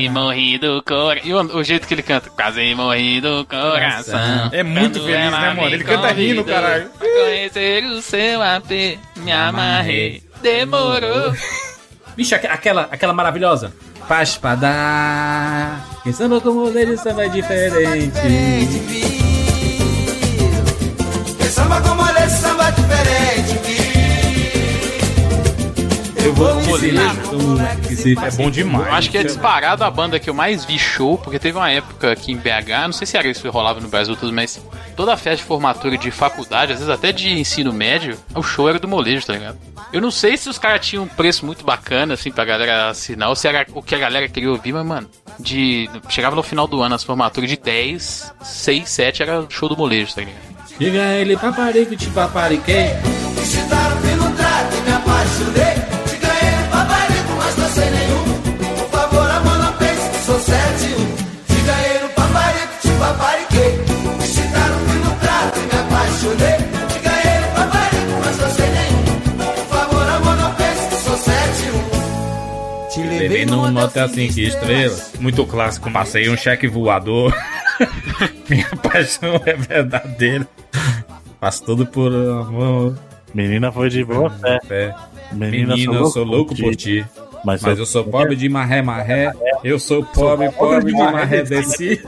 Quase 0.00 0.08
morri 0.08 0.58
do 0.58 0.82
coração. 0.82 1.24
E 1.24 1.34
o, 1.34 1.56
o 1.58 1.64
jeito 1.64 1.86
que 1.86 1.94
ele 1.94 2.02
canta? 2.02 2.30
Quase 2.30 2.74
morri 2.74 3.20
do 3.20 3.44
coração. 3.44 4.48
É 4.52 4.62
muito 4.62 5.00
feliz, 5.00 5.30
né, 5.30 5.54
mano? 5.54 5.68
Ele 5.68 5.84
canta 5.84 6.12
rindo, 6.12 6.44
caralho. 6.44 6.88
Pra 6.98 7.08
conhecer 7.08 7.84
o 7.84 8.00
seu 8.02 8.42
AP, 8.42 8.98
me 9.16 9.32
amarrei. 9.32 10.22
Demorou. 10.42 11.32
Bicho, 12.16 12.34
aque- 12.34 12.46
aquela, 12.46 12.88
aquela 12.90 13.12
maravilhosa. 13.12 13.72
Paz 14.08 14.36
pra 14.36 14.54
dar. 14.56 15.86
Quem 16.02 16.12
samba 16.12 16.40
com 16.40 16.50
molejo, 16.52 16.96
samba 16.98 17.26
é 17.26 17.28
diferente. 17.28 19.19
Te 26.80 27.96
se 27.96 28.12
É 28.12 28.30
bom 28.30 28.50
demais. 28.50 28.86
Eu 28.86 28.92
acho 28.94 29.10
que 29.10 29.18
é 29.18 29.22
disparado 29.22 29.84
a 29.84 29.90
banda 29.90 30.18
que 30.18 30.30
eu 30.30 30.34
mais 30.34 30.64
vi 30.64 30.78
show, 30.78 31.18
porque 31.18 31.38
teve 31.38 31.58
uma 31.58 31.70
época 31.70 32.12
aqui 32.12 32.32
em 32.32 32.36
BH, 32.36 32.84
não 32.84 32.92
sei 32.92 33.06
se 33.06 33.18
era 33.18 33.28
isso 33.28 33.42
que 33.42 33.48
rolava 33.48 33.80
no 33.80 33.88
Brasil 33.88 34.16
tudo, 34.16 34.32
mas 34.32 34.58
toda 34.96 35.12
a 35.12 35.16
festa 35.16 35.36
de 35.36 35.42
formatura 35.44 35.98
de 35.98 36.10
faculdade, 36.10 36.72
às 36.72 36.78
vezes 36.78 36.92
até 36.92 37.12
de 37.12 37.28
ensino 37.38 37.72
médio, 37.72 38.16
o 38.34 38.42
show 38.42 38.68
era 38.68 38.78
do 38.78 38.88
molejo, 38.88 39.26
tá 39.26 39.34
ligado? 39.34 39.58
Eu 39.92 40.00
não 40.00 40.10
sei 40.10 40.36
se 40.36 40.48
os 40.48 40.58
caras 40.58 40.86
tinham 40.86 41.04
um 41.04 41.08
preço 41.08 41.44
muito 41.44 41.64
bacana, 41.64 42.14
assim, 42.14 42.30
pra 42.30 42.44
galera 42.44 42.88
assinar, 42.88 43.28
ou 43.28 43.36
se 43.36 43.46
era 43.46 43.66
o 43.74 43.82
que 43.82 43.94
a 43.94 43.98
galera 43.98 44.28
queria 44.28 44.50
ouvir, 44.50 44.72
mas, 44.72 44.86
mano, 44.86 45.10
de. 45.38 45.90
Chegava 46.08 46.36
no 46.36 46.42
final 46.42 46.66
do 46.66 46.80
ano 46.80 46.94
as 46.94 47.04
formaturas 47.04 47.50
de 47.50 47.56
10, 47.56 48.32
6, 48.42 48.88
7 48.88 49.22
era 49.22 49.46
show 49.48 49.68
do 49.68 49.76
molejo, 49.76 50.14
tá 50.14 50.20
ligado? 50.22 50.50
Diga 50.78 51.02
ele, 51.16 51.36
paparico, 51.36 51.94
te 51.96 52.06
papariquei. 52.06 52.94
Me 53.36 53.44
chutaram 53.44 54.00
pelo 54.00 54.30
trato 54.34 54.76
e 54.76 54.80
me 54.80 54.92
apaixonei. 54.92 55.89
7 73.40 73.46
Te 73.46 73.46
Levei 73.46 73.46
num 73.46 73.72
motel 73.72 74.08
5 74.08 74.40
estrelas. 74.40 75.12
Muito 75.20 75.46
clássico. 75.46 75.90
Passei 75.90 76.28
um 76.28 76.36
cheque 76.36 76.66
voador. 76.68 77.34
Minha 78.48 78.68
paixão 78.82 79.40
é 79.46 79.54
verdadeira. 79.54 80.46
Faço 81.40 81.64
tudo 81.64 81.86
por 81.86 82.12
amor. 82.12 82.98
Menina 83.32 83.70
foi 83.72 83.88
de 83.88 84.04
boa 84.04 84.28
fé. 84.30 84.58
Fé. 84.66 84.94
Menina, 85.32 85.74
Menina, 85.74 85.94
eu 85.94 86.06
sou 86.06 86.24
louco 86.24 86.54
por 86.56 86.74
ti. 86.74 87.04
Mas, 87.44 87.62
Mas 87.62 87.78
eu 87.78 87.86
sou 87.86 88.04
pobre 88.04 88.36
de 88.36 88.48
marré, 88.48 88.82
marré. 88.82 89.32
Eu 89.64 89.78
sou 89.78 90.04
pobre, 90.04 90.50
pobre 90.50 90.92
de 90.92 90.98
marré, 90.98 91.42
desci. 91.42 91.98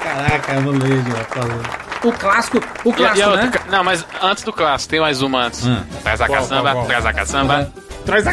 Caraca, 0.00 0.60
molejo, 0.60 1.02
falou. 1.28 1.62
O 2.04 2.12
clássico, 2.12 2.58
o 2.84 2.88
E- 2.90 2.92
e 2.92 2.94
clássico, 2.94 3.26
a 3.28 3.30
outra 3.32 3.46
né? 3.46 3.52
Não, 3.70 3.82
mas 3.82 4.06
antes 4.22 4.44
do 4.44 4.52
clássico, 4.52 4.90
tem 4.90 5.00
mais 5.00 5.20
uma 5.20 5.46
antes. 5.46 5.66
Hum. 5.66 5.80
Traz 6.02 6.20
a 6.20 6.26
Qual, 6.26 6.38
caçamba, 6.38 6.62
qual, 6.62 6.74
qual? 6.74 6.86
traz 6.86 7.06
a 7.06 7.12
caçamba. 7.12 7.72
Traz 8.08 8.26
a. 8.26 8.32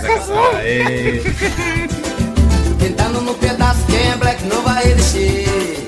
Tentando 2.80 3.19
no 3.27 3.35
pedaço, 3.35 3.85
quem 3.88 4.10
é 4.10 4.15
black 4.15 4.41
não 4.45 4.61
vai 4.61 4.85
resistir. 4.85 5.85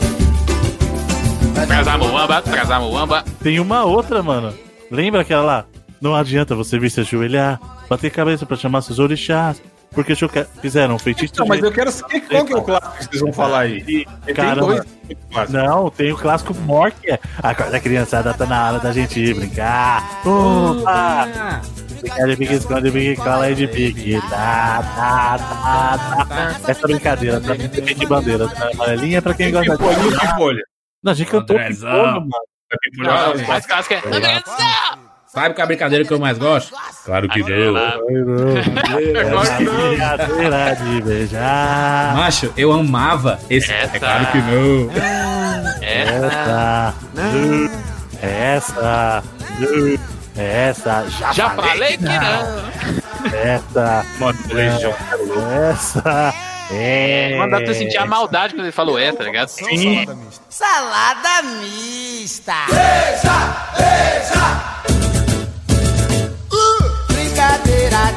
Traz 1.65 1.87
a 1.87 1.97
muamba, 1.97 2.41
traz 2.41 2.69
a 2.69 2.81
muamba. 2.81 3.23
Tem 3.41 3.61
uma 3.61 3.85
outra, 3.85 4.21
mano. 4.21 4.53
Lembra 4.91 5.21
aquela 5.21 5.41
lá? 5.41 5.65
Não 6.01 6.13
adianta 6.13 6.53
você 6.53 6.77
vir 6.77 6.91
se 6.91 6.99
ajoelhar, 6.99 7.61
bater 7.89 8.11
cabeça 8.11 8.45
pra 8.45 8.57
chamar 8.57 8.81
seus 8.81 8.99
orixás, 8.99 9.61
porque 9.91 10.13
fizeram 10.61 10.95
um 10.95 10.99
feitiço 10.99 11.35
Não, 11.37 11.47
mas 11.47 11.63
eu 11.63 11.71
quero 11.71 11.89
saber 11.89 12.19
qual 12.19 12.43
que 12.43 12.51
é 12.51 12.57
o 12.57 12.61
clássico 12.61 12.97
que 12.97 13.05
vocês 13.05 13.21
vão 13.21 13.31
falar 13.31 13.59
aí. 13.59 13.83
Tem 13.85 14.05
dois. 14.59 14.81
Não, 15.49 15.89
tem 15.89 16.11
o 16.11 16.17
clássico 16.17 16.53
mor 16.53 16.91
que 16.91 17.09
é 17.09 17.19
Acorda 17.41 17.79
criançada, 17.79 18.33
tá 18.33 18.45
na 18.45 18.67
hora 18.67 18.79
da 18.79 18.91
gente 18.91 19.33
brincar 19.33 20.03
Opa! 20.25 21.61
Ah, 21.97 22.01
Brincar 22.01 22.27
de 22.27 22.37
pique, 22.37 22.53
esconde, 22.53 22.91
pique, 22.91 23.15
cola 23.21 23.49
e 23.49 23.55
de 23.55 23.67
pique 23.67 24.21
Tá, 24.29 24.83
tá, 24.95 25.37
tá, 25.37 26.25
tá 26.25 26.71
Essa 26.71 26.87
brincadeira, 26.87 27.41
pra 27.41 27.55
mim, 27.55 27.67
tem 27.67 27.95
de 27.95 28.05
bandeira 28.05 28.47
tá? 28.47 28.69
Amarelinha 28.73 29.17
é 29.17 29.21
pra 29.21 29.33
quem 29.33 29.51
gosta 29.51 29.77
de 29.77 30.19
pipolho. 30.19 30.63
Não, 31.03 31.11
a 31.11 31.15
gente 31.15 31.29
cantou 31.29 31.57
pipolho, 31.57 31.91
mano 31.91 32.29
Pipolho, 32.81 33.47
mais 33.47 33.65
clássico 33.65 33.93
é. 33.93 34.01
Sabe 35.27 35.53
qual 35.53 35.59
é 35.59 35.63
a 35.63 35.65
brincadeira 35.67 36.05
que 36.05 36.11
eu 36.11 36.19
mais 36.19 36.37
gosto? 36.37 36.73
Claro 37.05 37.27
que 37.29 37.43
deu. 37.43 37.73
Brincadeira 39.63 40.75
de 40.75 41.01
beijar 41.01 42.15
Macho, 42.15 42.53
eu 42.57 42.71
amava 42.71 43.39
esse. 43.49 43.71
Essa. 43.71 43.97
É 43.97 43.99
claro 43.99 44.27
que 44.31 44.37
não. 44.37 44.89
Essa. 45.81 46.93
Essa 48.21 49.23
Essa 49.59 50.16
Essa 50.37 51.05
Já, 51.09 51.33
Já 51.33 51.49
falei 51.51 51.97
que 51.97 52.03
não. 52.03 52.67
Essa 53.33 54.05
Mano. 54.19 54.37
Essa 55.71 56.33
É 56.71 57.47
dá 57.49 57.61
pra 57.61 57.73
sentir 57.73 57.97
a 57.97 58.05
maldade 58.05 58.53
quando 58.53 58.65
ele 58.65 58.71
falou 58.71 58.99
é, 58.99 59.11
tá 59.11 59.23
ligado? 59.23 59.47
Sim. 59.47 60.05
Salada 60.49 61.41
mista. 61.61 62.53
Brincadeira 67.07 67.97
de 67.97 68.16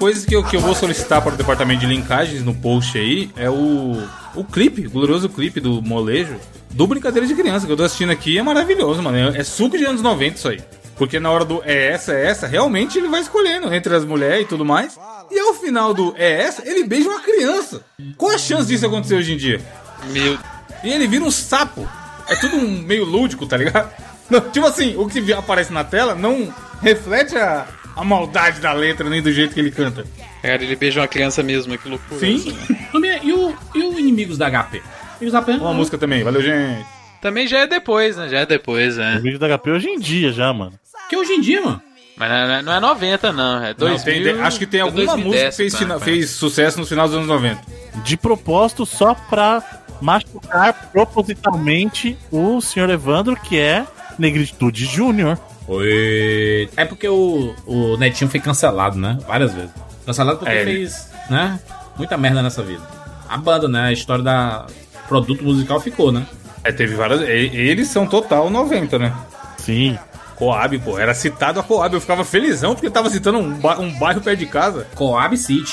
Coisa 0.00 0.26
que 0.26 0.34
eu, 0.34 0.42
que 0.42 0.56
eu 0.56 0.60
vou 0.60 0.74
solicitar 0.74 1.20
para 1.20 1.34
o 1.34 1.36
departamento 1.36 1.80
de 1.80 1.86
linkagens 1.86 2.42
no 2.42 2.54
post 2.54 2.96
aí 2.96 3.30
é 3.36 3.50
o, 3.50 4.02
o 4.34 4.42
clipe, 4.42 4.86
o 4.86 4.90
glorioso 4.90 5.28
clipe 5.28 5.60
do 5.60 5.82
molejo 5.82 6.36
do 6.70 6.86
Brincadeira 6.86 7.28
de 7.28 7.34
Criança, 7.34 7.66
que 7.66 7.72
eu 7.72 7.76
tô 7.76 7.82
assistindo 7.82 8.10
aqui, 8.10 8.38
é 8.38 8.42
maravilhoso, 8.42 9.02
mano. 9.02 9.36
É, 9.36 9.44
suco 9.44 9.76
de 9.76 9.84
anos 9.84 10.00
90 10.00 10.36
isso 10.36 10.48
aí. 10.48 10.58
Porque 10.96 11.20
na 11.20 11.30
hora 11.30 11.44
do 11.44 11.62
é 11.66 11.88
essa, 11.88 12.14
é 12.14 12.26
essa, 12.26 12.46
realmente 12.46 12.96
ele 12.96 13.08
vai 13.08 13.20
escolhendo 13.20 13.72
entre 13.74 13.94
as 13.94 14.02
mulheres 14.02 14.46
e 14.46 14.48
tudo 14.48 14.64
mais. 14.64 14.98
E 15.30 15.38
ao 15.38 15.52
final 15.52 15.92
do 15.92 16.14
é 16.16 16.44
essa, 16.44 16.66
ele 16.66 16.84
beija 16.84 17.06
uma 17.06 17.20
criança. 17.20 17.82
Qual 18.16 18.32
a 18.32 18.38
chance 18.38 18.68
disso 18.68 18.86
acontecer 18.86 19.16
hoje 19.16 19.34
em 19.34 19.36
dia? 19.36 19.60
Meu. 20.12 20.38
E 20.82 20.90
ele 20.90 21.06
vira 21.06 21.24
um 21.26 21.30
sapo. 21.30 21.86
É 22.26 22.36
tudo 22.36 22.56
um 22.56 22.82
meio 22.82 23.04
lúdico, 23.04 23.44
tá 23.44 23.58
ligado? 23.58 23.92
Não, 24.30 24.40
tipo 24.40 24.64
assim, 24.66 24.96
o 24.96 25.06
que 25.06 25.30
aparece 25.34 25.72
na 25.72 25.84
tela 25.84 26.14
não 26.14 26.54
reflete 26.80 27.36
a, 27.36 27.66
a 28.00 28.04
maldade 28.04 28.60
da 28.60 28.72
letra 28.72 29.08
nem 29.08 29.20
do 29.22 29.32
jeito 29.32 29.54
que 29.54 29.60
ele 29.60 29.70
canta. 29.70 30.04
Cara, 30.42 30.62
ele 30.62 30.74
beija 30.76 31.00
uma 31.00 31.08
criança 31.08 31.42
mesmo, 31.42 31.76
que 31.76 31.88
loucura. 31.88 32.18
Sim. 32.20 32.56
E 33.22 33.32
o, 33.32 33.54
e 33.74 33.78
o 33.82 33.98
Inimigos 33.98 34.38
da 34.38 34.48
HP? 34.50 34.82
Inimigos 35.20 35.32
da 35.32 35.42
HP? 35.42 35.52
Uma 35.52 35.74
música 35.74 35.98
também, 35.98 36.22
valeu, 36.24 36.42
gente. 36.42 36.84
Também 37.20 37.46
já 37.46 37.58
é 37.60 37.66
depois, 37.66 38.16
né? 38.16 38.28
Já 38.28 38.38
é 38.40 38.46
depois, 38.46 38.96
O 38.96 39.00
né? 39.00 39.20
vídeo 39.22 39.38
da 39.38 39.46
HP 39.58 39.70
hoje 39.70 39.88
em 39.88 39.98
dia 39.98 40.32
já, 40.32 40.52
mano. 40.52 40.72
Que 41.08 41.16
hoje 41.16 41.32
em 41.34 41.40
dia, 41.40 41.60
mano. 41.60 41.82
Mas 42.16 42.28
não 42.30 42.36
é, 42.36 42.62
não 42.62 42.72
é 42.74 42.80
90, 42.80 43.32
não. 43.32 43.62
É 43.64 43.68
Não, 43.68 43.74
2000, 43.74 44.04
tem- 44.24 44.34
tem- 44.34 44.42
acho 44.42 44.58
que 44.58 44.66
tem 44.66 44.80
alguma 44.80 45.04
2010, 45.16 45.26
música 45.26 45.50
que 45.50 45.56
fez, 45.78 45.88
tá. 45.88 46.00
fez 46.00 46.30
sucesso 46.30 46.78
no 46.80 46.86
final 46.86 47.06
dos 47.06 47.16
anos 47.16 47.28
90. 47.28 47.60
De 48.04 48.16
propósito, 48.16 48.84
só 48.86 49.14
pra 49.14 49.62
machucar 50.00 50.90
propositalmente 50.92 52.16
o 52.30 52.60
senhor 52.60 52.88
Evandro, 52.90 53.36
que 53.36 53.58
é 53.58 53.84
Negritude 54.18 54.84
Júnior. 54.86 55.38
Oi. 55.72 56.68
É 56.76 56.84
porque 56.84 57.08
o, 57.08 57.54
o 57.64 57.96
Netinho 57.96 58.28
foi 58.28 58.40
cancelado, 58.40 58.98
né? 58.98 59.18
Várias 59.26 59.54
vezes. 59.54 59.70
Cancelado 60.04 60.38
porque 60.38 60.52
É. 60.52 60.64
fez, 60.64 61.08
né? 61.30 61.60
Muita 61.96 62.16
merda 62.16 62.42
nessa 62.42 62.60
vida. 62.62 62.82
A 63.28 63.36
banda, 63.38 63.68
né? 63.68 63.82
A 63.86 63.92
história 63.92 64.24
da 64.24 64.66
produto 65.06 65.44
musical 65.44 65.80
ficou, 65.80 66.10
né? 66.10 66.26
É, 66.64 66.72
teve 66.72 66.94
várias. 66.96 67.20
e- 67.20 67.56
Eles 67.56 67.86
são 67.88 68.04
total 68.04 68.50
90, 68.50 68.98
né? 68.98 69.14
Sim. 69.58 69.96
Coab, 70.34 70.76
pô, 70.80 70.98
era 70.98 71.14
citado 71.14 71.60
a 71.60 71.62
Coab. 71.62 71.94
Eu 71.94 72.00
ficava 72.00 72.24
felizão 72.24 72.74
porque 72.74 72.90
tava 72.90 73.08
citando 73.08 73.38
um, 73.38 73.52
ba- 73.58 73.78
um 73.78 73.96
bairro 73.98 74.20
perto 74.20 74.38
de 74.40 74.46
casa. 74.46 74.86
Coab 74.96 75.36
City. 75.36 75.72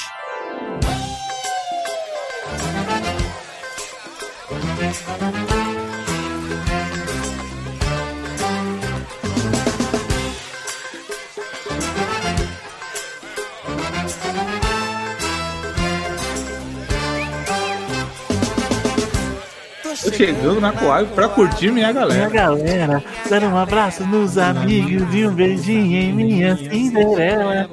Chegando 20.18 20.60
na 20.60 20.72
Coab 20.72 21.08
pra 21.14 21.30
curtir 21.30 21.72
minha 21.72 21.92
Minha 21.92 21.94
galera. 21.94 22.30
galera, 22.30 23.04
dando 23.30 23.46
um 23.48 23.58
abraço 23.58 24.04
nos 24.06 24.38
amigos 24.38 25.14
e 25.14 25.26
um 25.26 25.32
beijinho 25.34 25.96
em 26.02 26.12
minha 26.14 26.58
Cinderela. 26.58 27.70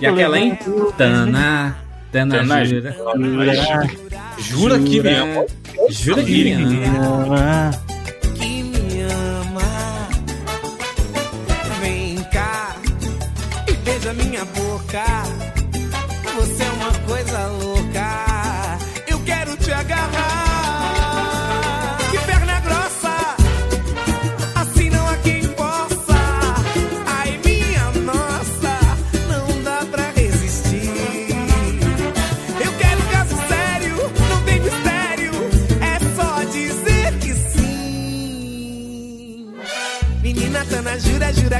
E 0.00 0.06
aquela, 0.06 0.38
hein? 0.38 0.58
Tana. 0.96 1.76
Tana, 2.12 2.36
Tana, 2.38 2.64
jura. 2.64 2.96
Jura 4.38 4.78
que 4.78 5.00
me 5.02 5.14
ama. 5.14 5.46
Jura 5.90 6.22
que 6.22 6.44
me 6.44 6.84
ama. 6.84 7.36
ama. 7.36 7.70
que 8.36 8.62
me 8.62 9.02
ama. 9.02 10.08
Vem 11.80 12.16
cá 12.32 12.76
e 13.68 13.72
beija 13.72 14.12
minha 14.12 14.44
boca. 14.44 15.33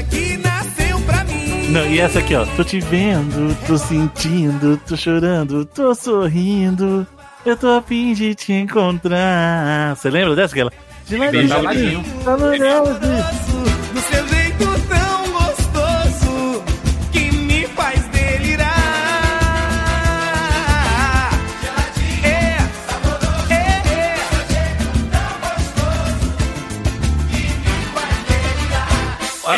Que 0.03 0.37
nasceu 0.37 0.99
pra 1.01 1.23
mim. 1.23 1.69
Não, 1.69 1.85
e 1.85 1.99
essa 1.99 2.19
aqui, 2.19 2.35
ó. 2.35 2.45
Tô 2.45 2.63
te 2.63 2.79
vendo, 2.79 3.55
tô 3.67 3.77
sentindo, 3.77 4.79
tô 4.87 4.95
chorando, 4.95 5.65
tô 5.65 5.93
sorrindo. 5.95 7.05
Eu 7.45 7.55
tô 7.55 7.67
a 7.69 7.81
fim 7.81 8.13
de 8.13 8.33
te 8.33 8.53
encontrar. 8.53 9.95
Você 9.95 10.09
lembra 10.09 10.35
dessa? 10.35 10.53
Aquela? 10.53 10.71
De 11.07 11.17
lá 11.17 11.29
Bem 11.29 11.47
geladinho. 11.47 12.03
Tá 12.23 12.35
legal, 12.35 12.85
Do 12.85 12.99
seu 12.99 13.54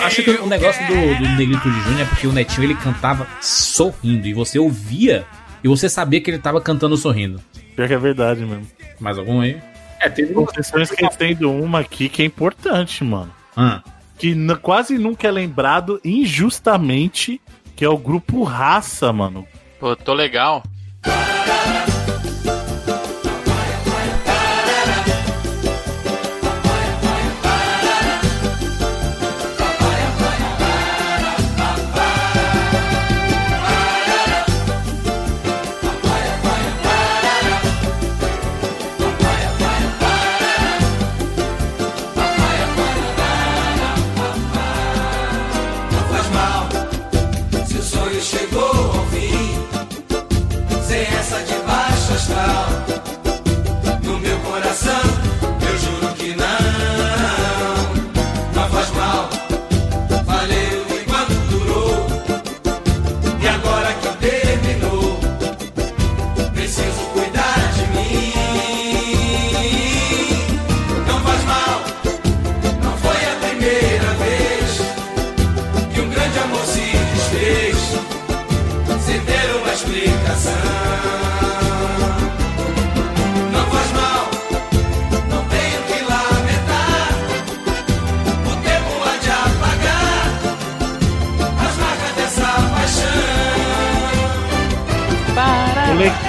Acho 0.07 0.23
que 0.23 0.31
o 0.31 0.47
negócio 0.47 0.85
do, 0.87 0.93
do 0.93 1.29
Negritude 1.35 1.79
Júnior 1.81 2.01
é 2.01 2.05
porque 2.05 2.27
o 2.27 2.31
Netinho 2.31 2.63
ele 2.63 2.75
cantava 2.75 3.27
sorrindo. 3.41 4.25
E 4.25 4.33
você 4.33 4.57
ouvia 4.57 5.25
e 5.61 5.67
você 5.67 5.89
sabia 5.89 6.21
que 6.21 6.31
ele 6.31 6.39
tava 6.39 6.61
cantando 6.61 6.95
sorrindo. 6.95 7.41
Pior 7.75 7.87
que 7.89 7.93
é 7.93 7.97
verdade 7.97 8.45
mesmo. 8.45 8.65
Mais 9.01 9.17
algum 9.17 9.41
aí? 9.41 9.61
É, 9.99 10.09
teve 10.09 10.33
uma 10.33 10.45
Confessão 10.45 10.81
esquecendo 10.81 11.51
uma 11.51 11.81
aqui 11.81 12.07
que 12.07 12.21
é 12.21 12.25
importante, 12.25 13.03
mano. 13.03 13.33
Ah. 13.55 13.83
Que 14.17 14.33
quase 14.61 14.97
nunca 14.97 15.27
é 15.27 15.31
lembrado 15.31 15.99
injustamente, 16.05 17.41
que 17.75 17.83
é 17.83 17.89
o 17.89 17.97
grupo 17.97 18.43
Raça, 18.43 19.11
mano. 19.11 19.45
Pô, 19.79 19.95
tô 19.95 20.13
legal. 20.13 20.63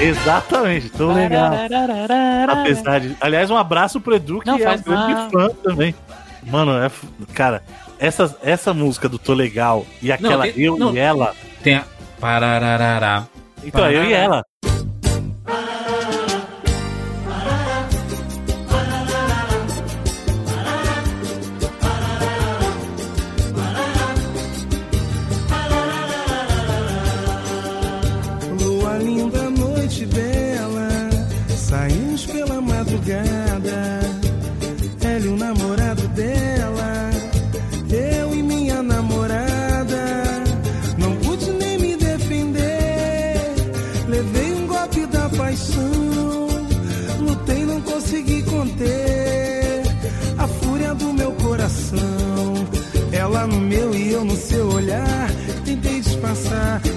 Exatamente, 0.00 0.88
tô 0.90 1.12
legal. 1.12 1.52
Apesar 2.48 3.00
de. 3.00 3.16
Aliás, 3.20 3.50
um 3.50 3.56
abraço 3.56 4.00
pro 4.00 4.14
Edu, 4.14 4.40
que 4.40 4.46
Não 4.46 4.58
é 4.58 4.70
um 4.70 4.82
grande 4.82 5.30
fã 5.32 5.48
também. 5.62 5.94
Mano, 6.44 6.72
é 6.82 6.90
cara, 7.34 7.62
essa, 7.98 8.34
essa 8.42 8.72
música 8.72 9.08
do 9.08 9.18
Tô 9.18 9.34
Legal 9.34 9.84
e 10.00 10.10
aquela 10.12 10.44
tem- 10.44 10.54
Eu 10.62 10.76
não. 10.78 10.94
e 10.94 10.98
Ela. 10.98 11.34
Tem 11.62 11.76
a. 11.76 11.84
Parararará. 12.20 13.24
Então, 13.64 13.90
eu 13.90 14.04
e 14.04 14.12
ela. 14.12 14.42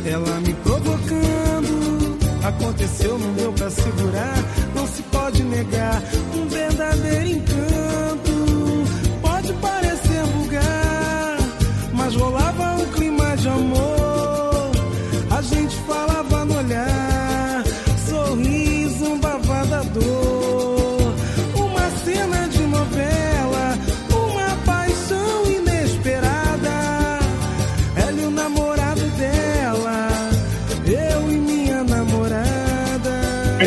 Ela 0.06 0.40
me 0.42 0.54
provocando. 0.56 2.18
Aconteceu, 2.44 3.20
não 3.20 3.34
deu 3.34 3.54
pra 3.54 3.70
segurar, 3.70 4.36
não 4.74 4.88
se 4.88 5.02
pode 5.04 5.44
negar. 5.44 6.02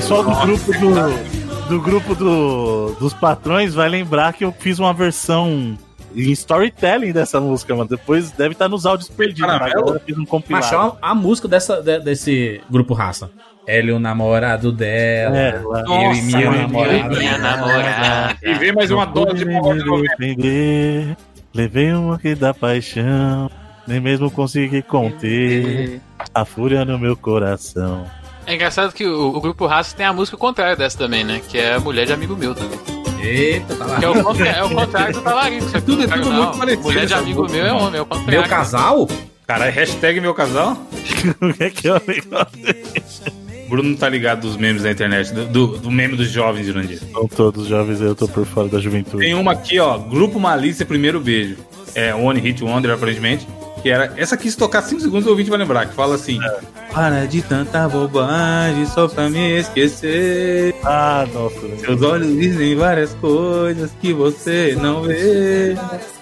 Pessoal 0.04 0.22
do 0.22 0.34
grupo 0.46 0.72
do, 0.72 1.68
do 1.68 1.80
grupo 1.80 2.14
do, 2.14 2.94
dos 3.00 3.14
patrões 3.14 3.72
vai 3.74 3.88
lembrar 3.88 4.34
que 4.34 4.44
eu 4.44 4.52
fiz 4.52 4.78
uma 4.78 4.92
versão 4.92 5.78
em 6.14 6.30
storytelling 6.30 7.10
dessa 7.12 7.40
música, 7.40 7.74
mano. 7.74 7.88
Depois 7.88 8.30
deve 8.30 8.52
estar 8.52 8.68
nos 8.68 8.84
áudios 8.84 9.08
perdidos. 9.08 9.40
Mas 9.48 9.58
Caramelo? 9.58 9.80
agora 9.80 9.96
eu 9.96 10.00
fiz 10.04 10.18
um 10.18 10.24
compilado. 10.26 10.64
Mas 10.64 10.72
a, 11.02 11.10
a 11.10 11.14
música 11.14 11.48
dessa, 11.48 11.82
de- 11.82 12.00
desse 12.00 12.60
grupo 12.70 12.92
raça. 12.92 13.30
Ela 13.66 13.86
e 13.88 13.92
o 13.92 13.98
namorado 13.98 14.70
dela. 14.70 15.36
É, 15.36 15.58
lá. 15.64 15.80
eu 15.80 16.14
e 16.14 16.22
minha 16.22 16.44
Nossa, 16.50 16.58
namorada. 16.58 17.18
Minha 17.18 17.38
namorada. 17.38 18.36
E 18.42 18.54
vem 18.54 18.72
mais 18.74 18.90
uma 18.90 19.06
dose 19.06 19.36
de 19.38 19.44
90. 19.46 20.16
defender, 20.18 21.16
levei 21.54 21.92
uma 21.94 22.18
que 22.18 22.34
da 22.34 22.52
paixão, 22.52 23.50
nem 23.86 24.00
mesmo 24.00 24.30
consegui 24.30 24.82
conter 24.82 25.98
a 26.34 26.44
fúria 26.44 26.84
no 26.84 26.98
meu 26.98 27.16
coração. 27.16 28.04
É 28.46 28.54
engraçado 28.54 28.92
que 28.92 29.06
o, 29.06 29.28
o 29.34 29.40
grupo 29.40 29.66
Raça 29.66 29.96
tem 29.96 30.04
a 30.06 30.12
música 30.12 30.36
contrária 30.36 30.76
dessa 30.76 30.98
também, 30.98 31.24
né? 31.24 31.40
Que 31.48 31.58
é 31.58 31.74
a 31.74 31.80
mulher 31.80 32.06
de 32.06 32.12
amigo 32.12 32.36
meu 32.36 32.54
também. 32.54 32.78
Eita, 33.20 33.74
tá 33.74 33.86
lá. 33.86 33.98
Que 33.98 34.04
é 34.04 34.08
o, 34.10 34.22
contra- 34.22 34.48
é 34.48 34.62
o 34.64 34.70
contrário 34.70 35.14
do 35.14 35.20
talarico. 35.22 35.66
Que 35.72 35.80
Tudo- 35.80 36.06
cara 36.08 36.20
tudo 36.22 36.32
não, 36.34 36.42
muito 36.44 36.58
parecido 36.58 36.82
Mulher 36.82 37.06
de 37.06 37.14
amigo 37.14 37.50
meu 37.50 37.66
é 37.66 37.72
homem, 37.72 37.98
é 37.98 38.02
o 38.02 38.06
contrário. 38.06 38.40
Meu 38.40 38.48
casal? 38.48 39.08
Caralho, 39.46 39.72
hashtag 39.72 40.20
meu 40.20 40.34
casal. 40.34 40.76
o 41.40 41.52
que 41.54 41.64
é 41.64 41.70
que 41.70 41.88
é 41.88 41.92
o 41.94 42.02
negócio? 42.06 43.24
Bruno 43.68 43.88
não 43.90 43.96
tá 43.96 44.08
ligado 44.10 44.42
dos 44.42 44.58
memes 44.58 44.82
da 44.82 44.90
internet, 44.90 45.32
do, 45.32 45.46
do, 45.46 45.66
do 45.78 45.90
meme 45.90 46.16
dos 46.16 46.28
jovens, 46.30 46.66
Jurandir. 46.66 47.00
São 47.12 47.26
todos 47.26 47.66
jovens, 47.66 47.98
eu 48.00 48.14
tô 48.14 48.28
por 48.28 48.44
fora 48.44 48.68
da 48.68 48.78
juventude. 48.78 49.24
Tem 49.24 49.34
uma 49.34 49.52
aqui, 49.52 49.78
ó, 49.80 49.96
Grupo 49.98 50.38
Malícia 50.38 50.84
Primeiro 50.84 51.18
Beijo. 51.18 51.56
É 51.94 52.14
One 52.14 52.40
Hit 52.40 52.62
Wonder, 52.62 52.90
aparentemente. 52.92 53.46
Que 53.84 53.90
era. 53.90 54.14
Essa 54.16 54.34
aqui, 54.34 54.50
se 54.50 54.56
tocar 54.56 54.80
5 54.80 55.02
segundos, 55.02 55.26
o 55.26 55.30
ouvinte 55.30 55.50
vai 55.50 55.58
lembrar. 55.58 55.84
Que 55.84 55.94
fala 55.94 56.14
assim: 56.14 56.38
Para 56.90 57.26
de 57.26 57.42
tanta 57.42 57.86
bobagem, 57.86 58.86
só 58.86 59.06
pra 59.06 59.28
me 59.28 59.58
esquecer. 59.58 60.74
Ah, 60.82 61.28
nossa. 61.30 61.60
Seus 61.76 62.00
olhos 62.00 62.34
dizem 62.34 62.74
várias 62.76 63.12
coisas 63.12 63.90
que 64.00 64.14
você 64.14 64.74
não 64.80 65.02
vê. 65.02 65.76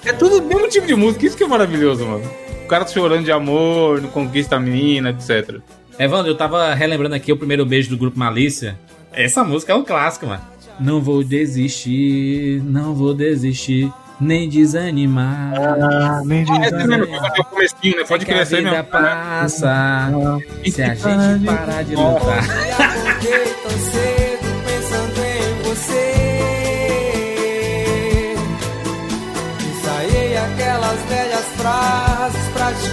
É 0.05 0.13
tudo 0.13 0.41
o 0.41 0.43
mesmo 0.45 0.69
tipo 0.69 0.89
de 0.89 0.97
música, 0.97 1.25
isso 1.25 1.37
que 1.37 1.45
é 1.45 1.47
maravilhoso, 1.47 2.05
mano. 2.05 2.29
O 2.65 2.67
cara 2.67 2.85
chorando 2.85 3.25
de 3.25 3.31
amor, 3.31 4.03
não 4.03 4.11
conquista 4.11 4.57
a 4.57 4.59
menina, 4.59 5.11
etc. 5.11 5.61
Evandro, 5.97 6.33
eu 6.33 6.37
tava 6.37 6.75
relembrando 6.75 7.15
aqui 7.15 7.33
o 7.33 7.37
primeiro 7.37 7.65
beijo 7.65 7.91
do 7.91 7.97
grupo 7.97 8.19
Malícia. 8.19 8.77
Essa 9.13 9.45
música 9.45 9.73
é 9.73 9.77
um 9.77 9.85
clássico, 9.85 10.27
mano. 10.27 10.43
Não 10.81 11.01
vou 11.01 11.23
desistir, 11.23 12.61
não 12.65 12.93
vou 12.93 13.15
desistir, 13.15 13.89
nem 14.23 14.49
desanimar. 14.49 15.53
Ah, 15.57 16.23
nem 16.25 16.45
Ah, 16.49 17.33
é 17.37 17.41
o 17.41 17.45
comecinho, 17.45 17.97
né? 17.97 18.05
Pode 18.07 18.25
a 18.25 18.27
crescer 18.29 18.57
vida 18.59 18.71
mesmo. 18.71 18.85
passa 18.85 20.09
se 20.71 20.83
a 20.83 20.95
gente 20.95 21.45
parar 21.45 21.83
de 21.85 21.95
lutar. 21.97 22.39
Acordei 22.39 23.55
tão 23.63 23.71
cedo 23.71 24.49
pensando 24.65 25.19
em 25.27 25.63
você. 25.65 26.13
Ensaiei 29.71 30.37
aquelas 30.37 31.01
velhas 31.09 31.45
frases 31.57 32.49
pra 32.53 32.73
te 32.73 32.91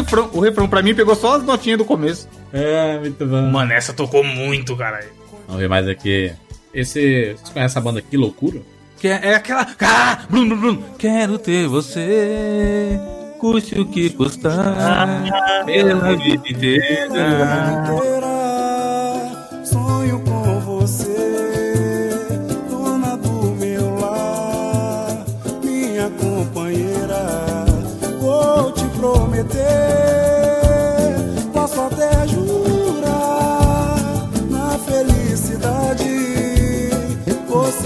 refrão. 0.00 0.30
O 0.32 0.40
refrão, 0.40 0.68
pra 0.68 0.82
mim, 0.82 0.94
pegou 0.94 1.14
só 1.14 1.36
as 1.36 1.42
notinhas 1.42 1.78
do 1.78 1.84
começo. 1.84 2.28
É, 2.52 2.98
muito 2.98 3.26
bom. 3.26 3.42
Mano, 3.50 3.72
essa 3.72 3.92
tocou 3.92 4.22
muito, 4.24 4.76
caralho. 4.76 5.08
Vamos 5.46 5.60
ver 5.60 5.68
mais 5.68 5.88
aqui. 5.88 6.32
Esse. 6.72 7.34
Você 7.34 7.52
conhece 7.52 7.72
essa 7.72 7.80
banda 7.80 7.98
aqui, 8.00 8.16
Loucura? 8.16 8.60
Que 8.98 9.08
é, 9.08 9.20
é 9.22 9.34
aquela. 9.34 9.66
Ah, 9.80 10.20
Bruno, 10.28 10.56
Bruno, 10.56 10.76
Bruno. 10.76 10.94
Quero 10.98 11.38
ter 11.38 11.68
você, 11.68 12.98
custe 13.38 13.78
o 13.78 13.86
que 13.86 14.10
custar, 14.10 15.22
pela 15.64 16.14
vida 16.16 16.48
inteira. 16.48 17.08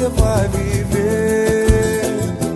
Você 0.01 0.09
vai 0.09 0.49
viver, 0.49 2.07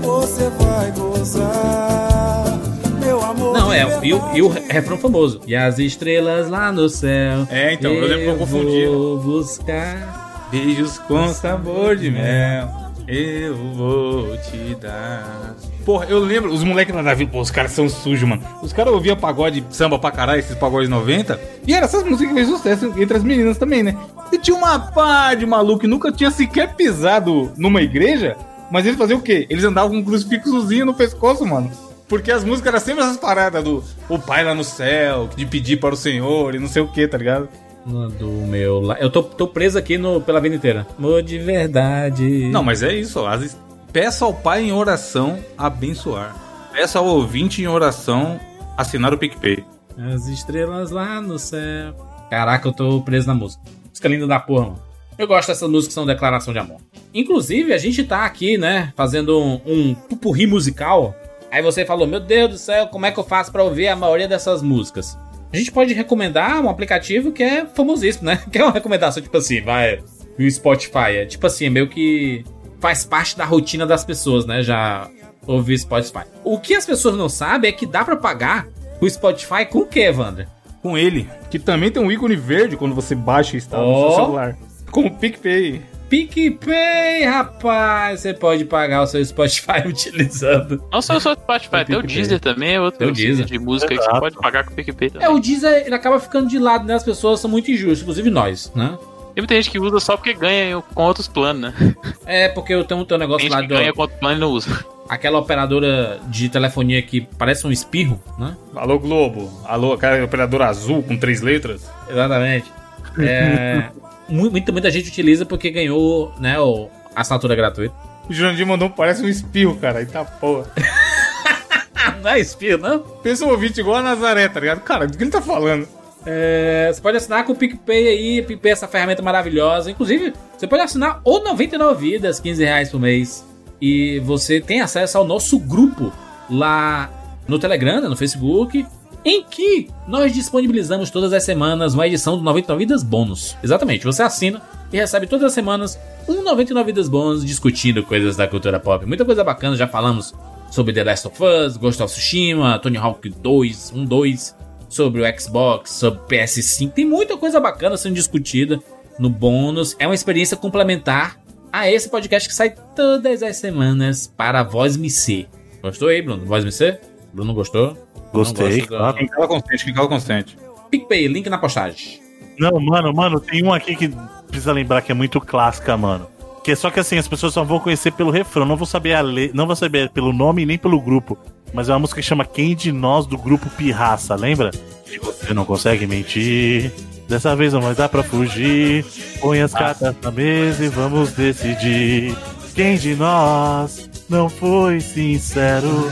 você 0.00 0.48
vai 0.48 0.90
gozar, 0.92 2.58
meu 2.98 3.22
amor. 3.22 3.52
Não, 3.52 3.70
é. 3.70 4.00
E 4.02 4.14
o, 4.14 4.34
e 4.34 4.40
o 4.40 4.48
refrão 4.48 4.96
famoso. 4.96 5.42
E 5.46 5.54
as 5.54 5.78
estrelas 5.78 6.48
lá 6.48 6.72
no 6.72 6.88
céu. 6.88 7.46
É, 7.50 7.74
então, 7.74 7.92
eu 7.92 8.06
lembro 8.06 8.24
que 8.24 8.30
eu 8.30 8.36
confundi. 8.38 8.86
Vou 8.86 9.18
buscar. 9.18 10.48
Beijos 10.50 10.98
com 11.00 11.28
sabor 11.34 11.96
de 11.96 12.10
mel, 12.10 12.70
eu 13.06 13.54
vou 13.74 14.38
te 14.38 14.74
dar. 14.76 15.54
Porra, 15.84 16.06
eu 16.08 16.18
lembro, 16.18 16.50
os 16.52 16.64
moleques 16.64 16.94
lá 16.94 17.02
da 17.02 17.12
vila, 17.12 17.30
pô, 17.30 17.40
os 17.40 17.50
caras 17.50 17.72
são 17.72 17.88
sujos, 17.88 18.26
mano. 18.28 18.42
Os 18.62 18.72
caras 18.72 18.92
ouviam 18.92 19.16
pagode 19.16 19.62
samba 19.70 19.98
pra 19.98 20.10
caralho, 20.10 20.38
esses 20.38 20.56
pagodes 20.56 20.88
90. 20.88 21.38
E 21.66 21.74
era 21.74 21.84
essas 21.84 22.02
músicas 22.02 22.28
que 22.28 22.34
fez 22.34 22.48
sucesso 22.48 22.92
entre 22.96 23.16
as 23.16 23.22
meninas 23.22 23.58
também, 23.58 23.82
né? 23.82 23.94
E 24.32 24.38
tinha 24.38 24.56
uma 24.56 24.78
pá 24.78 25.34
de 25.34 25.44
maluco 25.44 25.80
que 25.80 25.86
nunca 25.86 26.10
tinha 26.10 26.30
sequer 26.30 26.74
pisado 26.74 27.52
numa 27.56 27.82
igreja, 27.82 28.34
mas 28.70 28.86
eles 28.86 28.98
faziam 28.98 29.18
o 29.18 29.22
quê? 29.22 29.46
Eles 29.50 29.62
andavam 29.64 29.90
com 29.90 29.96
um 29.98 30.04
crucifixozinho 30.04 30.86
no 30.86 30.94
pescoço, 30.94 31.44
mano. 31.44 31.70
Porque 32.08 32.30
as 32.32 32.44
músicas 32.44 32.72
eram 32.74 32.80
sempre 32.84 33.02
essas 33.04 33.16
paradas 33.16 33.62
do 33.62 33.82
o 34.08 34.18
pai 34.18 34.42
lá 34.44 34.54
no 34.54 34.64
céu, 34.64 35.28
de 35.36 35.44
pedir 35.44 35.78
para 35.78 35.94
o 35.94 35.96
Senhor 35.98 36.54
e 36.54 36.58
não 36.58 36.68
sei 36.68 36.80
o 36.82 36.88
que, 36.88 37.06
tá 37.06 37.18
ligado? 37.18 37.48
Do 37.86 38.28
meu. 38.48 38.82
Eu 38.98 39.10
tô, 39.10 39.22
tô 39.22 39.46
preso 39.46 39.76
aqui 39.78 39.98
no, 39.98 40.18
pela 40.20 40.40
vida 40.40 40.54
inteira. 40.56 40.86
Amor 40.98 41.22
de 41.22 41.38
verdade. 41.38 42.48
Não, 42.50 42.62
mas 42.62 42.82
é 42.82 42.94
isso, 42.94 43.20
ó. 43.20 43.26
As- 43.28 43.56
Peça 43.94 44.24
ao 44.24 44.34
pai 44.34 44.64
em 44.64 44.72
oração 44.72 45.38
abençoar. 45.56 46.34
Peça 46.72 46.98
ao 46.98 47.06
ouvinte 47.06 47.62
em 47.62 47.68
oração 47.68 48.40
assinar 48.76 49.14
o 49.14 49.18
PicPay. 49.18 49.64
As 49.96 50.26
estrelas 50.26 50.90
lá 50.90 51.20
no 51.20 51.38
céu. 51.38 51.94
Caraca, 52.28 52.66
eu 52.66 52.72
tô 52.72 53.00
preso 53.02 53.28
na 53.28 53.34
música. 53.34 53.62
Música 53.88 54.08
linda 54.08 54.26
da 54.26 54.40
porra, 54.40 54.64
mano. 54.64 54.82
Eu 55.16 55.28
gosto 55.28 55.46
dessas 55.46 55.70
músicas 55.70 55.86
que 55.86 55.94
são 55.94 56.04
declaração 56.04 56.52
de 56.52 56.58
amor. 56.58 56.80
Inclusive, 57.14 57.72
a 57.72 57.78
gente 57.78 58.02
tá 58.02 58.24
aqui, 58.24 58.58
né, 58.58 58.92
fazendo 58.96 59.40
um, 59.40 59.60
um 59.64 59.94
pupurri 59.94 60.44
musical. 60.44 61.14
Aí 61.48 61.62
você 61.62 61.84
falou, 61.84 62.04
meu 62.04 62.18
Deus 62.18 62.50
do 62.50 62.58
céu, 62.58 62.88
como 62.88 63.06
é 63.06 63.12
que 63.12 63.20
eu 63.20 63.24
faço 63.24 63.52
pra 63.52 63.62
ouvir 63.62 63.86
a 63.86 63.94
maioria 63.94 64.26
dessas 64.26 64.60
músicas? 64.60 65.16
A 65.52 65.56
gente 65.56 65.70
pode 65.70 65.94
recomendar 65.94 66.60
um 66.60 66.68
aplicativo 66.68 67.30
que 67.30 67.44
é 67.44 67.64
famosíssimo, 67.64 68.26
né? 68.26 68.42
Que 68.50 68.58
é 68.58 68.64
uma 68.64 68.72
recomendação, 68.72 69.22
tipo 69.22 69.36
assim, 69.36 69.62
vai, 69.62 70.02
o 70.36 70.50
Spotify. 70.50 71.14
É 71.14 71.26
tipo 71.26 71.46
assim, 71.46 71.66
é 71.66 71.70
meio 71.70 71.88
que 71.88 72.44
faz 72.84 73.02
parte 73.02 73.34
da 73.34 73.46
rotina 73.46 73.86
das 73.86 74.04
pessoas, 74.04 74.44
né? 74.44 74.62
Já 74.62 75.08
ouvir 75.46 75.78
Spotify. 75.78 76.24
O 76.44 76.60
que 76.60 76.74
as 76.74 76.84
pessoas 76.84 77.16
não 77.16 77.30
sabem 77.30 77.70
é 77.70 77.72
que 77.72 77.86
dá 77.86 78.04
pra 78.04 78.14
pagar 78.14 78.66
o 79.00 79.08
Spotify 79.08 79.64
com 79.64 79.78
o 79.78 79.86
que, 79.86 80.06
Wander? 80.10 80.46
Com 80.82 80.98
ele, 80.98 81.26
que 81.50 81.58
também 81.58 81.90
tem 81.90 82.02
um 82.02 82.12
ícone 82.12 82.36
verde 82.36 82.76
quando 82.76 82.94
você 82.94 83.14
baixa 83.14 83.54
e 83.54 83.56
instala 83.56 83.82
no 83.82 83.88
Ó. 83.88 84.08
seu 84.08 84.24
celular. 84.26 84.56
Com 84.90 85.06
o 85.06 85.10
PicPay. 85.10 85.80
PicPay, 86.10 87.24
rapaz! 87.24 88.20
Você 88.20 88.34
pode 88.34 88.66
pagar 88.66 89.00
o 89.00 89.06
seu 89.06 89.24
Spotify 89.24 89.80
utilizando. 89.88 90.84
Não 90.92 91.00
só 91.00 91.16
o 91.16 91.20
Spotify, 91.20 91.86
tem 91.86 91.96
o. 91.96 92.02
Deezer 92.02 92.38
também, 92.38 92.74
é 92.74 92.80
outro 92.82 92.98
Tem 92.98 93.08
o 93.08 93.12
Deezer. 93.12 93.46
de 93.46 93.58
música 93.58 93.88
que 93.88 93.96
você 93.96 94.02
Exato. 94.10 94.20
pode 94.20 94.36
pagar 94.36 94.62
com 94.62 94.72
o 94.72 94.74
PicPay 94.74 95.08
também. 95.08 95.26
É, 95.26 95.30
o 95.30 95.38
Deezer, 95.38 95.86
ele 95.86 95.94
acaba 95.94 96.20
ficando 96.20 96.50
de 96.50 96.58
lado, 96.58 96.84
né? 96.84 96.92
As 96.92 97.02
pessoas 97.02 97.40
são 97.40 97.50
muito 97.50 97.70
injustas, 97.70 98.02
inclusive 98.02 98.28
nós, 98.28 98.70
né? 98.74 98.98
Tem 99.34 99.42
muita 99.42 99.54
gente 99.54 99.70
que 99.70 99.78
usa 99.80 99.98
só 99.98 100.16
porque 100.16 100.32
ganha 100.32 100.80
com 100.94 101.02
outros 101.02 101.26
planos, 101.26 101.60
né? 101.74 101.94
É, 102.24 102.48
porque 102.48 102.72
eu 102.72 102.84
tenho, 102.84 103.04
tenho 103.04 103.18
um 103.18 103.20
negócio 103.20 103.42
gente 103.42 103.52
lá 103.52 103.60
que 103.62 103.66
do... 103.68 103.74
ganha 103.74 103.92
com 103.92 104.02
outro 104.02 104.16
plano 104.18 104.36
e 104.36 104.40
não 104.40 104.48
usa. 104.50 104.84
Aquela 105.08 105.38
operadora 105.38 106.20
de 106.28 106.48
telefonia 106.48 107.02
que 107.02 107.20
parece 107.36 107.66
um 107.66 107.72
espirro, 107.72 108.22
né? 108.38 108.56
Alô, 108.76 108.98
Globo. 108.98 109.50
Alô, 109.66 109.92
aquela 109.94 110.24
operadora 110.24 110.66
azul 110.66 111.02
com 111.02 111.16
três 111.16 111.40
letras. 111.42 111.90
Exatamente. 112.08 112.72
É, 113.18 113.90
mu- 114.28 114.50
muita, 114.50 114.70
muita 114.72 114.90
gente 114.90 115.08
utiliza 115.08 115.44
porque 115.44 115.70
ganhou, 115.70 116.32
né, 116.38 116.58
o, 116.60 116.88
a 117.14 117.20
assinatura 117.20 117.54
gratuita. 117.56 117.94
O 118.28 118.32
Jurandir 118.32 118.66
mandou, 118.66 118.88
parece 118.88 119.22
um 119.22 119.28
espirro, 119.28 119.76
cara. 119.76 119.98
Aí 119.98 120.06
tá 120.06 120.24
porra. 120.24 120.64
Não 122.22 122.30
é 122.30 122.38
espirro, 122.40 122.78
não? 122.80 123.00
Pensa 123.00 123.44
um 123.44 123.50
ouvinte 123.50 123.80
igual 123.80 123.96
a 123.96 124.02
Nazaré, 124.02 124.48
tá 124.48 124.58
ligado? 124.60 124.80
Cara, 124.80 125.06
do 125.06 125.16
que 125.18 125.24
ele 125.24 125.30
tá 125.30 125.42
falando? 125.42 125.86
É, 126.26 126.90
você 126.92 127.00
pode 127.00 127.16
assinar 127.16 127.44
com 127.44 127.52
o 127.52 127.56
PicPay 127.56 128.08
aí, 128.08 128.42
PicPay 128.42 128.70
é 128.70 128.72
essa 128.72 128.88
ferramenta 128.88 129.22
maravilhosa. 129.22 129.90
Inclusive, 129.90 130.32
você 130.56 130.66
pode 130.66 130.82
assinar 130.82 131.20
o 131.24 131.40
99 131.40 132.10
vidas, 132.10 132.40
15 132.40 132.64
reais 132.64 132.90
por 132.90 133.00
mês. 133.00 133.44
E 133.80 134.20
você 134.20 134.60
tem 134.60 134.80
acesso 134.80 135.18
ao 135.18 135.26
nosso 135.26 135.58
grupo 135.58 136.12
lá 136.48 137.10
no 137.46 137.58
Telegram, 137.58 138.00
né, 138.00 138.08
no 138.08 138.16
Facebook, 138.16 138.86
em 139.24 139.42
que 139.44 139.88
nós 140.06 140.32
disponibilizamos 140.32 141.10
todas 141.10 141.32
as 141.32 141.42
semanas 141.42 141.94
uma 141.94 142.06
edição 142.06 142.36
do 142.36 142.42
99 142.42 142.84
Vidas 142.84 143.02
Bônus. 143.02 143.56
Exatamente, 143.62 144.04
você 144.04 144.22
assina 144.22 144.62
e 144.92 144.96
recebe 144.96 145.26
todas 145.26 145.46
as 145.46 145.52
semanas 145.52 145.98
um 146.28 146.42
99 146.42 146.86
Vidas 146.86 147.08
Bônus 147.08 147.44
discutindo 147.44 148.02
coisas 148.02 148.36
da 148.36 148.46
cultura 148.46 148.78
pop. 148.78 149.04
Muita 149.06 149.24
coisa 149.24 149.42
bacana, 149.42 149.76
já 149.76 149.88
falamos 149.88 150.34
sobre 150.70 150.92
The 150.92 151.04
Last 151.04 151.26
of 151.28 151.42
Us, 151.42 151.76
Ghost 151.76 152.02
of 152.02 152.12
Tsushima, 152.12 152.78
Tony 152.78 152.96
Hawk 152.96 153.28
2, 153.28 153.92
1, 153.94 154.04
2, 154.04 154.56
sobre 154.94 155.20
o 155.22 155.40
Xbox, 155.40 155.90
sobre 155.90 156.20
o 156.20 156.26
PS5. 156.26 156.92
Tem 156.92 157.04
muita 157.04 157.36
coisa 157.36 157.58
bacana 157.58 157.96
sendo 157.96 158.14
discutida 158.14 158.78
no 159.18 159.28
bônus. 159.28 159.96
É 159.98 160.06
uma 160.06 160.14
experiência 160.14 160.56
complementar 160.56 161.36
a 161.72 161.90
esse 161.90 162.08
podcast 162.08 162.48
que 162.48 162.54
sai 162.54 162.74
todas 162.94 163.42
as 163.42 163.56
semanas 163.56 164.32
para 164.36 164.60
a 164.60 164.62
Voz 164.62 164.96
Ser. 165.12 165.48
Gostou 165.82 166.08
aí, 166.08 166.22
Bruno? 166.22 166.46
Voz 166.46 166.72
Ser? 166.74 167.00
Bruno 167.32 167.52
gostou? 167.52 167.98
Gostei, 168.32 168.82
da- 168.82 168.86
claro. 168.86 169.16
Quem 169.16 169.26
cala 169.26 169.48
constante, 169.48 169.84
quem 169.84 169.94
cala 169.94 170.08
constante. 170.08 170.58
PicPay, 170.90 171.26
link 171.26 171.48
na 171.50 171.58
postagem. 171.58 172.20
Não, 172.58 172.78
mano, 172.78 173.12
mano, 173.12 173.40
tem 173.40 173.64
um 173.64 173.72
aqui 173.72 173.96
que 173.96 174.08
precisa 174.46 174.72
lembrar 174.72 175.02
que 175.02 175.10
é 175.10 175.14
muito 175.14 175.40
clássica, 175.40 175.96
mano. 175.96 176.28
Que 176.62 176.70
é 176.70 176.76
só 176.76 176.88
que 176.90 177.00
assim, 177.00 177.18
as 177.18 177.26
pessoas 177.26 177.52
só 177.52 177.64
vão 177.64 177.80
conhecer 177.80 178.12
pelo 178.12 178.30
refrão, 178.30 178.64
não 178.64 178.76
vão 178.76 178.86
saber 178.86 179.14
a 179.14 179.22
le... 179.22 179.50
não 179.52 179.66
vão 179.66 179.74
saber 179.74 180.08
pelo 180.10 180.32
nome 180.32 180.64
nem 180.64 180.78
pelo 180.78 181.00
grupo. 181.00 181.36
Mas 181.74 181.88
é 181.88 181.92
uma 181.92 181.98
música 181.98 182.20
que 182.20 182.26
chama 182.26 182.44
Quem 182.44 182.74
de 182.74 182.92
Nós 182.92 183.26
do 183.26 183.36
grupo 183.36 183.68
Pirraça, 183.70 184.36
lembra? 184.36 184.70
E 185.10 185.18
você 185.18 185.52
não 185.52 185.64
consegue 185.64 186.06
mentir. 186.06 186.92
Dessa 187.28 187.56
vez 187.56 187.72
não 187.72 187.80
vai 187.80 187.94
dar 187.94 188.08
pra 188.08 188.22
fugir. 188.22 189.04
Põe 189.40 189.60
as 189.60 189.72
cartas 189.72 190.14
na 190.22 190.30
mesa 190.30 190.84
e 190.84 190.88
vamos 190.88 191.32
decidir. 191.32 192.36
Quem 192.74 192.96
de 192.96 193.16
nós 193.16 194.08
não 194.28 194.48
foi 194.48 195.00
sincero? 195.00 196.08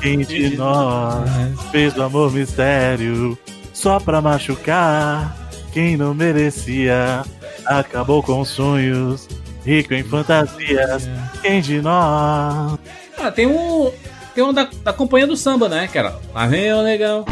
Quem 0.00 0.20
de 0.20 0.56
nós 0.56 1.28
fez 1.72 1.92
do 1.92 2.04
amor 2.04 2.32
mistério 2.32 3.36
só 3.72 3.98
pra 3.98 4.20
machucar 4.20 5.36
quem 5.72 5.96
não 5.96 6.14
merecia? 6.14 7.24
Acabou 7.64 8.22
com 8.22 8.44
sonhos, 8.44 9.28
rico 9.64 9.94
em 9.94 10.02
fantasias. 10.02 11.08
Quem 11.42 11.60
de 11.60 11.80
nós? 11.80 12.78
Ah, 13.18 13.30
tem 13.30 13.46
um. 13.46 13.92
Tem 14.34 14.44
um 14.44 14.52
da, 14.52 14.68
da 14.84 14.92
companhia 14.92 15.26
do 15.26 15.36
samba, 15.36 15.68
né, 15.68 15.88
cara? 15.88 16.16
Lá 16.32 16.46
vem 16.46 16.72
o 16.72 16.82
negão. 16.82 17.24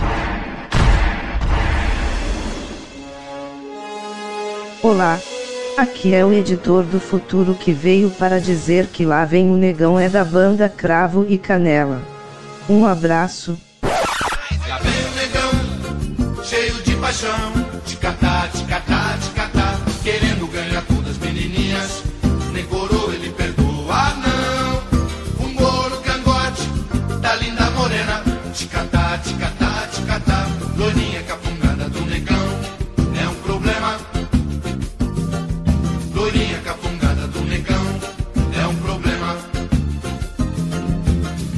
Olá. 4.83 5.19
Aqui 5.77 6.13
é 6.13 6.25
o 6.25 6.33
editor 6.33 6.83
do 6.83 6.99
futuro 6.99 7.55
que 7.55 7.73
veio 7.73 8.11
para 8.11 8.41
dizer 8.41 8.87
que 8.87 9.05
lá 9.05 9.25
vem 9.25 9.49
o 9.49 9.57
negão 9.57 9.99
é 9.99 10.09
da 10.09 10.25
banda 10.25 10.69
Cravo 10.69 11.25
e 11.29 11.39
Canela. 11.39 12.03
Um 12.69 12.85
abraço. 12.85 13.57
Lá 13.83 14.79
vem 14.79 15.05
o 15.05 15.15
negão, 15.15 16.43
cheio 16.43 16.75
de 16.83 16.97
paixão, 16.97 17.53
loirinha 30.79 31.23
capungada 31.25 31.89
do 31.89 32.01
negão. 32.07 32.49
É 33.21 33.29
um 33.29 33.35
problema. 33.43 33.99
Loirinha 36.15 36.59
capungada 36.61 37.27
do 37.27 37.41
negão, 37.41 37.85
é 38.61 38.67
um 38.67 38.77
problema. 38.77 39.37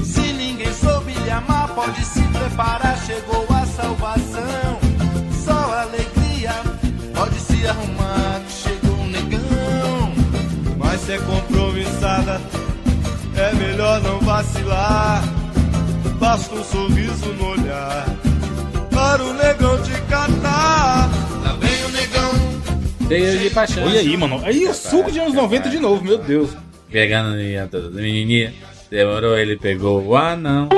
Se 0.04 0.32
ninguém 0.32 0.72
soube 0.72 1.12
lhe 1.12 1.30
amar, 1.30 1.68
pode 1.74 2.04
se 2.04 2.22
preparar, 2.22 2.98
chegou 3.04 3.46
a 3.50 3.66
salvação. 3.66 4.80
Só 5.44 5.80
alegria, 5.80 6.54
pode 7.14 7.38
se 7.40 7.66
arrumar, 7.66 8.40
que 8.46 8.52
chegou 8.52 8.96
um 8.96 9.08
negão. 9.08 10.14
Mas 10.78 11.00
se 11.02 11.12
é 11.12 11.18
compromissada, 11.18 12.40
é 13.36 13.54
melhor 13.54 14.00
não 14.02 14.20
vacilar. 14.20 15.22
Basta 16.18 16.54
um 16.54 16.64
sorriso 16.64 17.32
no 17.32 17.46
olhar, 17.48 18.04
para 19.10 19.24
o 19.24 19.32
negão 19.34 19.82
te 19.82 19.90
catar. 20.02 21.10
Lá 21.42 21.56
vem 21.58 21.84
o 21.84 21.88
negão. 21.88 23.08
Cheio 23.08 23.38
de 23.40 23.50
paixão. 23.50 23.82
Olha 23.84 23.98
aí, 23.98 24.16
mano. 24.16 24.40
Aí 24.44 24.68
o 24.68 24.74
suco 24.74 25.10
de 25.10 25.18
anos 25.18 25.34
90 25.34 25.68
de 25.68 25.80
novo, 25.80 26.04
meu 26.04 26.16
Deus. 26.16 26.50
Pegando 26.88 27.36
a 27.60 27.66
toda 27.66 27.90
menininha. 27.90 28.54
Demorou, 28.88 29.36
ele 29.36 29.56
pegou 29.56 30.00
o 30.00 30.16
anão. 30.16 30.68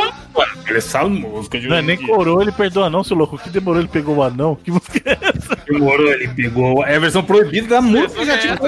Essa 0.67 1.05
música 1.05 1.61
de 1.61 1.69
Não 1.69 1.77
é 1.77 1.83
nem 1.83 1.99
coroa, 1.99 2.41
ele 2.41 2.53
perdoa 2.53 2.89
não, 2.89 3.05
seu 3.05 3.15
louco. 3.15 3.37
Que 3.37 3.51
demorou 3.51 3.81
ele 3.81 3.89
pegou 3.89 4.17
o 4.17 4.23
anão? 4.23 4.55
Que 4.55 4.71
música 4.71 4.99
é 5.05 5.19
essa? 5.21 5.57
Demorou, 5.71 6.11
ele 6.11 6.29
pegou. 6.29 6.87
É 6.87 6.97
a 6.97 6.99
versão 6.99 7.23
proibida 7.23 7.69
da 7.69 7.83
música 7.83 8.21
que 8.21 8.25
já 8.25 8.39
tinha. 8.39 8.59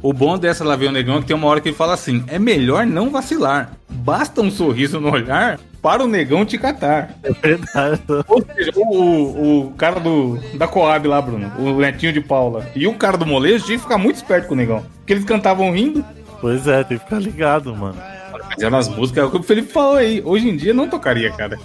O 0.00 0.12
bom 0.12 0.38
dessa 0.38 0.62
Lá 0.62 0.76
Vem 0.76 0.88
o 0.88 0.92
Negão 0.92 1.16
é 1.16 1.20
que 1.20 1.26
tem 1.26 1.34
uma 1.34 1.48
hora 1.48 1.60
que 1.60 1.68
ele 1.68 1.76
fala 1.76 1.94
assim: 1.94 2.24
é 2.28 2.38
melhor 2.38 2.86
não 2.86 3.10
vacilar. 3.10 3.72
Basta 3.88 4.40
um 4.40 4.52
sorriso 4.52 5.00
no 5.00 5.10
olhar 5.10 5.58
para 5.86 6.02
o 6.02 6.08
negão 6.08 6.44
te 6.44 6.58
catar. 6.58 7.16
É 7.22 7.30
verdade. 7.30 8.02
Ou 8.26 8.44
seja, 8.44 8.72
o, 8.74 9.66
o, 9.66 9.70
cara 9.74 10.00
do, 10.00 10.36
da 10.54 10.66
Coab 10.66 11.06
lá, 11.06 11.22
Bruno, 11.22 11.52
o 11.60 11.78
netinho 11.78 12.12
de 12.12 12.20
Paula, 12.20 12.68
e 12.74 12.88
o 12.88 12.94
cara 12.94 13.16
do 13.16 13.24
molejo 13.24 13.66
tinha 13.66 13.78
que 13.78 13.84
ficar 13.84 13.96
muito 13.96 14.16
esperto 14.16 14.48
com 14.48 14.54
o 14.54 14.56
negão. 14.56 14.84
Porque 14.96 15.12
eles 15.12 15.24
cantavam 15.24 15.70
rindo. 15.70 16.04
Pois 16.40 16.66
é, 16.66 16.82
tem 16.82 16.98
que 16.98 17.04
ficar 17.04 17.20
ligado, 17.20 17.72
mano. 17.76 17.94
Mas 18.32 18.60
eram 18.60 18.78
as 18.78 18.88
músicas, 18.88 19.22
é 19.22 19.26
o 19.28 19.30
que 19.30 19.36
o 19.36 19.42
Felipe 19.44 19.72
falou 19.72 19.94
aí. 19.94 20.20
Hoje 20.24 20.48
em 20.48 20.56
dia 20.56 20.74
não 20.74 20.88
tocaria, 20.88 21.30
cara. 21.30 21.56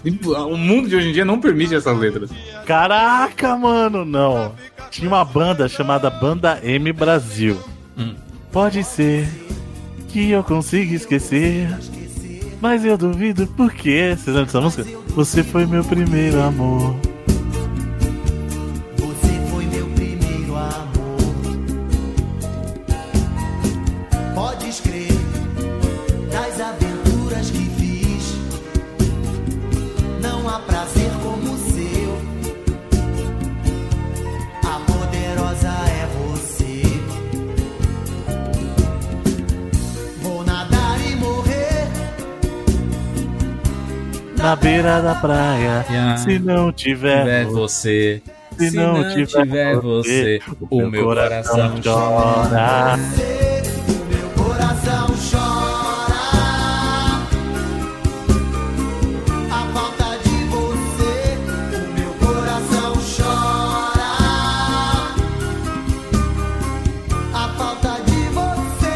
O 0.52 0.56
mundo 0.56 0.88
de 0.88 0.96
hoje 0.96 1.10
em 1.10 1.14
dia 1.14 1.26
não 1.26 1.42
permite 1.42 1.74
essas 1.74 1.98
letras. 1.98 2.30
Caraca, 2.68 3.56
mano, 3.56 4.06
não. 4.06 4.52
Tinha 4.92 5.08
uma 5.08 5.26
banda 5.26 5.68
chamada 5.68 6.12
Banda 6.12 6.60
M 6.62 6.94
Brasil. 6.94 7.58
Pode 8.52 8.84
ser 8.84 9.28
que 10.10 10.30
eu 10.30 10.44
consiga 10.44 10.94
esquecer, 10.94 11.68
mas 12.62 12.86
eu 12.86 12.98
duvido 12.98 13.48
por 13.48 13.74
quê. 13.74 14.16
Vocês 14.16 14.28
lembram 14.28 14.46
dessa 14.46 14.62
música? 14.62 14.86
Você 15.10 15.44
foi 15.44 15.66
meu 15.66 15.84
primeiro 15.84 16.42
amor. 16.42 16.96
Na 44.42 44.56
beira 44.56 45.02
da 45.02 45.16
praia. 45.16 45.86
Yeah. 45.90 46.18
Se 46.18 46.40
não 46.40 46.72
tiver, 46.72 47.20
tiver 47.20 47.46
você. 47.46 48.22
se, 48.58 48.72
não, 48.72 49.16
tiver, 49.16 49.76
você, 49.78 50.42
o 50.70 50.88
meu 50.88 51.04
coração 51.06 51.76
chora. 51.84 52.98
Meu 54.10 54.30
coração 54.44 55.08
chora. 55.30 55.72
A 59.52 59.68
falta 59.74 60.18
de 60.24 60.44
você, 60.46 61.38
o 61.76 61.94
meu 61.94 62.14
coração 62.16 62.94
chora. 63.16 64.12
A 67.34 67.50
falta 67.58 68.02
de 68.06 68.22
você, 68.30 68.96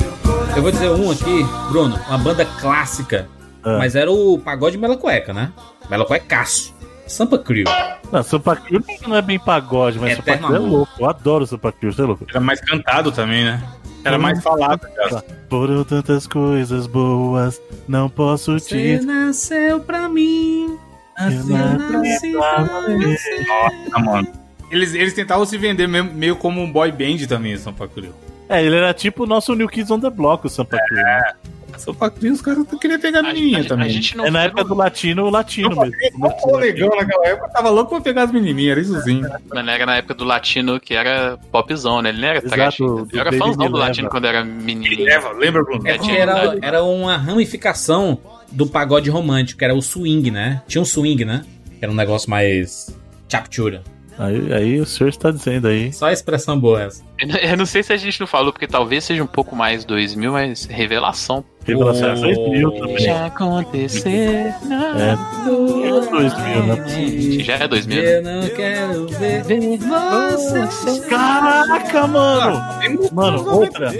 meu 0.00 0.16
coração 0.22 0.56
Eu 0.56 0.62
vou 0.62 0.72
dizer 0.72 0.90
um 0.90 1.10
aqui, 1.10 1.46
Bruno, 1.70 2.00
uma 2.08 2.18
banda 2.18 2.44
clássica, 2.44 3.28
Ah. 3.64 3.78
mas 3.78 3.96
era 3.96 4.10
o 4.10 4.38
pagode 4.38 4.76
Mela 4.76 4.96
Cueca, 4.96 5.32
né? 5.32 5.52
Mela 5.88 6.04
Cuecaço. 6.04 6.74
Sampa 7.06 7.38
Crew. 7.38 7.64
Não, 8.10 8.22
Sampa 8.22 8.56
Crio 8.56 8.82
não 9.06 9.16
é 9.16 9.22
bem 9.22 9.38
pagode, 9.38 9.98
mas 9.98 10.16
Sampa 10.16 10.38
Crio 10.38 10.56
é 10.56 10.58
louco. 10.58 10.92
Eu 10.98 11.08
adoro 11.08 11.46
Sampa 11.46 11.70
Crio, 11.72 11.92
você 11.92 12.02
é 12.02 12.04
louco. 12.04 12.26
Era 12.28 12.40
mais 12.40 12.60
cantado 12.60 13.12
também, 13.12 13.44
né? 13.44 13.62
Era 14.04 14.18
mais 14.18 14.42
falado. 14.42 14.80
cara. 14.80 15.24
Foram 15.48 15.84
tantas 15.84 16.26
coisas 16.26 16.86
boas, 16.86 17.60
não 17.88 18.08
posso 18.08 18.58
Você 18.58 18.98
te 18.98 19.04
nasceu 19.04 19.80
pra 19.80 20.08
mim. 20.08 20.78
Assim 21.16 21.52
nasci 21.52 22.32
pra 22.32 22.60
você. 22.60 23.44
Nossa, 23.46 23.98
mano. 23.98 24.28
Eles, 24.70 24.94
eles 24.94 25.14
tentavam 25.14 25.44
se 25.44 25.56
vender 25.56 25.86
meio, 25.86 26.04
meio 26.04 26.36
como 26.36 26.60
um 26.60 26.70
boy 26.70 26.90
band 26.90 27.26
também, 27.28 27.56
São 27.56 27.72
Pacrio. 27.72 28.14
É, 28.48 28.62
ele 28.62 28.76
era 28.76 28.92
tipo 28.92 29.22
o 29.24 29.26
nosso 29.26 29.54
New 29.54 29.68
Kids 29.68 29.90
on 29.90 30.00
the 30.00 30.10
Block, 30.10 30.46
o 30.46 30.50
Sampa 30.50 30.78
Crio. 30.88 31.02
né? 31.02 31.32
São 31.78 31.94
Pacrio, 31.94 32.32
os 32.32 32.40
caras 32.40 32.64
queriam 32.80 32.98
pegar 33.00 33.18
a 33.18 33.22
A, 33.30 33.32
menininha 33.32 33.60
a 33.60 33.64
também. 33.64 33.88
gente 33.90 34.16
não 34.16 34.26
É 34.26 34.30
na 34.30 34.42
época 34.44 34.62
no- 34.62 34.68
do 34.68 34.74
latino, 34.74 35.24
o 35.24 35.30
latino 35.30 35.68
mesmo. 35.70 36.34
O 36.44 36.56
legal 36.56 36.90
naquela 36.96 37.26
época 37.26 37.48
tava 37.50 37.70
louco 37.70 37.90
pra 37.90 38.00
pegar 38.00 38.22
as 38.24 38.32
menininhas, 38.32 38.72
era 38.72 38.80
isso 38.80 39.00
sim. 39.02 39.20
Mas 39.52 39.68
era 39.68 39.86
na 39.86 39.96
época 39.96 40.14
do 40.14 40.24
latino 40.24 40.78
que 40.80 40.94
era 40.94 41.38
popzão, 41.50 42.00
né? 42.02 42.10
Ele 42.10 42.20
não 42.20 42.28
era 42.28 42.38
Exato, 42.38 42.54
trash. 42.54 42.76
do 42.78 43.08
Eu 43.12 43.20
era 43.20 43.32
fãzão 43.32 43.70
do 43.70 43.76
latino 43.76 44.08
quando 44.08 44.24
era. 44.26 44.42
Leva, 44.44 45.32
lembra, 45.32 45.62
Bruno? 45.62 45.86
É 45.88 45.96
era, 46.16 46.56
era 46.62 46.82
uma 46.82 47.16
ramificação 47.16 48.18
do 48.50 48.66
pagode 48.66 49.10
romântico, 49.10 49.58
que 49.58 49.64
era 49.64 49.74
o 49.74 49.82
swing, 49.82 50.30
né? 50.30 50.62
Tinha 50.66 50.80
um 50.80 50.84
swing, 50.84 51.24
né? 51.24 51.44
Que 51.78 51.84
era 51.84 51.90
um 51.92 51.94
negócio 51.96 52.30
mais 52.30 52.94
chaptura. 53.28 53.82
Aí, 54.16 54.52
aí 54.52 54.80
o 54.80 54.86
senhor 54.86 55.08
está 55.10 55.32
dizendo 55.32 55.66
aí. 55.66 55.92
Só 55.92 56.06
a 56.06 56.12
expressão 56.12 56.58
boa 56.58 56.84
essa. 56.84 57.02
Eu 57.18 57.26
não- 57.28 57.36
Eu 57.36 57.56
não 57.56 57.66
sei 57.66 57.82
se 57.82 57.92
a 57.92 57.96
gente 57.96 58.20
não 58.20 58.28
falou, 58.28 58.52
porque 58.52 58.66
talvez 58.68 59.02
seja 59.02 59.22
um 59.24 59.26
pouco 59.26 59.56
mais 59.56 59.84
2000, 59.84 60.30
mas 60.32 60.66
revelação. 60.66 61.44
É 61.66 61.74
Oh. 61.76 61.92
2000 62.20 62.70
também. 62.72 62.98
Já 62.98 63.26
aconteceu. 63.26 64.12
É, 64.12 65.16
anos 65.46 66.08
2000, 66.08 66.62
né? 66.66 67.44
Já 67.44 67.54
é 67.54 67.68
2000. 67.68 68.02
Eu 68.02 68.22
não 68.22 68.48
quero 68.48 69.06
ver 69.08 69.42
você. 69.78 71.00
Caraca, 71.08 72.06
mano! 72.06 72.62
Mano, 73.12 73.48
outra, 73.50 73.92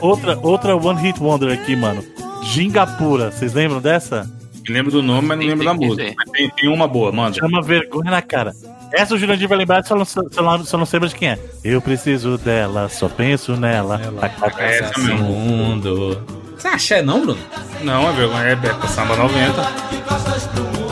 outra, 0.00 0.38
outra 0.42 0.76
One 0.76 1.00
Hit 1.00 1.20
Wonder 1.20 1.52
aqui, 1.52 1.76
mano. 1.76 2.02
Gingapura, 2.44 3.30
vocês 3.30 3.52
lembram 3.52 3.80
dessa? 3.80 4.28
Eu 4.66 4.74
lembro 4.74 4.90
do 4.90 5.02
nome, 5.02 5.28
mas 5.28 5.38
não 5.38 5.46
lembro 5.46 5.64
da 5.64 5.74
música. 5.74 6.14
tem, 6.32 6.48
tem 6.50 6.68
uma 6.68 6.86
boa, 6.86 7.10
manda. 7.12 7.36
Chama 7.36 7.60
vergonha 7.60 8.10
na 8.10 8.22
cara. 8.22 8.52
Essa 8.92 9.14
o 9.14 9.18
Jurandir 9.18 9.48
vai 9.48 9.58
lembrar, 9.58 9.84
só 9.84 9.94
não, 9.94 10.04
só 10.04 10.22
não, 10.22 10.64
só 10.64 10.76
não 10.78 10.86
lembra 10.90 11.08
de 11.08 11.14
quem 11.14 11.30
é. 11.30 11.38
Eu 11.62 11.80
preciso 11.80 12.36
dela, 12.38 12.88
só 12.88 13.08
penso 13.08 13.56
nela. 13.56 14.00
A 14.20 14.28
cada 14.28 14.62
É 14.62 14.78
essa 14.78 15.00
mesmo. 15.00 16.20
Você 16.60 16.68
acha 16.68 16.94
é 16.96 17.02
não, 17.02 17.22
Bruno? 17.22 17.40
Não, 17.80 18.06
é 18.06 18.12
vergonha, 18.12 18.48
é 18.48 18.54
Beca 18.54 18.86
Samba 18.86 19.16
90. 19.16 20.89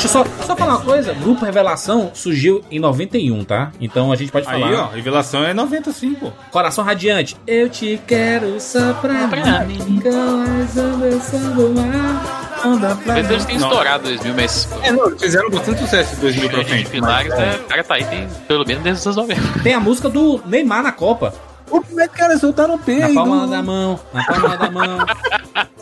Deixa 0.00 0.18
eu 0.18 0.24
só, 0.24 0.44
só 0.46 0.56
falar 0.56 0.76
uma 0.76 0.84
coisa. 0.84 1.12
Grupo 1.12 1.44
Revelação 1.44 2.10
surgiu 2.14 2.64
em 2.70 2.78
91, 2.80 3.44
tá? 3.44 3.70
Então 3.78 4.10
a 4.10 4.16
gente 4.16 4.32
pode 4.32 4.48
Aí, 4.48 4.60
falar. 4.60 4.84
ó, 4.84 4.86
revelação 4.94 5.44
é 5.44 5.52
90 5.52 5.92
sim, 5.92 6.14
pô. 6.14 6.30
Coração 6.50 6.82
Radiante. 6.82 7.36
Eu 7.46 7.68
te 7.68 8.00
quero 8.06 8.58
só 8.60 8.94
pra 8.94 9.26
mim. 9.66 10.00
Pra 10.00 10.10
Talvez 12.62 13.30
eles 13.30 13.46
Não. 13.46 13.54
estourado 13.56 14.04
2000, 14.04 14.34
mas 14.34 14.68
É, 14.82 14.92
não, 14.92 15.18
fizeram 15.18 15.50
bastante 15.50 15.80
sucesso 15.80 16.14
de 16.14 16.20
2000 16.22 16.50
pra 16.50 16.64
frente. 16.64 16.90
Pilares, 16.90 17.28
mas- 17.30 17.38
né? 17.38 17.56
O 17.56 17.68
cara 17.68 17.84
tá 17.84 17.94
aí, 17.94 18.04
tem 18.04 18.28
pelo 18.48 18.66
menos 18.66 18.82
desde 18.82 19.00
os 19.00 19.06
anos 19.18 19.28
90. 19.28 19.58
Tem 19.62 19.74
a 19.74 19.80
música 19.80 20.08
do 20.08 20.40
Neymar 20.46 20.82
na 20.82 20.92
Copa. 20.92 21.32
É 21.98 22.08
que 22.08 22.16
cara 22.16 22.36
soltaram 22.38 22.74
o 22.74 22.78
Na 22.78 22.82
peito? 22.82 23.14
palma 23.14 23.46
da 23.46 23.62
mão. 23.62 24.00
Na 24.12 24.24
palma 24.24 24.56
da 24.56 24.70
mão. 24.70 24.98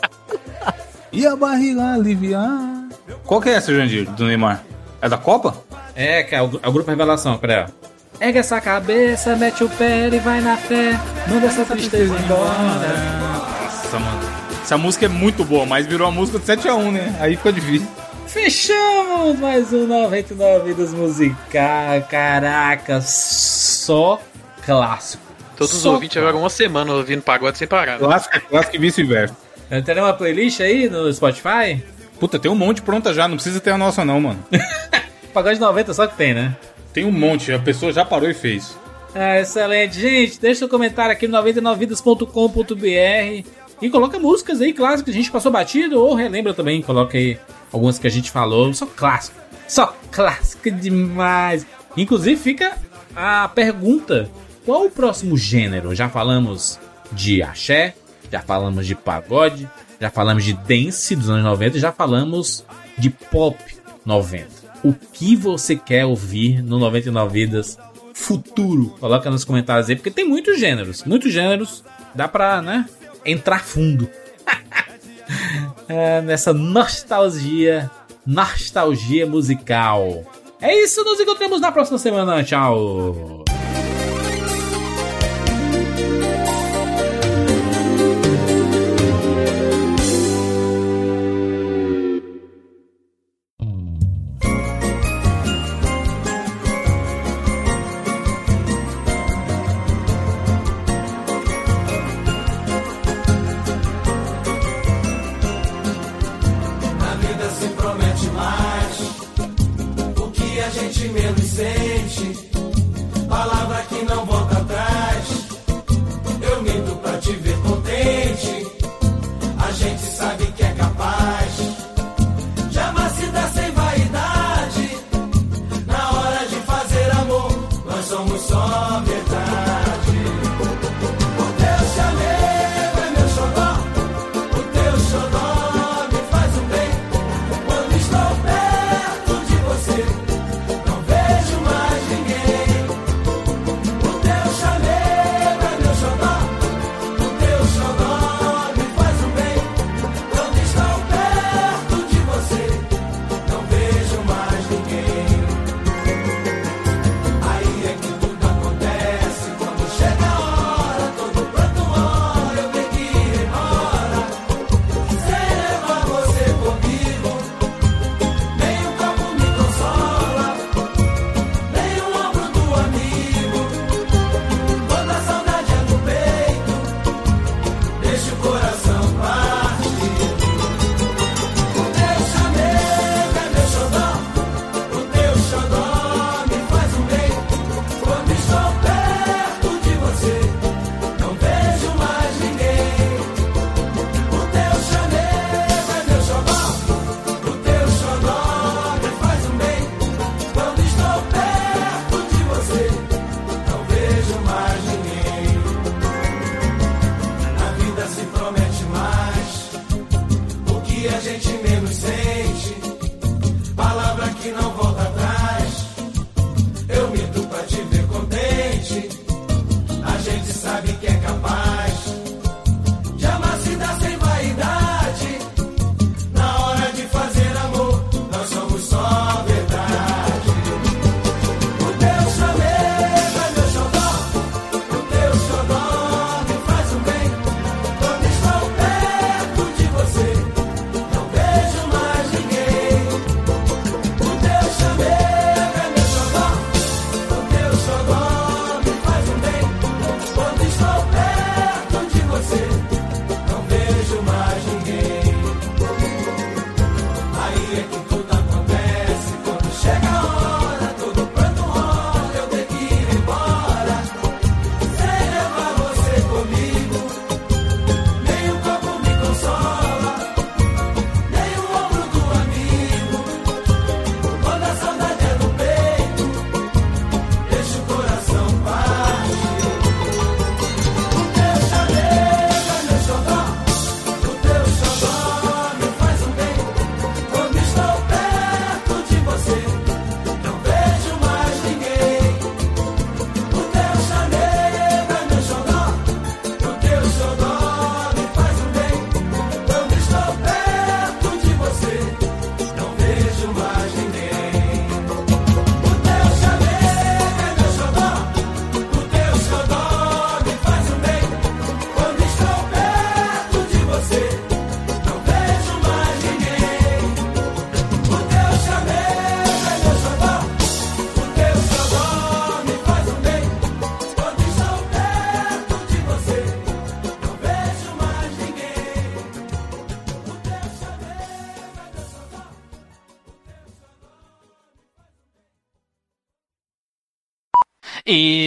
E 1.11 1.25
a 1.25 1.35
barriga 1.35 1.93
aliviar. 1.93 2.87
Qual 3.25 3.41
que 3.41 3.49
é 3.49 3.53
essa, 3.53 3.73
Jandir, 3.73 4.09
do 4.11 4.25
Neymar? 4.25 4.63
É 5.01 5.09
da 5.09 5.17
Copa? 5.17 5.55
É, 5.95 6.23
que 6.23 6.35
é 6.35 6.41
o, 6.41 6.59
é 6.61 6.67
o 6.67 6.71
Grupo 6.71 6.89
Revelação, 6.89 7.37
peraí. 7.37 7.65
ó. 7.65 7.79
Ergue 8.23 8.39
essa 8.39 8.59
cabeça, 8.59 9.35
mete 9.35 9.63
o 9.63 9.69
pé 9.69 10.07
e 10.09 10.19
vai 10.19 10.41
na 10.41 10.57
fé. 10.57 10.99
Manda 11.27 11.47
essa 11.47 11.63
tristeza 11.65 12.13
embora. 12.17 12.49
Nossa, 13.63 13.99
mano. 13.99 14.19
Essa 14.61 14.77
música 14.77 15.05
é 15.05 15.09
muito 15.09 15.43
boa, 15.45 15.65
mas 15.65 15.87
virou 15.87 16.07
a 16.07 16.11
música 16.11 16.37
de 16.37 16.45
7x1, 16.45 16.91
né? 16.91 17.15
Aí 17.19 17.35
ficou 17.37 17.51
difícil. 17.51 17.87
Fechamos 18.27 19.39
mais 19.39 19.73
um 19.73 19.87
99 19.87 20.65
Vidas 20.65 20.93
Musical. 20.93 22.01
Caraca, 22.09 23.01
só 23.01 24.21
clássico. 24.63 25.23
Todos 25.57 25.73
os 25.73 25.85
ouvintes 25.85 26.15
agora 26.17 26.37
uma 26.37 26.49
semana 26.49 26.93
ouvindo 26.93 27.21
pagode 27.21 27.57
sem 27.57 27.67
parar. 27.67 27.93
né? 27.93 27.99
Clássico 27.99 28.35
é 28.35 28.39
clássico 28.39 28.75
e 28.75 28.79
vice-versa. 28.79 29.35
Teremos 29.69 30.09
uma 30.09 30.15
playlist 30.15 30.61
aí 30.61 30.89
no 30.89 31.11
Spotify? 31.13 31.83
Puta, 32.19 32.39
tem 32.39 32.51
um 32.51 32.55
monte 32.55 32.81
pronta 32.81 33.13
já, 33.13 33.27
não 33.27 33.35
precisa 33.35 33.59
ter 33.59 33.71
a 33.71 33.77
nossa 33.77 34.03
não, 34.03 34.19
mano. 34.19 34.43
Pagode 35.33 35.59
90 35.59 35.93
só 35.93 36.07
que 36.07 36.17
tem, 36.17 36.33
né? 36.33 36.55
Tem 36.91 37.05
um 37.05 37.11
monte, 37.11 37.53
a 37.53 37.59
pessoa 37.59 37.93
já 37.93 38.03
parou 38.03 38.29
e 38.29 38.33
fez. 38.33 38.75
Ah, 39.13 39.39
excelente. 39.39 39.99
Gente, 39.99 40.39
deixa 40.39 40.59
seu 40.59 40.69
comentário 40.69 41.11
aqui 41.11 41.27
no 41.27 41.37
99vidas.com.br 41.37 43.47
e 43.81 43.89
coloca 43.89 44.19
músicas 44.19 44.61
aí 44.61 44.73
clássicas 44.73 45.03
que 45.03 45.11
a 45.11 45.13
gente 45.13 45.31
passou 45.31 45.51
batido 45.51 46.03
ou 46.03 46.13
relembra 46.13 46.53
também. 46.53 46.81
Coloca 46.81 47.17
aí 47.17 47.37
algumas 47.71 47.97
que 47.97 48.07
a 48.07 48.11
gente 48.11 48.31
falou. 48.31 48.73
Só 48.73 48.85
clássico. 48.85 49.37
Só 49.67 49.95
clássico 50.11 50.69
demais. 50.71 51.65
Inclusive 51.95 52.35
fica 52.35 52.77
a 53.15 53.47
pergunta: 53.47 54.29
qual 54.65 54.85
o 54.85 54.91
próximo 54.91 55.37
gênero? 55.37 55.95
Já 55.95 56.09
falamos 56.09 56.79
de 57.11 57.41
axé, 57.41 57.95
já 58.31 58.41
falamos 58.41 58.85
de 58.85 58.95
pagode, 58.95 59.69
já 59.99 60.09
falamos 60.09 60.43
de 60.43 60.53
dance 60.53 61.15
dos 61.15 61.29
anos 61.29 61.43
90 61.43 61.77
e 61.77 61.79
já 61.79 61.91
falamos 61.91 62.63
de 62.97 63.09
pop 63.09 63.57
90. 64.05 64.47
O 64.83 64.93
que 64.93 65.35
você 65.35 65.75
quer 65.75 66.05
ouvir 66.05 66.61
no 66.63 66.79
99 66.79 67.33
Vidas 67.33 67.77
futuro? 68.13 68.95
Coloca 68.99 69.29
nos 69.29 69.43
comentários 69.43 69.89
aí, 69.89 69.95
porque 69.95 70.11
tem 70.11 70.27
muitos 70.27 70.59
gêneros. 70.59 71.03
Muitos 71.03 71.31
gêneros. 71.31 71.83
Dá 72.15 72.27
pra, 72.27 72.61
né? 72.61 72.87
Entrar 73.25 73.63
fundo. 73.63 74.09
É, 75.87 76.21
nessa 76.21 76.53
nostalgia. 76.53 77.89
Nostalgia 78.25 79.25
musical. 79.25 80.23
É 80.61 80.75
isso, 80.83 81.03
nos 81.03 81.19
encontramos 81.19 81.59
na 81.59 81.71
próxima 81.71 81.97
semana. 81.97 82.43
Tchau. 82.43 83.38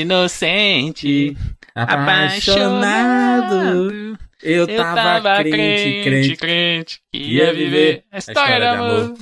Inocente, 0.02 1.36
Apaixonado. 1.74 4.18
Eu 4.42 4.66
tava, 4.66 5.42
crente, 5.42 6.02
crente, 6.02 6.36
crente, 6.36 7.00
que 7.12 7.18
ia 7.18 7.52
viver 7.54 8.04
a 8.10 8.18
história 8.18 8.58
de 8.58 8.66
amor. 8.66 9.14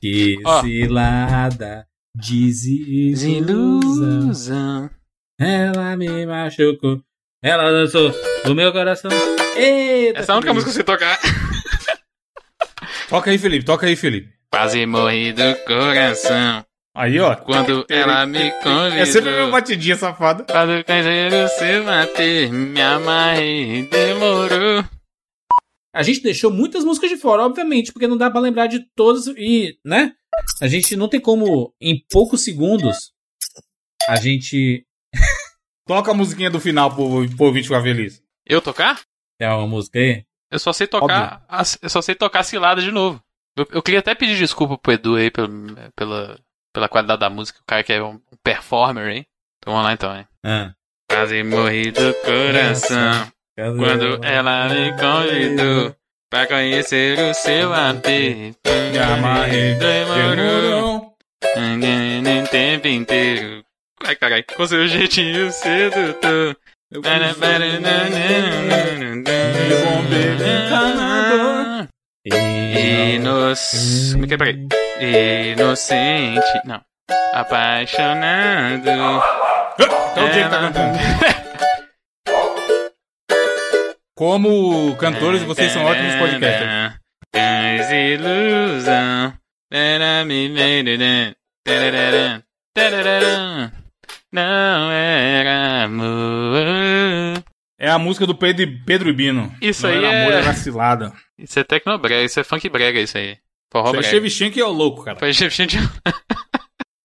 Que 0.00 0.36
cilada, 0.60 1.86
desilusão. 2.14 3.80
Desilusão. 3.80 4.90
Ela 5.40 5.96
me 5.96 6.26
machucou. 6.26 7.00
Ela 7.42 7.70
dançou 7.70 8.12
no 8.44 8.54
meu 8.54 8.70
coração. 8.72 9.10
Eita, 9.56 10.20
Essa 10.20 10.32
é 10.32 10.34
a 10.34 10.38
única 10.38 10.52
música 10.52 10.72
que 10.72 10.80
eu 10.80 10.84
sei 10.84 10.84
tocar. 10.84 11.18
Toca 13.08 13.30
aí, 13.30 13.38
Felipe, 13.38 13.64
toca 13.64 13.86
aí, 13.86 13.96
Felipe. 13.96 14.30
Quase 14.50 14.84
morri 14.86 15.32
do 15.32 15.54
coração. 15.66 16.64
Aí, 16.94 17.18
ó. 17.18 17.34
Quando 17.36 17.84
ela 17.88 18.24
me 18.24 18.50
convidou. 18.62 18.98
É 18.98 19.04
sempre 19.06 19.30
uma 19.42 19.50
batidinha 19.50 19.96
safada. 19.96 20.44
Quando 20.44 20.84
canjeiro 20.84 21.48
se 21.48 21.80
bater, 21.82 22.52
me 22.52 22.80
amarrei, 22.80 23.88
demorou. 23.88 24.84
A 25.92 26.02
gente 26.02 26.22
deixou 26.22 26.50
muitas 26.52 26.84
músicas 26.84 27.10
de 27.10 27.16
fora, 27.16 27.44
obviamente, 27.44 27.92
porque 27.92 28.06
não 28.06 28.16
dá 28.16 28.30
pra 28.30 28.40
lembrar 28.40 28.66
de 28.66 28.80
todas 28.96 29.26
e, 29.36 29.78
né? 29.84 30.12
A 30.60 30.66
gente 30.66 30.96
não 30.96 31.08
tem 31.08 31.20
como, 31.20 31.72
em 31.80 32.04
poucos 32.10 32.42
segundos, 32.42 33.12
a 34.08 34.16
gente. 34.16 34.84
Toca 35.86 36.10
a 36.10 36.14
musiquinha 36.14 36.50
do 36.50 36.58
final 36.58 36.92
pro, 36.94 37.28
pro 37.36 37.46
ouvinte 37.46 37.68
ficar 37.68 37.82
feliz. 37.82 38.20
Eu 38.46 38.60
tocar? 38.62 39.02
Tem 39.38 39.46
uma 39.48 39.66
música 39.66 39.98
aí? 39.98 40.24
Eu 40.50 40.58
só 40.58 40.72
sei 40.72 40.86
tocar. 40.86 41.44
as- 41.48 41.78
eu 41.82 41.88
só 41.90 42.00
sei 42.02 42.14
tocar 42.14 42.42
cilada 42.42 42.80
de 42.80 42.90
novo. 42.90 43.20
Eu, 43.56 43.66
eu 43.70 43.82
queria 43.82 44.00
até 44.00 44.14
pedir 44.14 44.36
desculpa 44.36 44.76
pro 44.78 44.92
Edu 44.92 45.14
aí 45.16 45.30
pela, 45.30 45.48
pela, 45.94 46.40
pela 46.74 46.88
qualidade 46.88 47.20
da 47.20 47.30
música. 47.30 47.60
O 47.60 47.64
cara 47.64 47.82
que 47.82 47.92
é 47.92 48.02
um 48.02 48.20
performer 48.42 49.06
aí. 49.06 49.24
Então 49.58 49.72
vamos 49.72 49.84
lá 49.86 49.92
então, 49.94 50.14
hein? 50.14 50.26
Ah. 50.44 50.72
Quase 51.08 51.42
morri 51.42 51.90
do 51.90 52.12
coração. 52.14 53.32
Quando 53.56 54.22
ela 54.24 54.68
me 54.68 54.90
convidou 54.98 55.96
pra 56.28 56.46
conhecer 56.46 57.18
o 57.18 57.32
seu 57.32 57.72
AP. 57.72 58.06
Me 58.06 58.98
amarrei, 58.98 59.76
Demorou. 59.76 61.14
O 61.44 62.48
tempo 62.48 62.88
inteiro. 62.88 63.64
Ai, 64.04 64.16
caralho. 64.16 64.44
Com 64.56 64.66
seu 64.66 64.88
jeitinho 64.88 65.50
sedutor. 65.52 66.56
Inoc... 66.92 67.04
Como 67.04 67.08
é 71.48 71.88
que 74.26 74.34
é? 74.34 74.38
Peraí. 74.38 74.66
Inocente. 75.52 76.60
Não. 76.64 76.80
Apaixonado. 77.34 78.88
Então 79.78 80.26
o 80.26 80.30
Diego 80.30 80.50
tá 80.50 80.60
cantando. 80.60 80.98
Como 84.16 84.96
cantores, 84.96 85.42
vocês 85.42 85.72
são 85.72 85.84
ótimos 85.84 86.14
podcasters. 86.14 86.94
Desilusão. 87.34 89.34
Não 94.32 94.90
era 94.90 95.84
amor. 95.84 97.43
É 97.84 97.90
a 97.90 97.98
música 97.98 98.26
do 98.26 98.34
Pedro, 98.34 98.66
Pedro 98.86 99.10
Ibino. 99.10 99.54
Isso 99.60 99.82
Não 99.86 99.90
aí 99.90 99.98
era 99.98 100.06
é- 100.10 100.22
amor, 100.22 100.32
era 100.32 100.54
cilada. 100.54 101.12
Isso 101.38 101.58
é 101.60 101.64
tecnobrega, 101.64 102.24
isso 102.24 102.40
é 102.40 102.44
funk 102.44 102.66
brega, 102.70 102.98
isso 102.98 103.18
aí. 103.18 103.36
Forró 103.70 103.90
brega. 103.92 104.08
Chevchenko 104.08 104.54
que 104.54 104.60
é 104.60 104.64
o 104.64 104.70
louco, 104.70 105.04
cara. 105.04 105.18
Foi 105.18 105.32
Shevchenko. 105.34 105.74